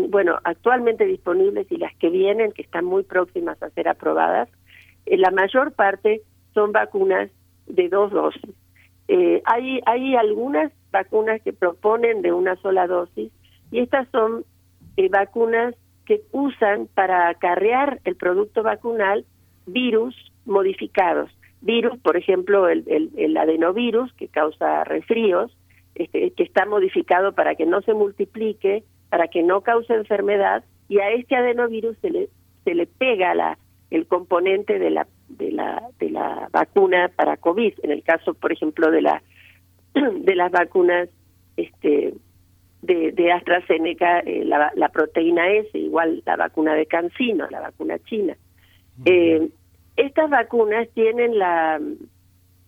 bueno, 0.09 0.39
actualmente 0.43 1.05
disponibles 1.05 1.71
y 1.71 1.77
las 1.77 1.95
que 1.97 2.09
vienen, 2.09 2.51
que 2.51 2.61
están 2.61 2.85
muy 2.85 3.03
próximas 3.03 3.61
a 3.61 3.69
ser 3.71 3.87
aprobadas, 3.87 4.49
eh, 5.05 5.17
la 5.17 5.31
mayor 5.31 5.73
parte 5.73 6.21
son 6.53 6.71
vacunas 6.71 7.29
de 7.67 7.89
dos 7.89 8.11
dosis. 8.11 8.55
Eh, 9.07 9.41
hay, 9.45 9.81
hay 9.85 10.15
algunas 10.15 10.71
vacunas 10.91 11.41
que 11.41 11.53
proponen 11.53 12.21
de 12.21 12.33
una 12.33 12.55
sola 12.57 12.87
dosis 12.87 13.31
y 13.71 13.79
estas 13.79 14.07
son 14.09 14.43
eh, 14.97 15.09
vacunas 15.09 15.75
que 16.05 16.21
usan 16.31 16.87
para 16.93 17.29
acarrear 17.29 17.99
el 18.05 18.15
producto 18.15 18.63
vacunal 18.63 19.25
virus 19.65 20.15
modificados. 20.45 21.29
Virus, 21.61 21.97
por 21.99 22.17
ejemplo, 22.17 22.69
el, 22.69 22.83
el, 22.87 23.11
el 23.17 23.35
adenovirus 23.35 24.13
que 24.13 24.27
causa 24.27 24.83
resfríos, 24.83 25.57
este, 25.95 26.31
que 26.31 26.43
está 26.43 26.65
modificado 26.65 27.33
para 27.33 27.55
que 27.55 27.65
no 27.65 27.81
se 27.81 27.93
multiplique 27.93 28.83
para 29.09 29.27
que 29.27 29.43
no 29.43 29.61
cause 29.61 29.93
enfermedad 29.93 30.63
y 30.87 30.99
a 30.99 31.11
este 31.11 31.35
adenovirus 31.35 31.97
se 32.01 32.09
le 32.09 32.29
se 32.63 32.75
le 32.75 32.85
pega 32.85 33.33
la 33.33 33.57
el 33.89 34.05
componente 34.05 34.79
de 34.79 34.89
la 34.89 35.07
de 35.29 35.51
la 35.51 35.83
de 35.99 36.09
la 36.09 36.49
vacuna 36.51 37.11
para 37.15 37.37
covid. 37.37 37.73
En 37.83 37.91
el 37.91 38.03
caso 38.03 38.33
por 38.33 38.51
ejemplo 38.51 38.91
de 38.91 39.01
la 39.01 39.21
de 39.93 40.35
las 40.35 40.51
vacunas 40.51 41.09
este 41.55 42.13
de, 42.81 43.11
de 43.11 43.31
AstraZeneca 43.31 44.19
eh, 44.19 44.45
la, 44.45 44.71
la, 44.75 44.89
proteína 44.89 45.49
S 45.51 45.77
igual 45.77 46.21
la 46.25 46.35
vacuna 46.35 46.75
de 46.75 46.85
CanSino 46.85 47.47
la 47.49 47.61
vacuna 47.61 47.99
china. 47.99 48.35
Eh, 49.05 49.49
estas 49.95 50.29
vacunas 50.29 50.87
tienen 50.93 51.37
la 51.37 51.79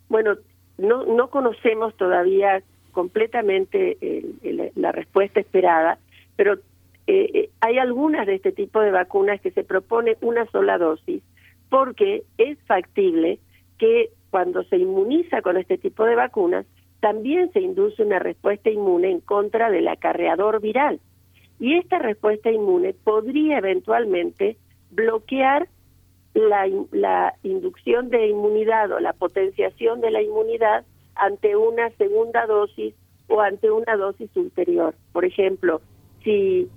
bueno 0.10 0.36
no 0.78 1.06
no 1.06 1.30
conocemos 1.30 1.96
todavía 1.96 2.62
completamente 2.92 3.98
la 4.76 4.92
respuesta 4.92 5.40
esperada 5.40 6.00
pero 6.36 6.58
eh, 7.12 7.32
eh, 7.34 7.50
hay 7.60 7.80
algunas 7.80 8.28
de 8.28 8.36
este 8.36 8.52
tipo 8.52 8.80
de 8.82 8.92
vacunas 8.92 9.42
que 9.42 9.50
se 9.50 9.64
propone 9.64 10.16
una 10.22 10.46
sola 10.52 10.78
dosis 10.78 11.24
porque 11.70 12.24
es 12.38 12.58
factible 12.66 13.40
que 13.78 14.10
cuando 14.30 14.64
se 14.64 14.78
inmuniza 14.78 15.42
con 15.42 15.58
este 15.58 15.78
tipo 15.78 16.06
de 16.06 16.16
vacunas 16.16 16.66
también 17.00 17.52
se 17.54 17.62
induce 17.62 18.04
una 18.04 18.20
respuesta 18.20 18.70
inmune 18.70 19.10
en 19.10 19.22
contra 19.22 19.70
del 19.70 19.88
acarreador 19.88 20.60
viral. 20.60 21.00
Y 21.60 21.76
esta 21.76 22.00
respuesta 22.00 22.52
inmune 22.52 22.94
podría 22.94 23.58
eventualmente 23.58 24.58
bloquear 24.92 25.68
la, 26.34 26.70
la 26.92 27.34
inducción 27.44 28.10
de 28.10 28.28
inmunidad 28.28 28.92
o 28.92 29.00
la 29.00 29.14
potenciación 29.14 30.02
de 30.02 30.12
la 30.12 30.22
inmunidad 30.22 30.86
ante 31.16 31.56
una 31.56 31.90
segunda 31.92 32.46
dosis 32.46 32.94
o 33.28 33.42
ante 33.42 33.72
una 33.72 33.96
dosis 33.96 34.30
ulterior. 34.36 34.96
Por 35.12 35.26
ejemplo, 35.26 35.82
si 36.24 36.68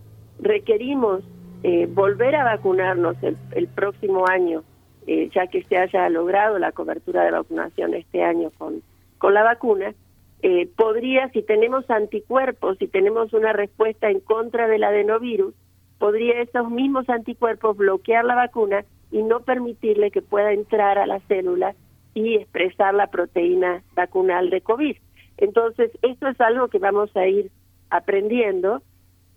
requerimos 0.40 1.22
eh, 1.62 1.86
volver 1.88 2.34
a 2.34 2.44
vacunarnos 2.44 3.16
el, 3.22 3.68
próximo 3.68 4.26
año, 4.26 4.64
eh, 5.06 5.30
ya 5.34 5.46
que 5.46 5.62
se 5.64 5.76
haya 5.76 6.08
logrado 6.08 6.58
la 6.58 6.72
cobertura 6.72 7.24
de 7.24 7.32
vacunación 7.32 7.94
este 7.94 8.22
año 8.22 8.50
con, 8.56 8.82
con 9.18 9.34
la 9.34 9.42
vacuna, 9.42 9.94
eh, 10.42 10.68
podría, 10.76 11.28
si 11.30 11.42
tenemos 11.42 11.88
anticuerpos, 11.88 12.78
si 12.78 12.88
tenemos 12.88 13.32
una 13.32 13.52
respuesta 13.52 14.10
en 14.10 14.20
contra 14.20 14.66
del 14.66 14.84
adenovirus, 14.84 15.54
podría 15.98 16.40
esos 16.40 16.68
mismos 16.68 17.08
anticuerpos 17.08 17.76
bloquear 17.76 18.24
la 18.24 18.34
vacuna 18.34 18.84
y 19.12 19.22
no 19.22 19.40
permitirle 19.40 20.10
que 20.10 20.22
pueda 20.22 20.52
entrar 20.52 20.98
a 20.98 21.06
la 21.06 21.20
célula 21.20 21.76
y 22.14 22.34
expresar 22.34 22.94
la 22.94 23.06
proteína 23.06 23.82
vacunal 23.94 24.50
de 24.50 24.62
COVID. 24.62 24.96
Entonces, 25.36 25.92
esto 26.02 26.28
es 26.28 26.40
algo 26.40 26.68
que 26.68 26.78
vamos 26.78 27.14
a 27.16 27.26
ir 27.26 27.50
aprendiendo 27.90 28.82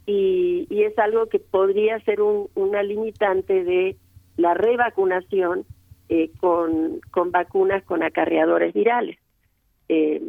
y, 0.07 0.67
es 0.69 0.97
algo 0.99 1.27
que 1.27 1.39
podría 1.39 1.99
ser 2.01 2.21
un, 2.21 2.47
una 2.53 2.83
limitante 2.83 3.63
de 3.63 3.95
la 4.37 4.53
revacunación 4.53 5.65
eh, 6.09 6.29
con, 6.39 6.99
con 7.11 7.31
vacunas 7.31 7.83
con 7.83 8.03
acarreadores 8.03 8.73
virales. 8.73 9.17
Eh, 9.89 10.21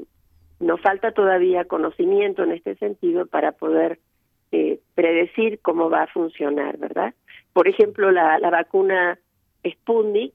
nos 0.58 0.80
falta 0.80 1.12
todavía 1.12 1.66
conocimiento 1.66 2.44
en 2.44 2.52
este 2.52 2.76
sentido 2.76 3.26
para 3.26 3.52
poder 3.52 3.98
eh, 4.52 4.80
predecir 4.94 5.58
cómo 5.60 5.90
va 5.90 6.04
a 6.04 6.06
funcionar, 6.06 6.78
¿verdad? 6.78 7.14
Por 7.52 7.68
ejemplo, 7.68 8.10
la, 8.10 8.38
la 8.38 8.48
vacuna 8.48 9.18
Sputnik, 9.68 10.32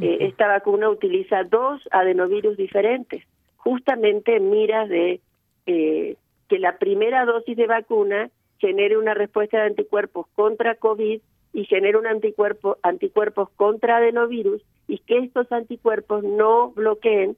eh, 0.00 0.18
esta 0.20 0.46
vacuna 0.46 0.88
utiliza 0.90 1.42
dos 1.44 1.80
adenovirus 1.90 2.56
diferentes, 2.56 3.24
justamente 3.56 4.36
en 4.36 4.50
miras 4.50 4.88
de 4.88 5.20
que 5.66 6.58
la 6.58 6.76
primera 6.76 7.24
dosis 7.24 7.56
de 7.56 7.66
vacuna 7.66 8.30
genere 8.58 8.98
una 8.98 9.14
respuesta 9.14 9.58
de 9.58 9.68
anticuerpos 9.68 10.26
contra 10.34 10.74
COVID 10.74 11.20
y 11.54 11.64
genere 11.66 11.96
un 11.96 12.06
anticuerpo, 12.06 12.76
anticuerpos 12.82 13.48
contra 13.50 13.98
adenovirus 13.98 14.60
y 14.88 14.98
que 14.98 15.18
estos 15.18 15.50
anticuerpos 15.52 16.24
no 16.24 16.72
bloqueen 16.72 17.36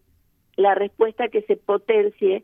la 0.56 0.74
respuesta 0.74 1.28
que 1.28 1.42
se 1.42 1.56
potencie 1.56 2.42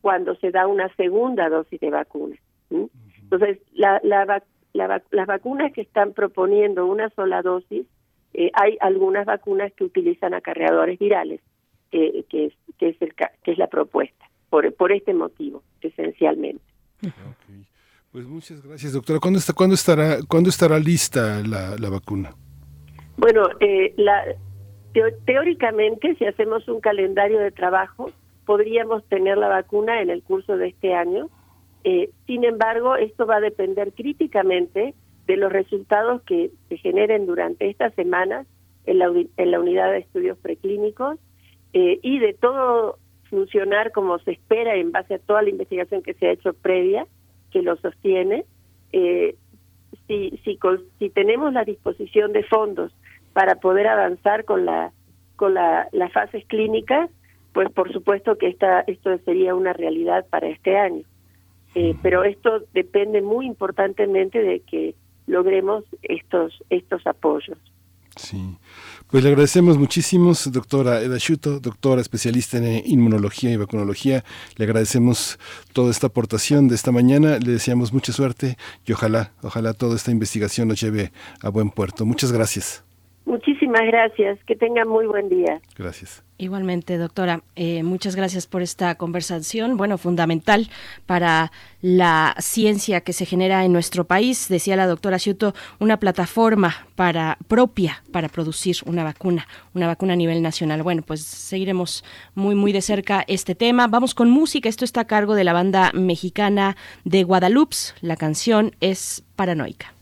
cuando 0.00 0.34
se 0.36 0.50
da 0.50 0.66
una 0.66 0.88
segunda 0.96 1.50
dosis 1.50 1.78
de 1.78 1.90
vacuna. 1.90 2.36
Entonces, 2.70 3.58
la, 3.74 4.00
la, 4.02 4.42
las 4.72 5.26
vacunas 5.26 5.72
que 5.74 5.82
están 5.82 6.14
proponiendo 6.14 6.86
una 6.86 7.10
sola 7.10 7.42
dosis, 7.42 7.86
eh, 8.32 8.50
hay 8.54 8.78
algunas 8.80 9.26
vacunas 9.26 9.72
que 9.74 9.84
utilizan 9.84 10.32
acarreadores 10.32 10.98
virales, 10.98 11.40
que, 11.90 12.24
es, 12.30 12.54
que, 12.78 12.88
es 12.88 13.02
el, 13.02 13.14
que 13.14 13.52
es 13.52 13.58
la 13.58 13.66
propuesta, 13.66 14.24
por, 14.48 14.72
por 14.74 14.90
este 14.90 15.12
motivo, 15.12 15.62
esencialmente. 15.82 16.64
Pues 18.12 18.26
muchas 18.26 18.60
gracias, 18.66 18.92
doctora. 18.92 19.20
¿Cuándo, 19.20 19.38
está, 19.38 19.52
cuándo, 19.52 19.74
estará, 19.74 20.18
¿cuándo 20.26 20.50
estará 20.50 20.80
lista 20.80 21.42
la, 21.46 21.76
la 21.78 21.90
vacuna? 21.90 22.34
Bueno, 23.16 23.48
eh, 23.60 23.94
la, 23.96 24.24
teóricamente, 25.26 26.16
si 26.16 26.24
hacemos 26.24 26.66
un 26.68 26.80
calendario 26.80 27.38
de 27.38 27.52
trabajo, 27.52 28.10
podríamos 28.46 29.04
tener 29.04 29.38
la 29.38 29.46
vacuna 29.46 30.02
en 30.02 30.10
el 30.10 30.24
curso 30.24 30.56
de 30.56 30.68
este 30.68 30.92
año. 30.92 31.28
Eh, 31.84 32.10
sin 32.26 32.42
embargo, 32.44 32.96
esto 32.96 33.26
va 33.26 33.36
a 33.36 33.40
depender 33.40 33.92
críticamente 33.92 34.94
de 35.28 35.36
los 35.36 35.52
resultados 35.52 36.22
que 36.22 36.50
se 36.68 36.78
generen 36.78 37.26
durante 37.26 37.70
estas 37.70 37.94
semanas 37.94 38.46
en 38.86 38.98
la, 38.98 39.06
en 39.36 39.50
la 39.52 39.60
unidad 39.60 39.92
de 39.92 39.98
estudios 39.98 40.36
preclínicos 40.38 41.16
eh, 41.74 42.00
y 42.02 42.18
de 42.18 42.34
todo 42.34 42.98
funcionar 43.28 43.92
como 43.92 44.18
se 44.18 44.32
espera 44.32 44.74
en 44.74 44.90
base 44.90 45.14
a 45.14 45.18
toda 45.20 45.42
la 45.42 45.50
investigación 45.50 46.02
que 46.02 46.14
se 46.14 46.26
ha 46.26 46.32
hecho 46.32 46.52
previa 46.54 47.06
que 47.50 47.62
lo 47.62 47.76
sostiene. 47.76 48.44
Eh, 48.92 49.36
si, 50.06 50.40
si, 50.44 50.58
si 50.98 51.10
tenemos 51.10 51.52
la 51.52 51.64
disposición 51.64 52.32
de 52.32 52.44
fondos 52.44 52.92
para 53.32 53.56
poder 53.56 53.86
avanzar 53.86 54.44
con 54.44 54.64
la 54.64 54.92
con 55.36 55.54
la, 55.54 55.88
las 55.92 56.12
fases 56.12 56.44
clínicas, 56.46 57.08
pues 57.54 57.70
por 57.72 57.90
supuesto 57.92 58.36
que 58.36 58.48
esta, 58.48 58.80
esto 58.82 59.16
sería 59.24 59.54
una 59.54 59.72
realidad 59.72 60.26
para 60.28 60.48
este 60.48 60.76
año. 60.76 61.02
Eh, 61.74 61.94
pero 62.02 62.24
esto 62.24 62.62
depende 62.74 63.22
muy 63.22 63.46
importantemente 63.46 64.42
de 64.42 64.60
que 64.60 64.94
logremos 65.26 65.84
estos 66.02 66.62
estos 66.68 67.06
apoyos. 67.06 67.58
Sí. 68.16 68.58
Pues 69.10 69.24
le 69.24 69.30
agradecemos 69.30 69.76
muchísimo, 69.76 70.32
doctora 70.46 71.02
Eda 71.02 71.18
Shuto, 71.18 71.58
doctora 71.58 72.00
especialista 72.00 72.58
en 72.58 72.80
inmunología 72.86 73.50
y 73.50 73.56
vacunología. 73.56 74.24
Le 74.54 74.66
agradecemos 74.66 75.40
toda 75.72 75.90
esta 75.90 76.06
aportación 76.06 76.68
de 76.68 76.76
esta 76.76 76.92
mañana. 76.92 77.40
Le 77.40 77.50
deseamos 77.50 77.92
mucha 77.92 78.12
suerte 78.12 78.56
y 78.86 78.92
ojalá, 78.92 79.32
ojalá 79.42 79.74
toda 79.74 79.96
esta 79.96 80.12
investigación 80.12 80.68
nos 80.68 80.80
lleve 80.80 81.10
a 81.40 81.48
buen 81.48 81.70
puerto. 81.70 82.06
Muchas 82.06 82.30
gracias. 82.30 82.84
Muchísimas 83.24 83.82
gracias. 83.86 84.38
Que 84.44 84.56
tengan 84.56 84.88
muy 84.88 85.06
buen 85.06 85.28
día. 85.28 85.60
Gracias. 85.76 86.24
Igualmente, 86.40 86.96
doctora, 86.96 87.42
eh, 87.54 87.82
muchas 87.82 88.16
gracias 88.16 88.46
por 88.46 88.62
esta 88.62 88.94
conversación, 88.94 89.76
bueno, 89.76 89.98
fundamental 89.98 90.70
para 91.04 91.52
la 91.82 92.34
ciencia 92.38 93.02
que 93.02 93.12
se 93.12 93.26
genera 93.26 93.62
en 93.66 93.74
nuestro 93.74 94.04
país. 94.04 94.48
Decía 94.48 94.74
la 94.74 94.86
doctora 94.86 95.18
Ciuto, 95.18 95.52
una 95.80 95.98
plataforma 95.98 96.86
para 96.96 97.36
propia 97.46 98.02
para 98.10 98.30
producir 98.30 98.76
una 98.86 99.04
vacuna, 99.04 99.46
una 99.74 99.86
vacuna 99.86 100.14
a 100.14 100.16
nivel 100.16 100.40
nacional. 100.40 100.82
Bueno, 100.82 101.02
pues 101.02 101.22
seguiremos 101.22 102.04
muy, 102.34 102.54
muy 102.54 102.72
de 102.72 102.80
cerca 102.80 103.22
este 103.28 103.54
tema. 103.54 103.86
Vamos 103.86 104.14
con 104.14 104.30
música. 104.30 104.70
Esto 104.70 104.86
está 104.86 105.02
a 105.02 105.06
cargo 105.06 105.34
de 105.34 105.44
la 105.44 105.52
banda 105.52 105.90
mexicana 105.92 106.74
de 107.04 107.22
Guadalupe. 107.22 107.76
La 108.00 108.16
canción 108.16 108.74
es 108.80 109.22
Paranoica. 109.36 109.92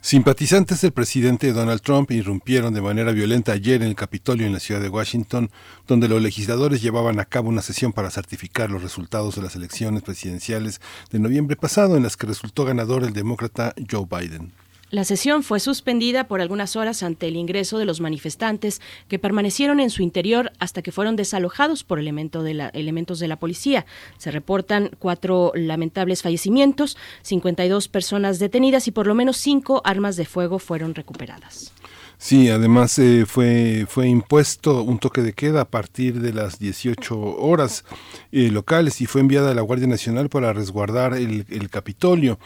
Simpatizantes 0.00 0.80
del 0.80 0.92
presidente 0.92 1.52
Donald 1.52 1.80
Trump 1.80 2.10
irrumpieron 2.12 2.72
de 2.72 2.80
manera 2.80 3.10
violenta 3.10 3.52
ayer 3.52 3.82
en 3.82 3.88
el 3.88 3.96
Capitolio 3.96 4.46
en 4.46 4.52
la 4.52 4.60
ciudad 4.60 4.80
de 4.80 4.88
Washington, 4.88 5.50
donde 5.86 6.08
los 6.08 6.22
legisladores 6.22 6.80
llevaban 6.80 7.18
a 7.18 7.24
cabo 7.24 7.48
una 7.48 7.60
sesión 7.60 7.92
para 7.92 8.10
certificar 8.10 8.70
los 8.70 8.82
resultados 8.82 9.34
de 9.34 9.42
las 9.42 9.56
elecciones 9.56 10.02
presidenciales 10.04 10.80
de 11.10 11.18
noviembre 11.18 11.56
pasado, 11.56 11.96
en 11.96 12.04
las 12.04 12.16
que 12.16 12.28
resultó 12.28 12.64
ganador 12.64 13.02
el 13.02 13.12
demócrata 13.12 13.74
Joe 13.90 14.06
Biden. 14.08 14.52
La 14.90 15.02
sesión 15.02 15.42
fue 15.42 15.58
suspendida 15.58 16.28
por 16.28 16.40
algunas 16.40 16.76
horas 16.76 17.02
ante 17.02 17.26
el 17.26 17.34
ingreso 17.34 17.78
de 17.78 17.84
los 17.84 18.00
manifestantes 18.00 18.80
que 19.08 19.18
permanecieron 19.18 19.80
en 19.80 19.90
su 19.90 20.02
interior 20.02 20.52
hasta 20.60 20.80
que 20.80 20.92
fueron 20.92 21.16
desalojados 21.16 21.82
por 21.82 21.98
elementos 21.98 23.18
de 23.18 23.28
la 23.28 23.36
policía. 23.36 23.84
Se 24.16 24.30
reportan 24.30 24.90
cuatro 25.00 25.50
lamentables 25.56 26.22
fallecimientos, 26.22 26.96
52 27.22 27.88
personas 27.88 28.38
detenidas 28.38 28.86
y 28.86 28.92
por 28.92 29.08
lo 29.08 29.16
menos 29.16 29.38
cinco 29.38 29.82
armas 29.84 30.14
de 30.14 30.24
fuego 30.24 30.60
fueron 30.60 30.94
recuperadas. 30.94 31.72
Sí, 32.18 32.48
además 32.48 32.98
eh, 32.98 33.24
fue, 33.26 33.86
fue 33.88 34.08
impuesto 34.08 34.82
un 34.82 34.98
toque 34.98 35.20
de 35.20 35.34
queda 35.34 35.62
a 35.62 35.68
partir 35.68 36.20
de 36.20 36.32
las 36.32 36.58
18 36.58 37.18
horas 37.18 37.84
eh, 38.32 38.50
locales 38.50 39.00
y 39.02 39.06
fue 39.06 39.20
enviada 39.20 39.50
a 39.50 39.54
la 39.54 39.60
Guardia 39.60 39.86
Nacional 39.86 40.30
para 40.30 40.52
resguardar 40.54 41.12
el 41.14 41.68
Capitolio. 41.70 42.38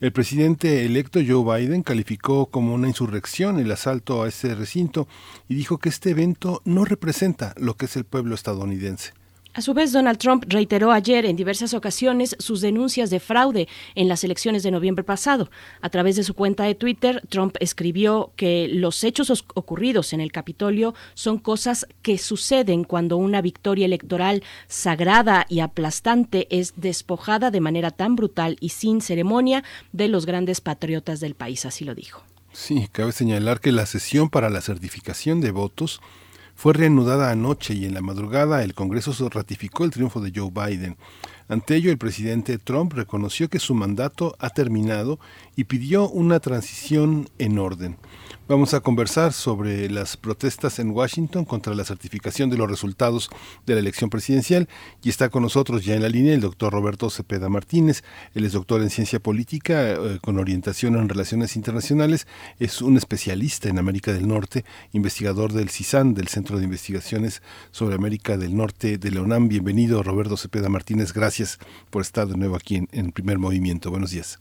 El 0.00 0.12
presidente 0.12 0.86
electo 0.86 1.18
Joe 1.26 1.58
Biden 1.58 1.82
calificó 1.82 2.46
como 2.46 2.72
una 2.72 2.86
insurrección 2.86 3.58
el 3.58 3.72
asalto 3.72 4.22
a 4.22 4.28
ese 4.28 4.54
recinto 4.54 5.08
y 5.48 5.56
dijo 5.56 5.78
que 5.78 5.88
este 5.88 6.10
evento 6.10 6.62
no 6.64 6.84
representa 6.84 7.52
lo 7.56 7.74
que 7.74 7.86
es 7.86 7.96
el 7.96 8.04
pueblo 8.04 8.36
estadounidense. 8.36 9.12
A 9.58 9.60
su 9.60 9.74
vez, 9.74 9.90
Donald 9.90 10.18
Trump 10.18 10.44
reiteró 10.46 10.92
ayer 10.92 11.26
en 11.26 11.34
diversas 11.34 11.74
ocasiones 11.74 12.36
sus 12.38 12.60
denuncias 12.60 13.10
de 13.10 13.18
fraude 13.18 13.66
en 13.96 14.06
las 14.06 14.22
elecciones 14.22 14.62
de 14.62 14.70
noviembre 14.70 15.02
pasado. 15.02 15.50
A 15.80 15.88
través 15.88 16.14
de 16.14 16.22
su 16.22 16.34
cuenta 16.34 16.62
de 16.62 16.76
Twitter, 16.76 17.24
Trump 17.28 17.56
escribió 17.58 18.30
que 18.36 18.68
los 18.68 19.02
hechos 19.02 19.44
ocurridos 19.54 20.12
en 20.12 20.20
el 20.20 20.30
Capitolio 20.30 20.94
son 21.14 21.38
cosas 21.38 21.88
que 22.02 22.18
suceden 22.18 22.84
cuando 22.84 23.16
una 23.16 23.42
victoria 23.42 23.86
electoral 23.86 24.44
sagrada 24.68 25.44
y 25.48 25.58
aplastante 25.58 26.46
es 26.56 26.74
despojada 26.76 27.50
de 27.50 27.60
manera 27.60 27.90
tan 27.90 28.14
brutal 28.14 28.58
y 28.60 28.68
sin 28.68 29.00
ceremonia 29.00 29.64
de 29.90 30.06
los 30.06 30.24
grandes 30.24 30.60
patriotas 30.60 31.18
del 31.18 31.34
país. 31.34 31.66
Así 31.66 31.84
lo 31.84 31.96
dijo. 31.96 32.22
Sí, 32.52 32.88
cabe 32.92 33.10
señalar 33.10 33.58
que 33.58 33.72
la 33.72 33.86
sesión 33.86 34.30
para 34.30 34.50
la 34.50 34.60
certificación 34.60 35.40
de 35.40 35.50
votos 35.50 36.00
fue 36.58 36.72
reanudada 36.72 37.30
anoche 37.30 37.72
y 37.72 37.84
en 37.84 37.94
la 37.94 38.00
madrugada 38.00 38.64
el 38.64 38.74
Congreso 38.74 39.12
ratificó 39.28 39.84
el 39.84 39.92
triunfo 39.92 40.20
de 40.20 40.32
Joe 40.34 40.50
Biden. 40.50 40.96
Ante 41.46 41.76
ello, 41.76 41.92
el 41.92 41.98
presidente 41.98 42.58
Trump 42.58 42.94
reconoció 42.94 43.48
que 43.48 43.60
su 43.60 43.76
mandato 43.76 44.34
ha 44.40 44.50
terminado 44.50 45.20
y 45.54 45.64
pidió 45.64 46.08
una 46.08 46.40
transición 46.40 47.28
en 47.38 47.60
orden. 47.60 47.96
Vamos 48.48 48.72
a 48.72 48.80
conversar 48.80 49.34
sobre 49.34 49.90
las 49.90 50.16
protestas 50.16 50.78
en 50.78 50.92
Washington 50.92 51.44
contra 51.44 51.74
la 51.74 51.84
certificación 51.84 52.48
de 52.48 52.56
los 52.56 52.70
resultados 52.70 53.28
de 53.66 53.74
la 53.74 53.80
elección 53.80 54.08
presidencial 54.08 54.70
y 55.02 55.10
está 55.10 55.28
con 55.28 55.42
nosotros 55.42 55.84
ya 55.84 55.94
en 55.94 56.00
la 56.00 56.08
línea 56.08 56.32
el 56.32 56.40
doctor 56.40 56.72
Roberto 56.72 57.10
Cepeda 57.10 57.50
Martínez. 57.50 58.02
Él 58.34 58.46
es 58.46 58.52
doctor 58.52 58.80
en 58.80 58.88
ciencia 58.88 59.20
política 59.20 59.92
eh, 59.92 60.18
con 60.22 60.38
orientación 60.38 60.96
en 60.96 61.10
relaciones 61.10 61.56
internacionales. 61.56 62.26
Es 62.58 62.80
un 62.80 62.96
especialista 62.96 63.68
en 63.68 63.78
América 63.78 64.14
del 64.14 64.26
Norte, 64.26 64.64
investigador 64.92 65.52
del 65.52 65.68
CISAN, 65.68 66.14
del 66.14 66.28
Centro 66.28 66.56
de 66.56 66.64
Investigaciones 66.64 67.42
sobre 67.70 67.96
América 67.96 68.38
del 68.38 68.56
Norte 68.56 68.96
de 68.96 69.10
la 69.10 69.20
UNAM. 69.20 69.48
Bienvenido 69.48 70.02
Roberto 70.02 70.38
Cepeda 70.38 70.70
Martínez. 70.70 71.12
Gracias 71.12 71.58
por 71.90 72.00
estar 72.00 72.26
de 72.26 72.38
nuevo 72.38 72.56
aquí 72.56 72.76
en, 72.76 72.88
en 72.92 73.12
Primer 73.12 73.38
Movimiento. 73.38 73.90
Buenos 73.90 74.10
días. 74.10 74.38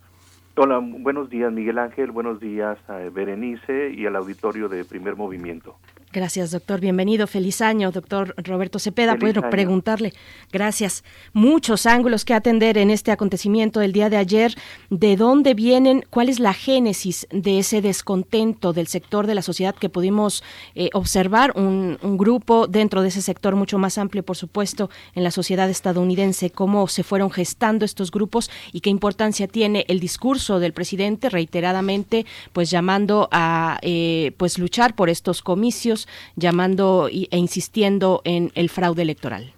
Hola, 0.59 0.79
buenos 0.81 1.29
días 1.29 1.53
Miguel 1.53 1.77
Ángel, 1.77 2.09
buenos 2.09 2.39
días 2.39 2.79
a 2.89 2.95
Berenice 3.11 3.91
y 3.91 4.07
al 4.07 4.15
auditorio 4.15 4.67
de 4.67 4.85
Primer 4.85 5.15
Movimiento. 5.15 5.75
Gracias, 6.17 6.49
doctor. 6.49 6.79
Bienvenido. 6.79 7.27
Feliz 7.27 7.61
año, 7.61 7.91
doctor 7.91 8.33
Roberto 8.37 8.79
Cepeda. 8.79 9.17
Puedo 9.17 9.47
preguntarle, 9.51 10.13
gracias. 10.51 11.03
Muchos 11.31 11.85
ángulos 11.85 12.25
que 12.25 12.33
atender 12.33 12.79
en 12.79 12.89
este 12.89 13.11
acontecimiento 13.11 13.81
del 13.81 13.91
día 13.93 14.09
de 14.09 14.17
ayer. 14.17 14.55
¿De 14.89 15.15
dónde 15.15 15.53
vienen? 15.53 16.03
¿Cuál 16.09 16.29
es 16.29 16.39
la 16.39 16.55
génesis 16.55 17.27
de 17.29 17.59
ese 17.59 17.83
descontento 17.83 18.73
del 18.73 18.87
sector 18.87 19.27
de 19.27 19.35
la 19.35 19.43
sociedad 19.43 19.75
que 19.75 19.89
pudimos 19.89 20.43
eh, 20.73 20.89
observar? 20.93 21.51
Un, 21.55 21.99
un, 22.01 22.17
grupo 22.17 22.65
dentro 22.65 23.03
de 23.03 23.09
ese 23.09 23.21
sector 23.21 23.55
mucho 23.55 23.77
más 23.77 23.99
amplio, 23.99 24.23
por 24.23 24.37
supuesto, 24.37 24.89
en 25.13 25.23
la 25.23 25.29
sociedad 25.29 25.69
estadounidense. 25.69 26.49
¿Cómo 26.49 26.87
se 26.87 27.03
fueron 27.03 27.29
gestando 27.29 27.85
estos 27.85 28.09
grupos 28.09 28.49
y 28.73 28.79
qué 28.79 28.89
importancia 28.89 29.47
tiene 29.47 29.85
el 29.87 29.99
discurso 29.99 30.59
del 30.59 30.73
presidente 30.73 31.29
reiteradamente, 31.29 32.25
pues 32.53 32.71
llamando 32.71 33.29
a 33.31 33.77
eh, 33.83 34.31
pues 34.37 34.57
luchar 34.57 34.95
por 34.95 35.11
estos 35.11 35.43
comicios? 35.43 36.06
Llamando 36.35 37.07
e 37.09 37.37
insistiendo 37.37 38.21
en 38.23 38.51
el 38.55 38.69
fraude 38.69 39.01
electoral? 39.01 39.53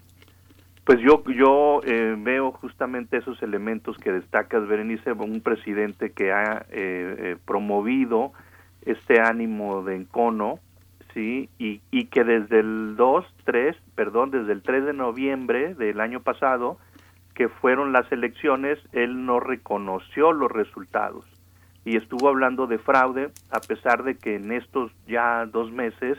Pues 0.86 1.00
yo, 1.02 1.24
yo 1.26 1.82
eh, 1.84 2.16
veo 2.18 2.52
justamente 2.52 3.18
esos 3.18 3.42
elementos 3.44 3.98
que 3.98 4.12
destacas, 4.12 4.68
Berenice, 4.68 5.12
un 5.12 5.42
presidente 5.42 6.12
que 6.12 6.32
ha 6.32 6.66
eh, 6.72 7.16
eh, 7.20 7.38
promovido 7.46 8.32
este 8.86 9.22
ánimo 9.22 9.84
de 9.84 9.98
encono, 9.98 10.60
¿sí? 11.14 11.50
Y, 11.60 11.82
y 11.92 12.06
que 12.06 12.24
desde 12.24 12.62
el 12.62 12.96
2, 12.96 13.26
3, 13.46 13.76
perdón, 13.94 14.32
desde 14.32 14.52
el 14.52 14.64
3 14.64 14.86
de 14.86 14.94
noviembre 14.94 15.76
del 15.76 16.00
año 16.00 16.22
pasado, 16.22 16.80
que 17.36 17.50
fueron 17.50 17.94
las 17.94 18.12
elecciones, 18.12 18.80
él 18.92 19.28
no 19.28 19.40
reconoció 19.40 20.32
los 20.32 20.52
resultados 20.52 21.26
y 21.86 21.98
estuvo 21.98 22.28
hablando 22.28 22.68
de 22.68 22.78
fraude, 22.78 23.32
a 23.50 23.60
pesar 23.60 24.04
de 24.04 24.16
que 24.16 24.36
en 24.36 24.52
estos 24.52 24.92
ya 25.08 25.46
dos 25.46 25.72
meses 25.72 26.18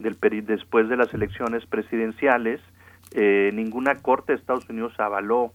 del 0.00 0.16
después 0.44 0.88
de 0.88 0.96
las 0.96 1.12
elecciones 1.14 1.64
presidenciales, 1.66 2.60
eh, 3.12 3.50
ninguna 3.54 3.96
corte 3.96 4.32
de 4.32 4.38
Estados 4.38 4.68
Unidos 4.68 4.92
avaló 4.98 5.52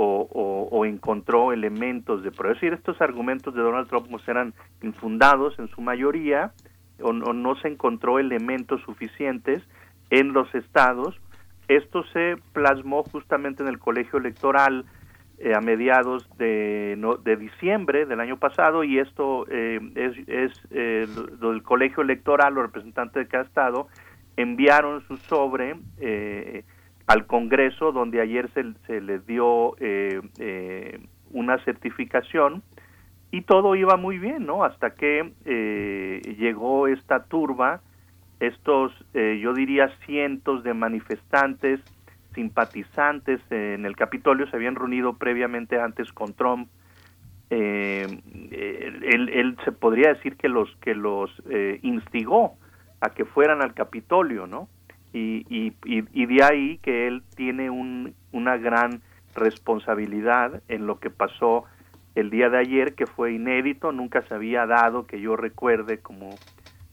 o, 0.00 0.84
encontró 0.84 1.52
elementos 1.52 2.22
de 2.22 2.30
prueba. 2.30 2.54
Es 2.54 2.60
decir, 2.60 2.72
estos 2.72 3.00
argumentos 3.00 3.52
de 3.54 3.62
Donald 3.62 3.88
Trump 3.88 4.06
pues, 4.08 4.26
eran 4.28 4.54
infundados 4.80 5.58
en 5.58 5.68
su 5.68 5.80
mayoría 5.80 6.52
o, 7.00 7.12
no 7.12 7.56
se 7.56 7.68
encontró 7.68 8.18
elementos 8.18 8.80
suficientes 8.82 9.62
en 10.10 10.32
los 10.32 10.54
estados. 10.54 11.16
Esto 11.66 12.04
se 12.12 12.36
plasmó 12.52 13.02
justamente 13.02 13.62
en 13.62 13.68
el 13.68 13.78
colegio 13.78 14.18
electoral 14.18 14.84
eh, 15.40 15.54
a 15.54 15.60
mediados 15.60 16.28
de, 16.36 16.98
de 17.22 17.36
diciembre 17.36 18.06
del 18.06 18.18
año 18.18 18.38
pasado 18.38 18.82
y 18.82 18.98
esto 18.98 19.46
eh, 19.48 19.78
es, 20.26 20.52
eh, 20.72 21.06
del 21.40 21.62
colegio 21.62 22.02
electoral, 22.02 22.54
los 22.54 22.64
representantes 22.64 23.22
de 23.22 23.28
cada 23.28 23.44
estado 23.44 23.86
enviaron 24.36 25.00
su 25.06 25.16
sobre 25.16 25.76
al 27.06 27.26
Congreso 27.26 27.92
donde 27.92 28.20
ayer 28.20 28.50
se, 28.52 28.64
se 28.88 29.00
les 29.00 29.24
dio 29.28 29.76
una 31.30 31.64
certificación 31.64 32.64
y 33.30 33.42
todo 33.42 33.76
iba 33.76 33.96
muy 33.96 34.18
bien, 34.18 34.44
¿no? 34.44 34.64
Hasta 34.64 34.94
que 34.94 35.34
llegó 36.36 36.88
esta 36.88 37.24
turba, 37.26 37.80
estos, 38.40 38.92
yo 39.14 39.52
diría, 39.54 39.88
cientos 40.04 40.64
de 40.64 40.74
manifestantes 40.74 41.80
simpatizantes 42.38 43.40
en 43.50 43.84
el 43.84 43.96
Capitolio 43.96 44.48
se 44.48 44.54
habían 44.54 44.76
reunido 44.76 45.14
previamente 45.14 45.80
antes 45.80 46.12
con 46.12 46.34
Trump. 46.34 46.68
Eh, 47.50 48.06
él, 48.52 49.56
se 49.64 49.72
podría 49.72 50.14
decir 50.14 50.36
que 50.36 50.48
los 50.48 50.68
que 50.76 50.94
los 50.94 51.30
eh, 51.50 51.80
instigó 51.82 52.56
a 53.00 53.10
que 53.10 53.24
fueran 53.24 53.60
al 53.60 53.74
Capitolio, 53.74 54.46
¿no? 54.46 54.68
Y, 55.12 55.44
y, 55.50 56.26
de 56.26 56.44
ahí 56.44 56.78
que 56.78 57.08
él 57.08 57.22
tiene 57.34 57.70
un, 57.70 58.14
una 58.30 58.56
gran 58.56 59.00
responsabilidad 59.34 60.62
en 60.68 60.86
lo 60.86 61.00
que 61.00 61.10
pasó 61.10 61.64
el 62.14 62.30
día 62.30 62.50
de 62.50 62.58
ayer, 62.58 62.94
que 62.94 63.06
fue 63.06 63.32
inédito, 63.32 63.90
nunca 63.90 64.22
se 64.28 64.34
había 64.34 64.64
dado, 64.66 65.06
que 65.06 65.20
yo 65.20 65.34
recuerde 65.34 65.98
como, 65.98 66.36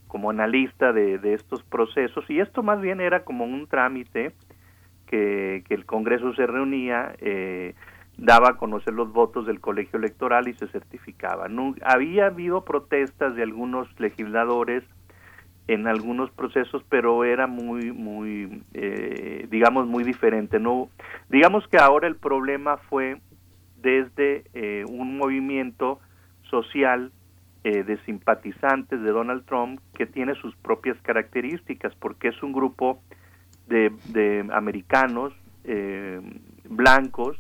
como 0.07 0.31
analista 0.31 0.91
de 0.93 1.33
estos 1.33 1.61
procesos, 1.63 2.27
y 2.29 2.39
esto 2.39 2.63
más 2.63 2.81
bien 2.81 2.99
era 2.99 3.25
como 3.25 3.43
un 3.43 3.67
trámite 3.67 4.33
que, 5.05 5.63
el 5.69 5.85
Congreso 5.85 6.33
se 6.33 6.47
reunía, 6.47 7.15
eh, 7.19 7.73
daba 8.17 8.51
a 8.51 8.57
conocer 8.57 8.93
los 8.93 9.11
votos 9.11 9.45
del 9.45 9.59
colegio 9.59 9.99
electoral 9.99 10.47
y 10.47 10.53
se 10.53 10.67
certificaba. 10.67 11.47
No, 11.47 11.75
había 11.83 12.27
habido 12.27 12.63
protestas 12.63 13.35
de 13.35 13.43
algunos 13.43 13.87
legisladores 13.99 14.83
en 15.67 15.87
algunos 15.87 16.29
procesos, 16.31 16.83
pero 16.89 17.23
era 17.23 17.47
muy, 17.47 17.91
muy, 17.91 18.61
eh, 18.73 19.47
digamos, 19.49 19.87
muy 19.87 20.03
diferente. 20.03 20.59
No, 20.59 20.89
digamos 21.29 21.67
que 21.67 21.77
ahora 21.77 22.07
el 22.07 22.15
problema 22.15 22.77
fue 22.77 23.19
desde 23.81 24.43
eh, 24.53 24.85
un 24.87 25.17
movimiento 25.17 25.99
social 26.49 27.11
de 27.63 27.97
simpatizantes 28.05 29.01
de 29.01 29.09
Donald 29.09 29.43
Trump 29.45 29.79
que 29.95 30.05
tiene 30.05 30.35
sus 30.35 30.55
propias 30.57 31.01
características, 31.01 31.95
porque 31.95 32.27
es 32.27 32.43
un 32.43 32.53
grupo 32.53 33.01
de, 33.67 34.45
americanos 34.53 35.33
eh, 35.63 36.21
blancos, 36.69 37.37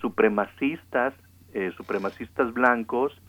supremacistas, 0.00 1.14
eh, 1.52 1.72
supremacistas 1.76 2.52
blancos, 2.52 3.20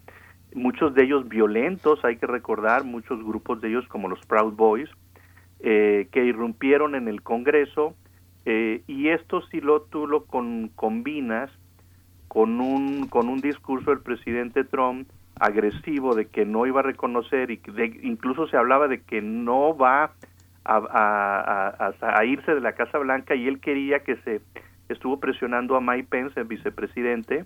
muchos 0.54 0.94
de 0.94 1.04
ellos 1.04 1.28
violentos, 1.28 2.04
hay 2.04 2.18
que 2.18 2.28
recordar, 2.28 2.84
muchos 2.84 3.24
grupos 3.24 3.62
de 3.62 3.70
ellos 3.70 3.88
como 3.88 4.10
los 4.10 4.20
Proud 4.26 4.54
Boys, 4.54 4.90
eh, 5.60 6.08
que 6.12 6.26
irrumpieron 6.26 6.96
en 6.96 7.08
el 7.08 7.22
Congreso, 7.22 7.96
y 8.48 9.08
esto 9.08 9.42
si 9.48 9.60
lo, 9.60 9.82
tú 9.82 10.06
lo 10.06 10.26
con, 10.26 10.70
combinas 10.76 11.50
con 12.28 12.62
un, 12.62 13.08
con 13.08 13.28
un 13.28 13.42
discurso 13.42 13.90
del 13.90 14.02
presidente 14.02 14.64
Trump 14.64 15.10
agresivo 15.40 16.16
de 16.16 16.28
que 16.28 16.46
no 16.46 16.66
iba 16.66 16.80
a 16.82 16.84
reconocer 16.84 17.52
y 17.52 17.58
de, 17.58 18.00
incluso 18.04 18.48
se 18.48 18.58
hablaba 18.58 18.88
de 18.88 19.02
que 19.02 19.22
no 19.22 19.76
va 19.76 20.04
a, 20.06 20.12
irse 22.26 22.56
de 22.56 22.62
la 22.62 22.74
Casa 22.74 22.98
Blanca 22.98 23.36
y 23.36 23.48
él 23.48 23.60
quería 23.60 24.00
que 24.00 24.16
se 24.18 24.42
estuvo 24.90 25.20
presionando 25.20 25.76
a 25.76 25.82
Mike 25.82 26.08
Pence, 26.10 26.40
el 26.40 26.48
vicepresidente, 26.48 27.46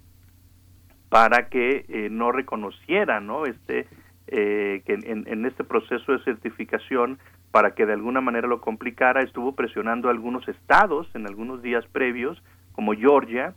para 1.09 1.49
que 1.49 1.85
eh, 1.87 2.09
no 2.11 2.31
reconociera, 2.31 3.19
¿no? 3.19 3.45
Este 3.45 3.87
eh, 4.27 4.83
que 4.85 4.93
en, 4.93 5.27
en, 5.27 5.45
este 5.45 5.63
proceso 5.63 6.11
de 6.11 6.23
certificación 6.23 7.17
para 7.51 7.73
que 7.73 7.87
de 7.87 7.93
alguna 7.93 8.21
manera 8.21 8.47
lo 8.47 8.61
complicara, 8.61 9.21
estuvo 9.23 9.55
presionando 9.55 10.07
a 10.07 10.11
algunos 10.11 10.47
estados 10.47 11.07
en 11.15 11.25
algunos 11.25 11.63
días 11.63 11.83
previos, 11.91 12.41
como 12.73 12.93
Georgia. 12.93 13.55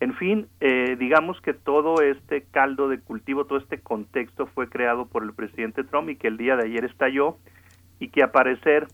En 0.00 0.14
fin, 0.14 0.48
eh, 0.60 0.96
digamos 0.98 1.40
que 1.40 1.54
todo 1.54 2.02
este 2.02 2.44
caldo 2.50 2.88
de 2.88 3.00
cultivo, 3.00 3.46
todo 3.46 3.58
este 3.58 3.80
contexto 3.80 4.46
fue 4.46 4.68
creado 4.68 5.06
por 5.06 5.22
el 5.24 5.32
presidente 5.32 5.84
Trump 5.84 6.08
y 6.08 6.16
que 6.16 6.28
el 6.28 6.36
día 6.36 6.56
de 6.56 6.64
ayer 6.64 6.84
estalló 6.84 7.36
y 7.98 8.08
que 8.08 8.22
a 8.22 8.32
parecer 8.32 8.88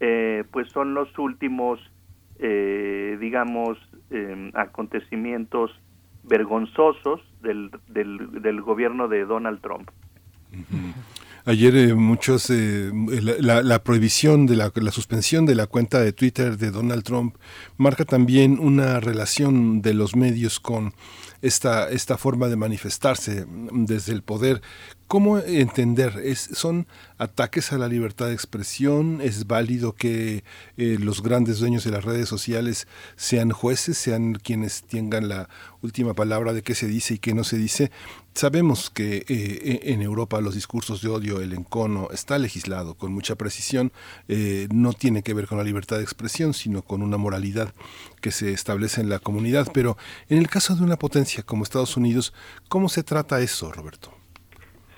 eh, 0.00 0.44
pues 0.50 0.70
son 0.72 0.94
los 0.94 1.08
últimos, 1.18 1.80
eh, 2.38 3.16
digamos, 3.20 3.78
em, 4.10 4.50
acontecimientos 4.54 5.70
vergonzosos 6.22 7.20
del, 7.42 7.70
del, 7.88 8.60
gobierno 8.60 9.08
de 9.08 9.24
Donald 9.24 9.60
Trump. 9.60 9.90
Ayer 11.44 11.76
eh, 11.76 11.94
muchos, 11.94 12.50
la, 12.50 13.62
la, 13.62 13.84
prohibición 13.84 14.46
de 14.46 14.56
la, 14.56 14.72
la, 14.74 14.90
suspensión 14.90 15.46
de 15.46 15.54
la 15.54 15.68
cuenta 15.68 16.00
de 16.00 16.12
Twitter 16.12 16.56
de 16.56 16.72
Donald 16.72 17.04
Trump 17.04 17.36
marca 17.76 18.04
también 18.04 18.58
una 18.58 18.98
relación 18.98 19.80
de 19.80 19.94
los 19.94 20.16
medios 20.16 20.58
con 20.58 20.92
esta, 21.46 21.88
esta 21.90 22.18
forma 22.18 22.48
de 22.48 22.56
manifestarse 22.56 23.46
desde 23.72 24.12
el 24.12 24.22
poder. 24.22 24.62
¿Cómo 25.06 25.38
entender? 25.38 26.20
¿Es, 26.24 26.40
¿Son 26.40 26.86
ataques 27.18 27.72
a 27.72 27.78
la 27.78 27.86
libertad 27.86 28.26
de 28.26 28.34
expresión? 28.34 29.20
¿Es 29.22 29.46
válido 29.46 29.94
que 29.94 30.42
eh, 30.76 30.96
los 31.00 31.22
grandes 31.22 31.60
dueños 31.60 31.84
de 31.84 31.92
las 31.92 32.04
redes 32.04 32.28
sociales 32.28 32.88
sean 33.14 33.50
jueces, 33.50 33.96
sean 33.96 34.34
quienes 34.34 34.82
tengan 34.82 35.28
la 35.28 35.48
última 35.82 36.14
palabra 36.14 36.52
de 36.52 36.62
qué 36.62 36.74
se 36.74 36.88
dice 36.88 37.14
y 37.14 37.18
qué 37.18 37.34
no 37.34 37.44
se 37.44 37.56
dice? 37.56 37.92
Sabemos 38.36 38.90
que 38.90 39.24
eh, 39.30 39.80
en 39.94 40.02
Europa 40.02 40.42
los 40.42 40.54
discursos 40.54 41.00
de 41.00 41.08
odio, 41.08 41.40
el 41.40 41.54
encono, 41.54 42.08
está 42.12 42.38
legislado 42.38 42.92
con 42.94 43.10
mucha 43.10 43.34
precisión. 43.34 43.92
Eh, 44.28 44.68
no 44.70 44.92
tiene 44.92 45.22
que 45.22 45.32
ver 45.32 45.46
con 45.46 45.56
la 45.56 45.64
libertad 45.64 45.96
de 45.96 46.02
expresión, 46.02 46.52
sino 46.52 46.82
con 46.82 47.00
una 47.00 47.16
moralidad 47.16 47.72
que 48.20 48.30
se 48.32 48.52
establece 48.52 49.00
en 49.00 49.08
la 49.08 49.20
comunidad. 49.20 49.68
Pero 49.72 49.96
en 50.28 50.36
el 50.36 50.48
caso 50.48 50.76
de 50.76 50.84
una 50.84 50.96
potencia 50.96 51.44
como 51.44 51.62
Estados 51.62 51.96
Unidos, 51.96 52.34
¿cómo 52.68 52.90
se 52.90 53.02
trata 53.02 53.40
eso, 53.40 53.72
Roberto? 53.72 54.12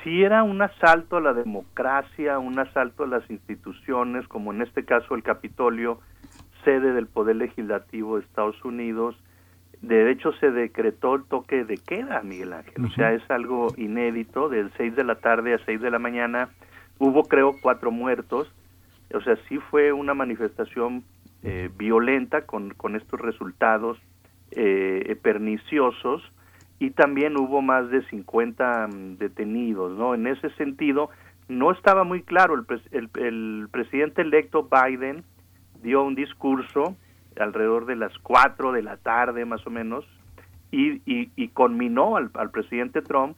si 0.02 0.22
era 0.22 0.42
un 0.42 0.60
asalto 0.60 1.18
a 1.18 1.20
la 1.20 1.32
democracia, 1.32 2.40
un 2.40 2.58
asalto 2.58 3.04
a 3.04 3.06
las 3.06 3.28
instituciones, 3.30 4.26
como 4.26 4.52
en 4.52 4.62
este 4.62 4.84
caso 4.84 5.14
el 5.14 5.22
Capitolio, 5.22 6.00
sede 6.64 6.92
del 6.92 7.06
Poder 7.06 7.36
Legislativo 7.36 8.16
de 8.16 8.24
Estados 8.24 8.64
Unidos. 8.64 9.14
De 9.82 10.10
hecho, 10.10 10.32
se 10.32 10.50
decretó 10.50 11.14
el 11.14 11.24
toque 11.24 11.64
de 11.64 11.76
queda, 11.78 12.22
Miguel 12.22 12.52
Ángel. 12.52 12.84
O 12.84 12.90
sea, 12.90 13.12
es 13.12 13.22
algo 13.30 13.68
inédito, 13.76 14.48
del 14.48 14.72
6 14.76 14.96
de 14.96 15.04
la 15.04 15.16
tarde 15.16 15.54
a 15.54 15.64
6 15.64 15.80
de 15.80 15.90
la 15.90 15.98
mañana. 15.98 16.48
Hubo, 16.98 17.24
creo, 17.24 17.54
cuatro 17.62 17.90
muertos. 17.90 18.52
O 19.14 19.20
sea, 19.20 19.36
sí 19.48 19.58
fue 19.70 19.92
una 19.92 20.14
manifestación 20.14 21.04
eh, 21.44 21.70
violenta 21.78 22.42
con, 22.46 22.70
con 22.70 22.96
estos 22.96 23.20
resultados 23.20 23.98
eh, 24.50 25.16
perniciosos 25.22 26.22
y 26.78 26.90
también 26.90 27.36
hubo 27.36 27.60
más 27.62 27.90
de 27.90 28.02
50 28.06 28.88
mm, 28.88 29.18
detenidos, 29.18 29.96
¿no? 29.96 30.14
En 30.14 30.26
ese 30.26 30.50
sentido, 30.50 31.10
no 31.48 31.70
estaba 31.70 32.04
muy 32.04 32.22
claro, 32.22 32.54
el, 32.54 33.10
el, 33.14 33.68
presidente 33.70 34.22
electo 34.22 34.68
Biden 34.68 35.24
dio 35.82 36.02
un 36.02 36.14
discurso 36.14 36.96
alrededor 37.40 37.86
de 37.86 37.96
las 37.96 38.16
4 38.18 38.72
de 38.72 38.82
la 38.82 38.96
tarde 38.96 39.44
más 39.44 39.66
o 39.66 39.70
menos 39.70 40.04
y, 40.70 41.00
y, 41.06 41.48
conminó 41.48 42.16
al, 42.16 42.30
al, 42.34 42.50
presidente 42.50 43.00
Trump 43.00 43.36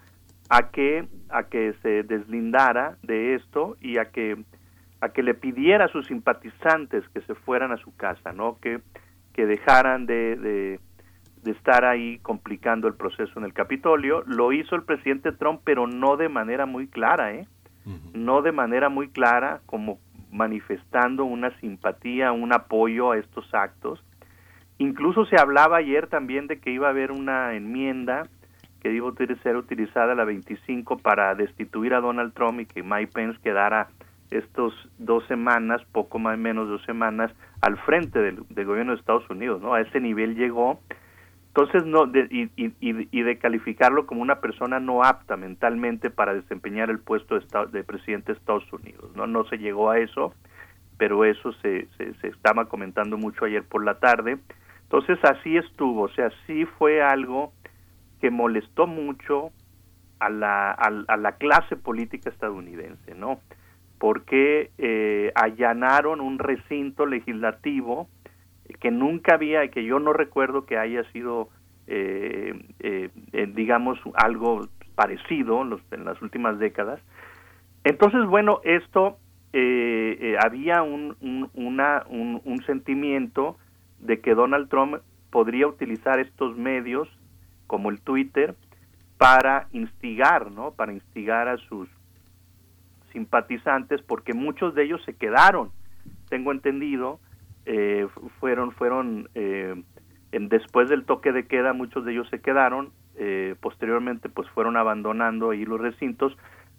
a 0.49 0.71
que 0.71 1.07
a 1.29 1.45
que 1.45 1.75
se 1.81 2.03
deslindara 2.03 2.97
de 3.03 3.37
esto 3.37 3.77
y 3.81 3.99
a 3.99 4.07
que 4.07 4.37
a 5.01 5.11
que 5.11 5.23
le 5.23 5.35
pidiera 5.35 5.85
a 5.85 5.89
sus 5.89 6.09
simpatizantes 6.09 7.09
que 7.11 7.21
se 7.21 7.35
fueran 7.35 7.71
a 7.71 7.77
su 7.77 7.95
casa, 7.97 8.33
¿no? 8.33 8.59
Que 8.61 8.81
que 9.33 9.47
dejaran 9.47 10.07
de 10.07 10.81
de 11.43 11.53
estar 11.53 11.85
ahí 11.85 12.19
complicando 12.19 12.87
el 12.89 12.95
proceso 12.95 13.39
en 13.39 13.45
el 13.45 13.53
Capitolio. 13.53 14.23
Lo 14.27 14.53
hizo 14.53 14.75
el 14.75 14.83
presidente 14.83 15.33
Trump, 15.33 15.63
pero 15.65 15.87
no 15.87 16.17
de 16.17 16.29
manera 16.29 16.67
muy 16.67 16.87
clara, 16.87 17.33
¿eh? 17.35 17.47
No 18.13 18.43
de 18.43 18.53
manera 18.53 18.89
muy 18.89 19.09
clara, 19.09 19.63
como 19.67 19.99
manifestando 20.31 21.25
una 21.25 21.51
simpatía, 21.61 22.33
un 22.33 22.53
apoyo 22.53 23.13
a 23.13 23.19
estos 23.19 23.53
actos. 23.55 24.03
Incluso 24.79 25.27
se 25.27 25.39
hablaba 25.39 25.79
ayer 25.79 26.07
también 26.07 26.47
de 26.47 26.59
que 26.59 26.71
iba 26.71 26.87
a 26.87 26.91
haber 26.91 27.13
una 27.13 27.55
enmienda 27.55 28.29
que 28.81 28.93
iba 28.93 29.09
a 29.09 29.43
ser 29.43 29.57
utilizada 29.57 30.15
la 30.15 30.25
25 30.25 30.99
para 30.99 31.35
destituir 31.35 31.95
a 31.95 32.01
Donald 32.01 32.33
Trump 32.33 32.61
y 32.61 32.67
que 32.67 32.83
Mike 32.83 33.13
Pence 33.13 33.39
quedara 33.43 33.89
estos 34.31 34.73
dos 34.99 35.27
semanas, 35.27 35.83
poco 35.93 36.19
más 36.19 36.39
menos 36.39 36.69
dos 36.69 36.83
semanas, 36.85 37.33
al 37.61 37.77
frente 37.79 38.21
del, 38.21 38.45
gobierno 38.65 38.93
de 38.93 38.99
Estados 38.99 39.29
Unidos, 39.29 39.61
¿no? 39.61 39.75
A 39.75 39.81
ese 39.81 40.01
nivel 40.01 40.35
llegó 40.35 40.81
entonces, 41.53 41.85
no, 41.85 42.07
de, 42.07 42.29
y, 42.31 42.45
y, 42.57 42.73
y, 42.81 43.23
de 43.23 43.39
calificarlo 43.39 44.07
como 44.07 44.23
una 44.23 44.41
persona 44.41 44.79
no 44.79 45.03
apta 45.03 45.37
mentalmente 45.37 46.09
para 46.09 46.33
desempeñar 46.33 46.91
el 46.91 47.01
puesto 47.01 47.37
de, 47.37 47.45
de, 47.73 47.83
presidente 47.83 48.33
de 48.33 48.39
Estados 48.39 48.73
Unidos. 48.73 49.11
No, 49.17 49.27
no 49.27 49.43
se 49.47 49.59
llegó 49.59 49.91
a 49.91 49.99
eso, 49.99 50.33
pero 50.97 51.25
eso 51.25 51.53
se, 51.55 51.89
se, 51.97 52.29
estaba 52.29 52.67
comentando 52.67 53.19
mucho 53.19 53.47
ayer 53.47 53.65
por 53.65 53.85
la 53.85 53.99
tarde. 53.99 54.39
Entonces, 54.85 55.19
así 55.25 55.57
estuvo, 55.57 56.03
o 56.03 56.09
sea, 56.11 56.31
sí 56.47 56.67
fue 56.79 57.03
algo 57.03 57.53
que 58.21 58.31
molestó 58.31 58.87
mucho 58.87 59.51
a 60.21 60.31
la, 60.31 60.71
a, 60.71 61.17
la 61.17 61.33
clase 61.33 61.75
política 61.75 62.31
estadounidense, 62.31 63.17
¿no? 63.17 63.41
Porque 63.99 64.71
eh, 64.79 65.33
allanaron 65.35 66.21
un 66.21 66.39
recinto 66.39 67.07
legislativo 67.07 68.09
que 68.73 68.91
nunca 68.91 69.35
había, 69.35 69.69
que 69.69 69.85
yo 69.85 69.99
no 69.99 70.13
recuerdo 70.13 70.67
que 70.67 70.79
haya 70.79 71.05
sido, 71.13 71.49
eh, 71.87 72.55
eh, 72.81 73.11
eh, 73.33 73.47
digamos, 73.55 73.99
algo 74.15 74.69
parecido 74.95 75.63
en, 75.63 75.71
los, 75.71 75.81
en, 75.93 76.05
las 76.05 76.21
últimas 76.23 76.59
décadas. 76.59 77.01
Entonces, 77.85 78.25
bueno, 78.27 78.61
esto 78.65 79.19
había 80.39 80.83
un, 80.83 81.17
un, 81.21 81.51
una, 81.55 82.05
un, 82.09 82.41
un 82.45 82.63
sentimiento 82.65 83.57
de 83.99 84.21
que 84.21 84.35
Donald 84.35 84.69
Trump 84.69 84.99
podría 85.31 85.67
utilizar 85.67 86.21
estos 86.21 86.57
medios 86.57 87.09
como 87.67 87.91
el 87.91 88.01
Twitter 88.01 88.55
para 89.19 89.69
instigar, 89.73 90.51
¿no? 90.51 90.73
Para 90.73 90.93
instigar 90.93 91.49
a 91.49 91.57
sus 91.57 91.89
simpatizantes 93.13 94.01
porque 94.03 94.35
muchos 94.35 94.75
de 94.75 94.85
ellos 94.85 95.03
se 95.05 95.15
quedaron, 95.15 95.71
tengo 96.29 96.53
entendido, 96.53 97.21
eh, 97.73 98.09
fueron 98.41 98.73
fueron 98.73 99.29
eh, 99.37 99.81
en, 100.33 100.49
después 100.49 100.89
del 100.89 101.05
toque 101.05 101.31
de 101.31 101.47
queda 101.47 101.73
muchos 101.73 102.05
de 102.05 102.11
ellos 102.11 102.29
se 102.29 102.41
quedaron 102.41 102.91
eh, 103.15 103.55
posteriormente 103.61 104.29
pues 104.29 104.49
fueron 104.51 104.77
abandonando 104.77 105.51
ahí 105.51 105.65
los 105.65 105.81
recintos 105.81 106.37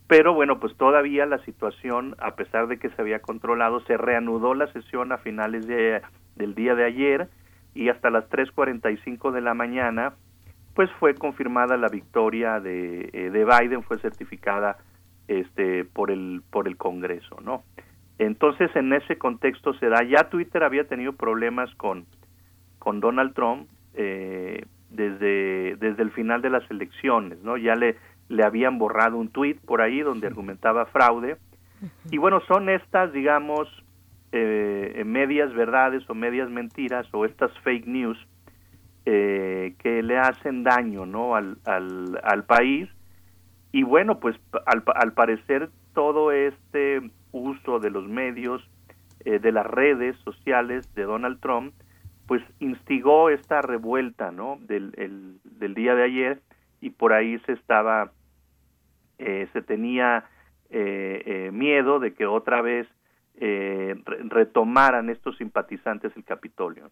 pero 0.07 0.33
bueno 0.33 0.59
pues 0.59 0.75
todavía 0.75 1.25
la 1.25 1.37
situación 1.45 2.15
a 2.19 2.35
pesar 2.35 2.67
de 2.67 2.77
que 2.77 2.89
se 2.89 3.01
había 3.01 3.21
controlado 3.21 3.79
se 3.85 3.95
reanudó 3.95 4.53
la 4.53 4.67
sesión 4.73 5.13
a 5.13 5.17
finales 5.17 5.65
de, 5.65 6.01
del 6.35 6.55
día 6.55 6.75
de 6.75 6.83
ayer 6.83 7.29
y 7.73 7.87
hasta 7.87 8.09
las 8.09 8.29
3:45 8.29 9.31
de 9.31 9.39
la 9.39 9.53
mañana 9.53 10.15
pues 10.73 10.91
fue 10.99 11.15
confirmada 11.15 11.77
la 11.77 11.87
victoria 11.87 12.59
de, 12.59 13.11
eh, 13.13 13.29
de 13.29 13.45
Biden 13.45 13.83
fue 13.83 13.97
certificada 13.99 14.75
este 15.29 15.85
por 15.85 16.11
el 16.11 16.41
por 16.51 16.67
el 16.67 16.75
Congreso 16.75 17.37
no 17.41 17.63
entonces, 18.25 18.69
en 18.75 18.93
ese 18.93 19.17
contexto 19.17 19.73
se 19.73 19.89
da, 19.89 20.03
ya 20.03 20.29
Twitter 20.29 20.63
había 20.63 20.87
tenido 20.87 21.13
problemas 21.13 21.73
con, 21.75 22.05
con 22.77 22.99
Donald 22.99 23.33
Trump 23.33 23.67
eh, 23.95 24.63
desde, 24.91 25.75
desde 25.77 26.03
el 26.03 26.11
final 26.11 26.43
de 26.43 26.51
las 26.51 26.69
elecciones, 26.69 27.41
¿no? 27.41 27.57
Ya 27.57 27.73
le, 27.73 27.97
le 28.29 28.43
habían 28.43 28.77
borrado 28.77 29.17
un 29.17 29.29
tweet 29.29 29.55
por 29.65 29.81
ahí 29.81 30.01
donde 30.01 30.27
argumentaba 30.27 30.85
fraude. 30.85 31.37
Y 32.11 32.19
bueno, 32.19 32.41
son 32.41 32.69
estas, 32.69 33.11
digamos, 33.11 33.67
eh, 34.31 35.01
medias 35.03 35.51
verdades 35.55 36.07
o 36.07 36.13
medias 36.13 36.47
mentiras 36.47 37.07
o 37.13 37.25
estas 37.25 37.51
fake 37.63 37.87
news 37.87 38.19
eh, 39.07 39.73
que 39.79 40.03
le 40.03 40.19
hacen 40.19 40.61
daño, 40.61 41.07
¿no? 41.07 41.35
Al, 41.35 41.57
al, 41.65 42.19
al 42.23 42.43
país. 42.43 42.87
Y 43.71 43.81
bueno, 43.81 44.19
pues 44.19 44.35
al, 44.67 44.83
al 44.93 45.13
parecer 45.13 45.71
todo 45.95 46.31
este 46.31 47.09
uso 47.31 47.79
de 47.79 47.89
los 47.89 48.07
medios, 48.07 48.67
eh, 49.25 49.39
de 49.39 49.51
las 49.51 49.65
redes 49.65 50.17
sociales 50.23 50.93
de 50.95 51.03
Donald 51.03 51.39
Trump, 51.39 51.73
pues 52.27 52.41
instigó 52.59 53.29
esta 53.29 53.61
revuelta, 53.61 54.31
¿no? 54.31 54.57
Del, 54.61 55.39
día 55.75 55.95
de 55.95 56.03
ayer 56.03 56.41
y 56.79 56.91
por 56.91 57.13
ahí 57.13 57.39
se 57.45 57.53
estaba, 57.53 58.11
eh, 59.19 59.47
se 59.53 59.61
tenía 59.61 60.25
eh, 60.69 61.49
miedo 61.53 61.99
de 61.99 62.13
que 62.13 62.25
otra 62.25 62.61
vez 62.61 62.87
retomaran 63.35 65.09
estos 65.09 65.37
simpatizantes 65.37 66.15
el 66.15 66.23
Capitolio. 66.23 66.89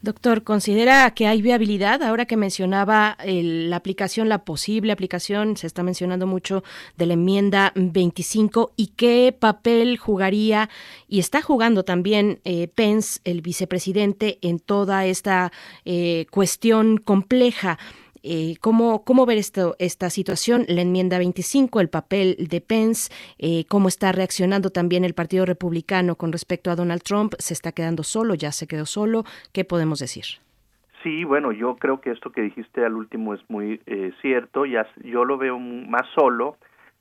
Doctor, 0.00 0.42
¿considera 0.42 1.10
que 1.10 1.26
hay 1.26 1.42
viabilidad? 1.42 2.02
Ahora 2.02 2.24
que 2.24 2.36
mencionaba 2.36 3.16
la 3.24 3.76
aplicación, 3.76 4.28
la 4.28 4.44
posible 4.44 4.92
aplicación, 4.92 5.56
se 5.56 5.66
está 5.66 5.82
mencionando 5.82 6.26
mucho 6.26 6.64
de 6.96 7.06
la 7.06 7.14
enmienda 7.14 7.72
25 7.74 8.72
y 8.76 8.88
qué 8.96 9.36
papel 9.38 9.98
jugaría 9.98 10.70
y 11.08 11.18
está 11.18 11.42
jugando 11.42 11.84
también 11.84 12.40
eh, 12.44 12.68
Pence, 12.68 13.20
el 13.24 13.42
vicepresidente, 13.42 14.38
en 14.40 14.60
toda 14.60 15.04
esta 15.06 15.52
eh, 15.84 16.26
cuestión 16.30 16.96
compleja. 16.98 17.78
Eh, 18.22 18.56
¿cómo, 18.60 19.04
¿Cómo 19.04 19.26
ver 19.26 19.38
esto, 19.38 19.76
esta 19.78 20.10
situación? 20.10 20.64
La 20.68 20.82
enmienda 20.82 21.18
25, 21.18 21.80
el 21.80 21.88
papel 21.88 22.36
de 22.38 22.60
Pence, 22.60 23.12
eh, 23.38 23.64
cómo 23.68 23.88
está 23.88 24.12
reaccionando 24.12 24.70
también 24.70 25.04
el 25.04 25.14
Partido 25.14 25.44
Republicano 25.46 26.16
con 26.16 26.32
respecto 26.32 26.70
a 26.70 26.76
Donald 26.76 27.02
Trump, 27.02 27.34
¿se 27.38 27.54
está 27.54 27.72
quedando 27.72 28.02
solo? 28.02 28.34
¿Ya 28.34 28.52
se 28.52 28.66
quedó 28.66 28.86
solo? 28.86 29.24
¿Qué 29.52 29.64
podemos 29.64 29.98
decir? 29.98 30.24
Sí, 31.02 31.24
bueno, 31.24 31.52
yo 31.52 31.76
creo 31.76 32.00
que 32.00 32.10
esto 32.10 32.32
que 32.32 32.42
dijiste 32.42 32.84
al 32.84 32.94
último 32.94 33.34
es 33.34 33.40
muy 33.48 33.80
eh, 33.86 34.12
cierto, 34.20 34.66
ya, 34.66 34.86
yo 35.04 35.24
lo 35.24 35.38
veo 35.38 35.58
más 35.58 36.06
solo. 36.14 36.56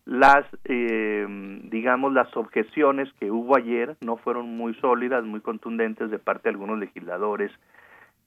Las, 0.05 0.45
eh, 0.63 1.25
digamos, 1.63 2.13
las 2.13 2.35
objeciones 2.37 3.11
que 3.19 3.29
hubo 3.29 3.57
ayer 3.57 3.97
no 3.99 4.15
fueron 4.17 4.55
muy 4.55 4.73
sólidas, 4.75 5.25
muy 5.25 5.41
contundentes 5.41 6.09
de 6.11 6.19
parte 6.19 6.43
de 6.43 6.51
algunos 6.51 6.79
legisladores 6.79 7.51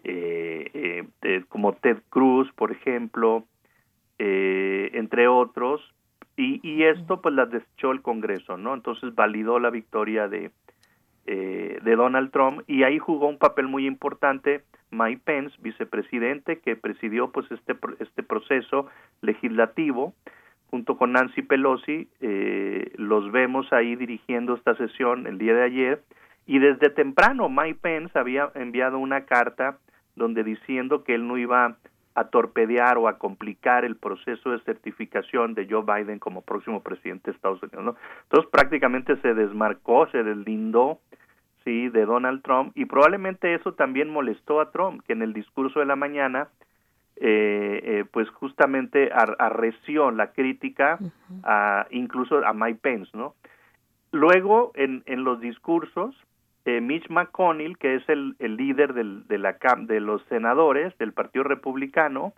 eh, 0.05 1.05
eh, 1.22 1.44
como 1.48 1.74
Ted 1.74 1.98
Cruz, 2.09 2.51
por 2.52 2.72
ejemplo, 2.72 3.44
eh, 4.18 4.90
entre 4.94 5.28
otros, 5.28 5.81
y, 6.36 6.60
y, 6.66 6.85
esto 6.85 7.20
pues 7.20 7.35
las 7.35 7.51
desechó 7.51 7.93
el 7.93 8.01
Congreso, 8.02 8.56
¿no? 8.56 8.72
Entonces 8.74 9.14
validó 9.14 9.59
la 9.59 9.70
victoria 9.70 10.27
de, 10.28 10.51
de 11.27 11.97
Donald 11.97 12.31
Trump 12.31 12.62
y 12.66 12.82
ahí 12.82 12.98
jugó 12.98 13.28
un 13.28 13.39
papel 13.39 13.68
muy 13.68 13.86
importante 13.86 14.62
Mike 14.90 15.22
Pence, 15.24 15.56
vicepresidente, 15.60 16.60
que 16.60 16.77
presidió 16.77 17.31
pues 17.31 17.51
este, 17.51 17.77
este 18.01 18.22
proceso 18.22 18.86
legislativo, 19.22 20.14
junto 20.70 20.97
con 20.97 21.12
Nancy 21.12 21.43
Pelosi, 21.43 22.09
eh, 22.20 22.93
los 22.97 23.31
vemos 23.32 23.72
ahí 23.72 23.97
dirigiendo 23.97 24.55
esta 24.55 24.74
sesión 24.77 25.27
el 25.27 25.39
día 25.39 25.55
de 25.55 25.64
ayer, 25.64 26.02
y 26.47 26.59
desde 26.59 26.90
temprano 26.90 27.48
Mike 27.48 27.78
Pence 27.81 28.18
había 28.18 28.51
enviado 28.55 28.98
una 28.98 29.24
carta 29.24 29.78
donde 30.20 30.44
diciendo 30.44 31.02
que 31.02 31.14
él 31.14 31.26
no 31.26 31.38
iba 31.38 31.76
a 32.14 32.24
torpedear 32.24 32.98
o 32.98 33.09
a 33.09 33.18
complicar 33.18 33.84
el 33.84 33.97
proceso 33.97 34.51
de 34.51 34.60
certificación 34.60 35.55
de 35.55 35.66
Joe 35.68 35.82
Biden 35.82 36.18
como 36.18 36.42
próximo 36.42 36.82
presidente 36.82 37.30
de 37.30 37.36
Estados 37.36 37.62
Unidos. 37.62 37.84
¿no? 37.84 37.97
Entonces 38.24 38.51
prácticamente 38.51 39.16
se 39.22 39.34
desmarcó, 39.34 40.06
se 40.10 40.22
deslindó 40.22 41.01
sí 41.64 41.88
de 41.88 42.05
Donald 42.05 42.42
Trump 42.42 42.72
y 42.74 42.84
probablemente 42.84 43.55
eso 43.55 43.72
también 43.72 44.10
molestó 44.10 44.60
a 44.60 44.70
Trump 44.70 45.02
que 45.06 45.12
en 45.12 45.22
el 45.22 45.32
discurso 45.32 45.80
de 45.80 45.86
la 45.86 45.97
mañana 45.97 46.48
eh, 47.16 47.80
eh, 47.84 48.05
pues 48.10 48.28
justamente 48.30 49.10
arreció 49.12 50.10
la 50.10 50.32
crítica 50.32 50.98
a, 51.42 51.86
incluso 51.90 52.44
a 52.44 52.55
Mike 52.55 52.80
Pence 52.80 53.10
no 53.12 53.34
luego 54.10 54.72
en, 54.74 55.02
en 55.05 55.22
los 55.22 55.38
discursos 55.40 56.16
eh, 56.76 56.80
Mitch 56.80 57.09
McConnell 57.09 57.78
que 57.78 57.97
es 57.97 58.09
el, 58.09 58.36
el 58.38 58.56
líder 58.56 58.94
de 58.94 59.38
la 59.38 59.56
de 59.78 60.01
los 60.01 60.22
senadores 60.28 60.97
del 60.98 61.12
Partido 61.12 61.44
Republicano 61.44 62.32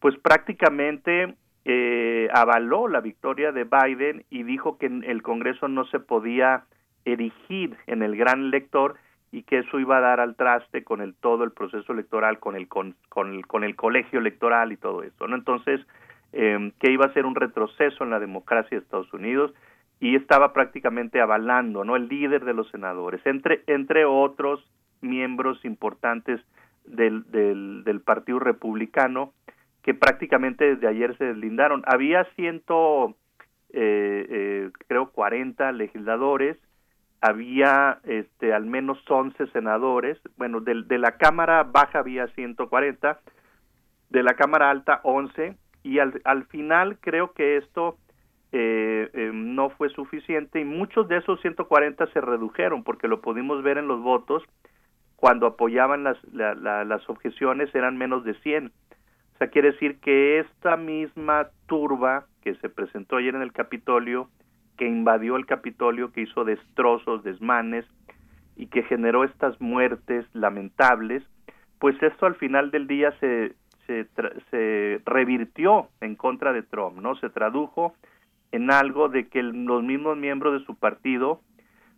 pues 0.00 0.16
prácticamente 0.18 1.34
eh, 1.64 2.28
avaló 2.34 2.88
la 2.88 3.00
victoria 3.00 3.52
de 3.52 3.64
Biden 3.64 4.24
y 4.30 4.42
dijo 4.42 4.78
que 4.78 4.86
el 4.86 5.22
Congreso 5.22 5.68
no 5.68 5.84
se 5.86 6.00
podía 6.00 6.64
erigir 7.04 7.76
en 7.86 8.02
el 8.02 8.16
gran 8.16 8.50
lector 8.50 8.96
y 9.30 9.44
que 9.44 9.58
eso 9.58 9.78
iba 9.78 9.98
a 9.98 10.00
dar 10.00 10.20
al 10.20 10.34
traste 10.34 10.84
con 10.84 11.00
el 11.00 11.14
todo 11.14 11.44
el 11.44 11.52
proceso 11.52 11.92
electoral, 11.92 12.38
con 12.38 12.56
el 12.56 12.68
con, 12.68 12.96
el, 13.14 13.46
con 13.46 13.64
el 13.64 13.76
colegio 13.76 14.18
electoral 14.18 14.72
y 14.72 14.76
todo 14.76 15.02
eso, 15.02 15.26
¿no? 15.26 15.36
Entonces, 15.36 15.80
eh, 16.32 16.72
que 16.80 16.90
iba 16.90 17.06
a 17.06 17.12
ser 17.12 17.24
un 17.24 17.34
retroceso 17.34 18.04
en 18.04 18.10
la 18.10 18.18
democracia 18.18 18.76
de 18.76 18.84
Estados 18.84 19.12
Unidos 19.12 19.52
y 20.02 20.16
estaba 20.16 20.52
prácticamente 20.52 21.20
avalando, 21.20 21.84
¿no? 21.84 21.94
El 21.94 22.08
líder 22.08 22.44
de 22.44 22.54
los 22.54 22.68
senadores, 22.72 23.24
entre 23.24 23.62
entre 23.68 24.04
otros 24.04 24.68
miembros 25.00 25.64
importantes 25.64 26.40
del, 26.84 27.22
del, 27.30 28.00
Partido 28.00 28.40
Republicano 28.40 29.32
que 29.84 29.94
prácticamente 29.94 30.74
desde 30.74 30.88
ayer 30.88 31.16
se 31.18 31.26
deslindaron. 31.26 31.84
Había 31.86 32.24
ciento, 32.34 33.14
eh, 33.72 34.26
eh, 34.28 34.70
creo, 34.88 35.10
40 35.12 35.70
legisladores 35.70 36.58
había 37.20 38.00
este, 38.02 38.52
al 38.52 38.66
menos 38.66 38.98
11 39.08 39.46
senadores, 39.52 40.18
bueno, 40.36 40.60
de, 40.60 40.82
de, 40.82 40.98
la 40.98 41.12
Cámara 41.12 41.62
Baja 41.62 42.00
había 42.00 42.26
140, 42.26 43.20
de 44.10 44.22
la 44.24 44.34
Cámara 44.34 44.68
Alta 44.70 45.00
11, 45.04 45.54
y 45.84 46.00
al, 46.00 46.20
al 46.24 46.44
final 46.46 46.98
creo 46.98 47.32
que 47.32 47.56
esto 47.56 47.98
eh, 48.52 49.08
eh, 49.14 49.30
no 49.32 49.70
fue 49.70 49.88
suficiente 49.90 50.60
y 50.60 50.64
muchos 50.64 51.08
de 51.08 51.16
esos 51.16 51.40
140 51.40 52.06
se 52.08 52.20
redujeron 52.20 52.84
porque 52.84 53.08
lo 53.08 53.22
pudimos 53.22 53.62
ver 53.62 53.78
en 53.78 53.88
los 53.88 54.02
votos 54.02 54.42
cuando 55.16 55.46
apoyaban 55.46 56.04
las, 56.04 56.18
las 56.32 57.08
objeciones 57.08 57.74
eran 57.74 57.96
menos 57.96 58.24
de 58.24 58.34
100. 58.34 58.66
O 58.66 59.38
sea, 59.38 59.48
quiere 59.48 59.72
decir 59.72 60.00
que 60.00 60.40
esta 60.40 60.76
misma 60.76 61.48
turba 61.66 62.26
que 62.42 62.54
se 62.56 62.68
presentó 62.68 63.16
ayer 63.16 63.34
en 63.34 63.42
el 63.42 63.52
Capitolio 63.52 64.28
que 64.76 64.86
invadió 64.86 65.36
el 65.36 65.46
Capitolio, 65.46 66.12
que 66.12 66.22
hizo 66.22 66.44
destrozos, 66.44 67.22
desmanes 67.22 67.86
y 68.56 68.66
que 68.66 68.82
generó 68.82 69.24
estas 69.24 69.60
muertes 69.60 70.26
lamentables, 70.34 71.22
pues 71.78 72.00
esto 72.02 72.26
al 72.26 72.34
final 72.34 72.70
del 72.70 72.86
día 72.86 73.12
se, 73.20 73.54
se, 73.86 74.06
se 74.50 75.00
revirtió 75.04 75.88
en 76.00 76.16
contra 76.16 76.52
de 76.52 76.62
Trump, 76.62 76.98
¿no? 76.98 77.14
Se 77.16 77.30
tradujo 77.30 77.94
en 78.52 78.70
algo 78.70 79.08
de 79.08 79.28
que 79.28 79.42
los 79.42 79.82
mismos 79.82 80.16
miembros 80.16 80.58
de 80.58 80.64
su 80.66 80.76
partido 80.76 81.40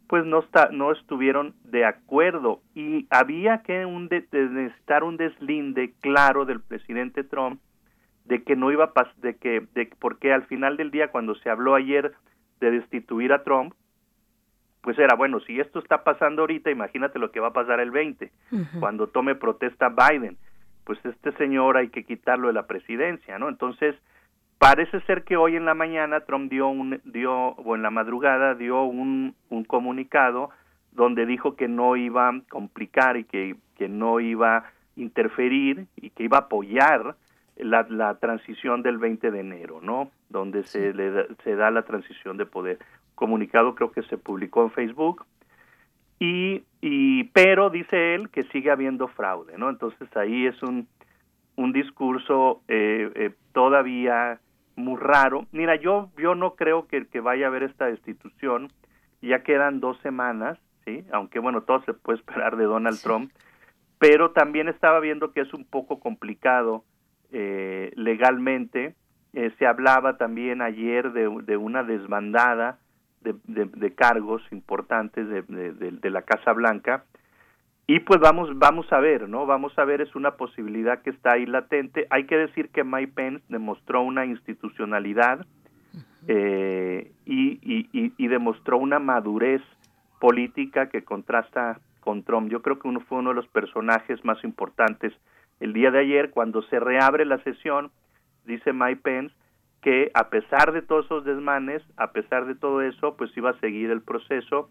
pues 0.07 0.25
no 0.25 0.41
está, 0.41 0.69
no 0.71 0.93
estuvieron 0.93 1.55
de 1.65 1.85
acuerdo 1.85 2.61
y 2.75 3.07
había 3.11 3.63
que 3.63 3.87
un 3.87 4.09
de, 4.09 4.27
necesitar 4.33 5.03
un 5.03 5.17
deslinde 5.17 5.93
claro 6.01 6.45
del 6.45 6.61
presidente 6.61 7.25
Trump 7.25 7.61
de 8.25 8.43
que 8.43 8.57
no 8.57 8.71
iba 8.71 8.85
a 8.85 8.93
pasar, 8.93 9.15
de 9.17 9.37
que 9.37 9.67
de 9.75 9.91
porque 9.99 10.33
al 10.33 10.45
final 10.45 10.77
del 10.77 10.91
día 10.91 11.11
cuando 11.11 11.35
se 11.37 11.51
habló 11.51 11.75
ayer 11.75 12.15
de 12.61 12.71
destituir 12.71 13.33
a 13.33 13.43
Trump, 13.43 13.75
pues 14.85 14.99
era, 14.99 15.17
bueno, 15.17 15.41
si 15.41 15.59
esto 15.61 15.79
está 15.79 16.05
pasando 16.05 16.43
ahorita, 16.43 16.71
imagínate 16.71 17.19
lo 17.19 17.31
que 17.31 17.41
va 17.41 17.49
a 17.49 17.53
pasar 17.53 17.81
el 17.81 17.91
20, 17.91 18.31
cuando 18.81 19.07
tome 19.07 19.35
protesta 19.35 19.89
Biden. 19.89 20.37
Pues 20.85 20.99
este 21.05 21.33
señor 21.33 21.79
hay 21.79 21.89
que 21.89 22.05
quitarlo 22.05 22.49
de 22.49 22.53
la 22.53 22.67
presidencia, 22.67 23.39
¿no? 23.39 23.49
Entonces, 23.49 23.97
parece 24.59 25.01
ser 25.03 25.25
que 25.25 25.37
hoy 25.37 25.57
en 25.57 25.65
la 25.65 25.75
mañana 25.75 26.21
Trump 26.21 26.51
dio 26.51 26.69
un, 26.69 27.01
dio, 27.05 27.33
o 27.33 27.75
en 27.77 27.83
la 27.83 27.91
madrugada 27.91 28.55
dio 28.55 28.85
un, 28.85 29.35
un 29.51 29.65
comunicado 29.65 30.51
donde 30.93 31.27
dijo 31.27 31.57
que 31.57 31.69
no 31.69 31.97
iba 31.97 32.29
a 32.29 32.41
complicar 32.49 33.17
y 33.17 33.25
que, 33.25 33.57
que 33.77 33.89
no 33.89 34.21
iba 34.21 34.57
a 34.59 34.65
interferir 34.97 35.87
y 35.97 36.11
que 36.11 36.25
iba 36.25 36.39
a 36.39 36.43
apoyar 36.43 37.17
la, 37.57 37.87
la 37.89 38.15
transición 38.19 38.83
del 38.83 38.99
20 38.99 39.31
de 39.31 39.41
enero, 39.41 39.81
¿no? 39.83 40.11
Donde 40.29 40.63
se, 40.65 40.93
le 40.93 41.11
da, 41.11 41.27
se 41.43 41.57
da 41.57 41.71
la 41.71 41.83
transición 41.83 42.37
de 42.37 42.47
poder. 42.47 42.79
Comunicado 43.15 43.75
creo 43.75 43.93
que 43.93 44.03
se 44.03 44.19
publicó 44.19 44.63
en 44.63 44.71
Facebook. 44.71 45.25
Y, 46.19 46.63
y 46.81 47.25
pero 47.25 47.71
dice 47.71 48.15
él 48.15 48.31
que 48.31 48.45
sigue 48.45 48.71
habiendo 48.71 49.09
fraude, 49.09 49.59
¿no? 49.59 49.69
Entonces 49.69 50.09
ahí 50.17 50.47
es 50.47 50.63
un, 50.63 50.87
un 51.57 51.73
discurso 51.73 52.63
eh, 52.69 53.11
eh, 53.15 53.31
todavía 53.53 54.41
muy 54.77 54.99
raro. 54.99 55.47
Mira, 55.53 55.77
yo, 55.77 56.11
yo 56.17 56.35
no 56.35 56.55
creo 56.55 56.87
que, 56.87 57.07
que 57.07 57.21
vaya 57.21 57.47
a 57.47 57.49
haber 57.49 57.63
esta 57.63 57.87
destitución. 57.87 58.69
Ya 59.23 59.43
quedan 59.43 59.81
dos 59.81 59.99
semanas, 60.01 60.59
¿sí? 60.85 61.05
Aunque 61.13 61.39
bueno, 61.39 61.63
todo 61.63 61.83
se 61.85 61.95
puede 61.95 62.19
esperar 62.21 62.57
de 62.57 62.65
Donald 62.65 63.01
Trump. 63.03 63.31
Pero 63.99 64.33
también 64.33 64.69
estaba 64.69 65.01
viendo 65.01 65.33
que 65.33 65.41
es 65.41 65.55
un 65.55 65.65
poco 65.65 66.01
complicado 66.01 66.85
eh, 67.33 67.93
legalmente. 67.97 68.95
Eh, 69.33 69.53
se 69.59 69.67
hablaba 69.67 70.17
también 70.17 70.63
ayer 70.63 71.13
de, 71.13 71.29
de 71.45 71.57
una 71.57 71.83
desbandada 71.83 72.79
de, 73.25 73.35
de, 73.47 73.95
cargos 73.95 74.43
importantes 74.53 75.27
de, 75.29 75.43
de, 75.43 76.11
la 76.11 76.23
Casa 76.23 76.53
Blanca 76.53 77.05
y 77.87 78.01
pues 78.01 78.21
vamos 78.21 78.51
vamos 78.59 78.91
a 78.93 79.01
ver 79.01 79.29
no 79.29 79.47
vamos 79.47 79.79
a 79.79 79.85
ver 79.85 80.01
es 80.01 80.15
una 80.15 80.33
posibilidad 80.37 81.03
que 81.03 81.11
está 81.11 81.33
ahí 81.33 81.47
latente. 81.47 82.07
Hay 82.11 82.27
que 82.27 82.37
decir 82.37 82.71
que 82.71 82.85
Mike 82.85 83.13
Pence 83.15 83.45
demostró 83.49 84.03
una 84.03 84.25
institucionalidad 84.25 85.47
eh, 86.27 87.13
y, 87.27 87.59
y, 87.63 88.13
y, 88.17 88.29
demostró 88.29 88.79
una 88.79 88.99
madurez 88.99 89.61
política 90.19 90.89
que 90.89 91.05
contrasta 91.05 91.81
con 92.01 92.23
Trump. 92.23 92.51
Yo 92.51 92.63
creo 92.63 92.79
que 92.79 92.89
uno 92.89 93.01
fue 93.01 93.19
uno 93.19 93.31
de 93.31 93.37
los 93.37 93.49
personajes 93.49 94.25
más 94.25 94.43
importantes 94.43 95.13
el 95.61 95.73
día 95.73 95.91
de 95.91 96.01
ayer, 96.01 96.31
cuando 96.31 96.63
se 96.63 96.81
reabre 96.81 97.25
la 97.25 97.39
sesión, 97.39 97.91
dice 98.45 98.73
Mike 98.73 99.01
Pence 99.03 99.35
que 99.81 100.11
a 100.15 100.31
pesar 100.31 100.73
de 100.73 100.81
todos 100.81 101.05
esos 101.05 101.25
desmanes, 101.25 101.83
a 101.97 102.13
pesar 102.13 102.47
de 102.47 102.55
todo 102.55 102.81
eso, 102.81 103.17
pues 103.17 103.37
iba 103.37 103.51
a 103.51 103.61
seguir 103.61 103.91
el 103.91 104.01
proceso 104.01 104.71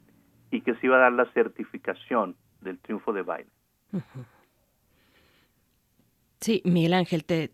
y 0.50 0.62
que 0.62 0.74
se 0.76 0.88
iba 0.88 0.98
a 0.98 1.02
dar 1.02 1.14
la 1.14 1.32
certificación 1.34 2.36
del 2.64 2.80
triunfo 2.80 3.14
de 3.14 3.24
Biden. 3.24 4.04
Sí, 6.42 6.62
Miguel 6.66 6.94
Ángel, 6.94 7.24
te, 7.24 7.52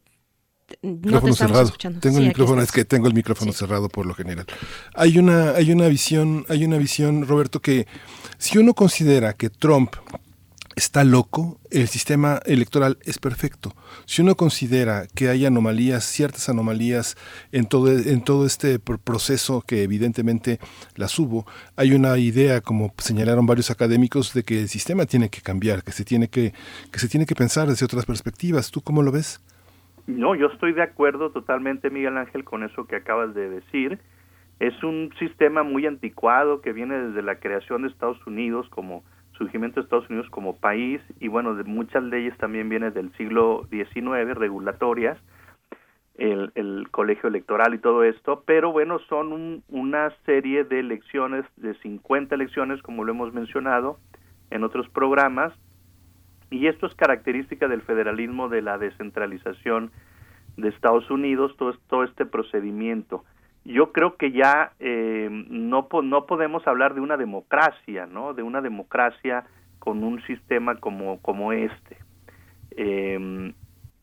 no 0.81 1.21
te 1.21 1.33
cerrado. 1.33 1.63
Escuchando. 1.63 1.99
Tengo 1.99 2.19
el 2.19 2.27
micrófono, 2.27 2.61
es 2.61 2.71
que 2.71 2.85
tengo 2.85 3.07
el 3.07 3.13
micrófono 3.13 3.51
sí. 3.51 3.59
cerrado 3.59 3.89
por 3.89 4.05
lo 4.05 4.13
general. 4.13 4.45
Hay 4.95 5.17
una, 5.17 5.51
hay 5.51 5.71
una 5.71 5.87
visión, 5.87 6.45
hay 6.49 6.65
una 6.65 6.77
visión, 6.77 7.27
Roberto, 7.27 7.61
que 7.61 7.87
si 8.37 8.57
uno 8.57 8.73
considera 8.73 9.33
que 9.33 9.49
Trump 9.49 9.95
está 10.79 11.03
loco, 11.03 11.59
el 11.71 11.87
sistema 11.87 12.39
electoral 12.45 12.97
es 13.03 13.19
perfecto. 13.19 13.73
Si 14.05 14.21
uno 14.21 14.35
considera 14.35 15.03
que 15.13 15.27
hay 15.27 15.45
anomalías, 15.45 16.05
ciertas 16.05 16.47
anomalías 16.47 17.17
en 17.51 17.67
todo, 17.67 17.89
en 17.91 18.23
todo 18.23 18.45
este 18.45 18.79
proceso 18.79 19.61
que 19.67 19.83
evidentemente 19.83 20.57
las 20.95 21.19
hubo, 21.19 21.45
hay 21.75 21.91
una 21.91 22.17
idea, 22.17 22.61
como 22.61 22.93
señalaron 22.97 23.45
varios 23.45 23.69
académicos, 23.71 24.33
de 24.33 24.43
que 24.43 24.61
el 24.61 24.69
sistema 24.69 25.05
tiene 25.05 25.29
que 25.29 25.41
cambiar, 25.41 25.83
que 25.83 25.91
se 25.91 26.05
tiene 26.05 26.29
que, 26.29 26.53
que 26.91 26.99
se 26.99 27.09
tiene 27.09 27.25
que 27.25 27.35
pensar 27.35 27.67
desde 27.67 27.85
otras 27.85 28.05
perspectivas. 28.05 28.71
¿Tú 28.71 28.81
cómo 28.81 29.03
lo 29.03 29.11
ves? 29.11 29.41
No, 30.07 30.33
yo 30.33 30.47
estoy 30.47 30.71
de 30.71 30.81
acuerdo 30.81 31.31
totalmente, 31.31 31.89
Miguel 31.89 32.17
Ángel, 32.17 32.45
con 32.45 32.63
eso 32.63 32.87
que 32.87 32.95
acabas 32.95 33.35
de 33.35 33.49
decir. 33.49 33.99
Es 34.59 34.81
un 34.81 35.11
sistema 35.19 35.63
muy 35.63 35.85
anticuado 35.85 36.61
que 36.61 36.71
viene 36.71 36.97
desde 36.97 37.21
la 37.21 37.35
creación 37.35 37.81
de 37.81 37.89
Estados 37.89 38.25
Unidos 38.25 38.67
como 38.69 39.03
surgimiento 39.39 39.79
de 39.79 39.85
Estados 39.85 40.07
Unidos 40.09 40.29
como 40.29 40.57
país 40.57 41.01
y 41.19 41.29
bueno, 41.29 41.55
de 41.55 41.63
muchas 41.63 42.03
leyes 42.03 42.37
también 42.37 42.69
viene 42.69 42.91
del 42.91 43.11
siglo 43.13 43.65
XIX, 43.71 44.35
regulatorias, 44.35 45.17
el, 46.19 46.51
el 46.53 46.89
colegio 46.91 47.29
electoral 47.29 47.73
y 47.73 47.79
todo 47.79 48.03
esto, 48.03 48.43
pero 48.45 48.71
bueno, 48.71 48.99
son 49.09 49.63
una 49.69 50.11
serie 50.25 50.65
de 50.65 50.81
elecciones, 50.81 51.45
de 51.55 51.73
50 51.75 52.35
elecciones, 52.35 52.81
como 52.83 53.03
lo 53.05 53.13
hemos 53.13 53.33
mencionado 53.33 53.97
en 54.51 54.63
otros 54.63 54.87
programas, 54.89 55.53
y 56.51 56.67
esto 56.67 56.87
es 56.87 56.95
característica 56.95 57.67
del 57.67 57.81
federalismo, 57.81 58.49
de 58.49 58.61
la 58.61 58.77
descentralización 58.77 59.91
de 60.57 60.69
Estados 60.69 61.09
Unidos, 61.09 61.55
todo 61.57 62.03
este 62.03 62.25
procedimiento. 62.25 63.23
Yo 63.65 63.91
creo 63.91 64.15
que 64.15 64.31
ya 64.31 64.73
eh, 64.79 65.27
no, 65.31 65.87
no 66.03 66.25
podemos 66.25 66.65
hablar 66.67 66.93
de 66.93 67.01
una 67.01 67.17
democracia, 67.17 68.05
¿no? 68.05 68.33
De 68.33 68.41
una 68.43 68.61
democracia 68.61 69.45
con 69.79 70.03
un 70.03 70.21
sistema 70.23 70.75
como, 70.75 71.21
como 71.21 71.53
este. 71.53 71.97
Eh, 72.71 73.53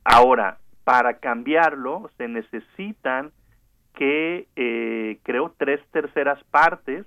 ahora, 0.05 0.59
para 0.85 1.19
cambiarlo 1.19 2.11
se 2.17 2.29
necesitan 2.29 3.33
que, 3.95 4.47
eh, 4.55 5.19
creo, 5.25 5.53
tres 5.57 5.81
terceras 5.91 6.43
partes 6.45 7.07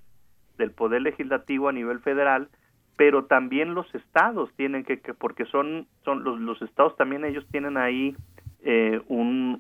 del 0.57 0.71
Poder 0.71 1.01
Legislativo 1.01 1.69
a 1.69 1.71
nivel 1.71 1.99
federal, 1.99 2.49
pero 2.97 3.25
también 3.25 3.75
los 3.75 3.93
estados 3.95 4.51
tienen 4.57 4.83
que, 4.83 4.99
que 4.99 5.13
porque 5.13 5.45
son, 5.45 5.87
son 6.03 6.25
los, 6.25 6.39
los 6.39 6.61
estados 6.61 6.97
también 6.97 7.23
ellos 7.23 7.47
tienen 7.51 7.77
ahí 7.77 8.15
eh, 8.63 9.01
un, 9.07 9.59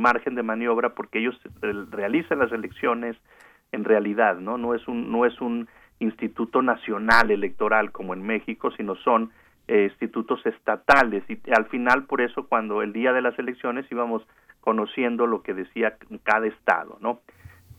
margen 0.00 0.34
de 0.34 0.42
maniobra 0.42 0.94
porque 0.94 1.20
ellos 1.20 1.38
realizan 1.90 2.40
las 2.40 2.50
elecciones 2.50 3.16
en 3.70 3.84
realidad, 3.84 4.36
¿no? 4.38 4.58
No 4.58 4.74
es 4.74 4.86
un, 4.88 5.10
no 5.12 5.24
es 5.26 5.40
un 5.40 5.68
instituto 6.00 6.60
nacional 6.60 7.30
electoral 7.30 7.92
como 7.92 8.14
en 8.14 8.22
México, 8.22 8.70
sino 8.72 8.96
son 8.96 9.30
eh, 9.68 9.84
institutos 9.90 10.44
estatales 10.44 11.22
y 11.28 11.38
al 11.52 11.66
final 11.66 12.04
por 12.04 12.20
eso 12.20 12.48
cuando 12.48 12.82
el 12.82 12.92
día 12.92 13.12
de 13.12 13.22
las 13.22 13.38
elecciones 13.38 13.86
íbamos 13.90 14.26
conociendo 14.60 15.26
lo 15.26 15.42
que 15.42 15.54
decía 15.54 15.96
cada 16.24 16.46
estado, 16.46 16.98
¿no? 17.00 17.20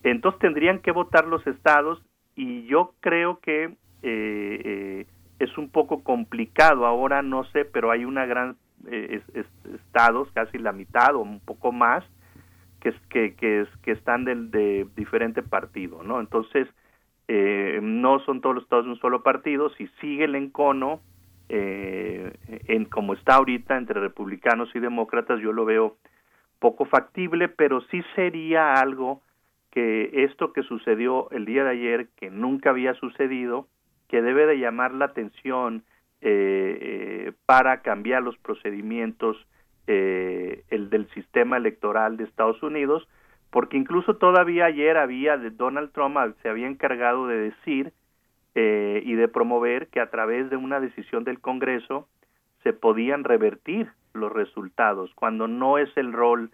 Entonces 0.03 0.39
tendrían 0.39 0.79
que 0.79 0.91
votar 0.91 1.27
los 1.27 1.45
estados 1.45 2.01
y 2.35 2.65
yo 2.65 2.93
creo 2.99 3.39
que 3.39 3.65
eh, 3.65 3.75
eh, 4.03 5.05
es 5.39 5.57
un 5.57 5.69
poco 5.69 6.03
complicado 6.03 6.85
ahora 6.85 7.21
no 7.21 7.43
sé 7.45 7.63
pero 7.63 7.91
hay 7.91 8.05
una 8.05 8.25
gran 8.25 8.57
estados 8.85 10.29
casi 10.33 10.57
la 10.57 10.71
mitad 10.71 11.15
o 11.15 11.19
un 11.19 11.39
poco 11.39 11.71
más 11.71 12.03
que 12.81 12.93
que 13.09 13.35
que, 13.35 13.65
que 13.81 13.91
están 13.91 14.25
de, 14.25 14.35
de 14.35 14.87
diferente 14.95 15.41
partido 15.41 16.03
no 16.03 16.19
entonces 16.19 16.67
no 17.81 18.19
son 18.19 18.41
todos 18.41 18.55
los 18.55 18.63
estados 18.65 18.85
de 18.85 18.91
un 18.91 18.99
solo 18.99 19.23
partido 19.23 19.69
si 19.71 19.87
sigue 20.01 20.25
el 20.25 20.35
encono 20.35 21.01
eh, 21.49 22.33
en 22.67 22.85
como 22.85 23.13
está 23.13 23.35
ahorita 23.35 23.77
entre 23.77 23.99
republicanos 23.99 24.69
y 24.75 24.79
demócratas 24.79 25.41
yo 25.41 25.51
lo 25.51 25.65
veo 25.65 25.97
poco 26.59 26.85
factible 26.85 27.49
pero 27.49 27.81
sí 27.91 28.01
sería 28.15 28.75
algo 28.75 29.21
que 29.69 30.23
esto 30.23 30.53
que 30.53 30.63
sucedió 30.63 31.29
el 31.31 31.45
día 31.45 31.63
de 31.63 31.71
ayer 31.71 32.07
que 32.15 32.29
nunca 32.29 32.69
había 32.69 32.93
sucedido 32.95 33.67
que 34.07 34.21
debe 34.21 34.45
de 34.45 34.59
llamar 34.59 34.93
la 34.93 35.05
atención 35.05 35.83
eh, 36.25 36.77
eh, 36.79 37.31
para 37.45 37.81
cambiar 37.81 38.23
los 38.23 38.37
procedimientos 38.37 39.35
eh, 39.87 40.63
el 40.69 40.89
del 40.89 41.09
sistema 41.09 41.57
electoral 41.57 42.15
de 42.15 42.23
Estados 42.23 42.63
Unidos 42.63 43.05
porque 43.49 43.75
incluso 43.75 44.15
todavía 44.15 44.67
ayer 44.67 44.95
había 44.95 45.35
de 45.35 45.49
Donald 45.49 45.91
Trump 45.91 46.15
se 46.41 46.47
había 46.47 46.67
encargado 46.67 47.27
de 47.27 47.51
decir 47.51 47.91
y 48.55 49.15
de 49.15 49.27
promover 49.27 49.87
que 49.87 49.99
a 49.99 50.11
través 50.11 50.49
de 50.49 50.55
una 50.55 50.79
decisión 50.79 51.25
del 51.25 51.41
Congreso 51.41 52.07
se 52.61 52.71
podían 52.71 53.23
revertir 53.25 53.89
los 54.13 54.31
resultados, 54.31 55.11
cuando 55.15 55.47
no 55.47 55.79
es 55.79 55.89
el 55.97 56.13
rol 56.13 56.51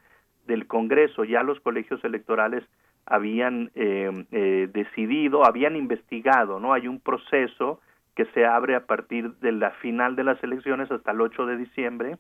del 0.48 0.66
Congreso. 0.66 1.26
Ya 1.26 1.44
los 1.44 1.60
colegios 1.60 2.02
electorales 2.06 2.64
habían 3.06 3.70
decidido, 3.76 5.46
habían 5.46 5.76
investigado, 5.76 6.60
¿no? 6.60 6.74
Hay 6.74 6.88
un 6.88 7.02
proceso 7.02 7.82
que 8.15 8.26
se 8.34 8.45
abre 8.45 8.76
a 8.76 8.86
partir 8.86 9.34
de 9.36 9.52
la 9.52 9.72
final 9.72 10.15
de 10.15 10.23
las 10.23 10.44
elecciones 10.44 10.91
hasta 10.91 11.11
el 11.11 11.22
8 11.22 11.45
de 11.45 11.57
diciembre, 11.57 12.18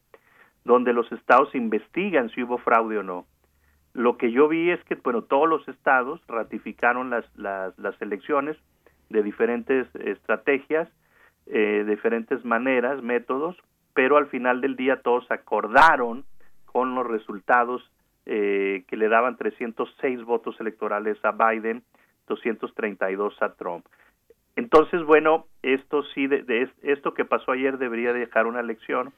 donde 0.63 0.93
los 0.93 1.11
estados 1.11 1.53
investigan 1.55 2.29
si 2.29 2.43
hubo 2.43 2.57
fraude 2.57 2.97
o 2.97 3.03
no. 3.03 3.25
Lo 3.93 4.17
que 4.17 4.31
yo 4.31 4.47
vi 4.47 4.69
es 4.71 4.83
que, 4.85 4.95
bueno, 4.95 5.23
todos 5.23 5.49
los 5.49 5.67
estados 5.67 6.21
ratificaron 6.27 7.09
las, 7.09 7.25
las, 7.35 7.77
las 7.77 7.99
elecciones, 8.01 8.57
de 9.09 9.23
diferentes 9.23 9.87
estrategias, 9.95 10.87
eh, 11.47 11.83
diferentes 11.87 12.45
maneras, 12.45 13.01
métodos, 13.01 13.57
pero 13.93 14.17
al 14.17 14.27
final 14.27 14.61
del 14.61 14.75
día 14.75 15.01
todos 15.01 15.29
acordaron 15.31 16.23
con 16.65 16.93
los 16.95 17.07
resultados 17.07 17.81
eh, 18.25 18.83
que 18.87 18.97
le 18.97 19.09
daban 19.09 19.37
306 19.37 20.23
votos 20.23 20.59
electorales 20.59 21.17
a 21.23 21.31
Biden, 21.31 21.83
232 22.27 23.41
a 23.41 23.53
Trump. 23.53 23.85
Entonces, 24.59 25.01
bueno, 25.03 25.45
esto 25.63 26.03
sí, 26.13 26.27
de, 26.27 26.69
esto 26.81 27.13
que 27.13 27.23
pasó 27.23 27.53
ayer 27.53 27.77
debería 27.77 28.11
dejar 28.11 28.45
una 28.45 28.61
lección 28.61 29.13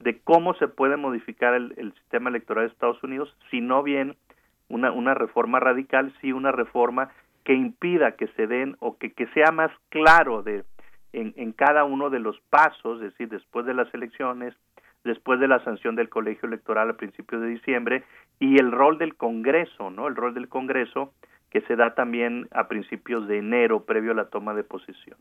de 0.00 0.18
cómo 0.18 0.52
se 0.56 0.68
puede 0.68 0.98
modificar 0.98 1.54
el, 1.54 1.72
el, 1.78 1.94
sistema 1.94 2.28
electoral 2.28 2.66
de 2.66 2.72
Estados 2.74 3.02
Unidos, 3.02 3.34
si 3.50 3.62
no 3.62 3.82
bien 3.82 4.16
una, 4.68 4.92
una 4.92 5.14
reforma 5.14 5.60
radical, 5.60 6.12
sí 6.20 6.30
una 6.30 6.52
reforma 6.52 7.08
que 7.42 7.54
impida 7.54 8.16
que 8.16 8.26
se 8.36 8.46
den 8.46 8.76
o 8.80 8.98
que, 8.98 9.14
que 9.14 9.26
sea 9.28 9.50
más 9.50 9.70
claro 9.88 10.42
de 10.42 10.62
en, 11.14 11.32
en 11.38 11.52
cada 11.52 11.84
uno 11.84 12.10
de 12.10 12.20
los 12.20 12.38
pasos, 12.50 13.00
es 13.00 13.12
decir, 13.12 13.30
después 13.30 13.64
de 13.64 13.72
las 13.72 13.92
elecciones, 13.94 14.54
después 15.04 15.40
de 15.40 15.48
la 15.48 15.64
sanción 15.64 15.96
del 15.96 16.10
colegio 16.10 16.48
electoral 16.48 16.90
a 16.90 16.98
principios 16.98 17.40
de 17.40 17.48
diciembre 17.48 18.04
y 18.40 18.58
el 18.58 18.72
rol 18.72 18.98
del 18.98 19.14
Congreso, 19.14 19.88
¿no? 19.90 20.06
El 20.06 20.16
rol 20.16 20.34
del 20.34 20.50
Congreso 20.50 21.14
que 21.50 21.60
se 21.62 21.76
da 21.76 21.94
también 21.94 22.48
a 22.50 22.68
principios 22.68 23.26
de 23.28 23.38
enero 23.38 23.84
previo 23.84 24.12
a 24.12 24.14
la 24.14 24.28
toma 24.28 24.54
de 24.54 24.64
posesión. 24.64 25.18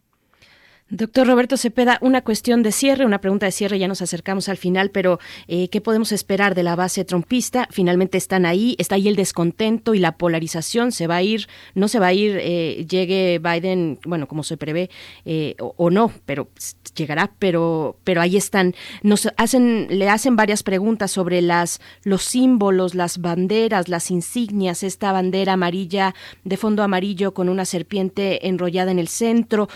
Doctor 0.92 1.26
Roberto 1.26 1.58
Cepeda, 1.58 1.98
una 2.02 2.22
cuestión 2.22 2.62
de 2.62 2.72
cierre, 2.72 3.08
una 3.08 3.20
pregunta 3.20 3.48
de 3.48 3.52
cierre, 3.52 3.80
ya 3.80 3.88
nos 3.88 4.04
acercamos 4.04 4.50
al 4.50 4.58
final, 4.58 4.92
pero 4.92 5.20
eh, 5.48 5.68
¿qué 5.70 5.82
podemos 5.82 6.12
esperar 6.12 6.54
de 6.54 6.62
la 6.62 6.76
base 6.76 7.04
trompista? 7.04 7.68
Finalmente 7.72 8.20
están 8.20 8.46
ahí, 8.46 8.76
está 8.78 8.94
ahí 8.94 9.08
el 9.08 9.16
descontento 9.16 9.96
y 9.96 10.00
la 10.00 10.16
polarización, 10.16 10.92
se 10.92 11.08
va 11.08 11.16
a 11.16 11.24
ir, 11.24 11.48
no 11.74 11.88
se 11.88 11.98
va 11.98 12.08
a 12.08 12.14
ir, 12.14 12.38
eh, 12.40 12.86
llegue 12.88 13.40
Biden, 13.40 13.98
bueno, 14.06 14.28
como 14.28 14.44
se 14.44 14.58
prevé, 14.58 14.92
eh, 15.26 15.56
o, 15.58 15.90
no, 15.90 16.12
pero 16.28 16.50
llegará, 16.96 17.32
pero, 17.40 17.98
pero 18.04 18.22
ahí 18.22 18.38
están. 18.38 18.76
Nos 19.02 19.28
hacen, 19.38 19.88
le 19.90 20.08
hacen 20.08 20.36
varias 20.36 20.62
preguntas 20.62 21.10
sobre 21.10 21.42
las, 21.42 21.82
los 22.04 22.22
símbolos, 22.22 22.94
las 22.94 23.18
banderas, 23.18 23.90
las 23.90 24.12
insignias, 24.12 24.84
esta 24.84 25.12
bandera 25.12 25.54
amarilla 25.54 26.14
de 26.44 26.58
fondo 26.58 26.84
amarillo 26.84 27.34
con 27.34 27.50
una 27.50 27.66
serpiente 27.66 28.48
enrollada 28.48 28.92
en 28.92 29.00
el 29.00 29.08
centro, 29.08 29.68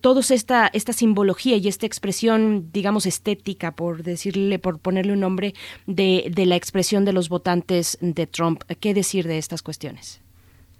todo 0.00 0.13
esta, 0.30 0.66
esta 0.68 0.92
simbología 0.92 1.56
y 1.56 1.68
esta 1.68 1.86
expresión, 1.86 2.70
digamos, 2.72 3.06
estética, 3.06 3.72
por 3.72 4.02
decirle, 4.02 4.58
por 4.58 4.78
ponerle 4.78 5.12
un 5.12 5.20
nombre, 5.20 5.54
de, 5.86 6.30
de 6.34 6.46
la 6.46 6.56
expresión 6.56 7.04
de 7.04 7.12
los 7.12 7.28
votantes 7.28 7.98
de 8.00 8.26
Trump. 8.26 8.62
¿Qué 8.80 8.94
decir 8.94 9.26
de 9.26 9.38
estas 9.38 9.62
cuestiones? 9.62 10.22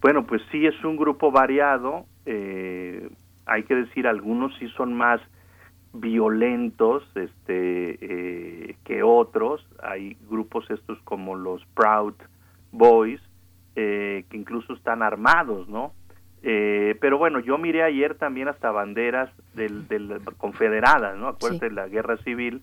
Bueno, 0.01 0.27
pues 0.27 0.43
sí 0.53 0.67
es 0.67 0.85
un 0.85 0.97
grupo 0.97 1.31
variado. 1.31 2.05
Eh, 2.27 3.09
hay 3.47 3.63
que 3.65 3.75
decir, 3.75 4.07
algunos 4.07 4.53
sí 4.59 4.69
son 4.77 4.95
más 4.95 5.21
violentos 5.95 7.03
este, 7.15 7.99
eh, 8.01 8.77
que 8.85 9.03
otros. 9.03 9.67
Hay 9.83 10.17
grupos 10.29 10.71
estos 10.71 10.99
como 11.05 11.37
los 11.37 11.65
Proud 11.75 12.15
Boys, 12.73 13.21
eh, 13.77 14.25
que 14.29 14.37
incluso 14.37 14.75
están 14.75 15.03
armados, 15.03 15.69
¿no? 15.69 15.93
Eh, 16.47 16.97
pero 17.01 17.17
bueno, 17.17 17.41
yo 17.41 17.57
miré 17.57 17.83
ayer 17.83 18.17
también 18.17 18.49
hasta 18.49 18.71
banderas 18.71 19.31
del, 19.55 19.89
del 19.89 20.21
confederadas, 20.37 21.17
¿no? 21.17 21.29
Acuérdense 21.29 21.71
de 21.71 21.75
la 21.75 21.89
guerra 21.89 22.19
civil. 22.19 22.63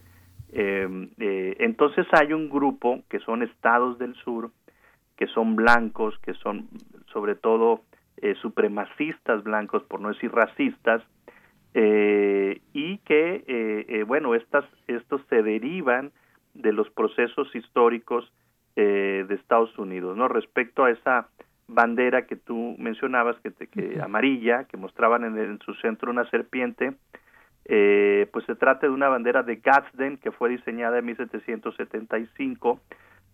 Eh, 0.53 0.87
eh, 1.17 1.55
entonces 1.59 2.05
hay 2.11 2.33
un 2.33 2.47
grupo 2.49 3.01
que 3.09 3.19
son 3.19 3.41
estados 3.41 3.97
del 3.97 4.13
sur, 4.15 4.51
que 5.17 5.25
son 5.27 5.55
blancos, 5.55 6.15
que 6.19 6.35
son 6.35 6.67
sobre 7.11 7.33
todo 7.33 7.81
eh, 8.17 8.35
supremacistas 8.35 9.43
blancos, 9.43 9.81
por 9.83 9.99
no 9.99 10.09
decir 10.09 10.31
racistas, 10.31 11.01
eh, 11.73 12.61
y 12.73 12.99
que, 12.99 14.03
bueno, 14.05 14.35
estas, 14.35 14.65
estos 14.87 15.21
se 15.29 15.41
derivan 15.41 16.11
de 16.53 16.73
los 16.73 16.89
procesos 16.91 17.53
históricos 17.55 18.31
eh, 18.75 19.25
de 19.27 19.35
Estados 19.35 19.77
Unidos, 19.77 20.15
¿no? 20.17 20.27
Respecto 20.27 20.83
a 20.83 20.91
esa 20.91 21.27
bandera 21.67 22.25
que 22.25 22.35
tú 22.35 22.75
mencionabas, 22.77 23.37
que, 23.41 23.51
que 23.67 24.01
amarilla, 24.01 24.65
que 24.65 24.77
mostraban 24.77 25.23
en, 25.23 25.37
en, 25.37 25.59
su 25.59 25.73
centro 25.75 26.11
una 26.11 26.29
serpiente, 26.29 26.93
eh, 27.65 28.27
pues 28.33 28.45
se 28.45 28.55
trata 28.55 28.87
de 28.87 28.93
una 28.93 29.07
bandera 29.07 29.43
de 29.43 29.57
Gadsden 29.57 30.17
que 30.17 30.31
fue 30.31 30.49
diseñada 30.49 30.99
en 30.99 31.05
1775 31.05 32.79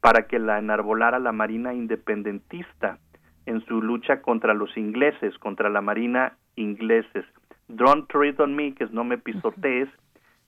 para 0.02 0.28
que 0.28 0.40
la 0.40 0.60
enarbolara 0.60 1.20
la 1.20 1.32
Marina 1.32 1.74
independentista 1.74 3.00
en 3.46 3.66
su 3.66 3.82
lucha 3.82 4.22
contra 4.22 4.54
los 4.54 4.76
ingleses, 4.78 5.38
contra 5.40 5.70
la 5.70 5.82
Marina 5.82 6.34
ingleses, 6.56 7.26
Don't 7.68 8.08
Tread 8.10 8.40
on 8.40 8.56
Me, 8.56 8.74
que 8.74 8.86
es 8.86 8.92
No 8.92 9.04
me 9.04 9.18
pisotees, 9.18 9.90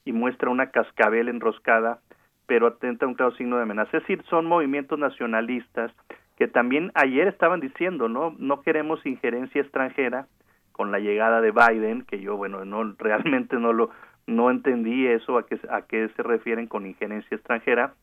y 0.06 0.11
muestra 0.11 0.49
una 0.49 0.72
cascabel 0.72 1.30
enroscada, 1.30 1.99
pero 2.45 2.68
atenta 2.68 3.06
a 3.06 3.10
un 3.10 3.15
claro 3.15 3.35
signo 3.35 3.57
de 3.57 3.64
amenaza. 3.64 3.97
Es 3.97 4.03
decir, 4.03 4.23
son 4.30 4.45
movimientos 4.45 4.97
nacionalistas 4.97 5.91
que 6.40 6.48
también 6.48 6.91
ayer 6.95 7.28
estaban 7.28 7.60
diciendo, 7.60 8.07
¿no? 8.07 8.34
No 8.40 8.61
queremos 8.61 9.06
injerencia 9.06 9.61
extranjera 9.61 10.28
con 10.72 10.90
la 10.90 10.99
llegada 10.99 11.41
de 11.41 11.52
Biden, 11.52 12.03
que 12.03 12.22
yo, 12.22 12.38
bueno, 12.38 12.64
no 12.64 12.95
realmente 12.98 13.57
no 13.57 13.74
lo 13.74 13.90
no 14.26 14.49
entendí 14.49 15.06
eso 15.07 15.38
a 15.38 15.45
qué 15.45 15.60
a 15.70 15.82
qué 15.82 16.07
se 16.16 16.24
refieren 16.24 16.68
con 16.68 16.86
injerencia 16.86 17.36
extranjera, 17.36 17.94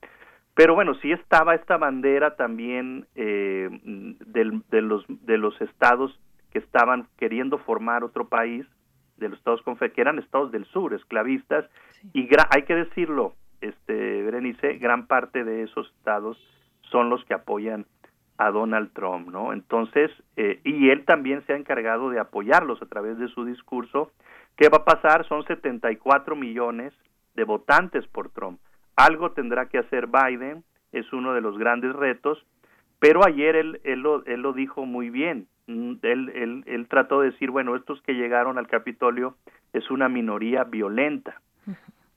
pero 0.55 0.75
bueno, 0.75 0.95
sí 0.97 1.13
estaba 1.13 1.55
esta 1.55 1.79
bandera 1.79 2.37
también 2.37 3.07
eh, 3.15 3.71
del, 4.27 4.63
de 4.71 4.83
los 4.83 5.05
de 5.09 5.39
los 5.39 5.59
estados 5.63 6.21
que 6.53 6.59
estaban 6.59 7.07
queriendo 7.17 7.57
formar 7.59 8.05
otro 8.05 8.29
país, 8.29 8.67
de 9.17 9.31
los 9.31 9.39
estados 9.39 9.63
que 9.95 10.01
eran 10.01 10.19
estados 10.19 10.53
del 10.53 10.67
sur, 10.67 10.93
esclavistas, 10.93 11.65
y 12.13 12.29
hay 12.51 12.63
que 12.65 12.75
decirlo, 12.75 13.35
este 13.63 14.23
Berenice, 14.23 14.79
gran 14.79 15.07
parte 15.07 15.43
de 15.43 15.63
esos 15.63 15.91
estados 15.99 16.37
son 16.91 17.11
los 17.11 17.25
que 17.25 17.35
apoyan 17.35 17.87
a 18.39 18.51
Donald 18.51 18.93
Trump, 18.93 19.29
¿no? 19.29 19.53
Entonces, 19.53 20.11
eh, 20.37 20.61
y 20.65 20.91
él 20.91 21.05
también 21.05 21.45
se 21.47 21.53
ha 21.53 21.57
encargado 21.57 22.11
de 22.11 22.21
apoyarlos 22.21 22.81
a 22.83 22.87
través 22.87 23.19
de 23.19 23.29
su 23.29 23.45
discurso. 23.45 24.13
¿Qué 24.57 24.69
va 24.69 24.79
a 24.79 24.85
pasar? 24.85 25.27
Son 25.27 25.45
74 25.45 26.37
millones 26.37 26.93
de 27.35 27.45
votantes 27.45 28.07
por 28.09 28.31
Trump. 28.31 28.61
Algo 28.97 29.33
tendrá 29.33 29.67
que 29.69 29.79
hacer 29.79 30.07
Biden, 30.07 30.65
es 30.93 31.13
uno 31.13 31.35
de 31.35 31.41
los 31.41 31.59
grandes 31.59 31.95
retos, 31.95 32.45
pero 32.99 33.25
ayer 33.27 33.57
él, 33.57 33.81
él, 33.85 34.01
lo, 34.01 34.25
él 34.25 34.41
lo 34.41 34.53
dijo 34.53 34.87
muy 34.87 35.11
bien. 35.11 35.47
Mm, 35.67 35.95
él, 36.03 36.33
él, 36.35 36.65
él 36.67 36.89
trató 36.89 37.21
de 37.21 37.31
decir, 37.31 37.51
bueno, 37.51 37.77
estos 37.77 38.01
que 38.03 38.15
llegaron 38.15 38.59
al 38.59 38.69
Capitolio 38.69 39.37
es 39.73 39.91
una 39.91 40.09
minoría 40.09 40.65
violenta. 40.65 41.41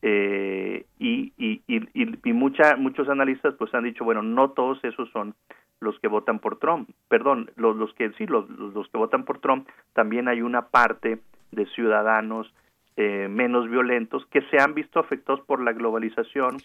Eh, 0.02 0.86
y, 0.98 1.34
y, 1.38 1.62
y, 1.68 1.82
y 2.24 2.34
mucha, 2.34 2.78
muchos 2.78 3.10
analistas 3.10 3.56
pues 3.56 3.74
han 3.74 3.84
dicho, 3.84 4.06
bueno, 4.06 4.22
no 4.22 4.52
todos 4.52 4.82
esos 4.86 5.10
son 5.12 5.36
los 5.82 5.98
que 6.00 6.08
votan 6.08 6.40
por 6.40 6.58
Trump, 6.58 6.90
perdón, 7.08 7.52
los, 7.56 7.76
los 7.76 7.94
que 7.94 8.12
sí, 8.14 8.26
los, 8.26 8.50
los, 8.50 8.88
que 8.90 8.98
votan 8.98 9.24
por 9.24 9.40
Trump, 9.40 9.68
también 9.94 10.28
hay 10.28 10.42
una 10.42 10.68
parte 10.68 11.20
de 11.52 11.66
ciudadanos 11.68 12.54
eh, 12.98 13.28
menos 13.30 13.70
violentos 13.70 14.26
que 14.28 14.42
se 14.50 14.60
han 14.60 14.74
visto 14.74 15.00
afectados 15.00 15.42
por 15.46 15.62
la 15.62 15.72
globalización, 15.72 16.58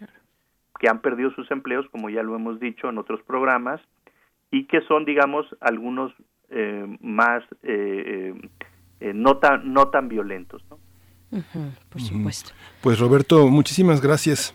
que 0.80 0.88
han 0.88 1.00
perdido 1.00 1.30
sus 1.32 1.50
empleos, 1.50 1.86
como 1.90 2.10
ya 2.10 2.22
lo 2.22 2.34
hemos 2.34 2.58
dicho 2.58 2.88
en 2.88 2.98
otros 2.98 3.22
programas, 3.22 3.80
y 4.50 4.64
que 4.64 4.80
son, 4.82 5.04
digamos, 5.04 5.46
algunos 5.60 6.12
eh, 6.50 6.96
más 7.00 7.44
eh, 7.62 8.34
no 9.00 9.36
tan 9.38 9.72
no 9.72 9.88
tan 9.88 10.08
violentos, 10.08 10.64
¿no? 10.70 10.78
por 11.88 12.00
supuesto. 12.00 12.52
Pues 12.80 12.98
Roberto, 13.00 13.48
muchísimas 13.48 14.00
gracias. 14.00 14.54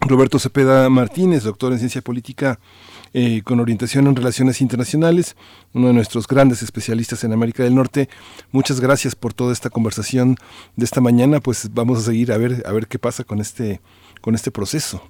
Roberto 0.00 0.38
Cepeda 0.38 0.88
Martínez, 0.88 1.42
doctor 1.44 1.72
en 1.72 1.78
ciencia 1.78 2.02
política 2.02 2.58
eh, 3.18 3.40
con 3.42 3.60
orientación 3.60 4.06
en 4.08 4.14
relaciones 4.14 4.60
internacionales, 4.60 5.38
uno 5.72 5.86
de 5.86 5.94
nuestros 5.94 6.28
grandes 6.28 6.62
especialistas 6.62 7.24
en 7.24 7.32
América 7.32 7.62
del 7.64 7.74
Norte. 7.74 8.10
Muchas 8.52 8.78
gracias 8.78 9.16
por 9.16 9.32
toda 9.32 9.54
esta 9.54 9.70
conversación 9.70 10.36
de 10.76 10.84
esta 10.84 11.00
mañana. 11.00 11.40
Pues 11.40 11.72
vamos 11.72 11.98
a 11.98 12.02
seguir 12.02 12.30
a 12.30 12.36
ver 12.36 12.62
a 12.66 12.72
ver 12.72 12.88
qué 12.88 12.98
pasa 12.98 13.24
con 13.24 13.40
este 13.40 13.80
con 14.20 14.34
este 14.34 14.50
proceso. 14.50 15.02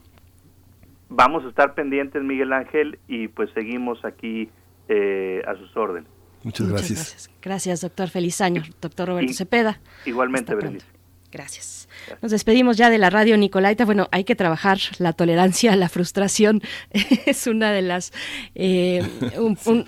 Vamos 1.09 1.45
a 1.47 1.49
estar 1.49 1.74
pendientes, 1.74 2.23
Miguel 2.23 2.53
Ángel, 2.53 3.01
y 3.09 3.27
pues 3.27 3.51
seguimos 3.55 4.05
aquí 4.05 4.51
eh, 4.89 5.43
a 5.45 5.57
sus 5.57 5.77
órdenes. 5.77 6.09
Muchas 6.45 6.69
gracias. 6.69 7.28
gracias. 7.43 7.81
doctor. 7.81 8.09
Feliz 8.09 8.41
año, 8.41 8.62
doctor 8.81 9.09
Roberto 9.09 9.33
Cepeda. 9.33 9.81
Igualmente, 10.05 10.55
Berenice. 10.55 10.87
Gracias. 11.36 11.86
Nos 12.22 12.30
despedimos 12.30 12.78
ya 12.78 12.88
de 12.88 12.96
la 12.96 13.10
radio 13.10 13.36
Nicolaita. 13.36 13.84
Bueno, 13.84 14.08
hay 14.10 14.24
que 14.24 14.34
trabajar 14.34 14.78
la 14.98 15.12
tolerancia, 15.12 15.76
la 15.76 15.90
frustración 15.90 16.62
es 17.26 17.46
una 17.46 17.72
de 17.72 17.82
las 17.82 18.14
eh, 18.54 19.06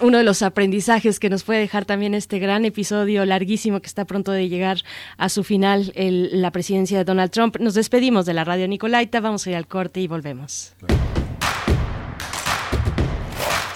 uno 0.00 0.18
de 0.18 0.24
los 0.24 0.42
aprendizajes 0.42 1.18
que 1.18 1.30
nos 1.30 1.44
puede 1.44 1.60
dejar 1.60 1.86
también 1.86 2.12
este 2.12 2.38
gran 2.38 2.66
episodio 2.66 3.24
larguísimo 3.24 3.80
que 3.80 3.86
está 3.86 4.04
pronto 4.04 4.30
de 4.32 4.50
llegar 4.50 4.82
a 5.16 5.30
su 5.30 5.42
final, 5.42 5.90
la 5.96 6.50
presidencia 6.50 6.98
de 6.98 7.04
Donald 7.04 7.30
Trump. 7.30 7.56
Nos 7.60 7.72
despedimos 7.72 8.26
de 8.26 8.34
la 8.34 8.44
radio 8.44 8.68
Nicolaita. 8.68 9.20
Vamos 9.20 9.46
a 9.46 9.50
ir 9.50 9.56
al 9.56 9.66
corte 9.66 10.00
y 10.00 10.06
volvemos. 10.06 10.74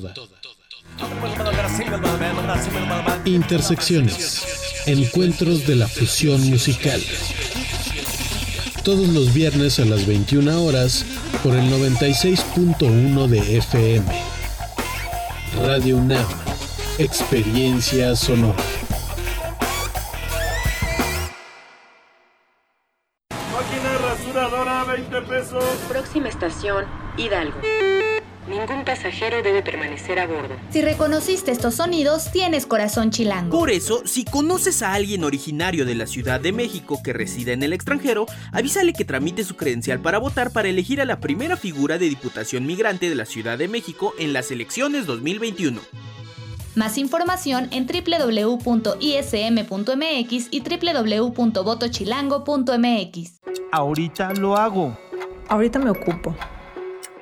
Toda. 0.00 0.14
Intersecciones. 3.24 4.42
Encuentros 4.86 5.66
de 5.66 5.76
la 5.76 5.86
fusión 5.86 6.40
musical. 6.50 7.00
Todos 8.82 9.08
los 9.08 9.32
viernes 9.32 9.78
a 9.78 9.84
las 9.84 10.04
21 10.06 10.62
horas 10.62 11.04
por 11.42 11.54
el 11.54 11.70
96.1 11.70 13.28
de 13.28 13.58
FM. 13.58 14.04
Radio 15.64 15.96
UNAM. 15.98 16.26
Experiencia 16.98 18.16
sonora. 18.16 18.62
Máquina 23.30 23.98
rasuradora, 23.98 24.84
20 24.84 25.22
pesos. 25.22 25.64
Próxima 25.88 26.28
estación, 26.28 26.84
Hidalgo. 27.16 27.60
Pasajero 29.14 29.44
debe 29.44 29.62
permanecer 29.62 30.18
a 30.18 30.26
bordo. 30.26 30.56
Si 30.70 30.82
reconociste 30.82 31.52
estos 31.52 31.76
sonidos, 31.76 32.32
tienes 32.32 32.66
corazón 32.66 33.12
chilango. 33.12 33.56
Por 33.56 33.70
eso, 33.70 34.02
si 34.06 34.24
conoces 34.24 34.82
a 34.82 34.92
alguien 34.92 35.22
originario 35.22 35.84
de 35.84 35.94
la 35.94 36.08
Ciudad 36.08 36.40
de 36.40 36.50
México 36.50 37.00
que 37.00 37.12
reside 37.12 37.52
en 37.52 37.62
el 37.62 37.72
extranjero, 37.72 38.26
avísale 38.50 38.92
que 38.92 39.04
tramite 39.04 39.44
su 39.44 39.54
credencial 39.54 40.00
para 40.00 40.18
votar 40.18 40.50
para 40.50 40.68
elegir 40.68 41.00
a 41.00 41.04
la 41.04 41.20
primera 41.20 41.56
figura 41.56 41.96
de 41.96 42.08
diputación 42.08 42.66
migrante 42.66 43.08
de 43.08 43.14
la 43.14 43.24
Ciudad 43.24 43.56
de 43.56 43.68
México 43.68 44.14
en 44.18 44.32
las 44.32 44.50
elecciones 44.50 45.06
2021. 45.06 45.80
Más 46.74 46.98
información 46.98 47.68
en 47.70 47.86
www.ism.mx 47.86 48.98
y 50.50 50.60
www.votochilango.mx. 50.60 53.40
Ahorita 53.70 54.32
lo 54.32 54.56
hago. 54.56 54.98
Ahorita 55.48 55.78
me 55.78 55.90
ocupo. 55.90 56.34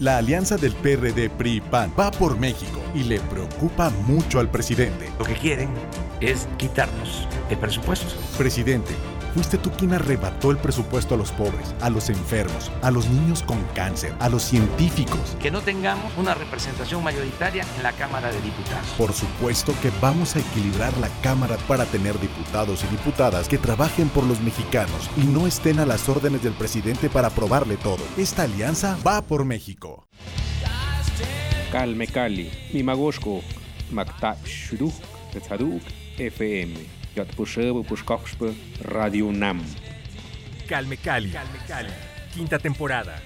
La 0.00 0.18
alianza 0.18 0.56
del 0.56 0.74
PRD 0.74 1.28
PRI-PAN 1.28 1.92
va 1.98 2.12
por 2.12 2.38
México 2.38 2.80
y 2.94 3.02
le 3.02 3.18
preocupa 3.18 3.90
mucho 4.06 4.38
al 4.38 4.48
presidente. 4.48 5.10
Lo 5.18 5.24
que 5.24 5.34
quieren 5.34 5.70
es 6.20 6.46
quitarnos 6.56 7.26
el 7.50 7.58
presupuesto. 7.58 8.06
Presidente, 8.38 8.94
fuiste 9.38 9.56
tú 9.56 9.70
quien 9.70 9.92
arrebató 9.92 10.50
el 10.50 10.56
presupuesto 10.56 11.14
a 11.14 11.16
los 11.16 11.30
pobres, 11.30 11.72
a 11.80 11.90
los 11.90 12.10
enfermos, 12.10 12.72
a 12.82 12.90
los 12.90 13.08
niños 13.08 13.44
con 13.44 13.62
cáncer, 13.72 14.12
a 14.18 14.28
los 14.28 14.42
científicos. 14.42 15.36
Que 15.40 15.52
no 15.52 15.60
tengamos 15.60 16.12
una 16.16 16.34
representación 16.34 17.04
mayoritaria 17.04 17.64
en 17.76 17.84
la 17.84 17.92
Cámara 17.92 18.32
de 18.32 18.40
Diputados. 18.40 18.88
Por 18.98 19.12
supuesto 19.12 19.72
que 19.80 19.92
vamos 20.02 20.34
a 20.34 20.40
equilibrar 20.40 20.92
la 20.98 21.08
Cámara 21.22 21.56
para 21.68 21.84
tener 21.84 22.18
diputados 22.18 22.82
y 22.82 22.88
diputadas 22.88 23.48
que 23.48 23.58
trabajen 23.58 24.08
por 24.08 24.24
los 24.24 24.40
mexicanos 24.40 25.08
y 25.16 25.20
no 25.20 25.46
estén 25.46 25.78
a 25.78 25.86
las 25.86 26.08
órdenes 26.08 26.42
del 26.42 26.54
presidente 26.54 27.08
para 27.08 27.28
aprobarle 27.28 27.76
todo. 27.76 28.02
Esta 28.16 28.42
alianza 28.42 28.98
va 29.06 29.22
por 29.22 29.44
México. 29.44 30.08
Calme 31.70 32.08
Cali, 32.08 32.50
Mimagoshko, 32.72 33.40
Makta 33.92 34.36
Shuruk, 34.44 34.94
FM. 36.18 36.97
Radio 38.82 39.26
UNAM. 39.26 39.62
Calme 40.68 40.96
Cali. 40.96 41.32
Quinta 42.34 42.58
temporada. 42.58 43.20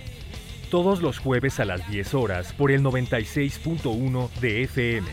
Todos 0.71 1.03
los 1.03 1.19
jueves 1.19 1.61
a 1.61 1.65
las 1.65 1.87
10 1.91 2.15
horas 2.15 2.53
por 2.53 2.71
el 2.71 2.83
96.1 2.83 4.31
de 4.41 4.63
FM. 4.63 5.09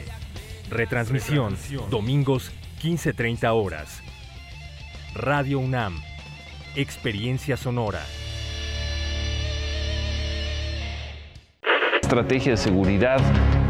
Retransmisión, 0.69 1.57
domingos 1.89 2.51
15.30 2.81 3.51
horas. 3.53 4.01
Radio 5.13 5.59
UNAM. 5.59 5.99
Experiencia 6.75 7.57
sonora. 7.57 8.01
Estrategia 12.09 12.53
de 12.53 12.57
seguridad 12.57 13.19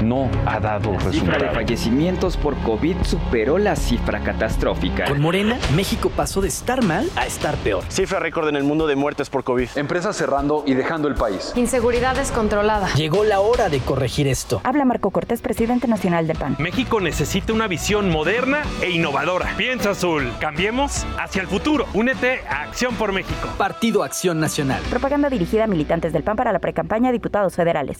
no 0.02 0.30
ha 0.45 0.61
dado 0.61 0.94
La 0.94 0.99
cifra 0.99 1.10
de 1.10 1.11
resultados. 1.40 1.56
fallecimientos 1.56 2.38
por 2.38 2.56
COVID 2.60 2.95
superó 3.03 3.57
la 3.57 3.76
cifra 3.76 4.22
catastrófica. 4.22 5.03
Con 5.10 5.20
Morena, 5.20 5.57
México 5.76 6.10
pasó 6.10 6.40
de 6.40 6.48
estar 6.48 6.82
mal 6.82 7.10
a 7.18 7.26
estar 7.26 7.56
peor. 7.57 7.84
Cifra 7.90 8.18
récord 8.20 8.48
en 8.48 8.56
el 8.56 8.64
mundo 8.64 8.88
de 8.88 8.95
muertes 8.95 9.30
por 9.30 9.44
COVID. 9.44 9.68
Empresas 9.76 10.16
cerrando 10.16 10.64
y 10.66 10.74
dejando 10.74 11.10
el 11.10 11.16
país. 11.16 11.52
Inseguridad 11.57 12.16
descontrolada. 12.16 12.88
Llegó 12.94 13.26
la 13.26 13.41
hora 13.41 13.68
de 13.68 13.80
corregir 13.80 14.26
esto. 14.26 14.61
Habla 14.64 14.86
Marco 14.86 15.11
Cortés, 15.11 15.41
presidente 15.41 15.90
nacional 15.90 16.26
del 16.26 16.38
PAN. 16.38 16.56
México 16.60 17.02
necesita 17.02 17.52
una 17.52 17.68
visión 17.68 18.10
moderna 18.10 18.61
e 18.82 18.90
innovadora. 18.90 19.53
Piensa 19.57 19.90
azul. 19.90 20.32
Cambiemos 20.40 21.06
hacia 21.22 21.41
el 21.41 21.49
futuro. 21.49 21.88
Únete 21.94 22.40
a 22.48 22.61
Acción 22.61 22.95
por 22.95 23.11
México. 23.11 23.49
Partido 23.57 24.02
Acción 24.02 24.40
Nacional. 24.40 24.82
Propaganda 24.90 25.30
dirigida 25.30 25.66
a 25.66 25.68
militantes 25.68 26.14
del 26.14 26.24
PAN 26.24 26.38
para 26.38 26.53
la 26.53 26.60
precampaña 26.60 27.10
a 27.10 27.11
diputados 27.11 27.53
federales. 27.53 27.99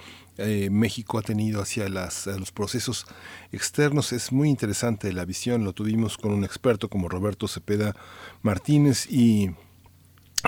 eh, 0.41 0.69
México 0.71 1.17
ha 1.19 1.21
tenido 1.21 1.61
hacia 1.61 1.89
las, 1.89 2.25
los 2.27 2.53
procesos 2.53 3.05
externos. 3.51 4.13
Es 4.13 4.31
muy 4.31 4.47
interesante 4.47 5.11
la 5.11 5.25
visión, 5.25 5.65
lo 5.65 5.73
tuvimos 5.73 6.17
con 6.17 6.31
un 6.31 6.45
experto 6.45 6.87
como 6.89 7.09
Roberto 7.09 7.45
Cepeda 7.49 7.93
Martínez 8.41 9.05
y 9.11 9.51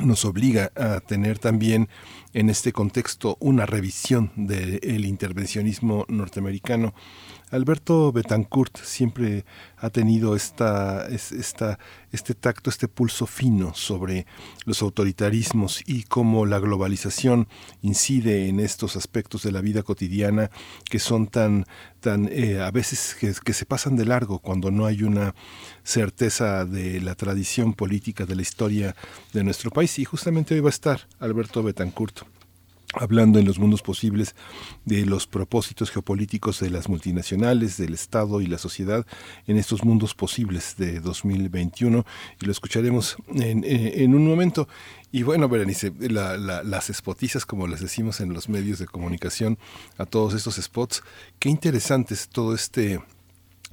nos 0.03 0.25
obliga 0.25 0.71
a 0.75 0.99
tener 1.01 1.39
también 1.39 1.89
en 2.33 2.49
este 2.49 2.71
contexto 2.71 3.37
una 3.39 3.65
revisión 3.65 4.31
del 4.35 5.05
intervencionismo 5.05 6.05
norteamericano. 6.07 6.93
Alberto 7.51 8.13
Betancourt 8.13 8.77
siempre 8.77 9.43
ha 9.77 9.89
tenido 9.89 10.37
esta, 10.37 11.07
este 11.09 12.33
tacto, 12.33 12.69
este 12.69 12.87
pulso 12.87 13.27
fino 13.27 13.73
sobre 13.73 14.25
los 14.65 14.81
autoritarismos 14.81 15.83
y 15.85 16.03
cómo 16.03 16.45
la 16.45 16.59
globalización 16.59 17.49
incide 17.81 18.47
en 18.47 18.61
estos 18.61 18.95
aspectos 18.95 19.43
de 19.43 19.51
la 19.51 19.59
vida 19.59 19.83
cotidiana 19.83 20.49
que 20.89 20.99
son 20.99 21.27
tan, 21.27 21.65
tan 21.99 22.29
eh, 22.31 22.61
a 22.61 22.71
veces 22.71 23.17
que, 23.19 23.33
que 23.43 23.53
se 23.53 23.65
pasan 23.65 23.97
de 23.97 24.05
largo 24.05 24.39
cuando 24.39 24.71
no 24.71 24.85
hay 24.85 25.03
una 25.03 25.35
certeza 25.83 26.65
de 26.65 27.01
la 27.01 27.15
tradición 27.15 27.73
política 27.73 28.25
de 28.25 28.35
la 28.35 28.43
historia 28.43 28.95
de 29.33 29.43
nuestro 29.43 29.71
país. 29.71 29.99
Y 29.99 30.05
justamente 30.05 30.53
hoy 30.53 30.61
va 30.61 30.69
a 30.69 30.71
estar 30.71 31.07
Alberto 31.19 31.63
Betancourt 31.63 32.21
hablando 32.93 33.39
en 33.39 33.45
los 33.45 33.59
mundos 33.59 33.81
posibles 33.81 34.35
de 34.85 35.05
los 35.05 35.27
propósitos 35.27 35.91
geopolíticos 35.91 36.59
de 36.59 36.69
las 36.69 36.89
multinacionales, 36.89 37.77
del 37.77 37.93
Estado 37.93 38.41
y 38.41 38.47
la 38.47 38.57
sociedad 38.57 39.05
en 39.47 39.57
estos 39.57 39.83
mundos 39.83 40.13
posibles 40.13 40.75
de 40.77 40.99
2021 40.99 42.05
y 42.41 42.45
lo 42.45 42.51
escucharemos 42.51 43.15
en, 43.29 43.63
en, 43.63 44.01
en 44.01 44.15
un 44.15 44.27
momento. 44.27 44.67
Y 45.11 45.23
bueno, 45.23 45.49
Berenice, 45.49 45.93
la, 45.99 46.37
la, 46.37 46.63
las 46.63 46.87
spotizas, 46.87 47.45
como 47.45 47.67
les 47.67 47.81
decimos 47.81 48.21
en 48.21 48.33
los 48.33 48.49
medios 48.49 48.79
de 48.79 48.87
comunicación, 48.87 49.57
a 49.97 50.05
todos 50.05 50.33
estos 50.33 50.55
spots, 50.55 51.03
qué 51.39 51.49
interesantes 51.49 52.29
todo 52.29 52.53
este 52.55 53.01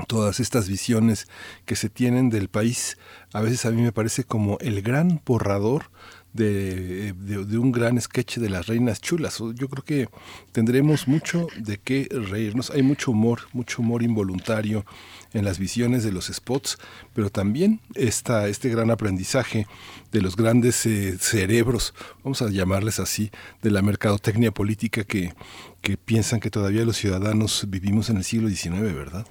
todas 0.06 0.38
estas 0.38 0.68
visiones 0.68 1.26
que 1.64 1.74
se 1.74 1.88
tienen 1.88 2.30
del 2.30 2.48
país, 2.48 2.98
a 3.32 3.40
veces 3.40 3.66
a 3.66 3.72
mí 3.72 3.82
me 3.82 3.90
parece 3.90 4.22
como 4.22 4.56
el 4.60 4.80
gran 4.80 5.20
borrador 5.26 5.90
de, 6.32 7.12
de, 7.14 7.58
un 7.58 7.72
gran 7.72 8.00
sketch 8.00 8.38
de 8.38 8.50
las 8.50 8.66
reinas 8.66 9.00
chulas. 9.00 9.38
Yo 9.54 9.68
creo 9.68 9.84
que 9.84 10.08
tendremos 10.52 11.08
mucho 11.08 11.48
de 11.58 11.78
qué 11.78 12.08
reírnos. 12.10 12.70
Hay 12.70 12.82
mucho 12.82 13.10
humor, 13.10 13.40
mucho 13.52 13.82
humor 13.82 14.02
involuntario 14.02 14.84
en 15.32 15.44
las 15.44 15.58
visiones 15.58 16.04
de 16.04 16.12
los 16.12 16.26
spots, 16.26 16.78
pero 17.14 17.30
también 17.30 17.80
está 17.94 18.48
este 18.48 18.68
gran 18.68 18.90
aprendizaje 18.90 19.66
de 20.12 20.22
los 20.22 20.36
grandes 20.36 20.86
eh, 20.86 21.18
cerebros, 21.18 21.94
vamos 22.24 22.40
a 22.40 22.48
llamarles 22.48 22.98
así, 22.98 23.30
de 23.62 23.70
la 23.70 23.82
mercadotecnia 23.82 24.52
política 24.52 25.04
que, 25.04 25.34
que 25.82 25.96
piensan 25.96 26.40
que 26.40 26.50
todavía 26.50 26.84
los 26.84 26.96
ciudadanos 26.96 27.66
vivimos 27.68 28.08
en 28.10 28.18
el 28.18 28.24
siglo 28.24 28.48
XIX, 28.48 28.94
¿verdad? 28.94 29.26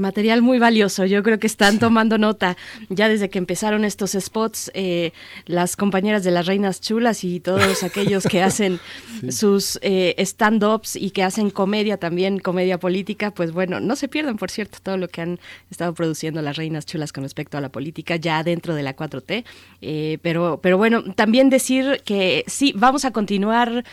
Material 0.00 0.42
muy 0.42 0.58
valioso. 0.58 1.04
Yo 1.06 1.22
creo 1.22 1.38
que 1.38 1.46
están 1.46 1.78
tomando 1.78 2.18
nota 2.18 2.56
ya 2.88 3.08
desde 3.08 3.30
que 3.30 3.38
empezaron 3.38 3.84
estos 3.84 4.16
spots, 4.18 4.70
eh, 4.74 5.12
las 5.46 5.76
compañeras 5.76 6.24
de 6.24 6.30
las 6.30 6.46
Reinas 6.46 6.80
Chulas 6.80 7.22
y 7.24 7.40
todos 7.40 7.82
aquellos 7.84 8.24
que 8.24 8.42
hacen 8.42 8.80
sí. 9.20 9.32
sus 9.32 9.78
eh, 9.82 10.14
stand-ups 10.18 10.96
y 10.96 11.10
que 11.10 11.22
hacen 11.22 11.50
comedia 11.50 11.96
también, 11.96 12.38
comedia 12.38 12.78
política, 12.78 13.30
pues 13.30 13.52
bueno, 13.52 13.80
no 13.80 13.96
se 13.96 14.08
pierdan, 14.08 14.36
por 14.36 14.50
cierto, 14.50 14.78
todo 14.82 14.96
lo 14.96 15.08
que 15.08 15.20
han 15.20 15.40
estado 15.70 15.94
produciendo 15.94 16.42
las 16.42 16.56
Reinas 16.56 16.86
Chulas 16.86 17.12
con 17.12 17.22
respecto 17.22 17.58
a 17.58 17.60
la 17.60 17.68
política 17.68 18.16
ya 18.16 18.42
dentro 18.42 18.74
de 18.74 18.82
la 18.82 18.96
4T. 18.96 19.44
Eh, 19.82 20.18
pero, 20.22 20.60
pero 20.62 20.78
bueno, 20.78 21.02
también 21.14 21.50
decir 21.50 22.02
que 22.04 22.44
sí, 22.46 22.72
vamos 22.76 23.04
a 23.04 23.12
continuar 23.12 23.84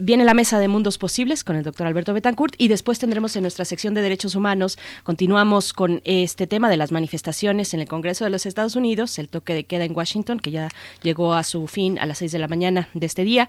viene 0.00 0.24
la 0.24 0.34
mesa 0.34 0.58
de 0.58 0.68
mundos 0.68 0.98
posibles 0.98 1.44
con 1.44 1.56
el 1.56 1.64
doctor 1.64 1.86
Alberto 1.86 2.12
Betancourt 2.12 2.54
y 2.58 2.68
después 2.68 2.98
tendremos 2.98 3.34
en 3.36 3.42
nuestra 3.42 3.64
sección 3.64 3.94
de 3.94 4.02
derechos 4.02 4.34
humanos, 4.34 4.78
continuamos 5.02 5.72
con 5.72 6.00
este 6.04 6.46
tema 6.46 6.68
de 6.68 6.76
las 6.76 6.92
manifestaciones 6.92 7.74
en 7.74 7.80
el 7.80 7.88
Congreso 7.88 8.24
de 8.24 8.30
los 8.30 8.46
Estados 8.46 8.76
Unidos, 8.76 9.18
el 9.18 9.28
toque 9.28 9.54
de 9.54 9.64
queda 9.64 9.84
en 9.84 9.96
Washington, 9.96 10.38
que 10.40 10.50
ya 10.50 10.68
llegó 11.02 11.34
a 11.34 11.42
su 11.42 11.66
fin 11.66 11.98
a 11.98 12.06
las 12.06 12.18
seis 12.18 12.32
de 12.32 12.38
la 12.38 12.48
mañana 12.48 12.88
de 12.94 13.06
este 13.06 13.24
día. 13.24 13.48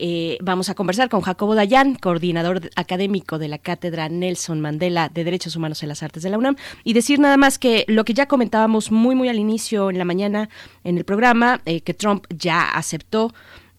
Eh, 0.00 0.38
vamos 0.40 0.68
a 0.68 0.74
conversar 0.74 1.08
con 1.08 1.22
Jacobo 1.22 1.56
Dayan, 1.56 1.96
coordinador 1.96 2.70
académico 2.76 3.38
de 3.38 3.48
la 3.48 3.58
Cátedra 3.58 4.08
Nelson 4.08 4.60
Mandela 4.60 5.08
de 5.08 5.24
Derechos 5.24 5.56
Humanos 5.56 5.82
en 5.82 5.88
las 5.88 6.04
Artes 6.04 6.22
de 6.22 6.30
la 6.30 6.38
UNAM, 6.38 6.56
y 6.84 6.92
decir 6.92 7.18
nada 7.18 7.36
más 7.36 7.58
que 7.58 7.84
lo 7.88 8.04
que 8.04 8.14
ya 8.14 8.26
comentábamos 8.26 8.92
muy, 8.92 9.16
muy 9.16 9.28
al 9.28 9.38
inicio 9.38 9.90
en 9.90 9.98
la 9.98 10.04
mañana 10.04 10.48
en 10.84 10.98
el 10.98 11.04
programa, 11.04 11.60
eh, 11.66 11.80
que 11.80 11.94
Trump 11.94 12.26
ya 12.30 12.68
aceptó 12.68 13.34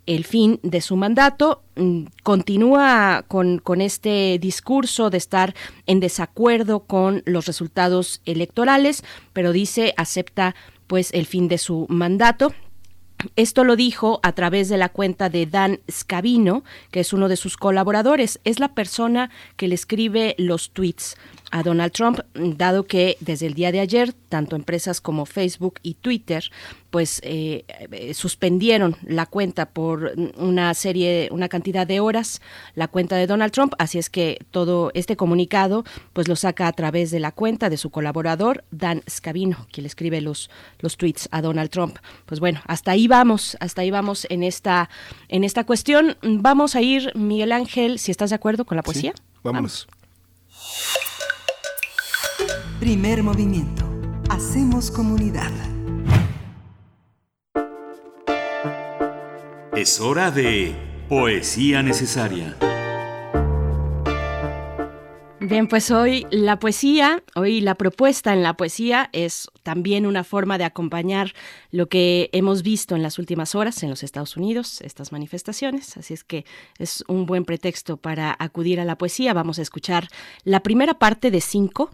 el 0.10 0.26
fin 0.26 0.60
de 0.64 0.82
su 0.82 0.96
mandato. 0.96 1.62
Mm, 1.76 2.06
continúa 2.24 3.24
con, 3.28 3.60
con, 3.60 3.80
este 3.80 4.40
discurso 4.40 5.12
de 5.12 5.20
estar 5.20 5.54
en 5.86 6.00
desacuerdo 6.00 6.80
con 6.82 7.22
los 7.26 7.46
resultados 7.46 8.22
electorales, 8.26 9.04
pero 9.34 9.52
dice 9.54 9.94
acepta 9.98 10.56
pues 10.88 11.14
el 11.14 11.28
fin 11.28 11.48
de 11.48 11.60
su 11.60 11.86
mandato. 11.90 12.54
Esto 13.36 13.64
lo 13.64 13.76
dijo 13.76 14.20
a 14.24 14.32
través 14.32 14.68
de 14.70 14.78
la 14.78 14.90
cuenta 14.90 15.30
de 15.30 15.46
Dan 15.46 15.82
Scavino, 15.92 16.64
que 16.90 17.02
es 17.02 17.14
uno 17.14 17.28
de 17.28 17.36
sus 17.36 17.58
colaboradores. 17.58 18.40
Es 18.46 18.60
la 18.60 18.74
persona 18.74 19.30
que 19.58 19.68
le 19.68 19.76
escribe 19.76 20.36
los 20.40 20.72
tweets 20.72 21.18
a 21.52 21.64
Donald 21.64 21.92
Trump, 21.92 22.20
dado 22.34 22.86
que 22.86 23.18
desde 23.20 23.48
el 23.48 23.54
día 23.54 23.72
de 23.72 23.80
ayer, 23.80 24.14
tanto 24.14 24.56
empresas 24.56 25.02
como 25.02 25.26
Facebook 25.26 25.80
y 25.84 25.96
Twitter, 25.96 26.44
pues 26.90 27.22
eh, 27.24 27.66
eh, 27.92 28.14
suspendieron 28.14 28.96
la 29.04 29.26
cuenta 29.26 29.68
por 29.68 30.14
una 30.38 30.74
serie, 30.74 31.30
una 31.32 31.50
cantidad 31.50 31.86
de 31.86 32.00
horas, 32.00 32.42
la 32.76 32.88
cuenta 32.88 33.16
de 33.16 33.28
Donald 33.28 33.52
Trump, 33.52 33.74
así 33.78 34.00
es 34.00 34.10
que 34.10 34.40
todo 34.52 34.92
este 34.94 35.16
comunicado, 35.16 35.84
pues 36.14 36.28
lo 36.28 36.36
saca 36.36 36.68
a 36.68 36.74
través 36.74 37.12
de 37.12 37.20
la 37.20 37.32
cuenta 37.32 37.70
de 37.70 37.78
su 37.78 37.90
colaborador 37.90 38.64
Dan 38.72 39.04
Scavino, 39.10 39.68
quien 39.72 39.84
le 39.84 39.88
escribe 39.88 40.22
los 40.22 40.50
los 40.80 40.98
tweets 40.98 41.28
a 41.32 41.42
Donald 41.42 41.70
Trump. 41.70 41.98
Pues 42.26 42.40
bueno, 42.40 42.62
hasta 42.66 42.92
ahí 42.92 43.08
vamos, 43.08 43.58
hasta 43.60 43.82
ahí 43.82 43.92
vamos 43.92 44.26
en 44.30 44.44
esta 44.44 44.90
en 45.28 45.44
esta 45.44 45.66
cuestión. 45.66 46.18
Vamos 46.22 46.76
a 46.76 46.82
ir, 46.82 47.12
Miguel 47.16 47.52
Ángel, 47.52 48.00
si 48.00 48.12
estás 48.12 48.30
de 48.30 48.36
acuerdo 48.36 48.66
con 48.66 48.78
la 48.78 48.84
poesía. 48.84 49.14
vámonos. 49.44 49.88
Primer 52.80 53.24
movimiento. 53.24 53.86
Hacemos 54.30 54.92
comunidad. 54.92 55.52
Es 59.76 60.00
hora 60.00 60.32
de 60.32 60.76
Poesía 61.08 61.82
Necesaria. 61.82 62.56
Bien, 65.50 65.68
pues 65.68 65.90
hoy 65.90 66.28
la 66.30 66.60
poesía, 66.60 67.24
hoy 67.34 67.60
la 67.60 67.74
propuesta 67.74 68.34
en 68.34 68.44
la 68.44 68.56
poesía 68.56 69.10
es 69.14 69.48
también 69.64 70.06
una 70.06 70.24
forma 70.24 70.60
de 70.60 70.64
acompañar 70.64 71.34
lo 71.72 71.88
que 71.88 72.30
hemos 72.34 72.62
visto 72.62 72.96
en 72.96 73.02
las 73.02 73.18
últimas 73.18 73.56
horas 73.56 73.82
en 73.82 73.90
los 73.90 74.04
Estados 74.04 74.38
Unidos, 74.38 74.80
estas 74.82 75.12
manifestaciones. 75.12 75.98
Así 75.98 76.14
es 76.14 76.24
que 76.24 76.46
es 76.78 77.04
un 77.08 77.26
buen 77.26 77.46
pretexto 77.46 77.98
para 77.98 78.36
acudir 78.38 78.80
a 78.80 78.86
la 78.86 78.98
poesía. 78.98 79.34
Vamos 79.34 79.58
a 79.58 79.64
escuchar 79.64 80.10
la 80.44 80.62
primera 80.62 81.00
parte 81.00 81.32
de 81.32 81.42
cinco 81.42 81.90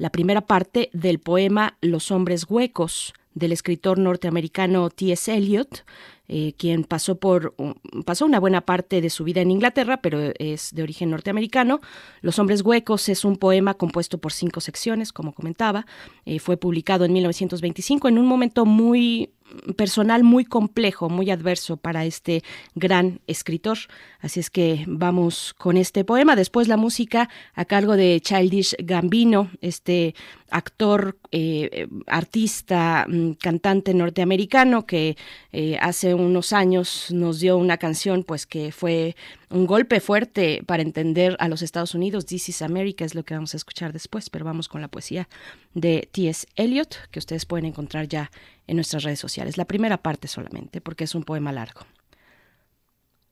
la 0.00 0.08
primera 0.08 0.40
parte 0.40 0.88
del 0.94 1.18
poema 1.18 1.76
Los 1.82 2.10
hombres 2.10 2.46
huecos 2.48 3.12
del 3.34 3.52
escritor 3.52 3.98
norteamericano 3.98 4.88
T.S. 4.88 5.30
Eliot, 5.30 5.84
eh, 6.32 6.54
quien 6.56 6.84
pasó 6.84 7.16
por 7.16 7.56
pasó 8.04 8.24
una 8.24 8.38
buena 8.38 8.60
parte 8.60 9.00
de 9.00 9.10
su 9.10 9.24
vida 9.24 9.40
en 9.40 9.50
Inglaterra, 9.50 10.00
pero 10.00 10.32
es 10.38 10.72
de 10.72 10.84
origen 10.84 11.10
norteamericano. 11.10 11.80
Los 12.20 12.38
hombres 12.38 12.62
huecos 12.62 13.08
es 13.08 13.24
un 13.24 13.36
poema 13.36 13.74
compuesto 13.74 14.18
por 14.18 14.32
cinco 14.32 14.60
secciones, 14.60 15.12
como 15.12 15.34
comentaba. 15.34 15.86
Eh, 16.26 16.38
fue 16.38 16.56
publicado 16.56 17.04
en 17.04 17.14
1925 17.14 18.06
en 18.06 18.18
un 18.18 18.26
momento 18.26 18.64
muy 18.64 19.32
personal 19.76 20.22
muy 20.22 20.44
complejo, 20.44 21.08
muy 21.08 21.30
adverso 21.30 21.76
para 21.76 22.04
este 22.04 22.42
gran 22.74 23.20
escritor. 23.26 23.78
Así 24.20 24.40
es 24.40 24.50
que 24.50 24.84
vamos 24.86 25.54
con 25.58 25.76
este 25.76 26.04
poema. 26.04 26.36
Después 26.36 26.68
la 26.68 26.76
música 26.76 27.28
a 27.54 27.64
cargo 27.64 27.96
de 27.96 28.20
Childish 28.20 28.76
Gambino, 28.78 29.50
este 29.60 30.14
actor, 30.50 31.18
eh, 31.30 31.88
artista, 32.06 33.06
mm, 33.08 33.32
cantante 33.32 33.94
norteamericano 33.94 34.86
que 34.86 35.16
eh, 35.52 35.78
hace 35.80 36.14
unos 36.20 36.52
años 36.52 37.06
nos 37.10 37.40
dio 37.40 37.56
una 37.56 37.76
canción 37.76 38.24
pues 38.24 38.46
que 38.46 38.72
fue 38.72 39.16
un 39.48 39.66
golpe 39.66 40.00
fuerte 40.00 40.62
para 40.66 40.82
entender 40.82 41.36
a 41.40 41.48
los 41.48 41.62
Estados 41.62 41.94
Unidos. 41.94 42.26
This 42.26 42.48
is 42.48 42.62
America 42.62 43.04
es 43.04 43.14
lo 43.14 43.24
que 43.24 43.34
vamos 43.34 43.54
a 43.54 43.56
escuchar 43.56 43.92
después, 43.92 44.30
pero 44.30 44.44
vamos 44.44 44.68
con 44.68 44.80
la 44.80 44.88
poesía 44.88 45.28
de 45.74 46.08
T.S. 46.12 46.46
Eliot 46.56 46.96
que 47.10 47.18
ustedes 47.18 47.46
pueden 47.46 47.66
encontrar 47.66 48.08
ya 48.08 48.30
en 48.66 48.76
nuestras 48.76 49.02
redes 49.02 49.18
sociales. 49.18 49.56
La 49.56 49.64
primera 49.64 49.98
parte 49.98 50.28
solamente, 50.28 50.80
porque 50.80 51.04
es 51.04 51.14
un 51.14 51.24
poema 51.24 51.52
largo. 51.52 51.80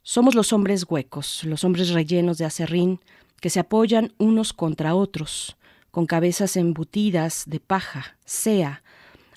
Somos 0.02 0.34
los 0.34 0.52
hombres 0.52 0.86
huecos, 0.88 1.44
los 1.44 1.64
hombres 1.64 1.90
rellenos 1.90 2.38
de 2.38 2.46
acerrín, 2.46 3.00
que 3.40 3.50
se 3.50 3.60
apoyan 3.60 4.12
unos 4.18 4.52
contra 4.52 4.94
otros, 4.94 5.56
con 5.90 6.06
cabezas 6.06 6.56
embutidas 6.56 7.44
de 7.46 7.60
paja, 7.60 8.16
sea, 8.24 8.82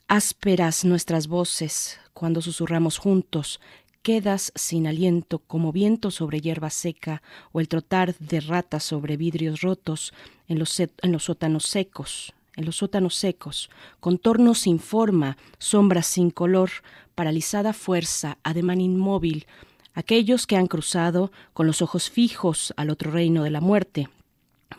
ásperas 0.07 0.83
nuestras 0.83 1.27
voces, 1.27 2.00
cuando 2.21 2.43
susurramos 2.43 2.99
juntos, 2.99 3.59
quedas 4.03 4.51
sin 4.53 4.85
aliento 4.85 5.39
como 5.39 5.71
viento 5.71 6.11
sobre 6.11 6.39
hierba 6.39 6.69
seca 6.69 7.23
o 7.51 7.59
el 7.59 7.67
trotar 7.67 8.15
de 8.19 8.41
ratas 8.41 8.83
sobre 8.83 9.17
vidrios 9.17 9.61
rotos 9.61 10.13
en 10.47 10.59
los, 10.59 10.79
en 10.79 11.11
los 11.11 11.23
sótanos 11.23 11.63
secos, 11.63 12.35
en 12.55 12.65
los 12.65 12.75
sótanos 12.75 13.15
secos, 13.15 13.71
contornos 13.99 14.59
sin 14.59 14.77
forma, 14.77 15.35
sombras 15.57 16.05
sin 16.05 16.29
color, 16.29 16.69
paralizada 17.15 17.73
fuerza, 17.73 18.37
ademán 18.43 18.81
inmóvil, 18.81 19.47
aquellos 19.95 20.45
que 20.45 20.57
han 20.57 20.67
cruzado 20.67 21.31
con 21.53 21.65
los 21.65 21.81
ojos 21.81 22.11
fijos 22.11 22.71
al 22.77 22.91
otro 22.91 23.09
reino 23.09 23.41
de 23.41 23.49
la 23.49 23.61
muerte, 23.61 24.09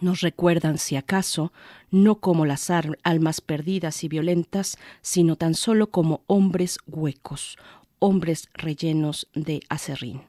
nos 0.01 0.21
recuerdan, 0.21 0.79
si 0.79 0.97
acaso, 0.97 1.53
no 1.91 2.17
como 2.17 2.47
las 2.47 2.71
almas 2.71 3.41
perdidas 3.41 4.05
y 4.05 4.09
violentas, 4.09 4.79
sino 5.01 5.37
tan 5.37 5.55
solo 5.55 5.91
como 5.91 6.23
hombres 6.27 6.79
huecos, 6.87 7.59
hombres 7.99 8.49
rellenos 8.55 9.29
de 9.35 9.61
acerrín. 9.69 10.23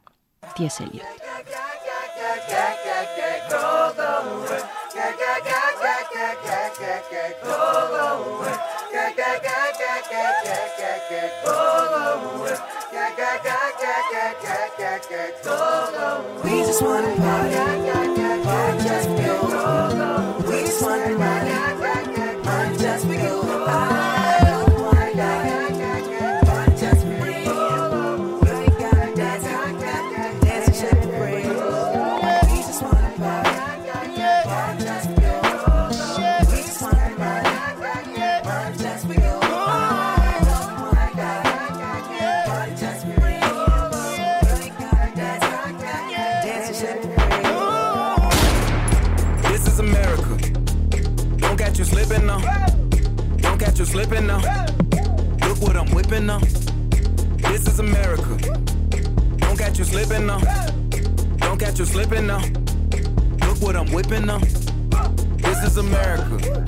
Slipping 53.94 54.26
now. 54.26 54.40
Look 55.48 55.62
what 55.62 55.78
I'm 55.78 55.88
whipping 55.94 56.26
now. 56.26 56.40
This 56.40 57.68
is 57.68 57.78
America. 57.78 58.40
Don't 59.38 59.56
catch 59.56 59.78
you 59.78 59.84
slipping 59.84 60.26
now. 60.26 60.40
Don't 61.38 61.60
catch 61.60 61.78
you 61.78 61.86
slipping 61.86 62.26
now. 62.26 62.42
Look 63.46 63.62
what 63.62 63.76
I'm 63.76 63.92
whipping 63.92 64.26
now. 64.26 64.40
This 65.38 65.64
is 65.64 65.78
America. 65.78 66.66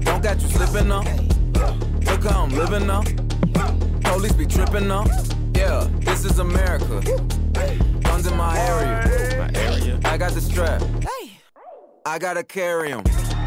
Don't 0.00 0.22
catch 0.22 0.42
you 0.44 0.48
slipping 0.48 0.88
now. 0.88 1.02
Look 2.06 2.24
how 2.24 2.44
I'm 2.44 2.54
living 2.56 2.86
now. 2.86 3.02
Police 4.10 4.32
be 4.32 4.46
tripping 4.46 4.88
now. 4.88 5.04
Yeah, 5.54 5.86
this 6.00 6.24
is 6.24 6.38
America. 6.38 7.02
Guns 8.02 8.26
in 8.26 8.34
my 8.34 8.58
area. 8.58 10.00
I 10.06 10.16
got 10.16 10.32
the 10.32 10.40
strap. 10.40 10.82
I 12.06 12.18
gotta 12.18 12.42
carry 12.42 12.92
'em. 12.92 13.02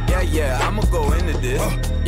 Yeah, 0.09 0.21
yeah, 0.21 0.59
I'ma 0.61 0.83
go 0.91 1.11
into 1.13 1.35
this. 1.39 1.88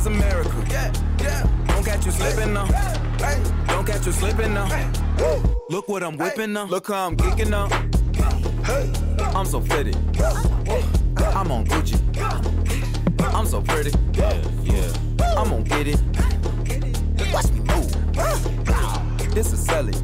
Is 0.00 0.06
America. 0.06 0.50
Don't 1.66 1.84
catch 1.84 2.06
you 2.06 2.12
slipping 2.12 2.54
now. 2.54 2.64
Don't 3.66 3.86
catch 3.86 4.06
you 4.06 4.12
slipping 4.12 4.54
now. 4.54 4.66
Look 5.68 5.88
what 5.88 6.02
I'm 6.02 6.16
whipping 6.16 6.54
now. 6.54 6.64
Look 6.64 6.86
how 6.86 7.06
I'm 7.06 7.16
geeking 7.18 7.50
now. 7.50 7.68
I'm 9.36 9.44
so 9.44 9.60
fitted. 9.60 9.96
I'm 11.18 11.52
on 11.52 11.66
Gucci. 11.66 12.00
I'm 13.34 13.44
so 13.44 13.60
pretty. 13.60 13.90
Yeah, 14.14 14.42
yeah. 14.62 15.36
I'm 15.36 15.50
gonna 15.50 15.64
get 15.64 15.88
it. 15.88 16.00
Watch 17.30 17.50
me 17.52 17.60
move. 17.60 19.34
This 19.34 19.52
is 19.52 19.60
selling. 19.62 19.94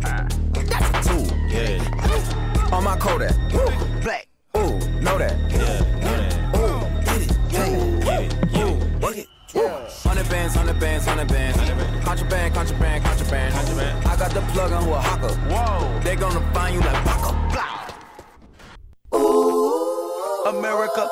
That's 0.00 1.08
a 1.08 1.10
tool. 1.10 1.26
Yeah. 1.50 2.72
On 2.72 2.82
my 2.82 2.96
Kodak. 2.96 3.45
The 14.36 14.42
plug 14.52 14.70
on 14.70 14.84
who 14.84 14.92
a 14.92 15.00
hawker. 15.00 15.34
Whoa. 15.48 16.00
They 16.00 16.14
gonna 16.14 16.42
find 16.52 16.74
you 16.74 16.80
like 16.80 17.04
Paco. 17.06 17.32
Ooh, 19.16 20.44
America. 20.46 21.08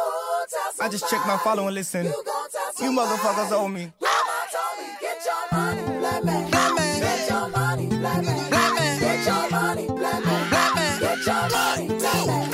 I 0.83 0.89
just 0.91 1.09
checked 1.09 1.27
my 1.27 1.39
follow 1.39 1.67
and 1.67 1.75
listen. 1.75 2.05
You 2.05 2.91
motherfuckers 2.91 3.51
owe 3.53 3.69
me. 3.69 3.93
You 12.45 12.54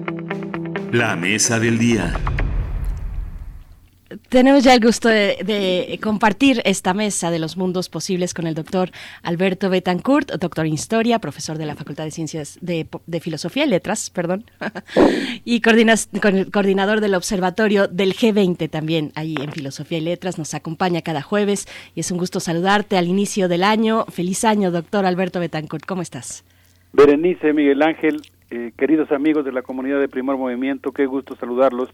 La 0.91 1.15
mesa 1.15 1.57
del 1.57 1.77
día. 1.77 2.11
Tenemos 4.27 4.65
ya 4.65 4.73
el 4.73 4.81
gusto 4.81 5.07
de, 5.07 5.37
de 5.45 5.97
compartir 6.03 6.61
esta 6.65 6.93
mesa 6.93 7.31
de 7.31 7.39
los 7.39 7.55
mundos 7.55 7.87
posibles 7.87 8.33
con 8.33 8.45
el 8.45 8.55
doctor 8.55 8.91
Alberto 9.23 9.69
Betancourt, 9.69 10.31
doctor 10.33 10.65
en 10.65 10.73
Historia, 10.73 11.19
profesor 11.19 11.57
de 11.57 11.65
la 11.65 11.75
Facultad 11.75 12.03
de 12.03 12.11
Ciencias 12.11 12.59
de, 12.59 12.87
de 13.07 13.19
Filosofía 13.21 13.63
y 13.63 13.69
Letras, 13.69 14.09
perdón, 14.09 14.43
y 15.45 15.61
coordinador 15.61 16.99
del 16.99 17.15
Observatorio 17.15 17.87
del 17.87 18.13
G20 18.13 18.69
también, 18.69 19.13
ahí 19.15 19.35
en 19.39 19.53
Filosofía 19.53 19.99
y 19.99 20.01
Letras. 20.01 20.37
Nos 20.37 20.53
acompaña 20.53 21.01
cada 21.01 21.21
jueves 21.21 21.69
y 21.95 22.01
es 22.01 22.11
un 22.11 22.17
gusto 22.17 22.41
saludarte 22.41 22.97
al 22.97 23.07
inicio 23.07 23.47
del 23.47 23.63
año. 23.63 24.05
Feliz 24.07 24.43
año, 24.43 24.71
doctor 24.71 25.05
Alberto 25.05 25.39
Betancourt. 25.39 25.85
¿Cómo 25.85 26.01
estás? 26.01 26.43
Berenice, 26.91 27.53
Miguel 27.53 27.81
Ángel, 27.81 28.21
eh, 28.51 28.73
queridos 28.77 29.11
amigos 29.13 29.45
de 29.45 29.53
la 29.53 29.61
comunidad 29.61 29.99
de 29.99 30.09
Primer 30.09 30.35
Movimiento, 30.35 30.91
qué 30.91 31.05
gusto 31.05 31.37
saludarlos 31.37 31.89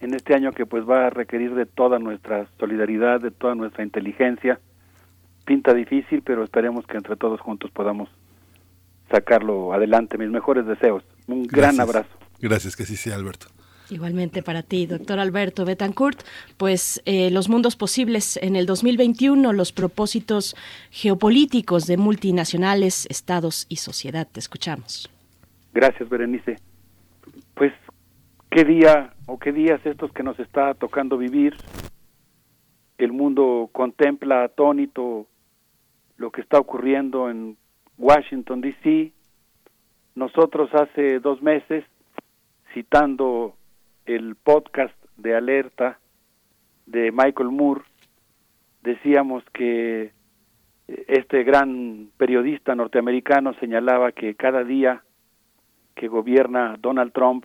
en 0.00 0.12
este 0.12 0.34
año 0.34 0.50
que 0.50 0.66
pues 0.66 0.82
va 0.88 1.06
a 1.06 1.10
requerir 1.10 1.54
de 1.54 1.66
toda 1.66 2.00
nuestra 2.00 2.48
solidaridad, 2.58 3.20
de 3.20 3.30
toda 3.30 3.54
nuestra 3.54 3.84
inteligencia. 3.84 4.58
Pinta 5.44 5.72
difícil, 5.72 6.22
pero 6.22 6.42
esperemos 6.42 6.84
que 6.86 6.96
entre 6.96 7.14
todos 7.14 7.40
juntos 7.40 7.70
podamos 7.70 8.08
sacarlo 9.08 9.72
adelante. 9.72 10.18
Mis 10.18 10.30
mejores 10.30 10.66
deseos. 10.66 11.04
Un 11.28 11.44
gran 11.44 11.80
abrazo. 11.80 12.10
Gracias, 12.40 12.74
que 12.74 12.82
así 12.82 12.96
sea, 12.96 13.14
Alberto. 13.14 13.46
Igualmente 13.88 14.42
para 14.42 14.64
ti, 14.64 14.86
doctor 14.86 15.20
Alberto 15.20 15.64
Betancourt, 15.64 16.22
pues 16.56 17.02
eh, 17.04 17.30
los 17.30 17.48
mundos 17.48 17.76
posibles 17.76 18.36
en 18.38 18.56
el 18.56 18.66
2021, 18.66 19.52
los 19.52 19.70
propósitos 19.70 20.56
geopolíticos 20.90 21.86
de 21.86 21.98
multinacionales, 21.98 23.06
estados 23.10 23.66
y 23.68 23.76
sociedad. 23.76 24.26
Te 24.30 24.40
escuchamos. 24.40 25.08
Gracias, 25.72 26.08
Berenice. 26.08 26.56
Pues, 27.54 27.72
¿qué 28.50 28.64
día 28.64 29.14
o 29.26 29.38
qué 29.38 29.52
días 29.52 29.80
estos 29.84 30.12
que 30.12 30.22
nos 30.22 30.38
está 30.38 30.74
tocando 30.74 31.16
vivir? 31.16 31.54
El 32.98 33.12
mundo 33.12 33.70
contempla 33.72 34.44
atónito 34.44 35.26
lo 36.16 36.30
que 36.30 36.42
está 36.42 36.58
ocurriendo 36.58 37.30
en 37.30 37.56
Washington, 37.98 38.60
D.C. 38.60 39.12
Nosotros 40.14 40.70
hace 40.74 41.18
dos 41.20 41.42
meses, 41.42 41.84
citando 42.74 43.56
el 44.04 44.36
podcast 44.36 44.94
de 45.16 45.34
alerta 45.34 45.98
de 46.86 47.10
Michael 47.12 47.50
Moore, 47.50 47.82
decíamos 48.82 49.42
que 49.52 50.12
este 50.86 51.44
gran 51.44 52.10
periodista 52.16 52.74
norteamericano 52.74 53.54
señalaba 53.54 54.12
que 54.12 54.34
cada 54.34 54.64
día 54.64 55.02
que 55.94 56.08
gobierna 56.08 56.76
Donald 56.80 57.12
Trump 57.12 57.44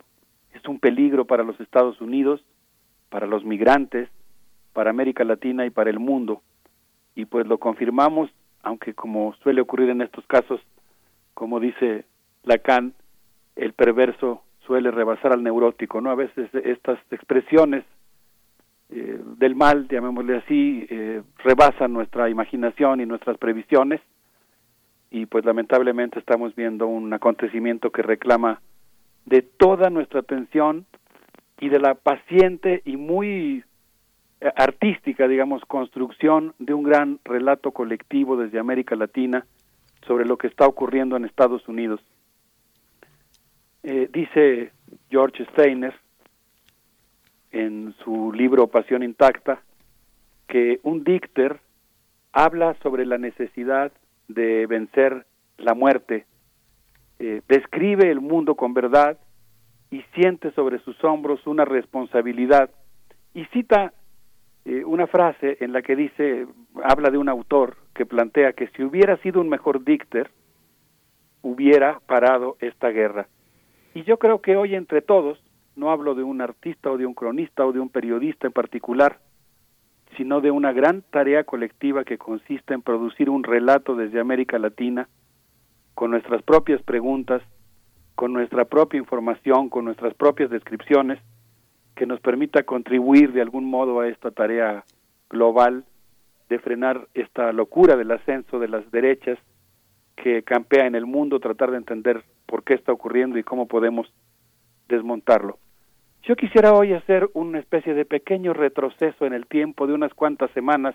es 0.52 0.66
un 0.68 0.78
peligro 0.78 1.24
para 1.26 1.42
los 1.42 1.58
Estados 1.60 2.00
Unidos, 2.00 2.42
para 3.10 3.26
los 3.26 3.44
migrantes, 3.44 4.08
para 4.72 4.90
América 4.90 5.24
Latina 5.24 5.66
y 5.66 5.70
para 5.70 5.90
el 5.90 5.98
mundo. 5.98 6.42
Y 7.14 7.24
pues 7.24 7.46
lo 7.46 7.58
confirmamos, 7.58 8.30
aunque 8.62 8.94
como 8.94 9.34
suele 9.42 9.60
ocurrir 9.60 9.90
en 9.90 10.02
estos 10.02 10.26
casos, 10.26 10.60
como 11.34 11.60
dice 11.60 12.04
Lacan, 12.44 12.94
el 13.56 13.72
perverso 13.72 14.42
suele 14.66 14.90
rebasar 14.90 15.32
al 15.32 15.42
neurótico, 15.42 16.00
¿no? 16.00 16.10
A 16.10 16.14
veces 16.14 16.48
estas 16.52 16.98
expresiones 17.10 17.84
eh, 18.90 19.20
del 19.38 19.54
mal, 19.54 19.88
llamémosle 19.88 20.36
así, 20.36 20.86
eh, 20.88 21.22
rebasan 21.38 21.92
nuestra 21.92 22.30
imaginación 22.30 23.00
y 23.00 23.06
nuestras 23.06 23.36
previsiones 23.38 24.00
y 25.10 25.26
pues 25.26 25.44
lamentablemente 25.44 26.18
estamos 26.18 26.54
viendo 26.54 26.86
un 26.86 27.12
acontecimiento 27.12 27.90
que 27.90 28.02
reclama 28.02 28.60
de 29.26 29.42
toda 29.42 29.90
nuestra 29.90 30.20
atención 30.20 30.86
y 31.60 31.68
de 31.68 31.80
la 31.80 31.94
paciente 31.94 32.82
y 32.84 32.96
muy 32.96 33.64
eh, 34.40 34.52
artística, 34.56 35.26
digamos, 35.26 35.64
construcción 35.64 36.54
de 36.58 36.74
un 36.74 36.82
gran 36.82 37.18
relato 37.24 37.72
colectivo 37.72 38.36
desde 38.36 38.58
América 38.58 38.96
Latina 38.96 39.46
sobre 40.06 40.24
lo 40.24 40.36
que 40.38 40.46
está 40.46 40.66
ocurriendo 40.66 41.16
en 41.16 41.24
Estados 41.24 41.66
Unidos. 41.68 42.00
Eh, 43.82 44.08
dice 44.12 44.72
George 45.10 45.44
Steiner 45.52 45.94
en 47.52 47.94
su 48.04 48.32
libro 48.32 48.66
Pasión 48.66 49.02
Intacta 49.02 49.62
que 50.46 50.80
un 50.82 51.04
dícter 51.04 51.60
habla 52.32 52.74
sobre 52.82 53.06
la 53.06 53.18
necesidad 53.18 53.92
de 54.28 54.66
vencer 54.66 55.26
la 55.56 55.74
muerte, 55.74 56.26
eh, 57.18 57.42
describe 57.48 58.10
el 58.10 58.20
mundo 58.20 58.54
con 58.54 58.74
verdad 58.74 59.18
y 59.90 60.02
siente 60.14 60.52
sobre 60.52 60.78
sus 60.80 61.02
hombros 61.02 61.46
una 61.46 61.64
responsabilidad 61.64 62.70
y 63.34 63.44
cita 63.46 63.92
eh, 64.64 64.84
una 64.84 65.06
frase 65.06 65.56
en 65.60 65.72
la 65.72 65.82
que 65.82 65.96
dice, 65.96 66.46
habla 66.84 67.10
de 67.10 67.18
un 67.18 67.28
autor 67.28 67.76
que 67.94 68.06
plantea 68.06 68.52
que 68.52 68.68
si 68.68 68.82
hubiera 68.82 69.16
sido 69.18 69.40
un 69.40 69.48
mejor 69.48 69.84
dicter, 69.84 70.30
hubiera 71.42 72.00
parado 72.06 72.56
esta 72.60 72.88
guerra. 72.90 73.28
Y 73.94 74.02
yo 74.04 74.18
creo 74.18 74.40
que 74.42 74.56
hoy 74.56 74.74
entre 74.74 75.00
todos, 75.00 75.42
no 75.74 75.90
hablo 75.90 76.14
de 76.14 76.22
un 76.22 76.40
artista 76.40 76.90
o 76.90 76.98
de 76.98 77.06
un 77.06 77.14
cronista 77.14 77.64
o 77.64 77.72
de 77.72 77.80
un 77.80 77.88
periodista 77.88 78.46
en 78.46 78.52
particular, 78.52 79.18
sino 80.16 80.40
de 80.40 80.50
una 80.50 80.72
gran 80.72 81.02
tarea 81.02 81.44
colectiva 81.44 82.04
que 82.04 82.18
consiste 82.18 82.74
en 82.74 82.82
producir 82.82 83.30
un 83.30 83.44
relato 83.44 83.94
desde 83.94 84.20
América 84.20 84.58
Latina, 84.58 85.08
con 85.94 86.10
nuestras 86.10 86.42
propias 86.42 86.82
preguntas, 86.82 87.42
con 88.14 88.32
nuestra 88.32 88.64
propia 88.64 88.98
información, 88.98 89.68
con 89.68 89.84
nuestras 89.84 90.14
propias 90.14 90.50
descripciones, 90.50 91.20
que 91.94 92.06
nos 92.06 92.20
permita 92.20 92.62
contribuir 92.62 93.32
de 93.32 93.42
algún 93.42 93.64
modo 93.64 94.00
a 94.00 94.08
esta 94.08 94.30
tarea 94.30 94.84
global 95.28 95.84
de 96.48 96.58
frenar 96.58 97.08
esta 97.14 97.52
locura 97.52 97.96
del 97.96 98.10
ascenso 98.10 98.58
de 98.58 98.68
las 98.68 98.90
derechas 98.90 99.38
que 100.16 100.42
campea 100.42 100.86
en 100.86 100.94
el 100.94 101.06
mundo, 101.06 101.40
tratar 101.40 101.70
de 101.70 101.76
entender 101.76 102.24
por 102.46 102.64
qué 102.64 102.74
está 102.74 102.92
ocurriendo 102.92 103.38
y 103.38 103.42
cómo 103.42 103.66
podemos 103.66 104.12
desmontarlo. 104.88 105.58
Yo 106.22 106.36
quisiera 106.36 106.74
hoy 106.74 106.92
hacer 106.92 107.28
una 107.32 107.58
especie 107.58 107.94
de 107.94 108.04
pequeño 108.04 108.52
retroceso 108.52 109.24
en 109.24 109.32
el 109.32 109.46
tiempo 109.46 109.86
de 109.86 109.94
unas 109.94 110.12
cuantas 110.12 110.50
semanas, 110.50 110.94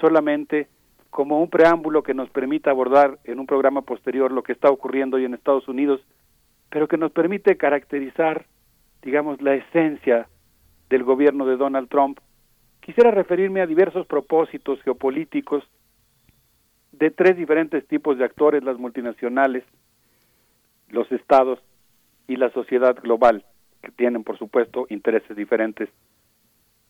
solamente 0.00 0.68
como 1.10 1.40
un 1.40 1.48
preámbulo 1.48 2.02
que 2.02 2.14
nos 2.14 2.28
permita 2.30 2.70
abordar 2.70 3.18
en 3.24 3.38
un 3.38 3.46
programa 3.46 3.82
posterior 3.82 4.32
lo 4.32 4.42
que 4.42 4.52
está 4.52 4.68
ocurriendo 4.70 5.16
hoy 5.16 5.24
en 5.24 5.34
Estados 5.34 5.68
Unidos, 5.68 6.00
pero 6.70 6.88
que 6.88 6.96
nos 6.96 7.12
permite 7.12 7.56
caracterizar, 7.56 8.46
digamos, 9.02 9.40
la 9.40 9.54
esencia 9.54 10.28
del 10.90 11.04
gobierno 11.04 11.46
de 11.46 11.56
Donald 11.56 11.88
Trump. 11.88 12.18
Quisiera 12.80 13.10
referirme 13.10 13.60
a 13.60 13.66
diversos 13.66 14.06
propósitos 14.06 14.82
geopolíticos 14.82 15.64
de 16.92 17.10
tres 17.10 17.36
diferentes 17.36 17.86
tipos 17.86 18.18
de 18.18 18.24
actores, 18.24 18.62
las 18.62 18.78
multinacionales, 18.78 19.64
los 20.88 21.10
estados 21.12 21.60
y 22.28 22.36
la 22.36 22.50
sociedad 22.50 22.96
global, 23.00 23.44
que 23.84 23.92
tienen, 23.92 24.24
por 24.24 24.38
supuesto, 24.38 24.86
intereses 24.88 25.36
diferentes. 25.36 25.88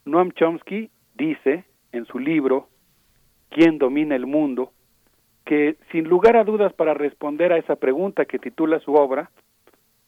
Noam 0.04 0.32
Chomsky 0.32 0.90
dice 1.14 1.64
en 1.92 2.06
su 2.06 2.18
libro 2.18 2.68
¿Quién 3.50 3.78
domina 3.78 4.16
el 4.16 4.26
mundo? 4.26 4.72
que 5.44 5.76
sin 5.92 6.08
lugar 6.08 6.36
a 6.36 6.44
dudas 6.44 6.72
para 6.72 6.94
responder 6.94 7.52
a 7.52 7.58
esa 7.58 7.76
pregunta 7.76 8.24
que 8.24 8.38
titula 8.38 8.80
su 8.80 8.94
obra, 8.94 9.30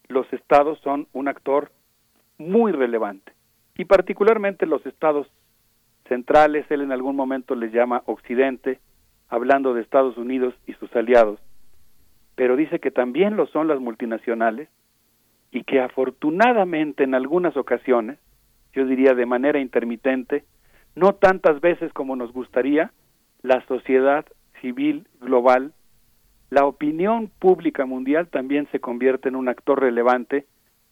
los 0.08 0.30
estados 0.32 0.78
son 0.80 1.08
un 1.12 1.28
actor 1.28 1.70
muy 2.38 2.72
relevante 2.72 3.32
y 3.76 3.84
particularmente 3.84 4.66
los 4.66 4.84
estados 4.86 5.26
centrales, 6.08 6.64
él 6.70 6.80
en 6.80 6.92
algún 6.92 7.16
momento 7.16 7.54
les 7.54 7.72
llama 7.72 8.02
Occidente, 8.06 8.78
hablando 9.28 9.74
de 9.74 9.82
Estados 9.82 10.16
Unidos 10.16 10.54
y 10.66 10.72
sus 10.74 10.94
aliados, 10.94 11.40
pero 12.34 12.56
dice 12.56 12.78
que 12.78 12.90
también 12.90 13.36
lo 13.36 13.46
son 13.48 13.68
las 13.68 13.80
multinacionales 13.80 14.68
y 15.50 15.64
que 15.64 15.80
afortunadamente 15.80 17.04
en 17.04 17.14
algunas 17.14 17.56
ocasiones, 17.56 18.18
yo 18.72 18.84
diría 18.84 19.14
de 19.14 19.26
manera 19.26 19.58
intermitente, 19.58 20.44
no 20.94 21.14
tantas 21.14 21.60
veces 21.60 21.92
como 21.92 22.16
nos 22.16 22.32
gustaría, 22.32 22.92
la 23.42 23.64
sociedad 23.66 24.26
civil 24.60 25.06
global, 25.20 25.72
la 26.50 26.64
opinión 26.64 27.30
pública 27.38 27.86
mundial 27.86 28.28
también 28.28 28.68
se 28.72 28.80
convierte 28.80 29.28
en 29.28 29.36
un 29.36 29.48
actor 29.48 29.80
relevante 29.80 30.46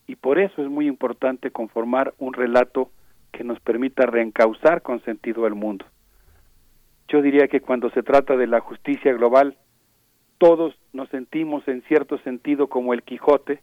y 0.06 0.16
por 0.16 0.38
eso 0.38 0.62
es 0.62 0.68
muy 0.68 0.86
importante 0.86 1.50
conformar 1.50 2.14
un 2.18 2.32
relato 2.32 2.90
que 3.32 3.44
nos 3.44 3.60
permita 3.60 4.06
reencauzar 4.06 4.82
con 4.82 5.02
sentido 5.04 5.46
el 5.46 5.54
mundo. 5.54 5.86
Yo 7.08 7.22
diría 7.22 7.48
que 7.48 7.60
cuando 7.60 7.90
se 7.90 8.02
trata 8.02 8.36
de 8.36 8.46
la 8.46 8.60
justicia 8.60 9.12
global, 9.12 9.56
todos 10.38 10.74
nos 10.92 11.08
sentimos 11.10 11.66
en 11.68 11.82
cierto 11.82 12.18
sentido 12.18 12.68
como 12.68 12.92
el 12.92 13.02
Quijote, 13.02 13.60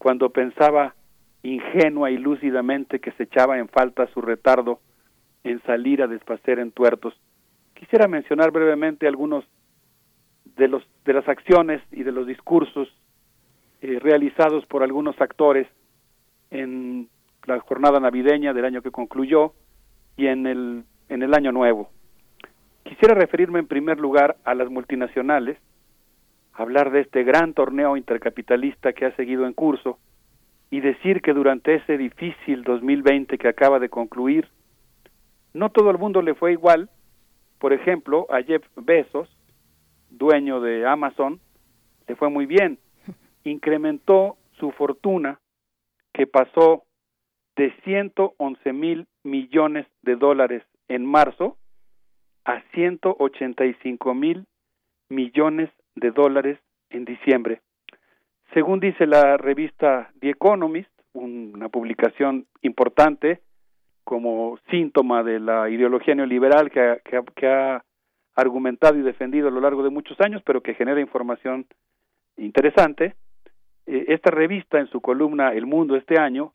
cuando 0.00 0.30
pensaba 0.30 0.94
ingenua 1.42 2.10
y 2.10 2.16
lúcidamente 2.16 3.00
que 3.00 3.12
se 3.12 3.24
echaba 3.24 3.58
en 3.58 3.68
falta 3.68 4.06
su 4.14 4.22
retardo 4.22 4.80
en 5.44 5.62
salir 5.64 6.02
a 6.02 6.06
desfacer 6.06 6.58
en 6.58 6.72
tuertos. 6.72 7.12
Quisiera 7.74 8.08
mencionar 8.08 8.50
brevemente 8.50 9.06
algunos 9.06 9.44
de 10.56 10.68
los 10.68 10.82
de 11.04 11.12
las 11.12 11.28
acciones 11.28 11.82
y 11.92 12.02
de 12.02 12.12
los 12.12 12.26
discursos 12.26 12.88
eh, 13.82 13.98
realizados 14.00 14.64
por 14.64 14.82
algunos 14.82 15.20
actores 15.20 15.68
en 16.50 17.10
la 17.44 17.60
jornada 17.60 18.00
navideña 18.00 18.54
del 18.54 18.64
año 18.64 18.80
que 18.80 18.90
concluyó 18.90 19.52
y 20.16 20.28
en 20.28 20.46
el 20.46 20.84
en 21.10 21.22
el 21.22 21.34
año 21.34 21.52
nuevo. 21.52 21.90
Quisiera 22.84 23.14
referirme 23.14 23.58
en 23.58 23.66
primer 23.66 24.00
lugar 24.00 24.38
a 24.44 24.54
las 24.54 24.70
multinacionales, 24.70 25.58
hablar 26.60 26.90
de 26.90 27.00
este 27.00 27.24
gran 27.24 27.54
torneo 27.54 27.96
intercapitalista 27.96 28.92
que 28.92 29.06
ha 29.06 29.16
seguido 29.16 29.46
en 29.46 29.54
curso 29.54 29.98
y 30.70 30.80
decir 30.80 31.22
que 31.22 31.32
durante 31.32 31.74
ese 31.76 31.96
difícil 31.96 32.64
2020 32.64 33.38
que 33.38 33.48
acaba 33.48 33.78
de 33.78 33.88
concluir, 33.88 34.46
no 35.54 35.70
todo 35.70 35.90
el 35.90 35.96
mundo 35.96 36.20
le 36.20 36.34
fue 36.34 36.52
igual. 36.52 36.90
Por 37.58 37.72
ejemplo, 37.72 38.26
a 38.30 38.42
Jeff 38.42 38.62
Bezos, 38.76 39.34
dueño 40.10 40.60
de 40.60 40.86
Amazon, 40.86 41.40
le 42.06 42.14
fue 42.14 42.28
muy 42.28 42.44
bien. 42.44 42.78
Incrementó 43.44 44.36
su 44.58 44.70
fortuna 44.72 45.40
que 46.12 46.26
pasó 46.26 46.84
de 47.56 47.72
111 47.84 48.72
mil 48.74 49.06
millones 49.24 49.86
de 50.02 50.16
dólares 50.16 50.62
en 50.88 51.06
marzo 51.06 51.56
a 52.44 52.60
185 52.74 54.14
mil 54.14 54.44
millones 55.08 55.70
de 55.94 56.10
dólares 56.10 56.58
en 56.90 57.04
diciembre. 57.04 57.60
Según 58.54 58.80
dice 58.80 59.06
la 59.06 59.36
revista 59.36 60.10
The 60.20 60.30
Economist, 60.30 60.90
una 61.12 61.68
publicación 61.68 62.46
importante 62.62 63.40
como 64.04 64.58
síntoma 64.70 65.22
de 65.22 65.38
la 65.38 65.68
ideología 65.70 66.14
neoliberal 66.14 66.70
que 66.70 66.80
ha, 66.80 66.98
que, 67.34 67.46
ha, 67.46 67.84
argumentado 68.34 68.96
y 68.96 69.02
defendido 69.02 69.48
a 69.48 69.50
lo 69.50 69.60
largo 69.60 69.82
de 69.82 69.90
muchos 69.90 70.20
años, 70.20 70.42
pero 70.44 70.62
que 70.62 70.74
genera 70.74 71.00
información 71.00 71.66
interesante. 72.36 73.14
Eh, 73.86 74.06
esta 74.08 74.30
revista, 74.30 74.78
en 74.78 74.86
su 74.86 75.00
columna 75.00 75.52
El 75.52 75.66
Mundo 75.66 75.96
este 75.96 76.18
año, 76.18 76.52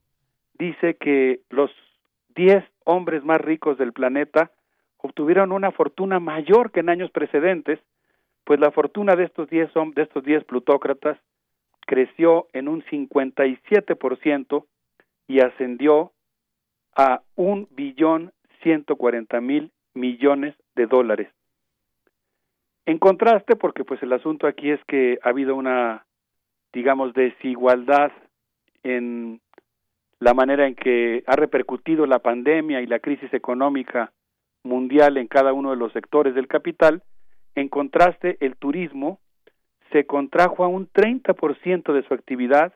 dice 0.58 0.96
que 0.96 1.42
los 1.50 1.72
10 2.36 2.64
hombres 2.86 3.24
más 3.24 3.40
ricos 3.40 3.78
del 3.78 3.94
planeta 3.94 4.52
obtuvieron 4.98 5.52
una 5.52 5.72
fortuna 5.72 6.20
mayor 6.20 6.72
que 6.72 6.80
en 6.80 6.90
años 6.90 7.12
precedentes, 7.12 7.80
pues 8.46 8.60
la 8.60 8.72
fortuna 8.72 9.16
de 9.16 9.26
estos 9.26 9.50
10 9.50 9.72
de 9.96 10.04
estos 10.04 10.24
10 10.24 10.46
plutócratas 10.46 11.18
creció 11.86 12.48
en 12.54 12.68
un 12.68 12.84
57% 12.84 14.66
y 15.28 15.40
ascendió 15.40 16.12
a 16.96 17.22
un 17.36 17.68
billón 17.72 18.32
140 18.62 19.42
mil 19.42 19.72
millones 19.94 20.56
de 20.76 20.86
dólares. 20.86 21.30
En 22.86 23.00
contraste, 23.00 23.56
porque 23.56 23.84
pues 23.84 24.02
el 24.04 24.14
asunto 24.14 24.48
aquí 24.48 24.70
es 24.70 24.80
que 24.86 25.18
ha 25.24 25.30
habido 25.30 25.56
una, 25.56 26.06
digamos, 26.72 27.14
desigualdad 27.14 28.12
en 28.84 29.42
la 30.20 30.34
manera 30.34 30.68
en 30.68 30.76
que 30.76 31.24
ha 31.26 31.36
repercutido 31.36 32.06
la 32.06 32.20
pandemia 32.20 32.82
y 32.82 32.88
la 32.88 33.00
crisis 33.00 33.34
económica 33.34 34.12
mundial 34.64 35.18
en 35.18 35.28
cada 35.28 35.54
uno 35.54 35.72
de 35.72 35.78
los 35.78 35.92
sectores 35.94 36.36
del 36.36 36.48
capital, 36.48 37.04
en 37.56 37.70
contraste 37.70 38.38
el 38.42 38.56
turismo 38.56 39.20
se 39.92 40.06
contrajo 40.06 40.64
a 40.64 40.68
un 40.68 40.90
30% 40.90 41.94
de 41.94 42.04
su 42.04 42.14
actividad 42.14 42.74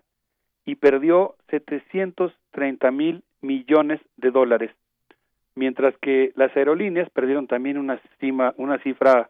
y 0.66 0.76
perdió 0.76 1.36
730 1.50 2.92
mil 2.92 3.24
millones 3.42 4.00
de 4.18 4.32
dólares, 4.32 4.72
mientras 5.56 5.96
que 5.98 6.32
las 6.36 6.56
aerolíneas 6.56 7.10
perdieron 7.10 7.48
también 7.48 7.78
una, 7.78 8.00
una 8.58 8.78
cifra 8.80 9.30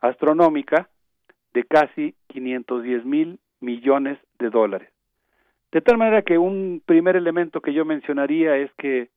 astronómica 0.00 0.88
de 1.52 1.64
casi 1.64 2.14
510 2.28 3.04
mil 3.04 3.38
millones 3.60 4.18
de 4.38 4.50
dólares. 4.50 4.88
De 5.72 5.80
tal 5.80 5.98
manera 5.98 6.22
que 6.22 6.38
un 6.38 6.82
primer 6.84 7.16
elemento 7.16 7.60
que 7.60 7.72
yo 7.72 7.84
mencionaría 7.84 8.56
es 8.56 8.72
que 8.74 9.08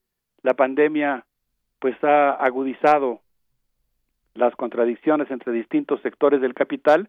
la 0.42 0.54
pandemia 0.54 1.24
pues 1.80 1.96
ha 2.04 2.30
agudizado 2.30 3.20
las 4.34 4.54
contradicciones 4.56 5.30
entre 5.30 5.52
distintos 5.52 6.00
sectores 6.02 6.40
del 6.40 6.54
capital 6.54 7.08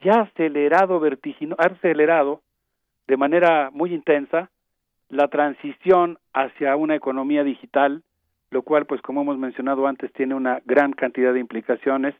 y 0.00 0.08
ha 0.08 0.22
acelerado 0.22 1.00
vertigino, 1.00 1.56
acelerado 1.58 2.42
de 3.06 3.16
manera 3.16 3.70
muy 3.72 3.94
intensa 3.94 4.50
la 5.08 5.28
transición 5.28 6.18
hacia 6.32 6.76
una 6.76 6.96
economía 6.96 7.44
digital, 7.44 8.02
lo 8.50 8.62
cual 8.62 8.86
pues 8.86 9.00
como 9.02 9.22
hemos 9.22 9.38
mencionado 9.38 9.86
antes 9.86 10.12
tiene 10.12 10.34
una 10.34 10.60
gran 10.64 10.92
cantidad 10.92 11.32
de 11.32 11.40
implicaciones 11.40 12.14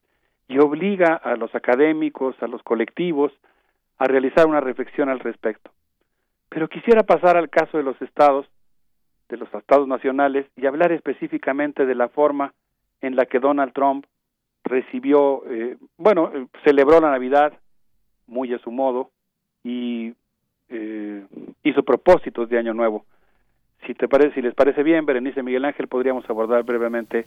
y 0.49 0.59
obliga 0.59 1.15
a 1.15 1.37
los 1.37 1.55
académicos, 1.55 2.41
a 2.41 2.47
los 2.47 2.63
colectivos 2.63 3.33
a 3.99 4.05
realizar 4.05 4.47
una 4.47 4.61
reflexión 4.61 5.09
al 5.09 5.21
respecto. 5.21 5.71
Pero 6.49 6.69
quisiera 6.69 7.03
pasar 7.03 7.37
al 7.37 7.51
caso 7.51 7.79
de 7.79 7.85
los 7.85 8.01
estados 8.01 8.47
de 9.29 9.37
los 9.37 9.53
estados 9.53 9.89
nacionales 9.89 10.47
y 10.55 10.67
hablar 10.67 10.93
específicamente 10.93 11.85
de 11.85 11.97
la 11.97 12.09
forma 12.09 12.55
en 13.01 13.17
la 13.17 13.27
que 13.27 13.41
Donald 13.41 13.73
Trump 13.73 14.07
recibió, 14.67 15.43
eh, 15.49 15.77
bueno, 15.97 16.31
eh, 16.35 16.47
celebró 16.65 17.01
la 17.01 17.11
Navidad 17.11 17.53
muy 18.27 18.53
a 18.53 18.59
su 18.59 18.71
modo 18.71 19.11
y 19.63 20.13
eh, 20.69 21.25
hizo 21.63 21.83
propósitos 21.83 22.49
de 22.49 22.59
Año 22.59 22.75
Nuevo. 22.75 23.05
Si 23.87 23.95
te 23.95 24.09
parece, 24.09 24.35
si 24.35 24.43
les 24.43 24.55
parece 24.55 24.83
bien, 24.83 25.07
Berenice 25.07 25.43
Miguel 25.43 25.65
Ángel, 25.65 25.87
podríamos 25.87 26.29
abordar 26.29 26.65
brevemente 26.65 27.27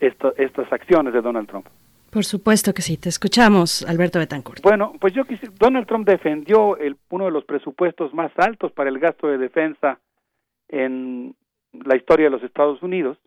estas 0.00 0.72
acciones 0.72 1.14
de 1.14 1.22
Donald 1.22 1.48
Trump. 1.48 1.66
Por 2.10 2.24
supuesto 2.24 2.72
que 2.74 2.82
sí, 2.82 2.96
te 2.96 3.08
escuchamos, 3.08 3.84
Alberto 3.88 4.18
Betancourt. 4.18 4.62
Bueno, 4.62 4.92
pues 5.00 5.14
yo 5.14 5.24
quisiera, 5.24 5.52
Donald 5.58 5.86
Trump 5.86 6.06
defendió 6.06 6.76
el, 6.76 6.96
uno 7.10 7.24
de 7.26 7.30
los 7.30 7.44
presupuestos 7.44 8.12
más 8.12 8.32
altos 8.36 8.72
para 8.72 8.90
el 8.90 8.98
gasto 8.98 9.28
de 9.28 9.38
defensa 9.38 9.98
en 10.68 11.34
la 11.72 11.96
historia 11.96 12.26
de 12.26 12.30
los 12.30 12.42
Estados 12.42 12.82
Unidos, 12.82 13.18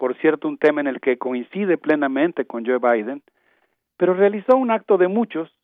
por 0.00 0.16
cierto, 0.16 0.48
un 0.48 0.56
tema 0.56 0.80
en 0.80 0.86
el 0.86 0.98
que 0.98 1.18
coincide 1.18 1.76
plenamente 1.76 2.46
con 2.46 2.64
Joe 2.64 2.78
Biden, 2.78 3.22
pero 3.98 4.14
realizó 4.14 4.56
un 4.56 4.70
acto 4.70 4.96
de 4.96 5.08
muchos 5.08 5.54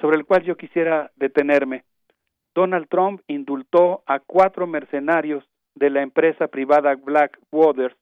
sobre 0.00 0.16
el 0.16 0.24
cual 0.24 0.44
yo 0.44 0.56
quisiera 0.56 1.10
detenerme. 1.16 1.82
Donald 2.54 2.86
Trump 2.88 3.20
indultó 3.26 4.04
a 4.06 4.20
cuatro 4.20 4.68
mercenarios 4.68 5.44
de 5.74 5.90
la 5.90 6.02
empresa 6.02 6.46
privada 6.46 6.94
Blackwater, 6.94 7.96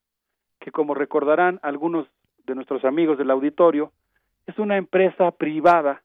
que 0.60 0.70
como 0.70 0.92
recordarán 0.92 1.58
algunos 1.62 2.06
de 2.44 2.54
nuestros 2.54 2.84
amigos 2.84 3.16
del 3.16 3.30
auditorio, 3.30 3.92
es 4.46 4.58
una 4.58 4.76
empresa 4.76 5.30
privada 5.30 6.02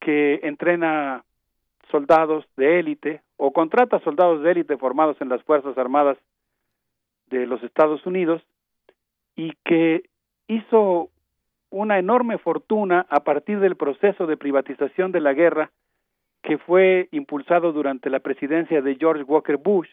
que 0.00 0.40
entrena 0.42 1.22
soldados 1.90 2.46
de 2.56 2.80
élite 2.80 3.20
o 3.36 3.52
contrata 3.52 4.00
soldados 4.00 4.42
de 4.42 4.52
élite 4.52 4.78
formados 4.78 5.20
en 5.20 5.28
las 5.28 5.42
Fuerzas 5.42 5.76
Armadas 5.76 6.16
de 7.30 7.46
los 7.46 7.62
Estados 7.62 8.04
Unidos 8.06 8.42
y 9.36 9.52
que 9.64 10.04
hizo 10.46 11.10
una 11.70 11.98
enorme 11.98 12.38
fortuna 12.38 13.06
a 13.10 13.20
partir 13.20 13.60
del 13.60 13.76
proceso 13.76 14.26
de 14.26 14.36
privatización 14.36 15.12
de 15.12 15.20
la 15.20 15.34
guerra 15.34 15.70
que 16.42 16.58
fue 16.58 17.08
impulsado 17.12 17.72
durante 17.72 18.10
la 18.10 18.20
presidencia 18.20 18.80
de 18.80 18.96
George 18.96 19.24
Walker 19.24 19.56
Bush 19.58 19.88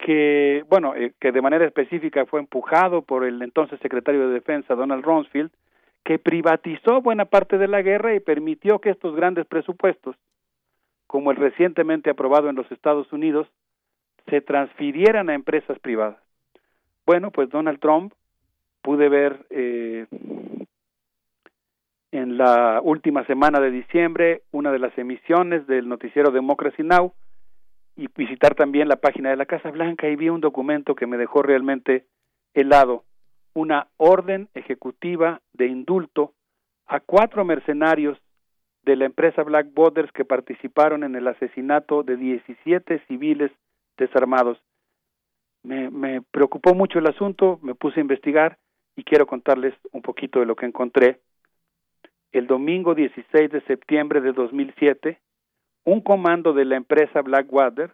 que, 0.00 0.64
bueno, 0.68 0.94
eh, 0.94 1.12
que 1.20 1.32
de 1.32 1.42
manera 1.42 1.66
específica 1.66 2.24
fue 2.26 2.40
empujado 2.40 3.02
por 3.02 3.24
el 3.24 3.42
entonces 3.42 3.78
secretario 3.80 4.28
de 4.28 4.34
Defensa, 4.34 4.74
Donald 4.74 5.04
Rumsfeld, 5.04 5.50
que 6.04 6.18
privatizó 6.18 7.02
buena 7.02 7.26
parte 7.26 7.58
de 7.58 7.68
la 7.68 7.82
guerra 7.82 8.14
y 8.14 8.20
permitió 8.20 8.78
que 8.78 8.90
estos 8.90 9.14
grandes 9.14 9.46
presupuestos, 9.46 10.16
como 11.06 11.30
el 11.30 11.36
recientemente 11.36 12.10
aprobado 12.10 12.48
en 12.48 12.56
los 12.56 12.70
Estados 12.72 13.12
Unidos, 13.12 13.46
se 14.30 14.40
transfirieran 14.40 15.28
a 15.28 15.34
empresas 15.34 15.78
privadas. 15.80 16.18
Bueno, 17.04 17.30
pues 17.30 17.50
Donald 17.50 17.80
Trump 17.80 18.14
pude 18.82 19.08
ver 19.08 19.44
eh, 19.50 20.06
en 22.12 22.38
la 22.38 22.80
última 22.82 23.24
semana 23.26 23.60
de 23.60 23.70
diciembre 23.70 24.42
una 24.52 24.72
de 24.72 24.78
las 24.78 24.96
emisiones 24.96 25.66
del 25.66 25.88
noticiero 25.88 26.30
Democracy 26.30 26.82
Now, 26.82 27.12
y 27.96 28.08
visitar 28.16 28.54
también 28.54 28.88
la 28.88 28.96
página 28.96 29.28
de 29.28 29.36
la 29.36 29.44
Casa 29.44 29.70
Blanca 29.70 30.08
y 30.08 30.16
vi 30.16 30.30
un 30.30 30.40
documento 30.40 30.94
que 30.94 31.06
me 31.06 31.18
dejó 31.18 31.42
realmente 31.42 32.06
helado, 32.54 33.04
una 33.52 33.88
orden 33.98 34.48
ejecutiva 34.54 35.42
de 35.52 35.66
indulto 35.66 36.32
a 36.86 37.00
cuatro 37.00 37.44
mercenarios 37.44 38.18
de 38.84 38.96
la 38.96 39.04
empresa 39.04 39.42
Black 39.42 39.74
Borders 39.74 40.10
que 40.12 40.24
participaron 40.24 41.04
en 41.04 41.14
el 41.14 41.28
asesinato 41.28 42.02
de 42.02 42.16
17 42.16 43.00
civiles 43.06 43.52
desarmados. 44.00 44.58
Me, 45.62 46.22
preocupó 46.22 46.74
mucho 46.74 46.98
el 46.98 47.06
asunto, 47.06 47.60
me 47.62 47.74
puse 47.74 48.00
a 48.00 48.02
investigar 48.02 48.58
y 48.96 49.04
quiero 49.04 49.26
contarles 49.26 49.74
un 49.92 50.02
poquito 50.02 50.40
de 50.40 50.46
lo 50.46 50.56
que 50.56 50.66
encontré. 50.66 51.20
El 52.32 52.46
domingo 52.46 52.94
16 52.94 53.50
de 53.50 53.60
septiembre 53.62 54.20
de 54.20 54.32
2007, 54.32 55.20
un 55.84 56.00
comando 56.00 56.52
de 56.52 56.64
la 56.64 56.76
empresa 56.76 57.20
Blackwater, 57.22 57.92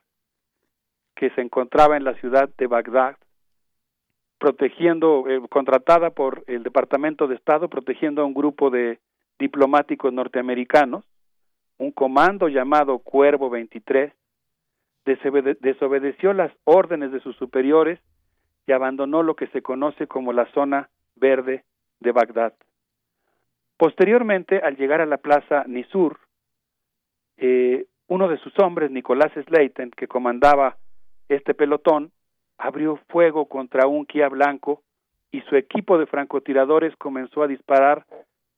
que 1.17 1.31
se 1.31 1.41
encontraba 1.41 1.97
en 1.97 2.05
la 2.05 2.15
ciudad 2.15 2.49
de 2.57 2.67
Bagdad, 2.67 3.17
protegiendo, 4.39 5.25
eh, 5.29 5.41
contratada 5.49 6.11
por 6.11 6.45
el 6.47 6.63
Departamento 6.63 7.27
de 7.27 7.35
Estado, 7.35 7.69
protegiendo 7.69 8.23
a 8.23 8.27
un 8.27 8.35
grupo 8.35 8.71
de 8.71 9.01
diplomáticos 9.39 10.13
norteamericanos, 10.13 11.05
un 11.79 11.91
comando 11.91 12.49
llamado 12.49 12.99
Cuervo 12.99 13.51
23, 13.51 14.13
desobedeció 15.07 16.33
las 16.33 16.53
órdenes 16.65 17.13
de 17.13 17.21
sus 17.21 17.37
superiores 17.37 18.01
y 18.67 18.73
abandonó 18.73 19.23
lo 19.23 19.37
que 19.37 19.47
se 19.49 19.63
conoce 19.63 20.07
como 20.07 20.33
la 20.33 20.47
zona 20.53 20.91
verde 21.15 21.65
de 22.01 22.13
Bagdad. 22.13 22.53
Posteriormente, 23.77 24.59
al 24.59 24.77
llegar 24.77 25.01
a 25.01 25.07
la 25.07 25.19
plaza 25.19 25.65
Nisur, 25.67 26.19
eh, 27.37 27.87
uno 28.09 28.29
de 28.29 28.39
sus 28.39 28.59
hombres, 28.59 28.91
Nicolás 28.91 29.33
Slayton, 29.33 29.91
que 29.91 30.09
comandaba 30.09 30.77
este 31.29 31.55
pelotón, 31.55 32.13
abrió 32.59 32.97
fuego 33.09 33.47
contra 33.47 33.87
un 33.87 34.07
Kia 34.07 34.29
blanco 34.29 34.83
y 35.31 35.43
su 35.43 35.57
equipo 35.57 35.99
de 35.99 36.07
francotiradores 36.07 36.97
comenzó 36.97 37.43
a 37.43 37.49
disparar 37.49 38.07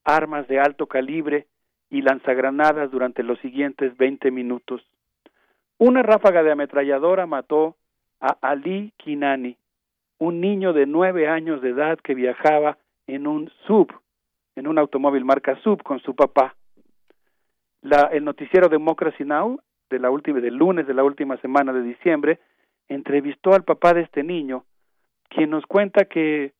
armas 0.04 0.46
de 0.48 0.60
alto 0.60 0.86
calibre 0.86 1.46
y 1.90 2.02
lanzagranadas 2.02 2.90
durante 2.90 3.22
los 3.22 3.38
siguientes 3.40 3.96
20 3.96 4.30
minutos. 4.30 4.82
Una 5.78 6.02
ráfaga 6.02 6.42
de 6.42 6.52
ametralladora 6.52 7.26
mató 7.26 7.76
a 8.20 8.36
Ali 8.42 8.92
Kinani, 8.96 9.56
un 10.18 10.40
niño 10.40 10.72
de 10.72 10.86
nueve 10.86 11.28
años 11.28 11.62
de 11.62 11.70
edad 11.70 11.98
que 11.98 12.14
viajaba 12.14 12.78
en 13.06 13.26
un 13.26 13.50
sub, 13.66 13.92
en 14.56 14.66
un 14.66 14.78
automóvil 14.78 15.24
marca 15.24 15.56
sub 15.62 15.82
con 15.82 16.00
su 16.00 16.14
papá 16.14 16.56
el 18.12 18.24
noticiero 18.24 18.68
Democracy 18.68 19.24
Now! 19.24 19.60
de 19.90 19.98
la 19.98 20.10
última, 20.10 20.40
del 20.40 20.54
lunes 20.54 20.86
de 20.86 20.92
la 20.92 21.02
última 21.02 21.38
semana 21.38 21.72
de 21.72 21.82
diciembre 21.82 22.38
entrevistó 22.88 23.54
al 23.54 23.64
papá 23.64 23.94
de 23.94 24.02
este 24.02 24.22
niño, 24.22 24.64
quien 25.30 25.48
nos 25.48 25.64
cuenta 25.64 26.04
que 26.04 26.52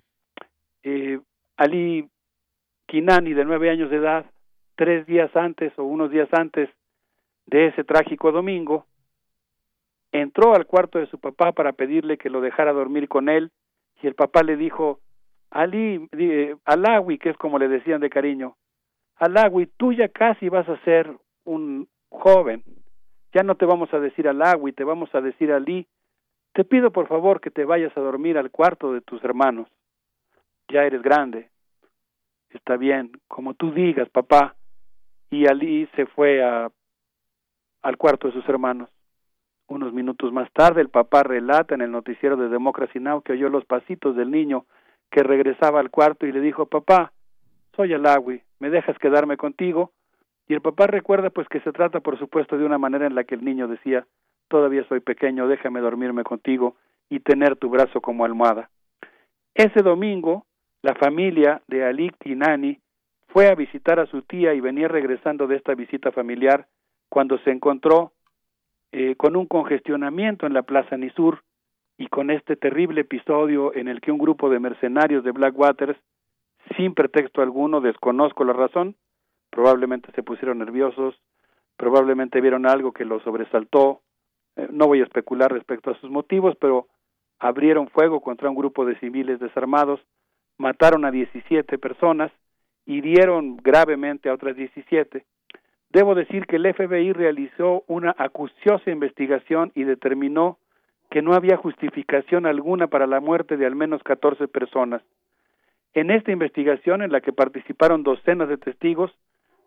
eh, 0.83 1.21
Ali 1.59 2.09
Kinani, 2.87 3.35
de 3.35 3.45
nueve 3.45 3.69
años 3.69 3.91
de 3.91 3.97
edad, 3.97 4.25
tres 4.77 5.07
días 5.07 5.35
antes 5.37 5.79
o 5.79 5.85
unos 5.85 6.11
días 6.11 6.29
antes 6.33 6.71
de 7.47 7.67
ese 7.67 7.85
trágico 7.85 8.33
domingo, 8.33 8.87
entró 10.13 10.55
al 10.55 10.67
cuarto 10.67 10.99
de 10.99 11.07
su 11.07 11.19
papá 11.19 11.53
para 11.53 11.73
pedirle 11.73 12.19
que 12.19 12.31
lo 12.31 12.41
dejara 12.41 12.73
dormir 12.73 13.09
con 13.09 13.29
él 13.29 13.51
y 14.03 14.07
el 14.07 14.15
papá 14.15 14.43
le 14.43 14.57
dijo, 14.57 15.01
Ali, 15.51 16.09
eh, 16.13 16.57
Alawi, 16.65 17.19
que 17.19 17.31
es 17.31 17.37
como 17.37 17.59
le 17.59 17.69
decían 17.69 18.01
de 18.01 18.11
cariño, 18.11 18.57
Alagui, 19.17 19.67
tú 19.77 19.93
ya 19.93 20.09
casi 20.09 20.49
vas 20.49 20.69
a 20.69 20.79
ser 20.85 21.11
un 21.45 21.89
joven. 22.09 22.63
Ya 23.35 23.43
no 23.43 23.57
te 23.57 23.67
vamos 23.67 23.93
a 23.93 23.99
decir 23.99 24.29
Alagui, 24.29 24.73
te 24.73 24.85
vamos 24.85 25.13
a 25.15 25.21
decir 25.21 25.53
Ali. 25.53 25.87
Te 26.53 26.65
pido 26.65 26.93
por 26.93 27.09
favor 27.09 27.41
que 27.41 27.51
te 27.51 27.65
vayas 27.65 27.97
a 27.97 28.01
dormir 28.01 28.39
al 28.39 28.51
cuarto 28.51 28.93
de 28.93 29.01
tus 29.01 29.23
hermanos. 29.25 29.69
Ya 30.69 30.85
eres 30.85 31.03
grande. 31.03 31.51
Está 32.51 32.77
bien, 32.77 33.13
como 33.27 33.55
tú 33.55 33.73
digas, 33.73 34.09
papá. 34.09 34.55
Y 35.31 35.47
Ali 35.47 35.89
se 35.97 36.07
fue 36.07 36.43
a, 36.43 36.71
al 37.83 37.97
cuarto 37.97 38.29
de 38.29 38.35
sus 38.35 38.49
hermanos. 38.49 38.89
Unos 39.69 39.93
minutos 39.93 40.33
más 40.33 40.51
tarde, 40.53 40.81
el 40.81 40.89
papá 40.89 41.23
relata 41.23 41.75
en 41.75 41.83
el 41.83 41.91
noticiero 41.91 42.37
de 42.37 42.49
Democracy 42.49 43.01
Now 43.01 43.21
que 43.21 43.35
oyó 43.35 43.51
los 43.51 43.67
pasitos 43.67 44.17
del 44.17 44.31
niño 44.31 44.65
que 45.11 45.23
regresaba 45.23 45.79
al 45.79 45.91
cuarto 45.91 46.27
y 46.27 46.33
le 46.33 46.41
dijo, 46.41 46.67
papá, 46.67 47.13
soy 47.77 47.93
Alawi, 47.93 48.43
¿me 48.61 48.71
dejas 48.71 48.99
quedarme 48.99 49.37
contigo? 49.37 49.93
Y 50.49 50.55
el 50.55 50.63
papá 50.63 50.87
recuerda 50.87 51.29
pues 51.29 51.47
que 51.49 51.61
se 51.61 51.73
trata 51.73 52.01
por 52.01 52.19
supuesto 52.19 52.57
de 52.57 52.65
una 52.65 52.79
manera 52.79 53.07
en 53.07 53.15
la 53.15 53.25
que 53.25 53.35
el 53.35 53.45
niño 53.45 53.69
decía, 53.69 54.07
todavía 54.49 54.85
soy 54.89 55.01
pequeño, 55.01 55.47
déjame 55.47 55.81
dormirme 55.81 56.25
contigo 56.25 56.77
y 57.11 57.21
tener 57.21 57.57
tu 57.57 57.69
brazo 57.69 58.01
como 58.01 58.25
almohada. 58.25 58.71
Ese 59.55 59.83
domingo, 59.83 60.47
la 60.83 60.95
familia 60.95 61.61
de 61.69 61.85
Ali 61.85 62.11
Kinani 62.21 62.79
fue 63.29 63.49
a 63.49 63.55
visitar 63.55 64.01
a 64.01 64.07
su 64.07 64.23
tía 64.23 64.55
y 64.55 64.61
venía 64.61 64.89
regresando 64.89 65.47
de 65.47 65.57
esta 65.57 65.75
visita 65.75 66.11
familiar 66.11 66.67
cuando 67.11 67.39
se 67.41 67.51
encontró 67.51 68.13
eh, 68.93 69.15
con 69.17 69.37
un 69.37 69.47
congestionamiento 69.47 70.47
en 70.47 70.55
la 70.55 70.63
Plaza 70.63 70.97
Nisur 70.97 71.43
y 71.99 72.09
con 72.09 72.31
este 72.31 72.57
terrible 72.57 73.03
episodio 73.03 73.75
en 73.75 73.89
el 73.89 74.01
que 74.01 74.13
un 74.13 74.19
grupo 74.19 74.49
de 74.49 74.61
mercenarios 74.61 75.25
de 75.25 75.33
Blackwaters 75.33 75.99
sin 76.77 76.95
pretexto 76.95 77.43
alguno, 77.43 77.81
desconozco 77.81 78.45
la 78.45 78.53
razón, 78.53 78.95
probablemente 79.51 80.13
se 80.13 80.23
pusieron 80.23 80.59
nerviosos, 80.59 81.21
probablemente 81.77 82.41
vieron 82.41 82.67
algo 82.67 82.93
que 82.93 83.05
los 83.05 83.23
sobresaltó, 83.23 84.01
eh, 84.57 84.69
no 84.71 84.87
voy 84.87 85.01
a 85.01 85.05
especular 85.05 85.53
respecto 85.53 85.91
a 85.91 85.99
sus 86.01 86.11
motivos, 86.11 86.57
pero 86.61 86.87
abrieron 87.39 87.89
fuego 87.89 88.21
contra 88.21 88.51
un 88.51 88.57
grupo 88.57 88.85
de 88.85 88.99
civiles 88.99 89.41
desarmados, 89.41 90.01
mataron 90.59 91.05
a 91.05 91.11
17 91.11 91.79
personas, 91.79 92.33
hirieron 92.85 93.57
gravemente 93.59 94.29
a 94.29 94.35
otras 94.35 94.57
17. 94.57 95.25
Debo 95.91 96.15
decir 96.15 96.47
que 96.47 96.57
el 96.57 96.73
FBI 96.75 97.13
realizó 97.13 97.85
una 97.87 98.15
acuciosa 98.19 98.91
investigación 98.91 99.73
y 99.75 99.85
determinó 99.85 100.59
que 101.11 101.23
no 101.23 101.33
había 101.33 101.57
justificación 101.57 102.45
alguna 102.45 102.89
para 102.89 103.07
la 103.07 103.21
muerte 103.21 103.57
de 103.57 103.67
al 103.67 103.75
menos 103.75 104.03
14 104.03 104.49
personas. 104.49 105.03
En 105.95 106.11
esta 106.11 106.31
investigación, 106.31 107.03
en 107.03 107.11
la 107.11 107.23
que 107.23 107.33
participaron 107.33 108.03
docenas 108.03 108.49
de 108.49 108.59
testigos, 108.59 109.11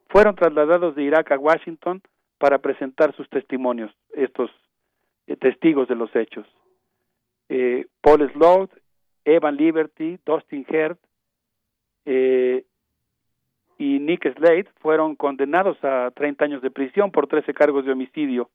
fueron 0.10 0.36
trasladados 0.36 0.96
de 0.96 1.04
Irak 1.04 1.32
a 1.32 1.40
Washington 1.40 2.02
para 2.38 2.60
presentar 2.60 3.16
sus 3.16 3.28
testimonios, 3.30 3.92
estos 4.14 4.52
eh, 5.28 5.36
testigos 5.36 5.88
de 5.88 5.96
los 5.96 6.16
hechos. 6.16 6.46
Eh, 7.50 7.88
Paul 8.02 8.30
Sloat, 8.34 8.70
Evan 9.26 9.58
Liberty, 9.58 10.20
Dustin 10.26 10.66
Herd 10.70 10.98
eh, 12.06 12.66
y 13.82 13.98
Nick 13.98 14.32
Slade 14.36 14.68
fueron 14.80 15.16
condenados 15.16 15.76
a 15.84 16.12
30 16.12 16.46
años 16.46 16.62
de 16.62 16.70
prisión 16.70 17.10
por 17.10 17.26
13 17.26 17.52
cargos 17.56 17.84
de 17.84 17.92
homicidio. 17.92 18.52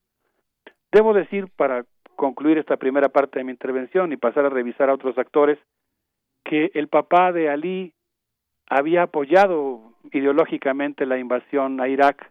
Debo 0.93 1.13
decir, 1.15 1.49
para 1.57 1.85
concluir 2.15 2.59
esta 2.59 2.77
primera 2.77 3.09
parte 3.09 3.41
de 3.41 3.45
mi 3.45 3.51
intervención 3.51 4.13
y 4.13 4.17
pasar 4.17 4.45
a 4.45 4.51
revisar 4.51 4.89
a 4.89 4.95
otros 4.95 5.19
actores, 5.19 5.59
que 6.45 6.71
el 6.75 6.87
papá 6.87 7.33
de 7.33 7.51
Ali 7.51 7.93
había 8.71 9.03
apoyado 9.03 9.95
ideológicamente 10.13 11.07
la 11.07 11.19
invasión 11.19 11.81
a 11.81 11.89
Irak. 11.89 12.31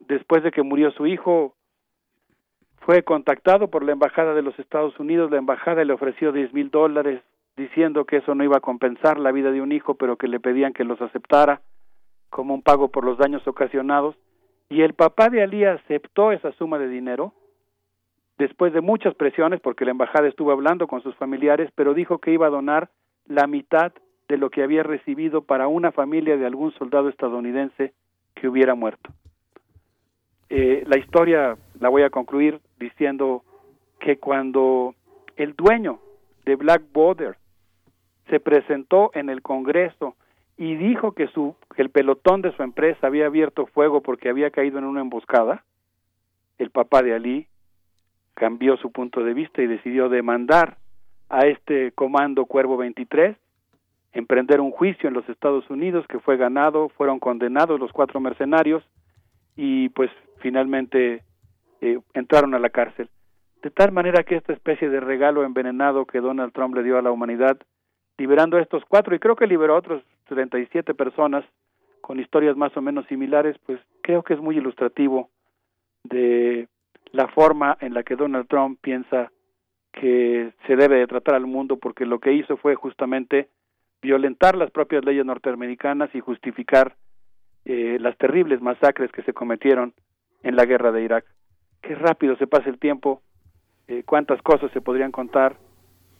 Después 0.00 0.42
de 0.42 0.50
que 0.50 0.62
murió 0.62 0.90
su 0.90 1.06
hijo, 1.06 1.54
fue 2.80 3.04
contactado 3.04 3.68
por 3.68 3.82
la 3.82 3.92
Embajada 3.92 4.34
de 4.34 4.42
los 4.42 4.58
Estados 4.58 5.00
Unidos. 5.00 5.30
La 5.30 5.38
Embajada 5.38 5.82
le 5.82 5.94
ofreció 5.94 6.30
10 6.30 6.52
mil 6.52 6.70
dólares 6.70 7.22
diciendo 7.56 8.04
que 8.04 8.18
eso 8.18 8.34
no 8.34 8.44
iba 8.44 8.58
a 8.58 8.60
compensar 8.68 9.18
la 9.18 9.32
vida 9.32 9.50
de 9.50 9.62
un 9.62 9.72
hijo, 9.72 9.94
pero 9.94 10.18
que 10.18 10.28
le 10.28 10.40
pedían 10.40 10.74
que 10.74 10.84
los 10.84 11.00
aceptara 11.00 11.62
como 12.36 12.52
un 12.52 12.60
pago 12.60 12.88
por 12.88 13.02
los 13.02 13.16
daños 13.16 13.48
ocasionados. 13.48 14.14
Y 14.68 14.82
el 14.82 14.92
papá 14.92 15.30
de 15.30 15.42
Ali 15.42 15.64
aceptó 15.64 16.32
esa 16.32 16.52
suma 16.52 16.78
de 16.78 16.86
dinero 16.86 17.32
después 18.36 18.74
de 18.74 18.82
muchas 18.82 19.14
presiones, 19.14 19.58
porque 19.62 19.86
la 19.86 19.92
embajada 19.92 20.28
estuvo 20.28 20.52
hablando 20.52 20.86
con 20.86 21.02
sus 21.02 21.14
familiares, 21.16 21.70
pero 21.74 21.94
dijo 21.94 22.18
que 22.18 22.32
iba 22.32 22.48
a 22.48 22.50
donar 22.50 22.90
la 23.24 23.46
mitad 23.46 23.94
de 24.28 24.36
lo 24.36 24.50
que 24.50 24.62
había 24.62 24.82
recibido 24.82 25.44
para 25.44 25.66
una 25.66 25.92
familia 25.92 26.36
de 26.36 26.44
algún 26.44 26.72
soldado 26.72 27.08
estadounidense 27.08 27.94
que 28.34 28.48
hubiera 28.48 28.74
muerto. 28.74 29.10
Eh, 30.50 30.84
la 30.86 30.98
historia 30.98 31.56
la 31.80 31.88
voy 31.88 32.02
a 32.02 32.10
concluir 32.10 32.60
diciendo 32.78 33.44
que 33.98 34.18
cuando 34.18 34.94
el 35.36 35.54
dueño 35.54 36.00
de 36.44 36.56
Black 36.56 36.82
Border 36.92 37.38
se 38.28 38.40
presentó 38.40 39.10
en 39.14 39.30
el 39.30 39.40
Congreso 39.40 40.16
y 40.56 40.74
dijo 40.76 41.12
que, 41.12 41.28
su, 41.28 41.54
que 41.74 41.82
el 41.82 41.90
pelotón 41.90 42.42
de 42.42 42.52
su 42.56 42.62
empresa 42.62 43.06
había 43.06 43.26
abierto 43.26 43.66
fuego 43.66 44.00
porque 44.00 44.28
había 44.28 44.50
caído 44.50 44.78
en 44.78 44.84
una 44.84 45.02
emboscada, 45.02 45.64
el 46.58 46.70
papá 46.70 47.02
de 47.02 47.14
Ali 47.14 47.46
cambió 48.34 48.76
su 48.76 48.90
punto 48.90 49.22
de 49.22 49.34
vista 49.34 49.62
y 49.62 49.66
decidió 49.66 50.08
demandar 50.08 50.78
a 51.28 51.46
este 51.46 51.92
comando 51.92 52.46
Cuervo 52.46 52.76
23, 52.76 53.36
emprender 54.12 54.60
un 54.60 54.70
juicio 54.70 55.08
en 55.08 55.14
los 55.14 55.28
Estados 55.28 55.68
Unidos 55.68 56.06
que 56.08 56.20
fue 56.20 56.36
ganado, 56.36 56.88
fueron 56.90 57.18
condenados 57.18 57.78
los 57.78 57.92
cuatro 57.92 58.20
mercenarios 58.20 58.82
y 59.56 59.90
pues 59.90 60.10
finalmente 60.38 61.22
eh, 61.80 61.98
entraron 62.14 62.54
a 62.54 62.58
la 62.58 62.70
cárcel. 62.70 63.10
De 63.62 63.70
tal 63.70 63.92
manera 63.92 64.22
que 64.22 64.36
esta 64.36 64.52
especie 64.52 64.88
de 64.88 65.00
regalo 65.00 65.44
envenenado 65.44 66.06
que 66.06 66.20
Donald 66.20 66.52
Trump 66.52 66.74
le 66.76 66.82
dio 66.82 66.98
a 66.98 67.02
la 67.02 67.10
humanidad, 67.10 67.58
liberando 68.16 68.56
a 68.56 68.62
estos 68.62 68.84
cuatro 68.86 69.14
y 69.14 69.18
creo 69.18 69.36
que 69.36 69.46
liberó 69.46 69.74
a 69.74 69.78
otros 69.78 70.02
37 70.26 70.94
personas 70.94 71.44
con 72.00 72.20
historias 72.20 72.56
más 72.56 72.76
o 72.76 72.82
menos 72.82 73.06
similares, 73.06 73.56
pues 73.66 73.80
creo 74.02 74.22
que 74.22 74.34
es 74.34 74.40
muy 74.40 74.56
ilustrativo 74.56 75.30
de 76.04 76.68
la 77.12 77.28
forma 77.28 77.76
en 77.80 77.94
la 77.94 78.02
que 78.02 78.16
Donald 78.16 78.46
Trump 78.48 78.78
piensa 78.80 79.32
que 79.92 80.52
se 80.66 80.76
debe 80.76 80.98
de 80.98 81.06
tratar 81.06 81.34
al 81.34 81.46
mundo 81.46 81.78
porque 81.78 82.04
lo 82.04 82.20
que 82.20 82.32
hizo 82.32 82.56
fue 82.58 82.74
justamente 82.74 83.48
violentar 84.02 84.56
las 84.56 84.70
propias 84.70 85.04
leyes 85.04 85.24
norteamericanas 85.24 86.14
y 86.14 86.20
justificar 86.20 86.94
eh, 87.64 87.98
las 88.00 88.16
terribles 88.18 88.60
masacres 88.60 89.10
que 89.10 89.22
se 89.22 89.32
cometieron 89.32 89.94
en 90.42 90.54
la 90.54 90.66
guerra 90.66 90.92
de 90.92 91.02
Irak. 91.02 91.24
Qué 91.82 91.94
rápido 91.94 92.36
se 92.36 92.46
pasa 92.46 92.68
el 92.68 92.78
tiempo, 92.78 93.22
eh, 93.88 94.02
cuántas 94.04 94.40
cosas 94.42 94.70
se 94.72 94.80
podrían 94.80 95.10
contar, 95.10 95.56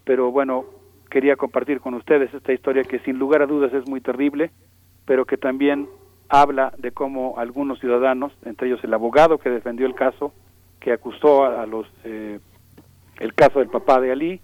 pero 0.04 0.32
bueno, 0.32 0.64
quería 1.10 1.36
compartir 1.36 1.80
con 1.80 1.94
ustedes 1.94 2.32
esta 2.34 2.52
historia 2.52 2.84
que 2.84 2.98
sin 3.00 3.18
lugar 3.18 3.42
a 3.42 3.46
dudas 3.46 3.72
es 3.72 3.88
muy 3.88 4.00
terrible, 4.00 4.50
pero 5.04 5.24
que 5.24 5.36
también 5.36 5.88
habla 6.28 6.72
de 6.78 6.92
cómo 6.92 7.38
algunos 7.38 7.78
ciudadanos, 7.80 8.32
entre 8.44 8.68
ellos 8.68 8.82
el 8.82 8.94
abogado 8.94 9.38
que 9.38 9.50
defendió 9.50 9.86
el 9.86 9.94
caso, 9.94 10.32
que 10.80 10.92
acusó 10.92 11.44
a, 11.44 11.66
los 11.66 11.86
eh, 12.04 12.40
el 13.18 13.34
caso 13.34 13.60
del 13.60 13.68
papá 13.68 14.00
de 14.00 14.12
Ali, 14.12 14.40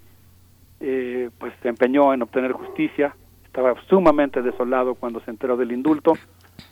eh, 0.81 1.31
pues 1.39 1.53
se 1.63 1.69
empeñó 1.69 2.15
en 2.15 2.23
obtener 2.23 2.53
justicia, 2.53 3.15
estaba 3.45 3.75
sumamente 3.89 4.43
desolado 4.43 4.95
cuando 4.95 5.21
se 5.21 5.31
enteró 5.31 5.57
del 5.57 5.73
indulto, 5.73 6.15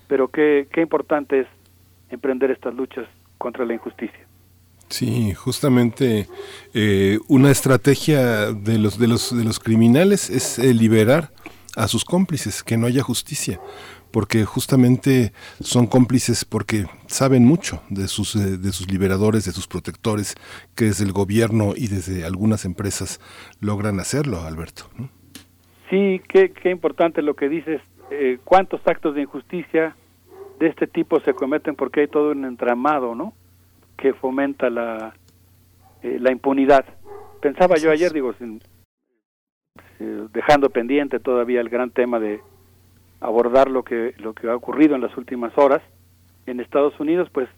pero 0.09 0.29
qué, 0.29 0.69
qué 0.73 0.81
importante 0.81 1.41
es 1.41 1.47
emprender 2.09 2.51
estas 2.51 2.75
luchas 2.75 3.07
contra 3.39 3.65
la 3.65 3.75
injusticia. 3.75 4.30
Sí, 4.91 5.35
justamente 5.35 6.29
eh, 6.75 7.19
una 7.29 7.51
estrategia 7.51 8.53
de 8.53 8.79
los 8.79 8.99
de 8.99 9.09
los 9.09 9.37
de 9.37 9.45
los 9.45 9.59
criminales 9.59 10.29
es 10.29 10.59
liberar 10.59 11.33
a 11.77 11.89
sus 11.89 12.05
cómplices, 12.05 12.63
que 12.63 12.77
no 12.77 12.87
haya 12.87 13.03
justicia 13.03 13.61
porque 14.11 14.45
justamente 14.45 15.33
son 15.61 15.87
cómplices 15.87 16.45
porque 16.45 16.87
saben 17.07 17.45
mucho 17.45 17.83
de 17.91 18.09
sus, 18.09 18.37
eh, 18.37 18.59
de 18.59 18.73
sus 18.73 18.91
liberadores, 18.91 19.45
de 19.45 19.53
sus 19.53 19.67
protectores, 19.67 20.35
que 20.77 20.87
desde 20.87 21.05
el 21.05 21.13
gobierno 21.13 21.73
y 21.77 21.89
desde 21.89 22.25
algunas 22.25 22.65
empresas 22.65 23.21
logran 23.61 24.01
hacerlo, 24.01 24.41
Alberto. 24.43 24.85
Sí, 25.89 26.21
qué, 26.29 26.53
qué 26.53 26.71
importante 26.71 27.23
lo 27.23 27.35
que 27.35 27.49
dices. 27.49 27.81
Eh, 28.11 28.39
¿Cuántos 28.45 28.81
actos 28.87 29.15
de 29.15 29.23
injusticia 29.23 29.97
de 30.59 30.69
este 30.69 30.87
tipo 30.87 31.21
se 31.21 31.35
cometen 31.35 31.75
porque 31.75 32.01
hay 32.01 32.09
todo 32.09 32.33
un 32.33 32.45
entramado, 32.45 33.15
¿no? 33.15 33.33
Que 34.01 34.15
fomenta 34.15 34.71
la, 34.71 35.15
eh, 36.03 36.19
la 36.19 36.33
impunidad. 36.33 36.87
Pensaba 37.43 37.77
yo 37.77 37.91
ayer, 37.91 38.13
digo, 38.13 38.33
sin, 38.33 38.61
dejando 40.33 40.71
pendiente 40.71 41.21
todavía 41.21 41.61
el 41.61 41.69
gran 41.69 41.91
tema 41.91 42.19
de 42.19 42.41
abordar 43.21 43.71
lo 43.71 43.83
que 43.83 44.15
lo 44.19 44.33
que 44.33 44.49
ha 44.49 44.57
ocurrido 44.57 44.95
en 44.95 45.03
las 45.03 45.17
últimas 45.17 45.57
horas 45.59 45.83
en 46.47 46.61
Estados 46.61 46.99
Unidos, 46.99 47.29
pues 47.31 47.49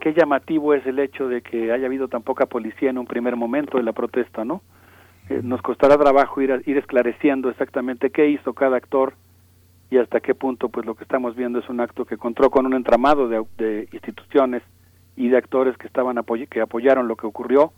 qué 0.00 0.12
llamativo 0.12 0.74
es 0.74 0.86
el 0.86 0.98
hecho 0.98 1.28
de 1.28 1.40
que 1.40 1.72
haya 1.72 1.86
habido 1.86 2.08
tan 2.08 2.22
poca 2.22 2.46
policía 2.46 2.90
en 2.90 2.98
un 2.98 3.06
primer 3.06 3.34
momento 3.36 3.78
de 3.78 3.82
la 3.82 3.92
protesta, 3.92 4.44
¿no? 4.44 4.60
Eh, 5.30 5.40
nos 5.42 5.62
costará 5.62 5.96
trabajo 5.96 6.42
ir 6.42 6.62
ir 6.66 6.76
esclareciendo 6.76 7.48
exactamente 7.48 8.10
qué 8.10 8.28
hizo 8.28 8.52
cada 8.52 8.76
actor 8.76 9.14
y 9.90 9.96
hasta 9.96 10.20
qué 10.20 10.34
punto 10.34 10.68
pues 10.68 10.84
lo 10.84 10.94
que 10.94 11.04
estamos 11.04 11.34
viendo 11.34 11.60
es 11.60 11.68
un 11.70 11.80
acto 11.80 12.04
que 12.04 12.18
contó 12.18 12.50
con 12.50 12.66
un 12.66 12.74
entramado 12.74 13.28
de, 13.28 13.42
de 13.56 13.88
instituciones 13.92 14.62
y 15.16 15.28
de 15.28 15.36
actores 15.36 15.76
que 15.76 15.86
estaban 15.86 16.18
que 16.50 16.60
apoyaron 16.60 17.08
lo 17.08 17.16
que 17.16 17.26
ocurrió 17.26 17.72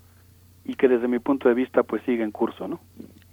y 0.65 0.75
que 0.75 0.89
desde 0.89 1.08
mi 1.08 1.18
punto 1.18 1.49
de 1.49 1.55
vista 1.55 1.83
pues 1.83 2.02
sigue 2.05 2.23
en 2.23 2.31
curso, 2.31 2.68
¿no? 2.68 2.81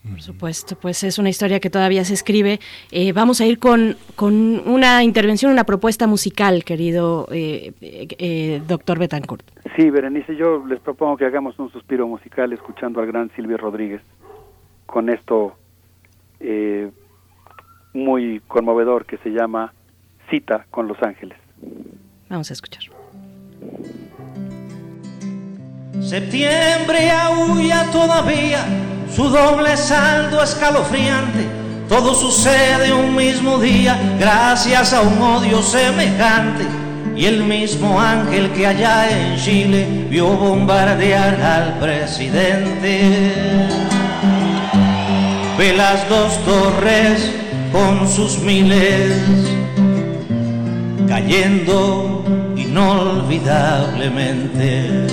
Por 0.10 0.22
supuesto, 0.22 0.78
pues 0.80 1.04
es 1.04 1.18
una 1.18 1.30
historia 1.30 1.60
que 1.60 1.72
todavía 1.72 2.06
se 2.06 2.14
escribe. 2.14 2.60
Eh, 2.92 3.12
vamos 3.12 3.42
a 3.42 3.46
ir 3.46 3.58
con, 3.58 3.98
con, 4.16 4.62
una 4.68 5.04
intervención, 5.04 5.52
una 5.52 5.64
propuesta 5.64 6.06
musical, 6.06 6.64
querido 6.64 7.28
eh, 7.32 7.74
eh, 7.82 8.62
doctor 8.68 9.00
Betancourt. 9.00 9.44
Sí, 9.76 9.90
Berenice, 9.90 10.36
yo 10.36 10.64
les 10.68 10.80
propongo 10.80 11.18
que 11.18 11.26
hagamos 11.26 11.58
un 11.58 11.72
suspiro 11.72 12.08
musical 12.08 12.54
escuchando 12.54 13.00
al 13.00 13.08
gran 13.08 13.32
Silvio 13.36 13.58
Rodríguez 13.58 14.02
con 14.86 15.10
esto 15.10 15.56
muy 17.94 18.42
conmovedor 18.48 19.06
que 19.06 19.18
se 19.18 19.30
llama 19.30 19.74
Cita 20.30 20.68
con 20.70 20.88
Los 20.88 21.02
Ángeles. 21.02 21.38
Vamos 22.30 22.52
a 22.52 22.54
escuchar. 22.54 22.95
Septiembre 26.02 27.10
aúlla 27.10 27.86
todavía 27.92 28.64
su 29.14 29.30
doble 29.30 29.76
saldo 29.76 30.44
escalofriante. 30.44 31.48
Todo 31.90 32.14
sucede 32.14 32.94
un 32.94 33.16
mismo 33.16 33.58
día 33.60 33.98
gracias 34.20 34.94
a 34.94 35.02
un 35.02 35.22
odio 35.22 35.62
semejante. 35.62 36.66
Y 37.16 37.26
el 37.26 37.44
mismo 37.44 38.00
ángel 38.00 38.52
que 38.52 38.68
allá 38.68 39.10
en 39.10 39.38
Chile 39.38 40.06
vio 40.10 40.28
bombardear 40.28 41.42
al 41.42 41.80
presidente. 41.80 43.68
Ve 45.58 45.74
las 45.74 46.08
dos 46.10 46.38
torres 46.44 47.32
con 47.72 48.08
sus 48.10 48.40
miles 48.40 49.65
cayendo 51.08 52.24
inolvidablemente. 52.56 55.08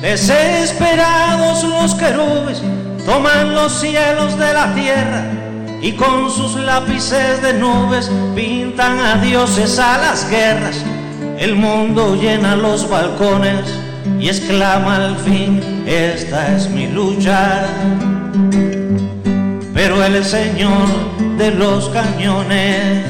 Desesperados 0.00 1.64
los 1.64 1.94
querubes 1.94 2.62
toman 3.06 3.54
los 3.54 3.72
cielos 3.72 4.38
de 4.38 4.52
la 4.52 4.74
tierra 4.74 5.24
y 5.80 5.92
con 5.92 6.30
sus 6.30 6.54
lápices 6.54 7.40
de 7.42 7.54
nubes 7.54 8.10
pintan 8.34 9.00
a 9.00 9.16
dioses 9.16 9.78
a 9.78 9.98
las 9.98 10.28
guerras. 10.30 10.84
el 11.38 11.54
mundo 11.56 12.14
llena 12.14 12.54
los 12.54 12.88
balcones 12.88 13.64
y 14.20 14.28
exclama 14.28 14.96
al 14.96 15.16
fin, 15.16 15.82
esta 15.86 16.54
es 16.54 16.70
mi 16.70 16.86
lucha. 16.86 17.66
Pero 19.84 20.00
el 20.04 20.24
Señor 20.24 20.86
de 21.36 21.50
los 21.50 21.88
cañones 21.88 23.04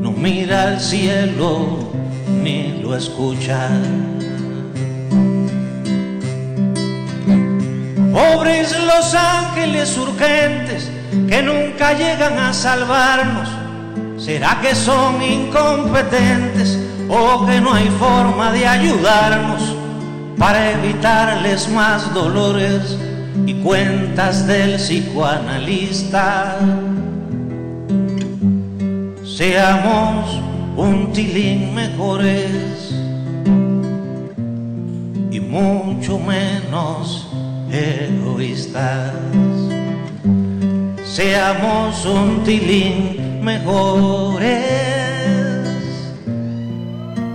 no 0.00 0.12
mira 0.12 0.68
al 0.68 0.80
cielo 0.80 1.90
ni 2.44 2.80
lo 2.80 2.94
escucha. 2.94 3.68
Pobres 8.12 8.76
los 8.86 9.14
ángeles 9.16 9.98
urgentes 9.98 10.92
que 11.28 11.42
nunca 11.42 11.94
llegan 11.94 12.38
a 12.38 12.52
salvarnos. 12.52 13.48
¿Será 14.16 14.60
que 14.62 14.76
son 14.76 15.20
incompetentes 15.24 16.78
o 17.08 17.44
que 17.46 17.60
no 17.60 17.74
hay 17.74 17.88
forma 17.98 18.52
de 18.52 18.64
ayudarnos 18.64 19.74
para 20.38 20.70
evitarles 20.70 21.68
más 21.68 22.14
dolores 22.14 22.96
y 23.44 23.54
cuentas 23.54 24.46
del 24.46 24.76
psicoanalista? 24.76 26.58
Seamos 29.24 30.40
un 30.76 31.12
tilín 31.12 31.74
mejores 31.74 32.94
y 35.30 35.40
mucho 35.40 36.18
menos 36.18 37.28
egoístas. 37.70 39.12
Seamos 41.04 42.06
un 42.06 42.44
tilín 42.44 43.42
mejores 43.42 44.56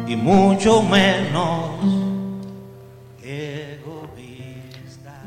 y 0.08 0.16
mucho 0.16 0.82
menos 0.84 1.51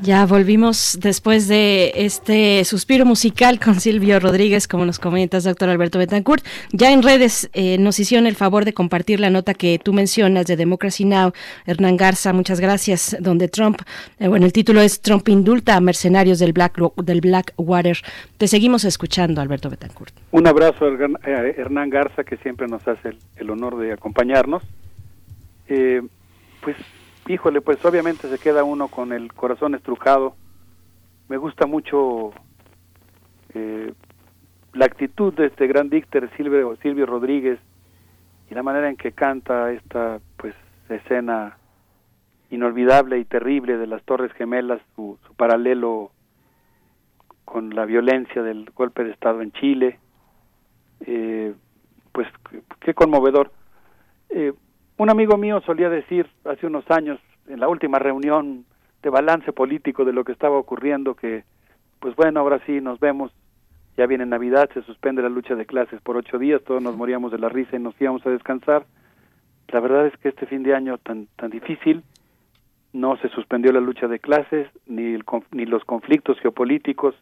Ya 0.05 0.23
volvimos 0.27 0.99
después 1.01 1.47
de 1.47 1.91
este 1.95 2.63
suspiro 2.63 3.05
musical 3.05 3.59
con 3.59 3.79
Silvio 3.79 4.19
Rodríguez, 4.19 4.67
como 4.67 4.85
nos 4.85 4.99
comentas, 4.99 5.45
doctor 5.45 5.67
Alberto 5.67 5.97
Betancourt. 5.97 6.45
Ya 6.71 6.91
en 6.91 7.01
redes 7.01 7.49
eh, 7.53 7.79
nos 7.79 7.99
hicieron 7.99 8.27
el 8.27 8.35
favor 8.35 8.65
de 8.65 8.73
compartir 8.73 9.19
la 9.19 9.31
nota 9.31 9.55
que 9.55 9.79
tú 9.83 9.93
mencionas 9.93 10.45
de 10.45 10.57
Democracy 10.57 11.05
Now, 11.05 11.33
Hernán 11.65 11.97
Garza, 11.97 12.33
muchas 12.33 12.59
gracias, 12.59 13.17
donde 13.19 13.47
Trump, 13.47 13.81
eh, 14.19 14.27
bueno, 14.27 14.45
el 14.45 14.53
título 14.53 14.79
es 14.79 15.01
Trump 15.01 15.27
indulta 15.27 15.75
a 15.75 15.81
mercenarios 15.81 16.37
del, 16.37 16.53
Black, 16.53 16.77
del 16.97 17.21
Blackwater. 17.21 17.97
Te 18.37 18.47
seguimos 18.47 18.85
escuchando, 18.85 19.41
Alberto 19.41 19.71
Betancourt. 19.71 20.13
Un 20.29 20.45
abrazo 20.45 20.85
a 20.85 20.89
eh, 21.27 21.55
Hernán 21.57 21.89
Garza, 21.89 22.23
que 22.23 22.37
siempre 22.37 22.67
nos 22.67 22.87
hace 22.87 23.09
el, 23.09 23.17
el 23.37 23.49
honor 23.49 23.79
de 23.79 23.93
acompañarnos. 23.93 24.61
pues 25.65 26.77
híjole, 27.27 27.61
pues 27.61 27.83
obviamente 27.85 28.29
se 28.29 28.39
queda 28.39 28.63
uno 28.63 28.87
con 28.87 29.13
el 29.13 29.33
corazón 29.33 29.75
estrujado. 29.75 30.35
Me 31.27 31.37
gusta 31.37 31.65
mucho 31.65 32.33
eh, 33.53 33.93
la 34.73 34.85
actitud 34.85 35.33
de 35.33 35.47
este 35.47 35.67
gran 35.67 35.89
dícter 35.89 36.29
Silvio, 36.37 37.05
Rodríguez 37.05 37.59
y 38.49 38.53
la 38.53 38.63
manera 38.63 38.89
en 38.89 38.97
que 38.97 39.11
canta 39.11 39.71
esta 39.71 40.19
pues 40.37 40.53
escena 40.89 41.57
inolvidable 42.51 43.17
y 43.17 43.25
terrible 43.25 43.77
de 43.77 43.87
las 43.87 44.03
Torres 44.03 44.31
Gemelas, 44.33 44.81
su, 44.95 45.17
paralelo 45.35 46.11
con 47.43 47.71
la 47.71 47.85
violencia 47.85 48.43
del 48.43 48.69
golpe 48.75 49.03
de 49.03 49.11
Estado 49.11 49.41
en 49.41 49.51
Chile. 49.53 49.99
Eh, 51.01 51.53
pues 52.11 52.27
qué 52.81 52.93
conmovedor. 52.93 53.51
Eh, 54.29 54.53
un 54.97 55.09
amigo 55.09 55.37
mío 55.37 55.61
solía 55.65 55.89
decir 55.89 56.27
hace 56.45 56.67
unos 56.67 56.89
años, 56.89 57.19
en 57.47 57.59
la 57.59 57.67
última 57.67 57.99
reunión 57.99 58.65
de 59.03 59.09
balance 59.09 59.51
político 59.53 60.05
de 60.05 60.13
lo 60.13 60.23
que 60.23 60.31
estaba 60.31 60.57
ocurriendo, 60.57 61.15
que, 61.15 61.43
pues 61.99 62.15
bueno, 62.15 62.39
ahora 62.39 62.59
sí 62.65 62.81
nos 62.81 62.99
vemos, 62.99 63.31
ya 63.97 64.07
viene 64.07 64.25
Navidad, 64.25 64.69
se 64.73 64.81
suspende 64.83 65.21
la 65.21 65.29
lucha 65.29 65.55
de 65.55 65.65
clases 65.65 66.01
por 66.01 66.17
ocho 66.17 66.39
días, 66.39 66.63
todos 66.63 66.81
nos 66.81 66.97
moríamos 66.97 67.31
de 67.31 67.37
la 67.37 67.49
risa 67.49 67.75
y 67.75 67.79
nos 67.79 67.99
íbamos 68.01 68.25
a 68.25 68.29
descansar. 68.29 68.85
La 69.67 69.79
verdad 69.79 70.07
es 70.07 70.17
que 70.17 70.29
este 70.29 70.45
fin 70.45 70.63
de 70.63 70.75
año 70.75 70.97
tan, 70.97 71.27
tan 71.35 71.51
difícil, 71.51 72.03
no 72.93 73.17
se 73.17 73.27
suspendió 73.29 73.73
la 73.73 73.81
lucha 73.81 74.07
de 74.07 74.19
clases, 74.19 74.69
ni, 74.85 75.13
el, 75.13 75.23
ni 75.51 75.65
los 75.65 75.83
conflictos 75.83 76.39
geopolíticos 76.39 77.13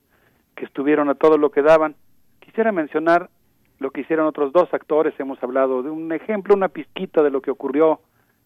que 0.55 0.65
estuvieron 0.65 1.09
a 1.09 1.15
todo 1.15 1.37
lo 1.37 1.49
que 1.49 1.63
daban. 1.63 1.95
Quisiera 2.39 2.71
mencionar 2.71 3.29
lo 3.83 3.91
que 3.91 4.01
hicieron 4.01 4.25
otros 4.27 4.53
dos 4.53 4.73
actores, 4.73 5.13
hemos 5.19 5.43
hablado 5.43 5.83
de 5.83 5.89
un 5.89 6.09
ejemplo, 6.13 6.55
una 6.55 6.69
pizquita 6.69 7.21
de 7.21 7.29
lo 7.29 7.41
que 7.41 7.51
ocurrió 7.51 7.99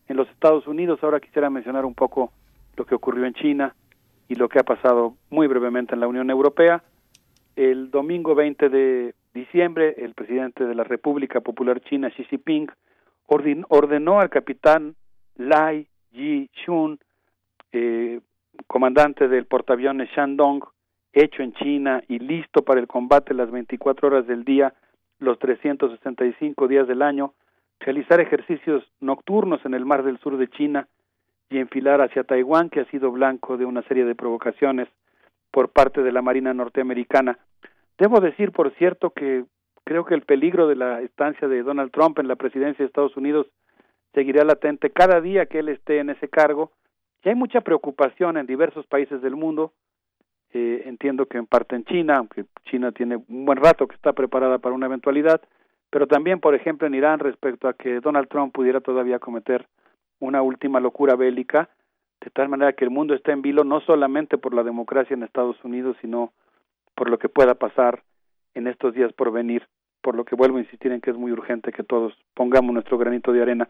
en 0.08 0.18
los 0.18 0.28
Estados 0.30 0.66
Unidos, 0.66 1.00
ahora 1.04 1.20
quisiera 1.20 1.52
mencionar 1.52 1.86
un 1.86 1.94
poco 1.94 2.32
lo 2.76 2.86
que 2.86 2.96
ocurrió 2.96 3.24
en 3.24 3.36
China 3.36 3.76
y 4.28 4.34
lo 4.34 4.50
que 4.50 4.58
ha 4.58 4.64
pasado 4.64 5.14
muy 5.30 5.46
brevemente 5.46 5.94
en 5.94 6.00
la 6.00 6.08
Unión 6.08 6.32
Europea. 6.32 6.82
El 7.56 7.92
domingo 7.92 8.34
20 8.34 8.70
de 8.70 9.14
diciembre, 9.36 9.94
el 10.00 10.16
presidente 10.16 10.66
de 10.66 10.74
la 10.74 10.84
República 10.84 11.40
Popular 11.40 11.82
China, 11.82 12.10
Xi 12.10 12.24
Jinping, 12.24 12.72
ordenó 13.28 14.20
al 14.20 14.32
capitán 14.32 14.96
Lai 15.36 15.86
Ji-shun, 16.14 16.98
eh, 17.74 18.22
comandante 18.66 19.28
del 19.28 19.46
portaaviones 19.46 20.10
Shandong, 20.16 20.64
hecho 21.14 21.44
en 21.44 21.54
China 21.54 22.02
y 22.08 22.18
listo 22.18 22.64
para 22.64 22.80
el 22.80 22.88
combate 22.88 23.36
las 23.36 23.52
24 23.52 24.08
horas 24.08 24.26
del 24.26 24.44
día, 24.44 24.74
los 25.20 25.40
365 25.40 26.68
días 26.68 26.88
del 26.88 27.02
año, 27.02 27.34
realizar 27.80 28.20
ejercicios 28.20 28.84
nocturnos 29.00 29.66
en 29.66 29.74
el 29.74 29.86
mar 29.86 30.04
del 30.04 30.20
sur 30.20 30.38
de 30.38 30.48
China 30.50 30.88
y 31.50 31.60
enfilar 31.60 32.02
hacia 32.02 32.24
Taiwán, 32.24 32.70
que 32.70 32.82
ha 32.82 32.86
sido 32.86 33.12
blanco 33.12 33.58
de 33.58 33.66
una 33.66 33.82
serie 33.84 34.06
de 34.06 34.16
provocaciones 34.16 34.88
por 35.52 35.70
parte 35.70 36.04
de 36.04 36.12
la 36.12 36.22
Marina 36.22 36.54
norteamericana. 36.54 37.40
Debo 37.98 38.20
decir, 38.20 38.52
por 38.52 38.74
cierto, 38.76 39.12
que 39.12 39.46
creo 39.84 40.06
que 40.06 40.14
el 40.14 40.22
peligro 40.22 40.68
de 40.68 40.76
la 40.76 41.02
estancia 41.02 41.48
de 41.48 41.64
Donald 41.64 41.92
Trump 41.92 42.20
en 42.20 42.28
la 42.28 42.36
presidencia 42.36 42.84
de 42.84 42.88
Estados 42.88 43.16
Unidos 43.18 43.48
seguirá 44.14 44.44
latente 44.44 44.90
cada 44.90 45.22
día 45.22 45.46
que 45.46 45.60
él 45.60 45.70
esté 45.70 46.00
en 46.00 46.10
ese 46.10 46.28
cargo. 46.28 46.72
Y 47.24 47.30
hay 47.30 47.36
mucha 47.36 47.62
preocupación 47.62 48.38
en 48.38 48.46
diversos 48.46 48.86
países 48.88 49.22
del 49.22 49.36
mundo 49.36 49.74
eh, 50.54 50.84
entiendo 50.86 51.26
que 51.26 51.38
en 51.38 51.46
parte 51.46 51.76
en 51.76 51.86
China, 51.86 52.18
aunque 52.18 52.46
China 52.66 52.92
tiene 52.92 53.18
un 53.18 53.46
buen 53.46 53.58
rato 53.58 53.88
que 53.88 53.96
está 53.96 54.14
preparada 54.14 54.60
para 54.60 54.76
una 54.76 54.86
eventualidad, 54.86 55.42
pero 55.90 56.08
también, 56.08 56.40
por 56.40 56.56
ejemplo, 56.56 56.88
en 56.88 56.96
Irán 56.96 57.20
respecto 57.20 57.68
a 57.68 57.74
que 57.74 58.00
Donald 58.00 58.28
Trump 58.28 58.54
pudiera 58.54 58.82
todavía 58.82 59.20
cometer 59.20 59.68
una 60.20 60.42
última 60.42 60.80
locura 60.80 61.16
bélica, 61.16 61.70
de 62.22 62.32
tal 62.32 62.50
manera 62.50 62.74
que 62.74 62.84
el 62.84 62.92
mundo 62.92 63.14
está 63.14 63.32
en 63.32 63.42
vilo 63.42 63.64
no 63.64 63.80
solamente 63.82 64.38
por 64.38 64.54
la 64.54 64.64
democracia 64.64 65.14
en 65.14 65.24
Estados 65.24 65.64
Unidos, 65.64 65.96
sino 66.02 66.34
por 66.96 67.10
lo 67.10 67.20
que 67.20 67.30
pueda 67.30 67.56
pasar 67.56 68.02
en 68.56 68.68
estos 68.68 68.94
días 68.94 69.14
por 69.14 69.32
venir, 69.32 69.68
por 70.02 70.16
lo 70.16 70.26
que 70.26 70.36
vuelvo 70.36 70.58
a 70.58 70.62
insistir 70.62 70.92
en 70.92 71.00
que 71.00 71.12
es 71.12 71.18
muy 71.18 71.32
urgente 71.32 71.72
que 71.72 71.84
todos 71.84 72.14
pongamos 72.34 72.74
nuestro 72.74 72.98
granito 72.98 73.32
de 73.32 73.42
arena. 73.42 73.70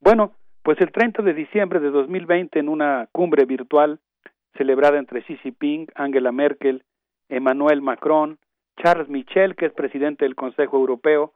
Bueno, 0.00 0.32
pues 0.62 0.80
el 0.80 0.92
30 0.92 1.22
de 1.22 1.32
diciembre 1.32 1.80
de 1.80 1.90
2020 1.90 2.58
en 2.58 2.68
una 2.68 3.08
cumbre 3.12 3.44
virtual 3.46 3.98
celebrada 4.56 4.98
entre 4.98 5.22
Xi 5.22 5.36
Jinping, 5.38 5.88
Angela 5.94 6.32
Merkel, 6.32 6.82
Emmanuel 7.28 7.82
Macron, 7.82 8.38
Charles 8.82 9.08
Michel, 9.08 9.56
que 9.56 9.66
es 9.66 9.72
presidente 9.72 10.24
del 10.24 10.34
Consejo 10.34 10.76
Europeo, 10.76 11.32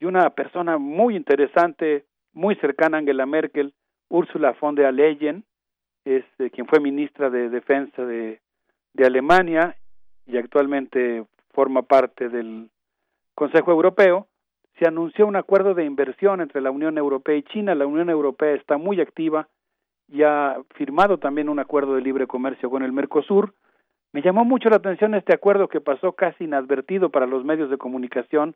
y 0.00 0.06
una 0.06 0.30
persona 0.30 0.78
muy 0.78 1.16
interesante, 1.16 2.04
muy 2.32 2.54
cercana 2.56 2.96
a 2.96 3.00
Angela 3.00 3.26
Merkel, 3.26 3.74
Ursula 4.08 4.56
von 4.60 4.74
der 4.74 4.92
Leyen, 4.94 5.44
es, 6.04 6.24
eh, 6.38 6.50
quien 6.50 6.66
fue 6.66 6.80
ministra 6.80 7.30
de 7.30 7.50
Defensa 7.50 8.04
de, 8.04 8.40
de 8.94 9.06
Alemania 9.06 9.76
y 10.26 10.36
actualmente 10.38 11.24
forma 11.52 11.82
parte 11.82 12.28
del 12.28 12.70
Consejo 13.34 13.72
Europeo, 13.72 14.26
se 14.78 14.86
anunció 14.86 15.26
un 15.26 15.36
acuerdo 15.36 15.74
de 15.74 15.84
inversión 15.84 16.40
entre 16.40 16.60
la 16.60 16.70
Unión 16.70 16.98
Europea 16.98 17.36
y 17.36 17.42
China. 17.42 17.74
La 17.74 17.86
Unión 17.86 18.10
Europea 18.10 18.54
está 18.54 18.78
muy 18.78 19.00
activa 19.00 19.48
y 20.08 20.22
ha 20.22 20.56
firmado 20.74 21.18
también 21.18 21.48
un 21.48 21.58
acuerdo 21.58 21.94
de 21.94 22.02
libre 22.02 22.26
comercio 22.26 22.70
con 22.70 22.82
el 22.82 22.92
Mercosur. 22.92 23.54
Me 24.12 24.22
llamó 24.22 24.44
mucho 24.44 24.70
la 24.70 24.76
atención 24.76 25.14
este 25.14 25.34
acuerdo 25.34 25.68
que 25.68 25.80
pasó 25.80 26.12
casi 26.12 26.44
inadvertido 26.44 27.10
para 27.10 27.26
los 27.26 27.44
medios 27.44 27.68
de 27.70 27.76
comunicación 27.76 28.54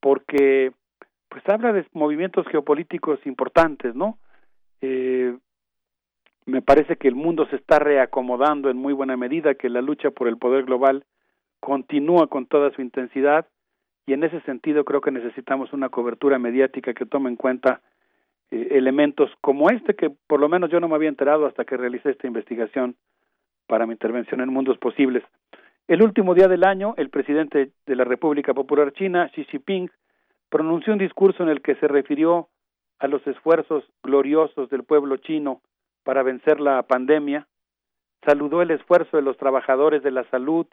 porque 0.00 0.72
pues 1.28 1.42
habla 1.48 1.72
de 1.72 1.86
movimientos 1.94 2.46
geopolíticos 2.48 3.24
importantes, 3.24 3.94
¿no? 3.94 4.18
Eh, 4.82 5.34
me 6.44 6.60
parece 6.60 6.96
que 6.96 7.08
el 7.08 7.14
mundo 7.14 7.46
se 7.46 7.56
está 7.56 7.78
reacomodando 7.78 8.68
en 8.68 8.76
muy 8.76 8.92
buena 8.92 9.16
medida, 9.16 9.54
que 9.54 9.70
la 9.70 9.80
lucha 9.80 10.10
por 10.10 10.28
el 10.28 10.36
poder 10.36 10.64
global 10.64 11.04
continúa 11.60 12.26
con 12.26 12.46
toda 12.46 12.70
su 12.72 12.82
intensidad 12.82 13.46
y 14.06 14.12
en 14.12 14.24
ese 14.24 14.40
sentido 14.40 14.84
creo 14.84 15.00
que 15.00 15.12
necesitamos 15.12 15.72
una 15.72 15.88
cobertura 15.88 16.38
mediática 16.38 16.92
que 16.92 17.06
tome 17.06 17.30
en 17.30 17.36
cuenta 17.36 17.80
eh, 18.52 18.68
elementos 18.72 19.30
como 19.40 19.70
este 19.70 19.94
que 19.94 20.10
por 20.26 20.38
lo 20.38 20.48
menos 20.48 20.70
yo 20.70 20.78
no 20.78 20.86
me 20.86 20.94
había 20.94 21.08
enterado 21.08 21.46
hasta 21.46 21.64
que 21.64 21.78
realicé 21.78 22.10
esta 22.10 22.26
investigación 22.26 22.96
para 23.66 23.86
mi 23.86 23.94
intervención 23.94 24.42
en 24.42 24.52
Mundos 24.52 24.76
Posibles. 24.76 25.24
El 25.88 26.02
último 26.02 26.34
día 26.34 26.48
del 26.48 26.64
año, 26.64 26.92
el 26.98 27.08
presidente 27.08 27.70
de 27.86 27.96
la 27.96 28.04
República 28.04 28.52
Popular 28.52 28.92
China, 28.92 29.30
Xi 29.34 29.44
Jinping, 29.44 29.90
pronunció 30.50 30.92
un 30.92 30.98
discurso 30.98 31.42
en 31.42 31.48
el 31.48 31.62
que 31.62 31.76
se 31.76 31.88
refirió 31.88 32.48
a 32.98 33.08
los 33.08 33.26
esfuerzos 33.26 33.84
gloriosos 34.02 34.68
del 34.68 34.84
pueblo 34.84 35.16
chino 35.16 35.62
para 36.04 36.22
vencer 36.22 36.60
la 36.60 36.82
pandemia, 36.82 37.48
saludó 38.26 38.60
el 38.60 38.70
esfuerzo 38.70 39.16
de 39.16 39.22
los 39.22 39.38
trabajadores 39.38 40.02
de 40.02 40.10
la 40.10 40.24
salud, 40.24 40.66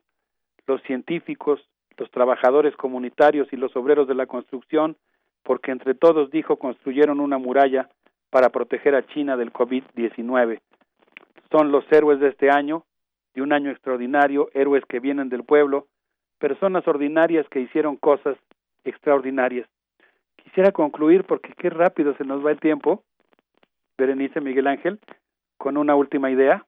los 0.67 0.82
científicos, 0.83 1.61
los 1.98 2.11
trabajadores 2.11 2.75
comunitarios 2.75 3.48
y 3.53 3.56
los 3.56 3.74
obreros 3.77 4.08
de 4.09 4.16
la 4.16 4.25
construcción, 4.25 4.98
porque 5.43 5.72
entre 5.72 5.95
todos, 5.95 6.32
dijo, 6.32 6.58
construyeron 6.58 7.19
una 7.19 7.38
muralla 7.38 7.90
para 8.30 8.50
proteger 8.50 8.95
a 8.95 9.06
China 9.08 9.38
del 9.38 9.51
COVID-19. 9.51 10.59
Son 11.51 11.72
los 11.72 11.84
héroes 11.92 12.19
de 12.19 12.30
este 12.30 12.50
año, 12.50 12.85
de 13.34 13.42
un 13.42 13.53
año 13.53 13.72
extraordinario, 13.72 14.50
héroes 14.53 14.84
que 14.88 15.00
vienen 15.00 15.30
del 15.30 15.43
pueblo, 15.43 15.88
personas 16.38 16.88
ordinarias 16.88 17.48
que 17.50 17.59
hicieron 17.59 17.98
cosas 17.98 18.38
extraordinarias. 18.84 19.68
Quisiera 20.43 20.72
concluir, 20.72 21.24
porque 21.26 21.53
qué 21.58 21.69
rápido 21.69 22.16
se 22.18 22.24
nos 22.24 22.45
va 22.45 22.51
el 22.51 22.59
tiempo, 22.59 23.03
Berenice 23.98 24.42
Miguel 24.42 24.68
Ángel, 24.68 25.00
con 25.58 25.77
una 25.77 25.95
última 25.95 26.32
idea. 26.32 26.66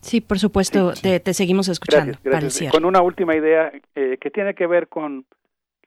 Sí, 0.00 0.20
por 0.20 0.38
supuesto, 0.38 0.92
Te, 1.02 1.34
seguimos 1.34 1.68
escuchando. 1.68 2.18
Con 2.70 2.84
una 2.84 3.02
última 3.02 3.34
idea 3.36 3.72
eh, 3.94 4.16
que 4.20 4.30
tiene 4.30 4.54
que 4.54 4.66
ver 4.66 4.88
con 4.88 5.26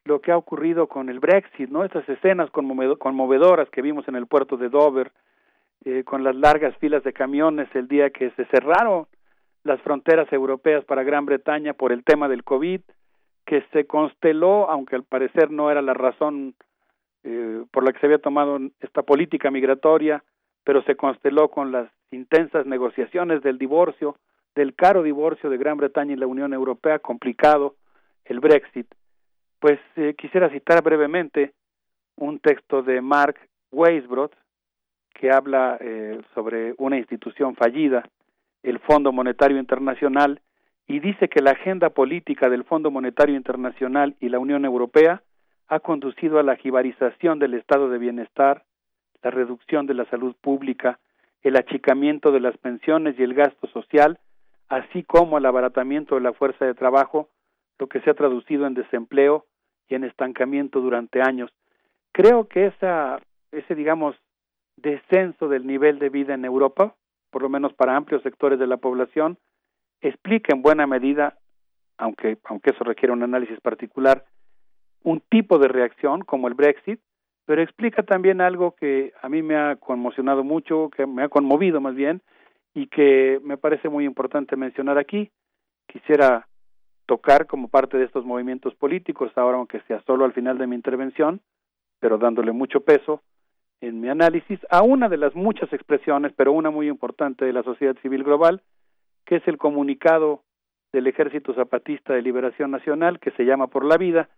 lo 0.05 0.19
que 0.19 0.31
ha 0.31 0.38
ocurrido 0.38 0.88
con 0.88 1.09
el 1.09 1.19
Brexit, 1.19 1.69
¿no? 1.69 1.83
Estas 1.83 2.07
escenas 2.09 2.49
conmovedoras 2.49 3.69
que 3.69 3.81
vimos 3.81 4.07
en 4.07 4.15
el 4.15 4.27
puerto 4.27 4.57
de 4.57 4.69
Dover, 4.69 5.11
eh, 5.85 6.03
con 6.03 6.23
las 6.23 6.35
largas 6.35 6.75
filas 6.77 7.03
de 7.03 7.13
camiones 7.13 7.67
el 7.73 7.88
día 7.88 8.09
que 8.09 8.30
se 8.31 8.45
cerraron 8.45 9.07
las 9.63 9.81
fronteras 9.81 10.31
europeas 10.31 10.83
para 10.85 11.03
Gran 11.03 11.25
Bretaña 11.25 11.73
por 11.73 11.91
el 11.91 12.03
tema 12.03 12.27
del 12.27 12.43
COVID, 12.43 12.81
que 13.45 13.63
se 13.73 13.85
consteló, 13.85 14.69
aunque 14.69 14.95
al 14.95 15.03
parecer 15.03 15.51
no 15.51 15.69
era 15.69 15.81
la 15.81 15.93
razón 15.93 16.55
eh, 17.23 17.63
por 17.71 17.83
la 17.83 17.93
que 17.93 17.99
se 17.99 18.05
había 18.07 18.19
tomado 18.19 18.59
esta 18.80 19.03
política 19.03 19.51
migratoria, 19.51 20.23
pero 20.63 20.83
se 20.83 20.95
consteló 20.95 21.49
con 21.49 21.71
las 21.71 21.89
intensas 22.11 22.65
negociaciones 22.65 23.41
del 23.43 23.57
divorcio, 23.57 24.15
del 24.55 24.75
caro 24.75 25.03
divorcio 25.03 25.49
de 25.49 25.57
Gran 25.57 25.77
Bretaña 25.77 26.13
y 26.13 26.17
la 26.17 26.27
Unión 26.27 26.53
Europea, 26.53 26.99
complicado, 26.99 27.75
el 28.25 28.39
Brexit. 28.39 28.88
Pues 29.61 29.80
eh, 29.95 30.15
quisiera 30.17 30.49
citar 30.49 30.81
brevemente 30.81 31.53
un 32.15 32.40
texto 32.40 32.81
de 32.81 32.99
Mark 32.99 33.35
Weisbrot 33.72 34.35
que 35.14 35.30
habla 35.30 35.77
eh, 35.80 36.19
sobre 36.33 36.73
una 36.80 36.98
institución 36.98 37.56
fallida, 37.56 38.09
el 38.64 38.80
Fondo 38.80 39.11
Monetario 39.11 39.59
Internacional, 39.59 40.41
y 40.88 40.99
dice 40.99 41.30
que 41.30 41.43
la 41.43 41.51
agenda 41.51 41.91
política 41.91 42.49
del 42.49 42.64
Fondo 42.64 42.90
Monetario 42.90 43.35
Internacional 43.35 44.15
y 44.19 44.30
la 44.30 44.40
Unión 44.40 44.65
Europea 44.65 45.22
ha 45.67 45.80
conducido 45.80 46.40
a 46.40 46.43
la 46.43 46.56
jibarización 46.56 47.38
del 47.38 47.53
estado 47.53 47.88
de 47.90 47.99
bienestar, 47.99 48.64
la 49.22 49.30
reducción 49.30 49.85
de 49.85 49.93
la 49.93 50.06
salud 50.06 50.35
pública, 50.41 50.98
el 51.43 51.56
achicamiento 51.56 52.31
de 52.31 52.40
las 52.40 52.57
pensiones 52.57 53.14
y 53.19 53.22
el 53.22 53.35
gasto 53.35 53.67
social, 53.67 54.17
así 54.69 55.03
como 55.03 55.38
al 55.38 55.45
abaratamiento 55.45 56.15
de 56.15 56.22
la 56.22 56.33
fuerza 56.33 56.65
de 56.65 56.73
trabajo, 56.73 57.30
lo 57.77 57.85
que 57.85 58.01
se 58.01 58.09
ha 58.09 58.15
traducido 58.15 58.65
en 58.65 58.73
desempleo 58.73 59.45
en 59.95 60.03
estancamiento 60.03 60.82
durante 60.82 61.22
años. 61.22 61.52
Creo 62.11 62.48
que 62.48 62.68
esa, 62.68 63.20
ese, 63.52 63.76
digamos, 63.76 64.16
descenso 64.78 65.48
del 65.48 65.66
nivel 65.66 66.00
de 66.00 66.10
vida 66.10 66.34
en 66.34 66.45
Europa, 66.45 66.95
por 67.30 67.42
lo 67.42 67.50
menos 67.50 67.74
para 67.74 67.95
amplios 67.95 68.24
sectores 68.24 68.60
de 68.60 68.68
la 68.68 68.78
población, 68.78 69.38
explica 70.02 70.53
en 70.53 70.61
buena 70.61 70.88
medida, 70.88 71.38
aunque, 71.98 72.38
aunque 72.45 72.72
eso 72.72 72.84
requiere 72.84 73.14
un 73.14 73.24
análisis 73.24 73.60
particular, 73.61 74.26
un 75.03 75.22
tipo 75.30 75.58
de 75.58 75.68
reacción 75.68 76.22
como 76.22 76.48
el 76.48 76.53
Brexit, 76.53 77.00
pero 77.45 77.61
explica 77.61 78.03
también 78.03 78.42
algo 78.42 78.76
que 78.76 79.14
a 79.22 79.30
mí 79.30 79.42
me 79.42 79.56
ha 79.56 79.76
conmocionado 79.76 80.44
mucho, 80.44 80.90
que 80.90 81.06
me 81.06 81.24
ha 81.24 81.30
conmovido 81.30 81.82
más 81.82 81.95
bien, 81.95 82.22
y 82.74 82.88
que 82.88 83.40
me 83.44 83.58
parece 83.58 83.90
muy 83.90 84.06
importante 84.06 84.56
mencionar 84.56 84.98
aquí. 84.98 85.32
Quisiera 85.88 86.48
tocar 87.11 87.45
como 87.45 87.67
parte 87.67 87.98
de 87.98 88.06
estos 88.06 88.23
movimientos 88.23 88.73
políticos, 88.75 89.33
ahora 89.35 89.57
aunque 89.57 89.81
sea 89.81 90.01
solo 90.07 90.23
al 90.23 90.31
final 90.31 90.57
de 90.57 90.65
mi 90.65 90.77
intervención, 90.77 91.41
pero 91.99 92.17
dándole 92.17 92.53
mucho 92.53 92.85
peso 92.85 93.22
en 93.81 93.99
mi 93.99 94.07
análisis, 94.07 94.57
a 94.69 94.81
una 94.81 95.09
de 95.09 95.17
las 95.17 95.35
muchas 95.35 95.73
expresiones, 95.73 96.31
pero 96.38 96.53
una 96.53 96.69
muy 96.69 96.88
importante 96.88 97.43
de 97.43 97.51
la 97.51 97.64
sociedad 97.64 97.98
civil 98.01 98.23
global, 98.23 98.61
que 99.25 99.35
es 99.35 99.48
el 99.49 99.57
comunicado 99.57 100.43
del 100.93 101.06
Ejército 101.06 101.53
Zapatista 101.53 102.14
de 102.14 102.22
Liberación 102.22 102.72
Nacional, 102.72 103.19
que 103.19 103.31
se 103.31 103.43
llama 103.43 103.67
Por 103.67 103.83
la 103.83 103.98
Vida, 103.98 104.30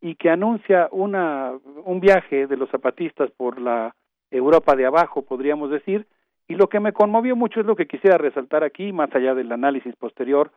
y 0.00 0.14
que 0.14 0.30
anuncia 0.30 0.88
una, 0.92 1.54
un 1.84 1.98
viaje 1.98 2.46
de 2.46 2.56
los 2.56 2.70
zapatistas 2.70 3.32
por 3.32 3.60
la 3.60 3.96
Europa 4.30 4.76
de 4.76 4.86
abajo, 4.86 5.22
podríamos 5.22 5.68
decir, 5.68 6.06
y 6.46 6.54
lo 6.54 6.68
que 6.68 6.78
me 6.78 6.92
conmovió 6.92 7.34
mucho 7.34 7.58
es 7.58 7.66
lo 7.66 7.74
que 7.74 7.88
quisiera 7.88 8.18
resaltar 8.18 8.62
aquí, 8.62 8.92
más 8.92 9.12
allá 9.16 9.34
del 9.34 9.50
análisis 9.50 9.96
posterior 9.96 10.52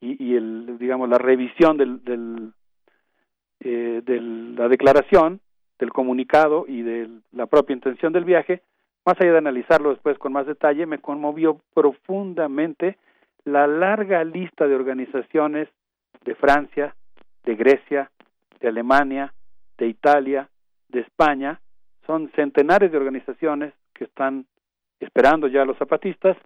y, 0.00 0.22
y 0.22 0.36
el, 0.36 0.78
digamos, 0.78 1.08
la 1.08 1.18
revisión 1.18 1.76
del, 1.76 2.04
del, 2.04 2.52
eh, 3.60 4.02
de 4.04 4.20
la 4.20 4.68
declaración, 4.68 5.40
del 5.78 5.92
comunicado 5.92 6.64
y 6.66 6.82
de 6.82 7.08
la 7.32 7.46
propia 7.46 7.74
intención 7.74 8.12
del 8.12 8.24
viaje, 8.24 8.62
más 9.04 9.20
allá 9.20 9.32
de 9.32 9.38
analizarlo 9.38 9.90
después 9.90 10.18
con 10.18 10.32
más 10.32 10.46
detalle, 10.46 10.86
me 10.86 10.98
conmovió 10.98 11.60
profundamente 11.74 12.98
la 13.44 13.66
larga 13.66 14.22
lista 14.24 14.66
de 14.66 14.74
organizaciones 14.74 15.68
de 16.24 16.34
Francia, 16.34 16.94
de 17.44 17.54
Grecia, 17.54 18.10
de 18.60 18.68
Alemania, 18.68 19.32
de 19.78 19.86
Italia, 19.86 20.48
de 20.88 21.00
España, 21.00 21.60
son 22.06 22.30
centenares 22.34 22.90
de 22.90 22.98
organizaciones 22.98 23.72
que 23.94 24.04
están 24.04 24.46
esperando 25.00 25.46
ya 25.46 25.62
a 25.62 25.64
los 25.64 25.78
zapatistas 25.78 26.36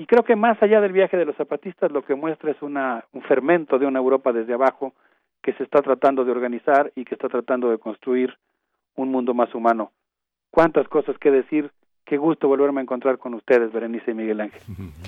y 0.00 0.06
creo 0.06 0.22
que 0.22 0.34
más 0.34 0.56
allá 0.62 0.80
del 0.80 0.92
viaje 0.92 1.18
de 1.18 1.26
los 1.26 1.36
zapatistas 1.36 1.92
lo 1.92 2.02
que 2.02 2.14
muestra 2.14 2.50
es 2.50 2.62
una, 2.62 3.04
un 3.12 3.20
fermento 3.20 3.78
de 3.78 3.84
una 3.84 3.98
Europa 3.98 4.32
desde 4.32 4.54
abajo 4.54 4.94
que 5.42 5.52
se 5.52 5.62
está 5.62 5.82
tratando 5.82 6.24
de 6.24 6.30
organizar 6.30 6.90
y 6.96 7.04
que 7.04 7.14
está 7.14 7.28
tratando 7.28 7.70
de 7.70 7.76
construir 7.76 8.34
un 8.96 9.10
mundo 9.10 9.34
más 9.34 9.54
humano. 9.54 9.92
Cuántas 10.50 10.88
cosas 10.88 11.18
que 11.18 11.30
decir 11.30 11.70
Qué 12.10 12.16
gusto 12.16 12.48
volverme 12.48 12.80
a 12.80 12.82
encontrar 12.82 13.18
con 13.18 13.34
ustedes, 13.34 13.72
Berenice 13.72 14.10
y 14.10 14.14
Miguel 14.14 14.40
Ángel. 14.40 14.60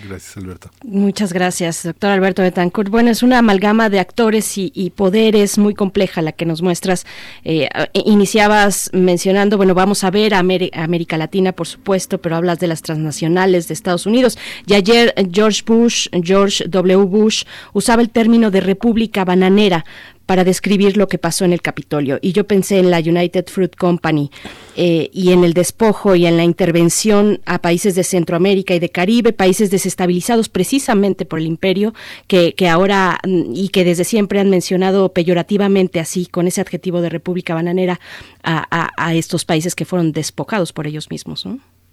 Gracias, 0.08 0.36
Alberto. 0.36 0.70
Muchas 0.84 1.32
gracias, 1.32 1.82
doctor 1.82 2.10
Alberto 2.10 2.42
Betancourt. 2.42 2.90
Bueno, 2.90 3.10
es 3.10 3.24
una 3.24 3.38
amalgama 3.38 3.90
de 3.90 3.98
actores 3.98 4.56
y, 4.56 4.92
poderes 4.94 5.58
muy 5.58 5.74
compleja 5.74 6.22
la 6.22 6.30
que 6.30 6.46
nos 6.46 6.62
muestras. 6.62 7.04
Eh, 7.42 7.68
iniciabas 7.92 8.88
mencionando, 8.92 9.56
bueno, 9.56 9.74
vamos 9.74 10.04
a 10.04 10.12
ver 10.12 10.32
a 10.32 10.38
América 10.38 11.16
Latina, 11.16 11.50
por 11.50 11.66
supuesto, 11.66 12.18
pero 12.18 12.36
hablas 12.36 12.60
de 12.60 12.68
las 12.68 12.82
transnacionales 12.82 13.66
de 13.66 13.74
Estados 13.74 14.06
Unidos. 14.06 14.38
Y 14.68 14.74
ayer 14.74 15.12
George 15.32 15.62
Bush, 15.66 16.06
George 16.22 16.68
W. 16.68 17.04
Bush, 17.06 17.42
usaba 17.72 18.00
el 18.00 18.10
término 18.10 18.52
de 18.52 18.60
república 18.60 19.24
bananera 19.24 19.84
para 20.32 20.44
describir 20.44 20.96
lo 20.96 21.08
que 21.08 21.18
pasó 21.18 21.44
en 21.44 21.52
el 21.52 21.60
Capitolio. 21.60 22.18
Y 22.22 22.32
yo 22.32 22.44
pensé 22.44 22.78
en 22.78 22.90
la 22.90 23.00
United 23.00 23.48
Fruit 23.48 23.76
Company 23.76 24.30
eh, 24.78 25.10
y 25.12 25.32
en 25.32 25.44
el 25.44 25.52
despojo 25.52 26.14
y 26.14 26.24
en 26.24 26.38
la 26.38 26.42
intervención 26.42 27.40
a 27.44 27.58
países 27.58 27.94
de 27.96 28.02
Centroamérica 28.02 28.72
y 28.72 28.78
de 28.78 28.88
Caribe, 28.88 29.34
países 29.34 29.70
desestabilizados 29.70 30.48
precisamente 30.48 31.26
por 31.26 31.38
el 31.38 31.44
imperio, 31.44 31.92
que, 32.28 32.54
que 32.54 32.70
ahora 32.70 33.18
mm, 33.26 33.52
y 33.54 33.68
que 33.68 33.84
desde 33.84 34.04
siempre 34.04 34.40
han 34.40 34.48
mencionado 34.48 35.12
peyorativamente 35.12 36.00
así, 36.00 36.24
con 36.24 36.46
ese 36.46 36.62
adjetivo 36.62 37.02
de 37.02 37.10
República 37.10 37.52
Bananera, 37.52 38.00
a, 38.42 38.88
a, 38.96 39.14
estos 39.14 39.44
países 39.44 39.74
que 39.74 39.84
fueron 39.84 40.12
despojados 40.12 40.72
por 40.72 40.86
ellos 40.86 41.10
mismos. 41.10 41.46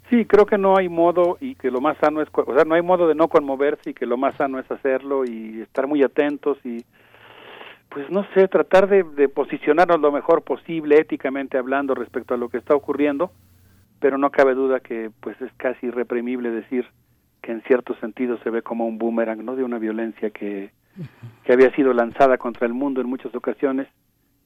Sí, 0.09 0.23
creo 0.23 0.45
que 0.45 0.57
no 0.57 0.77
hay 0.77 0.87
modo 0.87 1.37
y 1.41 1.55
que 1.55 1.69
lo 1.69 1.81
más 1.81 1.97
sano 1.97 2.21
es, 2.21 2.29
o 2.31 2.55
sea, 2.55 2.63
no 2.63 2.75
hay 2.75 2.83
modo 2.83 3.05
de 3.05 3.15
no 3.15 3.27
conmoverse 3.27 3.89
y 3.89 3.93
que 3.93 4.05
lo 4.05 4.15
más 4.15 4.33
sano 4.35 4.59
es 4.59 4.71
hacerlo 4.71 5.25
y 5.25 5.59
estar 5.59 5.87
muy 5.87 6.03
atentos 6.03 6.57
y 6.63 6.85
pues 7.89 8.09
no 8.09 8.25
sé, 8.33 8.47
tratar 8.47 8.87
de, 8.87 9.29
posicionarnos 9.29 9.99
lo 9.99 10.11
mejor 10.11 10.43
posible 10.43 10.99
éticamente 10.99 11.57
hablando 11.57 11.95
respecto 11.95 12.33
a 12.33 12.37
lo 12.37 12.49
que 12.49 12.57
está 12.57 12.75
ocurriendo, 12.75 13.31
pero 13.99 14.17
no 14.17 14.29
cabe 14.29 14.53
duda 14.53 14.79
que 14.79 15.11
pues 15.19 15.39
es 15.41 15.51
casi 15.57 15.87
irreprimible 15.87 16.51
decir 16.51 16.85
que 17.41 17.51
en 17.51 17.61
cierto 17.63 17.95
sentido 17.95 18.37
se 18.43 18.49
ve 18.49 18.61
como 18.61 18.85
un 18.85 18.97
boomerang, 18.97 19.43
¿no? 19.43 19.55
De 19.55 19.63
una 19.63 19.79
violencia 19.79 20.29
que, 20.29 20.71
que 21.43 21.53
había 21.53 21.73
sido 21.75 21.93
lanzada 21.93 22.37
contra 22.37 22.67
el 22.67 22.73
mundo 22.73 23.01
en 23.01 23.07
muchas 23.07 23.33
ocasiones 23.33 23.87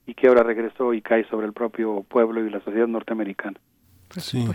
y 0.06 0.14
que 0.14 0.28
ahora 0.28 0.44
regresó 0.44 0.94
y 0.94 1.02
cae 1.02 1.26
sobre 1.26 1.48
el 1.48 1.54
propio 1.54 2.04
pueblo 2.04 2.46
y 2.46 2.50
la 2.50 2.62
sociedad 2.62 2.88
norteamericana. 2.88 3.60
Sí. 4.18 4.48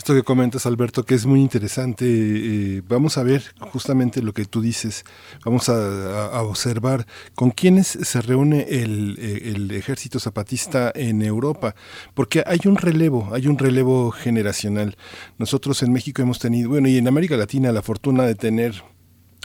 Esto 0.00 0.14
que 0.14 0.22
comentas, 0.22 0.64
Alberto, 0.64 1.04
que 1.04 1.14
es 1.14 1.26
muy 1.26 1.42
interesante. 1.42 2.06
Eh, 2.08 2.82
vamos 2.88 3.18
a 3.18 3.22
ver 3.22 3.42
justamente 3.70 4.22
lo 4.22 4.32
que 4.32 4.46
tú 4.46 4.62
dices. 4.62 5.04
Vamos 5.44 5.68
a, 5.68 6.40
observar 6.40 7.06
con 7.34 7.50
quiénes 7.50 7.98
se 8.00 8.22
reúne 8.22 8.62
el, 8.70 9.18
eh, 9.20 9.52
el, 9.54 9.70
ejército 9.72 10.18
zapatista 10.18 10.90
en 10.94 11.20
Europa, 11.20 11.74
porque 12.14 12.42
hay 12.46 12.60
un 12.64 12.76
relevo, 12.76 13.28
hay 13.34 13.46
un 13.46 13.58
relevo 13.58 14.10
generacional. 14.10 14.96
Nosotros 15.36 15.82
en 15.82 15.92
México 15.92 16.22
hemos 16.22 16.38
tenido, 16.38 16.70
bueno, 16.70 16.88
y 16.88 16.96
en 16.96 17.06
América 17.06 17.36
Latina 17.36 17.70
la 17.70 17.82
fortuna 17.82 18.24
de 18.24 18.36
tener 18.36 18.82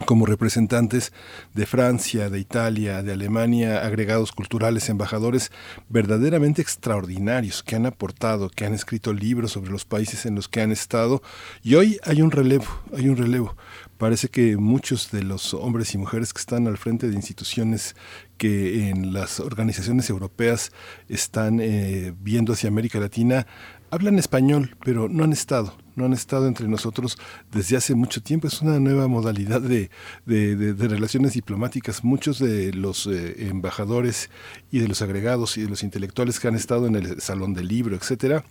como 0.05 0.25
representantes 0.25 1.13
de 1.53 1.65
Francia, 1.65 2.29
de 2.29 2.39
Italia, 2.39 3.01
de 3.01 3.13
Alemania, 3.13 3.85
agregados 3.85 4.31
culturales, 4.31 4.89
embajadores 4.89 5.51
verdaderamente 5.87 6.61
extraordinarios 6.61 7.63
que 7.63 7.75
han 7.75 7.85
aportado, 7.85 8.49
que 8.49 8.65
han 8.65 8.73
escrito 8.73 9.13
libros 9.13 9.53
sobre 9.53 9.71
los 9.71 9.85
países 9.85 10.25
en 10.25 10.35
los 10.35 10.49
que 10.49 10.61
han 10.61 10.71
estado 10.71 11.21
y 11.63 11.75
hoy 11.75 11.99
hay 12.03 12.21
un 12.21 12.31
relevo, 12.31 12.67
hay 12.95 13.07
un 13.07 13.17
relevo. 13.17 13.55
Parece 13.97 14.27
que 14.27 14.57
muchos 14.57 15.11
de 15.11 15.23
los 15.23 15.53
hombres 15.53 15.93
y 15.93 15.97
mujeres 15.97 16.33
que 16.33 16.39
están 16.39 16.67
al 16.67 16.77
frente 16.77 17.07
de 17.07 17.15
instituciones 17.15 17.95
que 18.37 18.89
en 18.89 19.13
las 19.13 19.39
organizaciones 19.39 20.09
europeas 20.09 20.73
están 21.07 21.61
eh, 21.61 22.13
viendo 22.19 22.51
hacia 22.51 22.67
América 22.67 22.99
Latina 22.99 23.47
hablan 23.91 24.19
español, 24.19 24.75
pero 24.83 25.07
no 25.07 25.23
han 25.23 25.31
estado, 25.31 25.77
no 25.95 26.05
han 26.05 26.13
estado 26.13 26.47
entre 26.47 26.67
nosotros 26.67 27.17
desde 27.51 27.77
hace 27.77 27.95
mucho 27.95 28.21
tiempo. 28.21 28.47
Es 28.47 28.61
una 28.61 28.79
nueva 28.79 29.07
modalidad 29.07 29.61
de, 29.61 29.89
de, 30.25 30.87
relaciones 30.87 31.33
diplomáticas. 31.33 32.03
Muchos 32.03 32.39
de 32.39 32.73
los 32.73 33.07
eh, 33.07 33.47
embajadores 33.47 34.29
y 34.71 34.79
de 34.79 34.87
los 34.87 35.01
agregados 35.01 35.57
y 35.57 35.61
de 35.61 35.69
los 35.69 35.83
intelectuales 35.83 36.39
que 36.39 36.47
han 36.47 36.55
estado 36.55 36.87
en 36.87 36.95
el 36.95 37.21
Salón 37.21 37.53
del 37.53 37.67
Libro, 37.67 37.95
etcétera, 37.95 38.43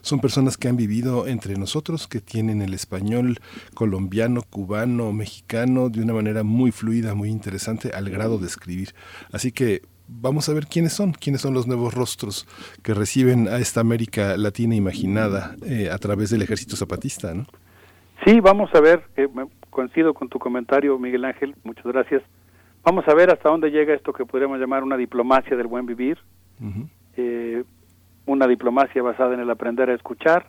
son 0.00 0.20
personas 0.20 0.56
que 0.56 0.68
han 0.68 0.76
vivido 0.76 1.26
entre 1.26 1.56
nosotros, 1.56 2.08
que 2.08 2.20
tienen 2.20 2.62
el 2.62 2.74
español 2.74 3.38
colombiano, 3.74 4.42
cubano, 4.42 5.12
mexicano 5.12 5.88
de 5.88 6.02
una 6.02 6.14
manera 6.14 6.42
muy 6.42 6.72
fluida, 6.72 7.14
muy 7.14 7.30
interesante, 7.30 7.90
al 7.90 8.10
grado 8.10 8.38
de 8.38 8.46
escribir. 8.46 8.94
Así 9.30 9.52
que 9.52 9.82
vamos 10.20 10.48
a 10.48 10.54
ver 10.54 10.66
quiénes 10.66 10.92
son, 10.92 11.12
quiénes 11.12 11.40
son 11.40 11.54
los 11.54 11.66
nuevos 11.66 11.94
rostros 11.94 12.46
que 12.82 12.94
reciben 12.94 13.48
a 13.48 13.58
esta 13.58 13.80
América 13.80 14.36
Latina 14.36 14.74
imaginada 14.74 15.56
eh, 15.66 15.88
a 15.90 15.98
través 15.98 16.30
del 16.30 16.42
ejército 16.42 16.76
zapatista, 16.76 17.34
¿no? 17.34 17.44
Sí, 18.24 18.40
vamos 18.40 18.70
a 18.74 18.80
ver, 18.80 19.02
eh, 19.16 19.28
coincido 19.70 20.14
con 20.14 20.28
tu 20.28 20.38
comentario, 20.38 20.98
Miguel 20.98 21.24
Ángel, 21.24 21.56
muchas 21.64 21.84
gracias. 21.84 22.22
Vamos 22.84 23.06
a 23.08 23.14
ver 23.14 23.30
hasta 23.30 23.48
dónde 23.48 23.70
llega 23.70 23.94
esto 23.94 24.12
que 24.12 24.24
podríamos 24.24 24.58
llamar 24.58 24.84
una 24.84 24.96
diplomacia 24.96 25.56
del 25.56 25.66
buen 25.66 25.86
vivir, 25.86 26.18
eh, 27.16 27.64
una 28.26 28.46
diplomacia 28.46 29.02
basada 29.02 29.34
en 29.34 29.40
el 29.40 29.50
aprender 29.50 29.90
a 29.90 29.94
escuchar, 29.94 30.46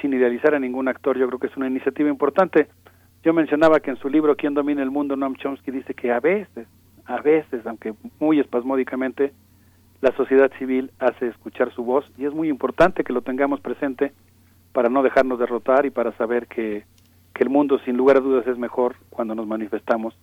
sin 0.00 0.12
idealizar 0.12 0.54
a 0.54 0.58
ningún 0.58 0.88
actor, 0.88 1.18
yo 1.18 1.26
creo 1.28 1.38
que 1.38 1.46
es 1.46 1.56
una 1.56 1.68
iniciativa 1.68 2.08
importante. 2.08 2.68
Yo 3.22 3.32
mencionaba 3.32 3.80
que 3.80 3.90
en 3.90 3.96
su 3.96 4.08
libro 4.08 4.36
¿Quién 4.36 4.54
domina 4.54 4.82
el 4.82 4.90
mundo? 4.90 5.16
Noam 5.16 5.34
Chomsky 5.34 5.70
dice 5.70 5.94
que 5.94 6.12
a 6.12 6.20
veces 6.20 6.68
a 7.06 7.20
veces, 7.20 7.66
aunque 7.66 7.94
muy 8.18 8.40
espasmódicamente, 8.40 9.32
la 10.00 10.14
sociedad 10.16 10.50
civil 10.58 10.90
hace 10.98 11.28
escuchar 11.28 11.72
su 11.72 11.84
voz 11.84 12.10
y 12.18 12.26
es 12.26 12.34
muy 12.34 12.48
importante 12.48 13.04
que 13.04 13.12
lo 13.12 13.22
tengamos 13.22 13.60
presente 13.60 14.12
para 14.72 14.88
no 14.88 15.02
dejarnos 15.02 15.38
derrotar 15.38 15.86
y 15.86 15.90
para 15.90 16.12
saber 16.16 16.46
que, 16.46 16.84
que 17.32 17.42
el 17.42 17.48
mundo 17.48 17.78
sin 17.84 17.96
lugar 17.96 18.18
a 18.18 18.20
dudas 18.20 18.46
es 18.46 18.58
mejor 18.58 18.96
cuando 19.10 19.34
nos 19.34 19.46
manifestamos 19.46 20.16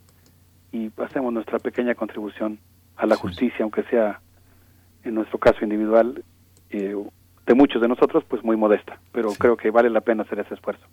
y 0.71 0.91
hacemos 0.97 1.33
nuestra 1.33 1.59
pequeña 1.59 1.95
contribución 1.95 2.59
a 2.95 3.05
la 3.05 3.15
justicia, 3.15 3.63
aunque 3.63 3.83
sea 3.83 4.19
en 5.03 5.15
nuestro 5.15 5.37
caso 5.37 5.63
individual, 5.63 6.23
eh, 6.69 6.95
de 7.45 7.53
muchos 7.53 7.81
de 7.81 7.87
nosotros, 7.87 8.23
pues 8.27 8.43
muy 8.43 8.55
modesta, 8.55 8.99
pero 9.11 9.29
creo 9.37 9.57
que 9.57 9.69
vale 9.69 9.89
la 9.89 10.01
pena 10.01 10.23
hacer 10.23 10.39
ese 10.39 10.53
esfuerzo. 10.53 10.85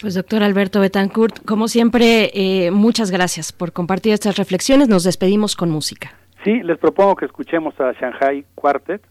Pues 0.00 0.14
doctor 0.14 0.42
Alberto 0.42 0.80
Betancourt, 0.80 1.44
como 1.44 1.68
siempre, 1.68 2.30
eh, 2.34 2.70
muchas 2.70 3.10
gracias 3.10 3.52
por 3.52 3.72
compartir 3.72 4.12
estas 4.12 4.36
reflexiones. 4.36 4.88
Nos 4.88 5.04
despedimos 5.04 5.56
con 5.56 5.70
música. 5.70 6.14
Sí, 6.42 6.62
les 6.62 6.78
propongo 6.78 7.16
que 7.16 7.24
escuchemos 7.24 7.78
a 7.80 7.92
Shanghai 7.92 8.44
Quartet 8.54 9.02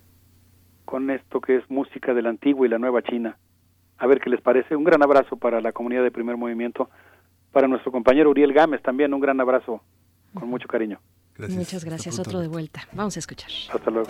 con 0.86 1.10
esto 1.10 1.42
que 1.42 1.56
es 1.58 1.70
música 1.70 2.14
de 2.14 2.22
la 2.22 2.30
antigua 2.30 2.68
y 2.68 2.70
la 2.70 2.78
nueva 2.78 3.02
China. 3.02 3.38
A 3.98 4.06
ver 4.06 4.20
qué 4.20 4.30
les 4.30 4.42
parece. 4.42 4.76
Un 4.76 4.84
gran 4.84 5.02
abrazo 5.02 5.38
para 5.38 5.62
la 5.62 5.72
comunidad 5.72 6.04
de 6.04 6.12
primer 6.12 6.38
movimiento, 6.38 6.90
para 7.52 7.68
nuestro 7.68 7.92
compañero 7.92 8.30
Uriel 8.30 8.54
Gámez 8.54 8.82
también 8.82 9.14
un 9.14 9.22
gran 9.22 9.40
abrazo 9.40 9.82
con 10.34 10.50
mucho 10.50 10.68
cariño. 10.68 11.00
Muchas 11.38 11.84
gracias. 11.84 12.20
Otro 12.20 12.40
de 12.40 12.48
vuelta. 12.48 12.82
Vamos 12.92 13.16
a 13.16 13.20
escuchar. 13.20 13.50
Hasta 13.72 13.90
luego. 13.90 14.10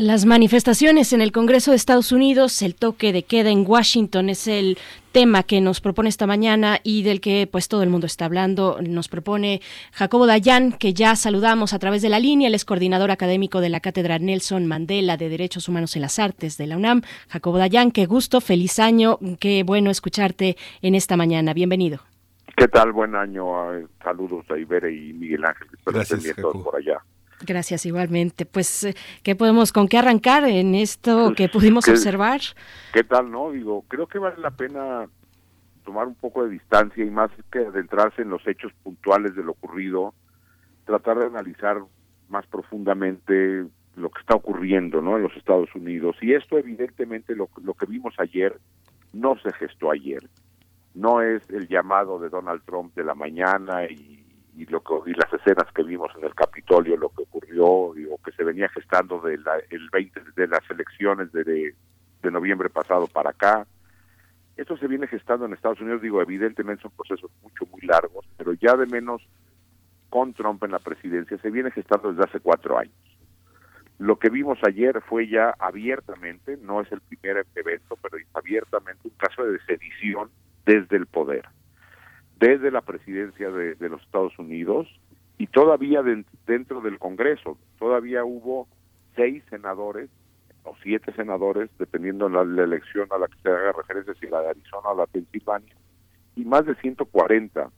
Las 0.00 0.24
manifestaciones 0.24 1.12
en 1.12 1.20
el 1.20 1.30
Congreso 1.30 1.72
de 1.72 1.76
Estados 1.76 2.10
Unidos, 2.10 2.62
el 2.62 2.74
toque 2.74 3.12
de 3.12 3.22
queda 3.22 3.50
en 3.50 3.66
Washington 3.68 4.30
es 4.30 4.48
el 4.48 4.78
tema 5.12 5.42
que 5.42 5.60
nos 5.60 5.82
propone 5.82 6.08
esta 6.08 6.26
mañana 6.26 6.80
y 6.82 7.02
del 7.02 7.20
que 7.20 7.46
pues 7.46 7.68
todo 7.68 7.82
el 7.82 7.90
mundo 7.90 8.06
está 8.06 8.24
hablando. 8.24 8.78
Nos 8.80 9.08
propone 9.08 9.60
Jacobo 9.92 10.26
Dayan, 10.26 10.72
que 10.72 10.94
ya 10.94 11.16
saludamos 11.16 11.74
a 11.74 11.78
través 11.78 12.00
de 12.00 12.08
la 12.08 12.18
línea, 12.18 12.48
él 12.48 12.54
es 12.54 12.64
coordinador 12.64 13.10
académico 13.10 13.60
de 13.60 13.68
la 13.68 13.80
Cátedra 13.80 14.18
Nelson 14.18 14.64
Mandela 14.64 15.18
de 15.18 15.28
Derechos 15.28 15.68
Humanos 15.68 15.94
en 15.96 16.00
las 16.00 16.18
Artes 16.18 16.56
de 16.56 16.66
la 16.66 16.78
UNAM. 16.78 17.02
Jacobo 17.28 17.58
Dayan, 17.58 17.90
qué 17.90 18.06
gusto, 18.06 18.40
feliz 18.40 18.78
año, 18.78 19.18
qué 19.38 19.64
bueno 19.64 19.90
escucharte 19.90 20.56
en 20.80 20.94
esta 20.94 21.18
mañana. 21.18 21.52
Bienvenido. 21.52 22.00
¿Qué 22.56 22.68
tal? 22.68 22.92
Buen 22.92 23.14
año. 23.14 23.44
Saludos 24.02 24.46
a 24.50 24.56
Ibere 24.56 24.94
y 24.94 25.12
Miguel 25.12 25.44
Ángel. 25.44 25.68
Gracias, 25.84 26.24
por 26.40 26.74
allá. 26.74 27.02
Gracias 27.46 27.86
igualmente. 27.86 28.44
Pues, 28.44 28.84
eh, 28.84 28.94
¿qué 29.22 29.34
podemos, 29.34 29.72
con 29.72 29.88
qué 29.88 29.98
arrancar 29.98 30.44
en 30.44 30.74
esto 30.74 31.32
que 31.34 31.48
pudimos 31.48 31.88
observar? 31.88 32.40
¿Qué 32.92 33.04
tal, 33.04 33.30
no? 33.30 33.50
Digo, 33.50 33.84
creo 33.88 34.06
que 34.06 34.18
vale 34.18 34.36
la 34.38 34.50
pena 34.50 35.08
tomar 35.84 36.06
un 36.06 36.14
poco 36.14 36.44
de 36.44 36.50
distancia 36.50 37.04
y 37.04 37.10
más 37.10 37.30
que 37.50 37.60
adentrarse 37.60 38.22
en 38.22 38.30
los 38.30 38.46
hechos 38.46 38.72
puntuales 38.82 39.34
de 39.34 39.42
lo 39.42 39.52
ocurrido, 39.52 40.14
tratar 40.84 41.18
de 41.18 41.26
analizar 41.26 41.78
más 42.28 42.46
profundamente 42.46 43.64
lo 43.96 44.10
que 44.10 44.20
está 44.20 44.34
ocurriendo, 44.34 45.00
¿no? 45.00 45.16
En 45.16 45.22
los 45.22 45.36
Estados 45.36 45.74
Unidos. 45.74 46.16
Y 46.20 46.34
esto, 46.34 46.58
evidentemente, 46.58 47.34
lo, 47.34 47.48
lo 47.62 47.74
que 47.74 47.86
vimos 47.86 48.14
ayer 48.18 48.58
no 49.12 49.36
se 49.38 49.52
gestó 49.54 49.90
ayer. 49.90 50.28
No 50.94 51.22
es 51.22 51.48
el 51.50 51.68
llamado 51.68 52.18
de 52.18 52.28
Donald 52.28 52.62
Trump 52.64 52.94
de 52.94 53.04
la 53.04 53.14
mañana 53.14 53.84
y 53.84 54.19
y 54.56 54.66
lo 54.66 54.82
que 54.82 54.94
y 55.10 55.14
las 55.14 55.32
escenas 55.32 55.72
que 55.74 55.82
vimos 55.82 56.10
en 56.16 56.24
el 56.24 56.34
Capitolio, 56.34 56.96
lo 56.96 57.10
que 57.10 57.22
ocurrió 57.22 57.96
y, 57.96 58.06
o 58.06 58.18
que 58.24 58.32
se 58.32 58.44
venía 58.44 58.68
gestando 58.68 59.20
de 59.20 59.38
la, 59.38 59.58
el 59.70 59.88
20 59.90 60.20
de 60.36 60.48
las 60.48 60.68
elecciones 60.70 61.32
de, 61.32 61.74
de, 62.22 62.30
noviembre 62.30 62.68
pasado 62.68 63.06
para 63.06 63.30
acá, 63.30 63.66
esto 64.56 64.76
se 64.76 64.86
viene 64.86 65.06
gestando 65.06 65.46
en 65.46 65.52
Estados 65.52 65.80
Unidos, 65.80 66.02
digo, 66.02 66.20
evidentemente 66.20 66.82
son 66.82 66.92
procesos 66.92 67.30
mucho, 67.42 67.64
muy 67.70 67.80
largos, 67.82 68.26
pero 68.36 68.52
ya 68.54 68.76
de 68.76 68.86
menos 68.86 69.22
con 70.10 70.34
Trump 70.34 70.62
en 70.64 70.72
la 70.72 70.78
presidencia 70.78 71.38
se 71.38 71.50
viene 71.50 71.70
gestando 71.70 72.12
desde 72.12 72.24
hace 72.28 72.40
cuatro 72.40 72.78
años. 72.78 72.94
Lo 73.98 74.18
que 74.18 74.30
vimos 74.30 74.58
ayer 74.66 75.00
fue 75.02 75.28
ya 75.28 75.54
abiertamente, 75.58 76.58
no 76.62 76.80
es 76.80 76.90
el 76.90 77.00
primer 77.00 77.46
evento, 77.54 77.98
pero 78.02 78.16
abiertamente 78.34 79.08
un 79.08 79.14
caso 79.16 79.44
de 79.44 79.58
sedición 79.66 80.30
desde 80.64 80.96
el 80.96 81.06
poder, 81.06 81.46
desde 82.40 82.70
la 82.70 82.80
presidencia 82.80 83.50
de, 83.50 83.76
los 83.88 84.02
Estados 84.02 84.36
Unidos 84.38 84.88
y 85.38 85.46
todavía 85.46 86.02
de- 86.02 86.24
dentro 86.46 86.80
del 86.80 86.98
Congreso. 86.98 87.58
Todavía 87.78 88.24
hubo 88.24 88.66
seis 89.14 89.44
senadores 89.50 90.08
o 90.64 90.74
siete 90.82 91.12
senadores, 91.12 91.70
dependiendo 91.78 92.28
de 92.28 92.34
la, 92.34 92.44
la 92.44 92.64
elección 92.64 93.06
a 93.10 93.18
la 93.18 93.28
que 93.28 93.38
se 93.42 93.48
haga 93.48 93.72
referencia, 93.72 94.14
si 94.20 94.26
la 94.26 94.40
de 94.42 94.50
Arizona 94.50 94.88
o 94.88 94.96
la 94.96 95.02
de 95.06 95.12
Pensilvania, 95.22 95.74
y 96.36 96.44
más 96.44 96.64
de 96.66 96.74
140 96.76 97.70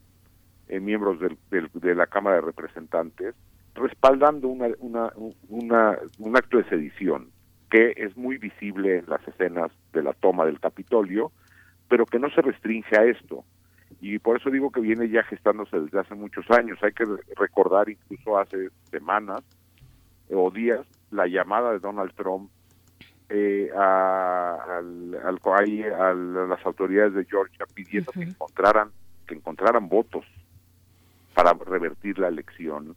eh, 0.69 0.79
miembros 0.79 1.19
del- 1.19 1.37
del- 1.51 1.69
de 1.73 1.95
la 1.95 2.07
Cámara 2.07 2.37
de 2.37 2.41
Representantes 2.41 3.35
respaldando 3.75 4.47
una, 4.47 4.67
una, 4.79 5.11
una- 5.49 5.97
un 6.19 6.37
acto 6.37 6.57
de 6.57 6.63
sedición 6.69 7.29
que 7.69 7.93
es 7.97 8.15
muy 8.15 8.37
visible 8.37 8.99
en 8.99 9.05
las 9.07 9.27
escenas 9.27 9.71
de 9.93 10.03
la 10.03 10.13
toma 10.13 10.45
del 10.45 10.59
Capitolio, 10.59 11.31
pero 11.89 12.05
que 12.05 12.19
no 12.19 12.29
se 12.29 12.41
restringe 12.41 12.95
a 12.97 13.03
esto. 13.05 13.43
Y 14.01 14.19
por 14.19 14.37
eso 14.39 14.49
digo 14.49 14.71
que 14.71 14.81
viene 14.81 15.09
ya 15.09 15.23
gestándose 15.23 15.79
desde 15.79 15.99
hace 15.99 16.15
muchos 16.15 16.49
años. 16.51 16.77
Hay 16.83 16.91
que 16.93 17.05
re- 17.05 17.21
recordar 17.37 17.89
incluso 17.89 18.37
hace 18.37 18.69
semanas 18.91 19.41
o 20.31 20.49
días 20.51 20.85
la 21.11 21.27
llamada 21.27 21.71
de 21.73 21.79
Donald 21.79 22.13
Trump 22.15 22.49
eh, 23.29 23.69
a, 23.75 24.57
al- 24.77 25.15
al- 25.23 26.37
a 26.37 26.47
las 26.47 26.65
autoridades 26.65 27.13
de 27.13 27.25
Georgia 27.25 27.65
pidiendo 27.73 28.11
que 28.11 28.23
encontraran 28.23 28.89
que 29.27 29.35
encontraran 29.35 29.87
votos 29.87 30.25
para 31.33 31.53
revertir 31.53 32.19
la 32.19 32.27
elección. 32.27 32.95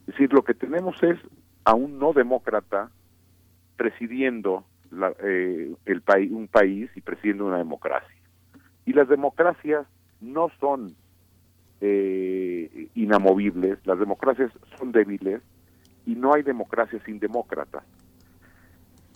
Es 0.00 0.06
decir, 0.06 0.32
lo 0.32 0.42
que 0.42 0.54
tenemos 0.54 1.00
es 1.02 1.18
a 1.64 1.74
un 1.74 1.98
no 1.98 2.12
demócrata 2.12 2.90
presidiendo 3.76 4.64
la- 4.90 5.14
eh, 5.22 5.74
el 5.86 6.02
país, 6.02 6.30
un 6.32 6.48
país 6.48 6.90
y 6.96 7.00
presidiendo 7.00 7.46
una 7.46 7.58
democracia. 7.58 8.14
Y 8.84 8.92
las 8.92 9.08
democracias 9.08 9.86
no 10.20 10.50
son 10.60 10.94
eh, 11.80 12.88
inamovibles, 12.94 13.78
las 13.86 13.98
democracias 13.98 14.50
son 14.78 14.92
débiles 14.92 15.42
y 16.06 16.14
no 16.14 16.34
hay 16.34 16.42
democracia 16.42 17.00
sin 17.04 17.18
demócratas. 17.18 17.84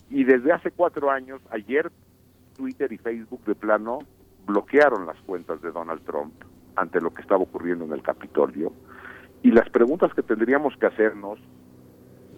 Y 0.09 0.23
desde 0.23 0.51
hace 0.51 0.71
cuatro 0.71 1.09
años, 1.09 1.41
ayer 1.49 1.91
Twitter 2.55 2.91
y 2.91 2.97
Facebook 2.97 3.43
de 3.45 3.55
plano 3.55 3.99
bloquearon 4.45 5.05
las 5.05 5.19
cuentas 5.21 5.61
de 5.61 5.71
Donald 5.71 6.03
Trump 6.03 6.33
ante 6.75 7.01
lo 7.01 7.13
que 7.13 7.21
estaba 7.21 7.43
ocurriendo 7.43 7.85
en 7.85 7.93
el 7.93 8.01
Capitolio. 8.01 8.71
Y 9.41 9.51
las 9.51 9.69
preguntas 9.69 10.13
que 10.13 10.23
tendríamos 10.23 10.75
que 10.77 10.85
hacernos, 10.85 11.39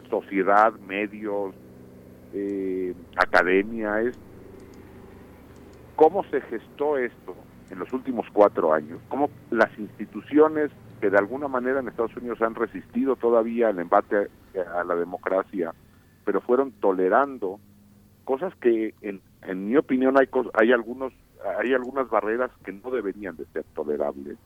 sociedad, 0.10 0.74
medios, 0.88 1.54
eh, 2.34 2.96
academia, 3.18 4.02
es 4.02 4.18
cómo 5.96 6.24
se 6.26 6.42
gestó 6.42 6.98
esto 6.98 7.36
en 7.70 7.80
los 7.80 7.92
últimos 7.94 8.28
cuatro 8.32 8.74
años, 8.74 9.00
cómo 9.10 9.30
las 9.52 9.78
instituciones 9.78 10.72
que 11.02 11.10
de 11.10 11.18
alguna 11.18 11.48
manera 11.48 11.80
en 11.80 11.88
Estados 11.88 12.16
Unidos 12.16 12.42
han 12.42 12.56
resistido 12.56 13.16
todavía 13.16 13.70
el 13.70 13.80
embate 13.80 14.30
a, 14.76 14.82
a 14.82 14.84
la 14.84 14.96
democracia, 14.96 15.74
pero 16.24 16.42
fueron 16.42 16.72
tolerando 16.74 17.60
cosas 18.24 18.54
que 18.56 18.94
en, 19.02 19.22
en 19.44 19.68
mi 19.68 19.78
opinión 19.78 20.18
hay 20.18 20.28
hay 20.54 20.72
algunos 20.72 21.14
hay 21.60 21.74
algunas 21.74 22.10
barreras 22.10 22.52
que 22.64 22.72
no 22.72 22.90
deberían 22.90 23.36
de 23.38 23.46
ser 23.54 23.64
tolerables. 23.76 24.38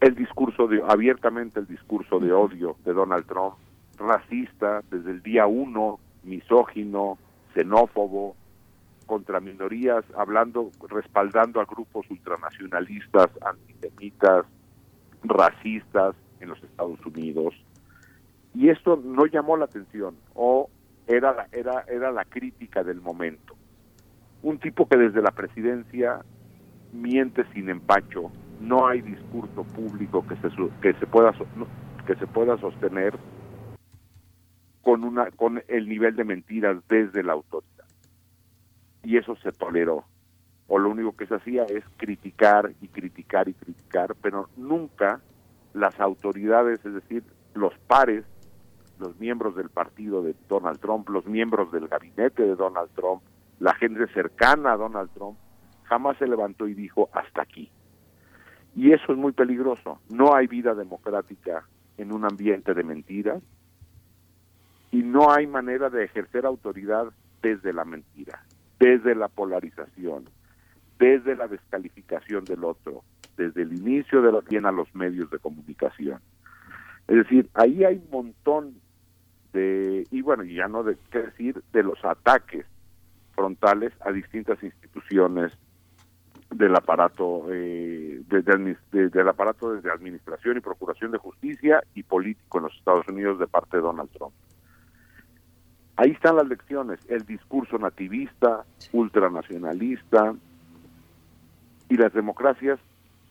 El 0.00 0.14
discurso 0.14 0.66
de 0.68 0.82
abiertamente 0.86 1.60
el 1.60 1.66
discurso 1.66 2.20
de 2.20 2.32
odio 2.32 2.76
de 2.84 2.92
Donald 2.92 3.26
Trump 3.26 3.54
racista 3.98 4.82
desde 4.90 5.10
el 5.10 5.22
día 5.22 5.46
uno 5.46 5.98
misógino 6.22 7.18
xenófobo 7.54 8.36
contra 9.10 9.40
minorías 9.40 10.04
hablando 10.16 10.70
respaldando 10.88 11.60
a 11.60 11.64
grupos 11.64 12.08
ultranacionalistas 12.08 13.28
antisemitas 13.44 14.46
racistas 15.24 16.14
en 16.38 16.50
los 16.50 16.62
Estados 16.62 17.04
Unidos. 17.04 17.52
Y 18.54 18.68
esto 18.68 19.02
no 19.04 19.26
llamó 19.26 19.56
la 19.56 19.64
atención 19.64 20.14
o 20.34 20.70
era 21.08 21.32
la, 21.34 21.48
era 21.50 21.84
era 21.88 22.12
la 22.12 22.24
crítica 22.24 22.84
del 22.84 23.00
momento. 23.00 23.56
Un 24.44 24.60
tipo 24.60 24.86
que 24.86 24.96
desde 24.96 25.20
la 25.22 25.32
presidencia 25.32 26.24
miente 26.92 27.44
sin 27.52 27.68
empacho 27.68 28.30
no 28.60 28.86
hay 28.86 29.00
discurso 29.00 29.64
público 29.64 30.24
que 30.24 30.36
se 30.36 30.50
que 30.80 30.92
se 31.00 31.06
pueda 31.08 31.34
que 32.06 32.14
se 32.14 32.28
pueda 32.28 32.56
sostener 32.58 33.18
con 34.82 35.02
una 35.02 35.32
con 35.32 35.64
el 35.66 35.88
nivel 35.88 36.14
de 36.14 36.22
mentiras 36.22 36.76
desde 36.88 37.24
la 37.24 37.32
autoridad 37.32 37.69
y 39.02 39.16
eso 39.16 39.36
se 39.36 39.52
toleró 39.52 40.04
o 40.68 40.78
lo 40.78 40.90
único 40.90 41.16
que 41.16 41.26
se 41.26 41.34
hacía 41.34 41.64
es 41.64 41.84
criticar 41.96 42.72
y 42.80 42.88
criticar 42.88 43.48
y 43.48 43.54
criticar 43.54 44.14
pero 44.20 44.48
nunca 44.56 45.20
las 45.74 45.98
autoridades 46.00 46.84
es 46.84 46.94
decir 46.94 47.24
los 47.54 47.76
pares 47.86 48.24
los 49.00 49.18
miembros 49.18 49.56
del 49.56 49.70
partido 49.70 50.22
de 50.22 50.36
Donald 50.48 50.78
Trump, 50.78 51.08
los 51.08 51.26
miembros 51.26 51.72
del 51.72 51.88
gabinete 51.88 52.42
de 52.42 52.54
Donald 52.54 52.90
Trump, 52.94 53.22
la 53.58 53.74
gente 53.74 54.06
cercana 54.12 54.72
a 54.72 54.76
Donald 54.76 55.10
Trump, 55.14 55.38
jamás 55.84 56.16
se 56.18 56.28
levantó 56.28 56.68
y 56.68 56.74
dijo 56.74 57.08
hasta 57.12 57.42
aquí. 57.42 57.70
Y 58.76 58.92
eso 58.92 59.12
es 59.12 59.18
muy 59.18 59.32
peligroso. 59.32 60.00
No 60.08 60.34
hay 60.34 60.46
vida 60.46 60.74
democrática 60.74 61.66
en 61.96 62.12
un 62.12 62.24
ambiente 62.24 62.74
de 62.74 62.84
mentiras 62.84 63.42
y 64.92 65.02
no 65.02 65.32
hay 65.32 65.46
manera 65.46 65.90
de 65.90 66.04
ejercer 66.04 66.46
autoridad 66.46 67.06
desde 67.42 67.72
la 67.72 67.84
mentira, 67.84 68.44
desde 68.80 69.14
la 69.14 69.28
polarización, 69.28 70.24
desde 70.98 71.36
la 71.36 71.46
descalificación 71.46 72.44
del 72.44 72.64
otro, 72.64 73.04
desde 73.36 73.62
el 73.62 73.72
inicio 73.74 74.20
de 74.22 74.32
lo 74.32 74.42
bien 74.42 74.66
a 74.66 74.72
los 74.72 74.92
medios 74.94 75.30
de 75.30 75.38
comunicación. 75.38 76.20
Es 77.06 77.16
decir, 77.16 77.48
ahí 77.54 77.84
hay 77.84 77.96
un 77.96 78.10
montón 78.10 78.74
de, 79.52 80.06
y 80.10 80.22
bueno, 80.22 80.42
ya 80.44 80.66
no 80.66 80.82
de 80.82 80.96
qué 81.10 81.18
decir, 81.20 81.62
de 81.72 81.82
los 81.82 82.04
ataques 82.04 82.64
frontales 83.34 83.92
a 84.00 84.12
distintas 84.12 84.62
instituciones 84.62 85.52
del 86.50 86.74
aparato 86.74 87.46
eh, 87.50 88.22
de- 88.28 88.42
de 88.42 88.76
de- 88.92 89.08
del 89.08 89.28
aparato 89.28 89.72
desde 89.72 89.90
administración 89.90 90.56
y 90.56 90.60
procuración 90.60 91.12
de 91.12 91.18
justicia 91.18 91.82
y 91.94 92.02
político 92.02 92.58
en 92.58 92.64
los 92.64 92.76
Estados 92.76 93.06
Unidos 93.08 93.38
de 93.38 93.46
parte 93.46 93.76
de 93.76 93.82
Donald 93.84 94.10
Trump. 94.10 94.32
Ahí 96.00 96.12
están 96.12 96.36
las 96.36 96.48
lecciones, 96.48 96.98
el 97.10 97.26
discurso 97.26 97.76
nativista, 97.76 98.64
ultranacionalista, 98.90 100.34
y 101.90 101.96
las 101.98 102.14
democracias, 102.14 102.80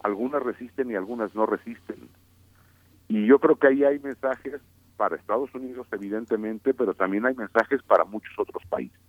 algunas 0.03 0.43
resisten 0.43 0.91
y 0.91 0.95
algunas 0.95 1.33
no 1.33 1.48
resisten. 1.48 1.95
Y 3.07 3.25
yo 3.25 3.39
creo 3.39 3.56
que 3.56 3.69
ahí 3.69 3.83
hay 3.85 3.98
mensajes 3.98 4.61
para 4.98 5.15
Estados 5.15 5.49
Unidos, 5.56 5.88
evidentemente, 5.91 6.75
pero 6.75 6.93
también 6.93 7.25
hay 7.25 7.33
mensajes 7.33 7.81
para 7.81 8.06
muchos 8.06 8.38
otros 8.38 8.64
países. 8.69 8.99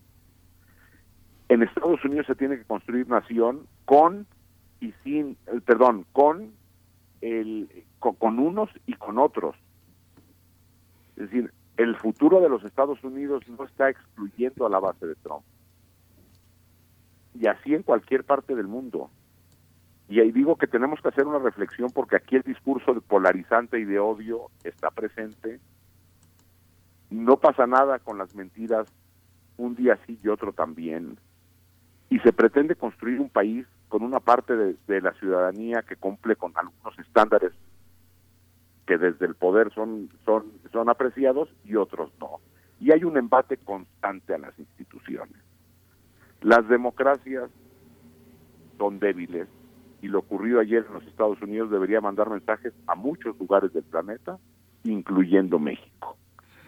En 1.50 1.62
Estados 1.62 2.02
Unidos 2.02 2.28
se 2.28 2.36
tiene 2.36 2.56
que 2.56 2.64
construir 2.64 3.10
nación 3.10 3.66
con 3.84 4.26
y 4.80 4.94
sin, 5.04 5.36
eh, 5.48 5.60
perdón, 5.66 6.06
con 6.12 6.52
el 7.20 7.84
con, 7.98 8.14
con 8.14 8.38
unos 8.38 8.70
y 8.86 8.94
con 8.94 9.18
otros. 9.18 9.54
Es 11.16 11.24
decir, 11.30 11.52
el 11.82 11.96
futuro 11.96 12.42
de 12.42 12.50
los 12.50 12.62
Estados 12.62 13.02
Unidos 13.02 13.42
no 13.48 13.64
está 13.64 13.88
excluyendo 13.88 14.66
a 14.66 14.68
la 14.68 14.80
base 14.80 15.06
de 15.06 15.14
Trump. 15.14 15.42
Y 17.34 17.46
así 17.46 17.74
en 17.74 17.82
cualquier 17.82 18.24
parte 18.24 18.54
del 18.54 18.66
mundo. 18.66 19.10
Y 20.06 20.20
ahí 20.20 20.30
digo 20.30 20.56
que 20.56 20.66
tenemos 20.66 21.00
que 21.00 21.08
hacer 21.08 21.26
una 21.26 21.38
reflexión 21.38 21.88
porque 21.90 22.16
aquí 22.16 22.36
el 22.36 22.42
discurso 22.42 23.00
polarizante 23.00 23.78
y 23.78 23.84
de 23.84 23.98
odio 23.98 24.50
está 24.62 24.90
presente. 24.90 25.58
No 27.08 27.38
pasa 27.38 27.66
nada 27.66 27.98
con 27.98 28.18
las 28.18 28.34
mentiras 28.34 28.86
un 29.56 29.74
día 29.74 29.98
sí 30.06 30.18
y 30.22 30.28
otro 30.28 30.52
también. 30.52 31.18
Y 32.10 32.18
se 32.18 32.34
pretende 32.34 32.74
construir 32.74 33.20
un 33.20 33.30
país 33.30 33.66
con 33.88 34.02
una 34.02 34.20
parte 34.20 34.54
de 34.54 35.00
la 35.00 35.14
ciudadanía 35.14 35.82
que 35.82 35.96
cumple 35.96 36.36
con 36.36 36.52
algunos 36.58 36.98
estándares 36.98 37.52
que 38.86 38.98
desde 38.98 39.26
el 39.26 39.34
poder 39.34 39.72
son, 39.74 40.08
son, 40.24 40.52
son 40.72 40.88
apreciados 40.88 41.48
y 41.64 41.76
otros 41.76 42.10
no. 42.20 42.40
Y 42.80 42.92
hay 42.92 43.04
un 43.04 43.16
embate 43.16 43.56
constante 43.58 44.34
a 44.34 44.38
las 44.38 44.58
instituciones. 44.58 45.36
Las 46.40 46.66
democracias 46.68 47.50
son 48.78 48.98
débiles 48.98 49.48
y 50.00 50.08
lo 50.08 50.20
ocurrido 50.20 50.60
ayer 50.60 50.86
en 50.86 50.94
los 50.94 51.04
Estados 51.04 51.40
Unidos 51.42 51.70
debería 51.70 52.00
mandar 52.00 52.30
mensajes 52.30 52.72
a 52.86 52.94
muchos 52.94 53.38
lugares 53.38 53.72
del 53.72 53.84
planeta, 53.84 54.38
incluyendo 54.84 55.58
México. 55.58 56.16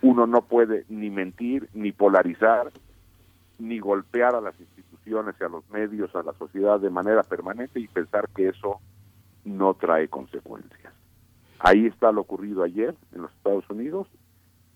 Uno 0.02 0.26
no 0.26 0.42
puede 0.42 0.84
ni 0.88 1.08
mentir, 1.08 1.68
ni 1.72 1.92
polarizar, 1.92 2.70
ni 3.58 3.78
golpear 3.78 4.34
a 4.34 4.40
las 4.40 4.58
instituciones 4.60 4.82
instituciones, 5.02 5.40
a 5.40 5.48
los 5.48 5.68
medios, 5.70 6.14
a 6.14 6.22
la 6.22 6.32
sociedad 6.34 6.80
de 6.80 6.90
manera 6.90 7.22
permanente 7.22 7.80
y 7.80 7.88
pensar 7.88 8.28
que 8.34 8.48
eso 8.48 8.80
no 9.44 9.74
trae 9.74 10.08
consecuencias. 10.08 10.92
Ahí 11.64 11.86
está 11.86 12.10
lo 12.10 12.22
ocurrido 12.22 12.64
ayer 12.64 12.96
en 13.14 13.22
los 13.22 13.32
Estados 13.34 13.64
Unidos, 13.70 14.08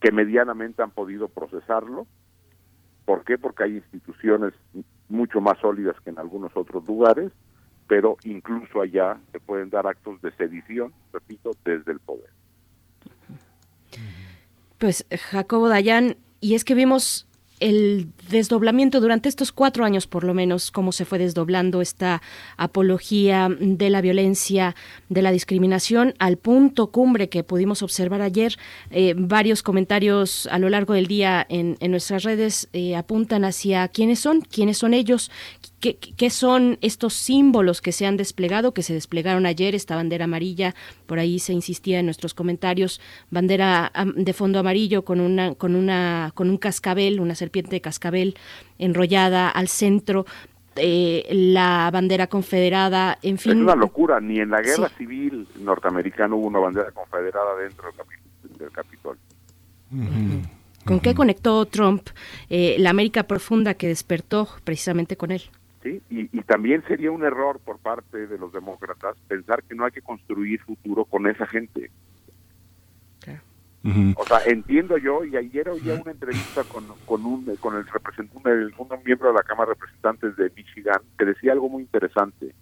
que 0.00 0.12
medianamente 0.12 0.82
han 0.82 0.92
podido 0.92 1.26
procesarlo. 1.26 2.06
¿Por 3.04 3.24
qué? 3.24 3.38
Porque 3.38 3.64
hay 3.64 3.76
instituciones 3.78 4.54
mucho 5.08 5.40
más 5.40 5.58
sólidas 5.58 5.96
que 6.04 6.10
en 6.10 6.18
algunos 6.20 6.56
otros 6.56 6.86
lugares, 6.86 7.32
pero 7.88 8.16
incluso 8.22 8.80
allá 8.80 9.18
se 9.32 9.40
pueden 9.40 9.68
dar 9.68 9.88
actos 9.88 10.22
de 10.22 10.30
sedición, 10.36 10.92
repito, 11.12 11.50
desde 11.64 11.90
el 11.90 11.98
poder. 11.98 12.30
Pues 14.78 15.06
Jacobo 15.10 15.68
Dayan, 15.68 16.16
y 16.40 16.54
es 16.54 16.64
que 16.64 16.76
vimos 16.76 17.26
el 17.60 18.08
desdoblamiento 18.28 19.00
durante 19.00 19.28
estos 19.28 19.52
cuatro 19.52 19.84
años, 19.84 20.06
por 20.06 20.24
lo 20.24 20.34
menos, 20.34 20.70
cómo 20.70 20.92
se 20.92 21.04
fue 21.04 21.18
desdoblando 21.18 21.80
esta 21.80 22.22
apología 22.56 23.48
de 23.58 23.90
la 23.90 24.00
violencia, 24.00 24.74
de 25.08 25.22
la 25.22 25.32
discriminación, 25.32 26.14
al 26.18 26.36
punto 26.36 26.88
cumbre 26.88 27.28
que 27.28 27.44
pudimos 27.44 27.82
observar 27.82 28.20
ayer. 28.20 28.56
Eh, 28.90 29.14
varios 29.16 29.62
comentarios 29.62 30.48
a 30.50 30.58
lo 30.58 30.68
largo 30.68 30.94
del 30.94 31.06
día 31.06 31.46
en, 31.48 31.76
nuestras 31.90 32.24
redes 32.24 32.68
eh, 32.72 32.96
apuntan 32.96 33.44
hacia 33.44 33.88
quiénes 33.88 34.18
son, 34.18 34.40
quiénes 34.40 34.78
son 34.78 34.92
ellos, 34.92 35.30
¿Qué, 35.78 35.98
¿Qué, 35.98 36.30
son 36.30 36.78
estos 36.80 37.12
símbolos 37.12 37.82
que 37.82 37.92
se 37.92 38.06
han 38.06 38.16
desplegado, 38.16 38.72
que 38.72 38.82
se 38.82 38.94
desplegaron 38.94 39.44
ayer? 39.44 39.74
Esta 39.74 39.94
bandera 39.94 40.24
amarilla, 40.24 40.74
por 41.04 41.18
ahí 41.18 41.38
se 41.38 41.52
insistía 41.52 42.00
en 42.00 42.06
nuestros 42.06 42.32
comentarios, 42.32 42.98
bandera 43.30 43.92
de 44.16 44.32
fondo 44.32 44.58
amarillo 44.58 45.04
con 45.04 45.20
una, 45.20 45.54
con 45.54 45.76
una, 45.76 46.32
con 46.34 46.48
un 46.48 46.56
cascabel, 46.56 47.20
una 47.20 47.34
serpiente 47.46 47.70
de 47.70 47.80
cascabel 47.80 48.36
enrollada 48.78 49.48
al 49.48 49.68
centro. 49.68 50.26
Eh, 50.78 51.26
la 51.30 51.88
bandera 51.90 52.26
confederada, 52.26 53.16
en 53.22 53.38
fin. 53.38 53.52
Es 53.52 53.58
una 53.58 53.74
locura, 53.74 54.20
ni 54.20 54.40
en 54.40 54.50
la 54.50 54.60
guerra 54.60 54.88
sí. 54.90 54.96
civil 54.98 55.48
norteamericana 55.60 56.34
hubo 56.34 56.46
una 56.48 56.58
bandera 56.58 56.90
confederada 56.90 57.56
dentro 57.56 57.90
del, 57.92 58.70
-huh. 59.90 60.42
¿Con 60.84 61.00
qué 61.00 61.14
conectó 61.14 61.64
Trump 61.64 62.08
eh, 62.50 62.76
la 62.78 62.90
América 62.90 63.22
profunda 63.22 63.72
que 63.74 63.88
despertó 63.88 64.48
precisamente 64.64 65.16
con 65.16 65.30
él? 65.30 65.42
¿sí? 65.82 66.02
Y, 66.10 66.28
y, 66.38 66.42
también 66.42 66.84
sería 66.86 67.10
un 67.10 67.24
error 67.24 67.58
por 67.64 67.78
parte 67.78 68.26
de 68.26 68.38
los 68.38 68.52
demócratas 68.52 69.16
pensar 69.28 69.62
que 69.62 69.74
no 69.74 69.86
hay 69.86 69.92
que 69.92 70.02
construir 70.02 70.60
futuro 70.60 71.06
con 71.06 71.26
esa 71.26 71.46
gente. 71.46 71.90
Uh 73.86 73.88
-huh. 73.88 74.14
O 74.16 74.24
sea, 74.24 74.38
entiendo 74.46 74.98
yo, 74.98 75.24
y 75.24 75.36
ayer 75.36 75.68
oía 75.68 75.94
una 75.94 76.10
entrevista 76.10 76.64
con, 76.64 76.84
con, 77.06 77.24
un, 77.24 77.56
con 77.56 77.76
el 77.76 77.86
representante, 77.86 78.50
un, 78.76 78.88
miembro 79.04 79.28
de 79.28 79.34
la 79.34 79.42
Cámara 79.42 79.68
de 79.68 79.74
Representantes 79.74 80.36
de 80.36 80.50
Michigan, 80.56 81.00
que 81.18 81.24
decía 81.24 81.52
algo 81.52 81.68
muy 81.68 81.82
interesante. 81.82 82.54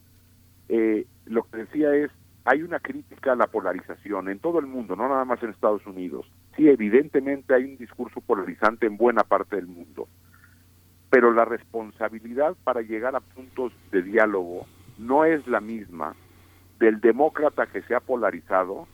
Eh, 0.69 1.07
lo 1.27 1.44
que 1.44 1.59
decía 1.59 1.94
es, 1.94 2.11
hay 2.44 2.62
una 2.62 2.78
crítica 2.78 3.33
a 3.33 3.36
la 3.36 3.47
polarización 3.47 4.28
en 4.28 4.39
todo 4.39 4.59
el 4.59 4.67
mundo, 4.67 4.97
no 4.97 5.09
nada 5.09 5.25
más 5.25 5.43
en 5.43 5.51
Estados 5.51 5.86
Unidos. 5.86 6.27
Sí, 6.57 6.69
evidentemente 6.69 7.55
hay 7.55 7.65
un 7.65 7.78
discurso 7.78 8.20
polarizante 8.20 8.86
en 8.86 8.97
buena 8.97 9.25
parte 9.25 9.57
del 9.57 9.67
mundo 9.67 10.09
pero 11.15 11.33
la 11.33 11.44
responsabilidad 11.44 12.57
para 12.65 12.83
llegar 12.83 13.15
a 13.15 13.20
puntos 13.20 13.73
de 13.93 14.03
diálogo 14.03 14.67
no 14.99 15.25
es 15.25 15.47
la 15.47 15.61
misma 15.61 16.17
del 16.81 17.01
demócrata 17.01 17.67
que 17.67 17.83
se 17.83 17.94
ha 17.94 18.01
polarizado 18.01 18.89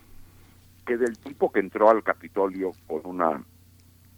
que 0.90 0.96
del 0.96 1.16
tipo 1.18 1.52
que 1.52 1.60
entró 1.60 1.88
al 1.88 2.02
Capitolio 2.02 2.72
con 2.88 3.02
una 3.04 3.40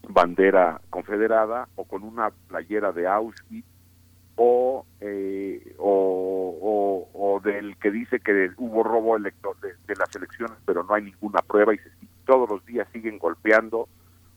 bandera 0.08 0.80
confederada 0.88 1.68
o 1.76 1.84
con 1.84 2.02
una 2.02 2.30
playera 2.48 2.92
de 2.92 3.06
Auschwitz 3.06 3.66
o, 4.36 4.86
eh, 5.00 5.76
o, 5.76 7.40
del 7.44 7.76
que 7.76 7.90
dice 7.90 8.20
que 8.20 8.52
hubo 8.56 8.82
robo 8.82 9.18
elector 9.18 9.60
de, 9.60 9.74
de, 9.86 9.96
las 9.96 10.16
elecciones 10.16 10.56
pero 10.64 10.82
no 10.82 10.94
hay 10.94 11.02
ninguna 11.02 11.42
prueba 11.42 11.74
y 11.74 11.78
se, 11.78 11.90
todos 12.24 12.48
los 12.48 12.64
días 12.64 12.88
siguen 12.90 13.18
golpeando. 13.18 13.86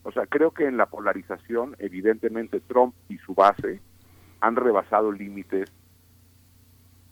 O 0.03 0.11
sea, 0.11 0.25
creo 0.25 0.51
que 0.51 0.65
en 0.65 0.75
la 0.75 0.87
polarización, 0.87 1.77
evidentemente 1.79 2.59
Trump 2.59 2.95
y 3.07 3.17
su 3.19 3.33
base 3.33 3.79
han 4.41 4.57
rebasado 4.57 5.09
límites 5.13 5.71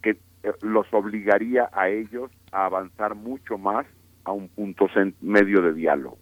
que 0.01 0.17
eh, 0.43 0.51
los 0.63 0.93
obligaría 0.93 1.69
a 1.71 1.87
ellos 1.87 2.29
a 2.51 2.65
avanzar 2.65 3.15
mucho 3.15 3.57
más 3.57 3.85
a 4.23 4.31
un 4.31 4.47
punto 4.49 4.87
medio 5.21 5.61
de 5.61 5.73
diálogo. 5.73 6.17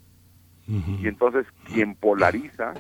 Uh 0.68 0.74
-huh. 0.74 1.04
Y 1.04 1.08
entonces 1.08 1.46
quien 1.66 1.96
polariza 1.96 2.74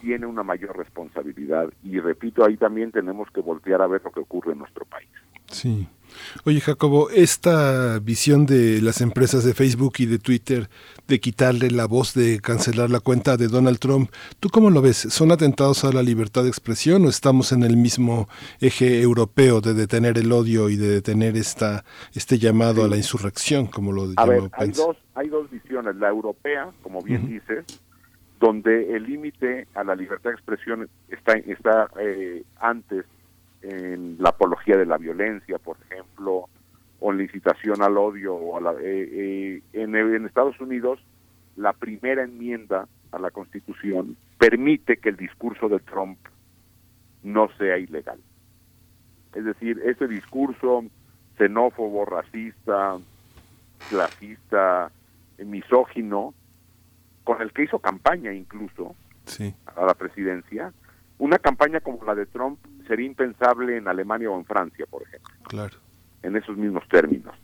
tiene 0.00 0.26
una 0.26 0.42
mayor 0.42 0.76
responsabilidad. 0.76 1.68
Y 1.82 1.98
repito, 1.98 2.44
ahí 2.44 2.56
también 2.56 2.92
tenemos 2.92 3.28
que 3.30 3.40
voltear 3.40 3.82
a 3.82 3.86
ver 3.86 4.02
lo 4.04 4.12
que 4.12 4.20
ocurre 4.20 4.52
en 4.52 4.58
nuestro 4.58 4.84
país. 4.84 5.08
Sí. 5.50 5.88
Oye, 6.44 6.60
Jacobo, 6.60 7.10
esta 7.10 7.98
visión 7.98 8.46
de 8.46 8.80
las 8.80 9.00
empresas 9.00 9.44
de 9.44 9.54
Facebook 9.54 9.94
y 9.98 10.06
de 10.06 10.18
Twitter 10.18 10.68
de 11.08 11.20
quitarle 11.20 11.70
la 11.70 11.86
voz, 11.86 12.14
de 12.14 12.40
cancelar 12.40 12.90
la 12.90 13.00
cuenta 13.00 13.36
de 13.36 13.48
Donald 13.48 13.78
Trump, 13.78 14.10
¿tú 14.40 14.48
cómo 14.48 14.70
lo 14.70 14.82
ves? 14.82 14.96
¿Son 14.96 15.32
atentados 15.32 15.84
a 15.84 15.92
la 15.92 16.02
libertad 16.02 16.42
de 16.42 16.48
expresión 16.48 17.04
o 17.04 17.08
estamos 17.08 17.52
en 17.52 17.62
el 17.62 17.76
mismo 17.76 18.28
eje 18.60 19.00
europeo 19.00 19.60
de 19.60 19.74
detener 19.74 20.18
el 20.18 20.32
odio 20.32 20.68
y 20.68 20.76
de 20.76 20.88
detener 20.88 21.36
esta 21.36 21.84
este 22.14 22.38
llamado 22.38 22.76
sí. 22.76 22.82
a 22.82 22.88
la 22.88 22.96
insurrección, 22.96 23.66
como 23.66 23.92
lo 23.92 24.06
a 24.16 24.24
ver, 24.26 24.50
hay 24.52 24.70
dos, 24.70 24.96
hay 25.14 25.28
dos 25.28 25.50
visiones. 25.50 25.96
La 25.96 26.08
europea, 26.08 26.70
como 26.82 27.02
bien 27.02 27.22
uh 27.22 27.26
-huh. 27.26 27.40
dices, 27.40 27.80
donde 28.40 28.94
el 28.94 29.04
límite 29.04 29.66
a 29.74 29.84
la 29.84 29.94
libertad 29.94 30.30
de 30.30 30.36
expresión 30.36 30.88
está, 31.08 31.34
está 31.34 31.88
eh, 32.00 32.44
antes 32.60 33.04
en 33.62 34.16
la 34.18 34.30
apología 34.30 34.76
de 34.76 34.86
la 34.86 34.98
violencia, 34.98 35.58
por 35.58 35.76
ejemplo, 35.88 36.48
o 37.00 37.12
incitación 37.12 37.82
al 37.82 37.96
odio. 37.96 38.34
O 38.34 38.56
a 38.56 38.60
la, 38.60 38.72
eh, 38.72 38.80
eh, 38.82 39.62
en, 39.72 39.94
en, 39.94 40.26
Estados 40.26 40.58
Unidos, 40.60 41.00
la 41.56 41.72
primera 41.72 42.22
enmienda 42.22 42.88
a 43.12 43.18
la 43.18 43.30
Constitución 43.30 44.16
permite 44.38 44.98
que 44.98 45.10
el 45.10 45.16
discurso 45.16 45.68
de 45.68 45.78
Trump 45.80 46.18
no 47.22 47.48
sea 47.58 47.78
ilegal. 47.78 48.18
Es 49.34 49.44
decir, 49.44 49.80
ese 49.84 50.08
discurso 50.08 50.84
xenófobo, 51.36 52.04
racista, 52.04 52.96
clasista, 53.90 54.90
misógino, 55.44 56.34
con 57.24 57.42
el 57.42 57.52
que 57.52 57.64
hizo 57.64 57.78
campaña 57.78 58.32
incluso 58.32 58.94
sí. 59.26 59.54
a 59.66 59.84
la 59.84 59.94
presidencia, 59.94 60.72
una 61.18 61.38
campaña 61.38 61.80
como 61.80 62.04
la 62.04 62.14
de 62.14 62.26
Trump 62.26 62.58
sería 62.86 63.06
impensable 63.06 63.76
en 63.76 63.88
Alemania 63.88 64.30
o 64.30 64.38
en 64.38 64.44
Francia, 64.44 64.86
por 64.88 65.02
ejemplo. 65.02 65.34
Claro. 65.48 65.76
En 66.22 66.36
esos 66.36 66.56
mismos 66.56 66.86
términos. 66.88 67.34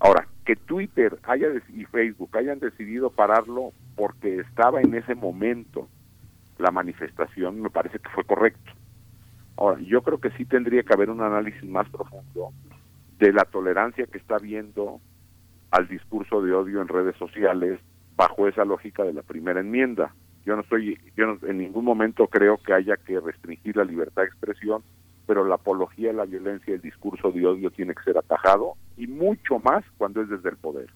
Ahora, 0.00 0.26
que 0.44 0.56
Twitter 0.56 1.18
haya 1.22 1.48
y 1.72 1.84
Facebook 1.84 2.36
hayan 2.36 2.58
decidido 2.58 3.10
pararlo 3.10 3.72
porque 3.96 4.40
estaba 4.40 4.80
en 4.80 4.94
ese 4.94 5.14
momento 5.14 5.88
la 6.58 6.70
manifestación, 6.70 7.60
me 7.60 7.70
parece 7.70 7.98
que 7.98 8.10
fue 8.10 8.24
correcto. 8.24 8.72
Ahora, 9.56 9.80
yo 9.80 10.02
creo 10.02 10.18
que 10.18 10.30
sí 10.30 10.44
tendría 10.44 10.82
que 10.82 10.92
haber 10.92 11.10
un 11.10 11.20
análisis 11.20 11.64
más 11.64 11.88
profundo 11.88 12.52
de 13.18 13.32
la 13.32 13.44
tolerancia 13.44 14.06
que 14.06 14.18
está 14.18 14.36
habiendo 14.36 15.00
al 15.70 15.88
discurso 15.88 16.42
de 16.42 16.52
odio 16.52 16.82
en 16.82 16.88
redes 16.88 17.16
sociales 17.16 17.80
bajo 18.16 18.48
esa 18.48 18.64
lógica 18.64 19.04
de 19.04 19.12
la 19.12 19.22
primera 19.22 19.60
enmienda 19.60 20.12
yo 20.44 20.56
no 20.56 20.62
estoy 20.62 20.98
yo 21.16 21.26
no, 21.26 21.48
en 21.48 21.58
ningún 21.58 21.84
momento 21.84 22.26
creo 22.26 22.58
que 22.58 22.72
haya 22.72 22.96
que 22.96 23.18
restringir 23.20 23.76
la 23.76 23.84
libertad 23.84 24.22
de 24.22 24.28
expresión 24.28 24.82
pero 25.26 25.44
la 25.44 25.56
apología 25.56 26.08
de 26.08 26.14
la 26.14 26.24
violencia 26.24 26.72
y 26.72 26.74
el 26.74 26.80
discurso 26.80 27.30
de 27.30 27.46
odio 27.46 27.70
tiene 27.70 27.94
que 27.94 28.02
ser 28.02 28.18
atajado 28.18 28.74
y 28.96 29.06
mucho 29.06 29.58
más 29.58 29.84
cuando 29.96 30.22
es 30.22 30.28
desde 30.28 30.50
el 30.50 30.56
poder 30.56 30.90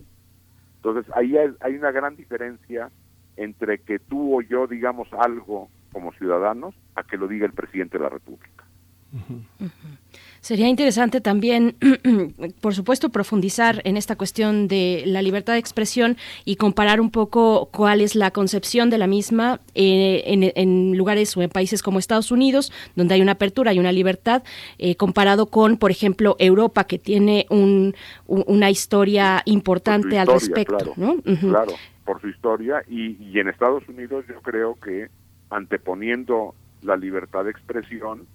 entonces 0.76 1.10
ahí 1.14 1.36
hay, 1.36 1.50
hay 1.60 1.76
una 1.76 1.90
gran 1.90 2.16
diferencia 2.16 2.90
entre 3.36 3.78
que 3.78 3.98
tú 3.98 4.38
o 4.38 4.42
yo 4.42 4.66
digamos 4.66 5.08
algo 5.12 5.68
como 5.92 6.12
ciudadanos 6.12 6.74
a 6.94 7.02
que 7.02 7.16
lo 7.16 7.28
diga 7.28 7.46
el 7.46 7.52
presidente 7.52 7.98
de 7.98 8.04
la 8.04 8.10
república 8.10 8.64
uh 9.12 9.16
-huh. 9.16 9.42
Uh 9.60 9.64
-huh. 9.64 9.98
Sería 10.40 10.68
interesante 10.68 11.20
también, 11.20 11.76
por 12.60 12.74
supuesto, 12.74 13.10
profundizar 13.10 13.82
en 13.84 13.96
esta 13.96 14.16
cuestión 14.16 14.68
de 14.68 15.02
la 15.06 15.22
libertad 15.22 15.54
de 15.54 15.58
expresión 15.58 16.16
y 16.44 16.56
comparar 16.56 17.00
un 17.00 17.10
poco 17.10 17.68
cuál 17.72 18.00
es 18.00 18.14
la 18.14 18.30
concepción 18.30 18.90
de 18.90 18.98
la 18.98 19.06
misma 19.06 19.60
eh, 19.74 20.22
en, 20.26 20.52
en, 20.54 20.96
lugares 20.96 21.36
o 21.36 21.42
en 21.42 21.50
países 21.50 21.82
como 21.82 21.98
Estados 21.98 22.30
Unidos, 22.30 22.72
donde 22.96 23.14
hay 23.14 23.22
una 23.22 23.32
apertura 23.32 23.72
y 23.72 23.78
una 23.78 23.92
libertad, 23.92 24.42
eh, 24.78 24.96
comparado 24.96 25.46
con, 25.46 25.76
por 25.76 25.90
ejemplo, 25.90 26.36
Europa, 26.38 26.84
que 26.84 26.98
tiene 26.98 27.46
un, 27.50 27.94
un, 28.26 28.44
una 28.46 28.70
historia 28.70 29.42
importante 29.44 30.08
historia, 30.08 30.22
al 30.22 30.28
respecto. 30.28 30.76
Claro, 30.76 30.92
¿no? 30.96 31.12
Uh 31.12 31.22
-huh. 31.22 31.48
claro, 31.50 31.72
por 32.04 32.20
su 32.20 32.28
historia. 32.28 32.82
Y, 32.88 33.16
y 33.22 33.38
en 33.38 33.48
Estados 33.48 33.88
Unidos 33.88 34.24
yo 34.28 34.40
creo 34.40 34.76
que 34.76 35.08
anteponiendo 35.50 36.54
la 36.82 36.96
libertad 36.96 37.44
de 37.44 37.50
expresión, 37.50 38.26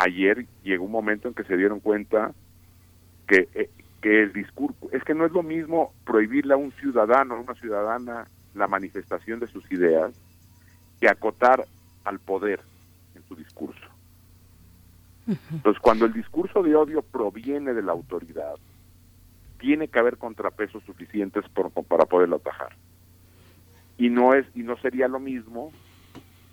ayer 0.00 0.46
llegó 0.62 0.86
un 0.86 0.92
momento 0.92 1.28
en 1.28 1.34
que 1.34 1.44
se 1.44 1.56
dieron 1.56 1.80
cuenta 1.80 2.32
que, 3.26 3.48
eh, 3.54 3.70
que 4.00 4.22
el 4.22 4.32
discurso, 4.32 4.88
es 4.92 5.04
que 5.04 5.14
no 5.14 5.26
es 5.26 5.32
lo 5.32 5.42
mismo 5.42 5.92
prohibirle 6.04 6.54
a 6.54 6.56
un 6.56 6.72
ciudadano, 6.72 7.34
a 7.34 7.40
una 7.40 7.54
ciudadana, 7.54 8.26
la 8.54 8.66
manifestación 8.66 9.40
de 9.40 9.46
sus 9.46 9.70
ideas, 9.70 10.12
que 11.00 11.08
acotar 11.08 11.66
al 12.04 12.18
poder 12.18 12.60
en 13.14 13.22
su 13.24 13.36
discurso. 13.36 13.86
Entonces, 15.52 15.80
cuando 15.80 16.06
el 16.06 16.12
discurso 16.12 16.62
de 16.62 16.74
odio 16.74 17.02
proviene 17.02 17.72
de 17.74 17.82
la 17.82 17.92
autoridad, 17.92 18.56
tiene 19.58 19.88
que 19.88 19.98
haber 19.98 20.16
contrapesos 20.16 20.82
suficientes 20.84 21.46
por, 21.50 21.70
para 21.70 22.06
poderlo 22.06 22.36
atajar. 22.36 22.74
Y 23.98 24.08
no 24.08 24.34
es 24.34 24.46
y 24.54 24.62
no 24.62 24.76
sería 24.78 25.08
lo 25.08 25.20
mismo 25.20 25.72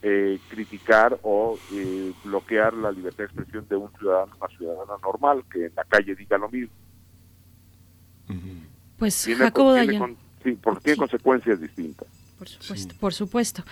eh, 0.02 0.40
criticar 0.50 1.18
o 1.24 1.58
eh, 1.74 2.14
bloquear 2.24 2.74
la 2.74 2.92
libertad 2.92 3.20
de 3.20 3.24
expresión 3.26 3.68
de 3.68 3.76
un 3.76 3.92
ciudadano, 3.98 4.32
una 4.40 4.58
ciudadana 4.58 4.94
normal 5.02 5.44
que 5.52 5.66
en 5.66 5.76
la 5.76 5.84
calle 5.86 6.16
diga 6.16 6.38
lo 6.38 6.50
mismo. 6.50 6.74
Pues 8.98 9.24
Tiene- 9.24 9.40
Jacobo 9.46 9.74
tiene 9.74 9.88
Dayan. 9.88 10.02
con- 10.02 10.18
sí, 10.44 10.58
porque 10.62 10.82
tiene 10.84 10.98
consecuencias 10.98 11.62
distintas. 11.62 12.08
Por 12.38 12.48
supuesto, 12.48 12.96
por 13.00 13.14
supuesto. 13.16 13.64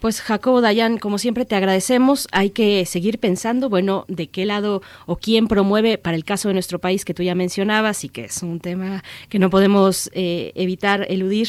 Pues 0.00 0.22
Jacobo 0.22 0.62
Dayan, 0.62 0.96
como 0.98 1.18
siempre 1.18 1.44
te 1.44 1.56
agradecemos. 1.56 2.26
Hay 2.32 2.50
que 2.50 2.86
seguir 2.86 3.18
pensando, 3.18 3.68
bueno, 3.68 4.06
de 4.08 4.28
qué 4.28 4.46
lado 4.46 4.80
o 5.04 5.16
quién 5.16 5.46
promueve 5.46 5.98
para 5.98 6.16
el 6.16 6.24
caso 6.24 6.48
de 6.48 6.54
nuestro 6.54 6.78
país 6.78 7.04
que 7.04 7.12
tú 7.12 7.22
ya 7.22 7.34
mencionabas 7.34 8.02
y 8.02 8.08
que 8.08 8.24
es 8.24 8.42
un 8.42 8.60
tema 8.60 9.04
que 9.28 9.38
no 9.38 9.50
podemos 9.50 10.08
eh, 10.14 10.52
evitar 10.54 11.06
eludir. 11.10 11.48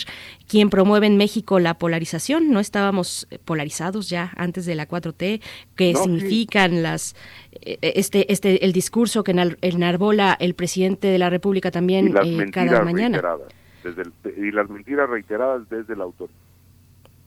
¿Quién 0.49 0.69
promueve 0.69 1.07
en 1.07 1.15
México 1.15 1.59
la 1.59 1.75
polarización? 1.75 2.51
No 2.51 2.59
estábamos 2.59 3.25
eh, 3.31 3.39
polarizados 3.43 4.09
ya 4.09 4.33
antes 4.35 4.65
de 4.65 4.75
la 4.75 4.85
4T. 4.87 5.41
¿Qué 5.77 5.93
No, 5.93 5.99
sí. 5.99 6.03
significan 6.03 6.83
las 6.83 7.15
eh, 7.61 7.77
este 7.81 8.31
este 8.33 8.65
el 8.65 8.73
discurso 8.73 9.23
que 9.23 9.31
enarbola 9.61 10.35
el 10.39 10.55
presidente 10.55 11.07
de 11.07 11.19
la 11.19 11.29
República 11.29 11.69
Y 11.69 11.71
también 11.71 12.13
las 12.13 12.27
eh, 12.27 12.45
cada 12.51 12.83
mañana? 12.83 13.17
reiteradas. 13.21 13.47
Desde 13.83 14.01
el- 14.01 14.45
y 14.47 14.51
las 14.51 14.69
mentiras 14.69 15.09
reiteradas 15.09 15.69
desde 15.69 15.95
la 15.95 16.03
autoridad. 16.03 16.37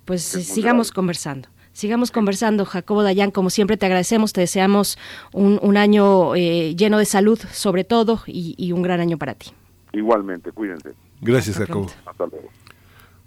Pues 0.09 0.35
muy 0.35 0.43
sigamos 0.43 0.91
conversando. 0.91 1.51
Sigamos 1.75 2.11
conversando, 2.11 2.65
Jacobo 2.65 3.03
Dayan, 3.03 3.31
como 3.31 3.51
siempre 3.51 3.77
te 3.77 3.85
agradecemos, 3.85 4.33
te 4.33 4.41
deseamos 4.41 4.99
un, 5.35 5.61
un 5.63 5.77
año 5.77 6.35
eh, 6.35 6.75
lleno 6.75 6.97
de 6.97 7.05
salud 7.05 7.39
sobre 7.53 7.85
todo 7.85 8.23
y, 8.27 8.55
y 8.57 8.73
un 8.73 8.81
gran 8.81 9.01
año 9.01 9.19
para 9.19 9.35
ti. 9.35 9.51
Igualmente, 9.93 10.51
cuídense. 10.51 10.95
Gracias, 11.21 11.57
Hasta 11.57 11.67
Jacobo. 11.67 11.91
Hasta 12.07 12.27
luego. 12.27 12.49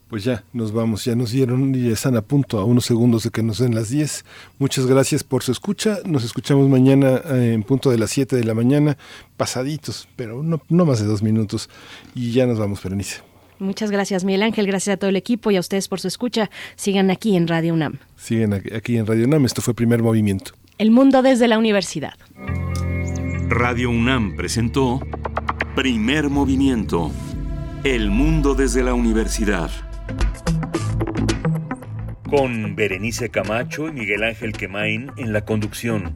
Pues 0.10 0.24
ya, 0.24 0.44
nos 0.54 0.72
vamos, 0.72 1.06
ya 1.06 1.16
nos 1.16 1.32
dieron 1.32 1.76
y 1.76 1.84
ya 1.84 1.94
están 1.94 2.18
a 2.18 2.24
punto, 2.24 2.58
a 2.58 2.66
unos 2.66 2.84
segundos 2.84 3.24
de 3.24 3.30
que 3.30 3.44
nos 3.44 3.60
den 3.60 3.76
las 3.76 3.90
10. 3.90 4.26
Muchas 4.58 4.88
gracias 4.88 5.24
por 5.24 5.44
su 5.44 5.52
escucha. 5.52 6.00
Nos 6.04 6.24
escuchamos 6.24 6.68
mañana 6.68 7.22
eh, 7.26 7.54
en 7.54 7.62
punto 7.62 7.92
de 7.92 8.00
las 8.00 8.10
7 8.10 8.36
de 8.36 8.44
la 8.44 8.56
mañana, 8.56 8.98
pasaditos, 9.38 10.10
pero 10.16 10.42
no, 10.42 10.64
no 10.68 10.86
más 10.88 11.00
de 11.00 11.06
dos 11.06 11.22
minutos. 11.22 11.70
Y 12.16 12.32
ya 12.32 12.48
nos 12.48 12.58
vamos, 12.58 12.82
Berenice. 12.82 13.22
Muchas 13.62 13.92
gracias, 13.92 14.24
Miguel 14.24 14.42
Ángel, 14.42 14.66
gracias 14.66 14.96
a 14.96 14.98
todo 14.98 15.12
el 15.12 15.16
equipo 15.16 15.52
y 15.52 15.56
a 15.56 15.60
ustedes 15.60 15.88
por 15.88 16.00
su 16.00 16.08
escucha. 16.08 16.50
Sigan 16.76 17.12
aquí 17.12 17.38
en 17.38 17.48
Radio 17.48 17.76
UNAM. 17.76 18.00
Siguen 18.18 18.54
aquí 18.54 18.98
en 18.98 19.06
Radio 19.06 19.28
Nam, 19.28 19.46
esto 19.46 19.62
fue 19.62 19.76
Primer 19.76 20.02
Movimiento. 20.02 20.54
El 20.80 20.90
mundo 20.90 21.22
desde 21.22 21.48
la 21.48 21.60
universidad. 21.60 22.16
Radio 23.50 23.92
UNAM 23.92 24.36
presentó 24.36 25.00
Primer 25.76 26.32
Movimiento. 26.32 27.12
El 27.84 28.10
mundo 28.10 28.56
desde 28.56 28.82
la 28.82 28.96
universidad. 28.96 29.70
Con 32.32 32.76
Berenice 32.76 33.30
Camacho 33.30 33.90
y 33.90 33.92
Miguel 33.92 34.24
Ángel 34.24 34.54
Quemain 34.54 35.12
en 35.18 35.34
la 35.34 35.46
conducción, 35.46 36.16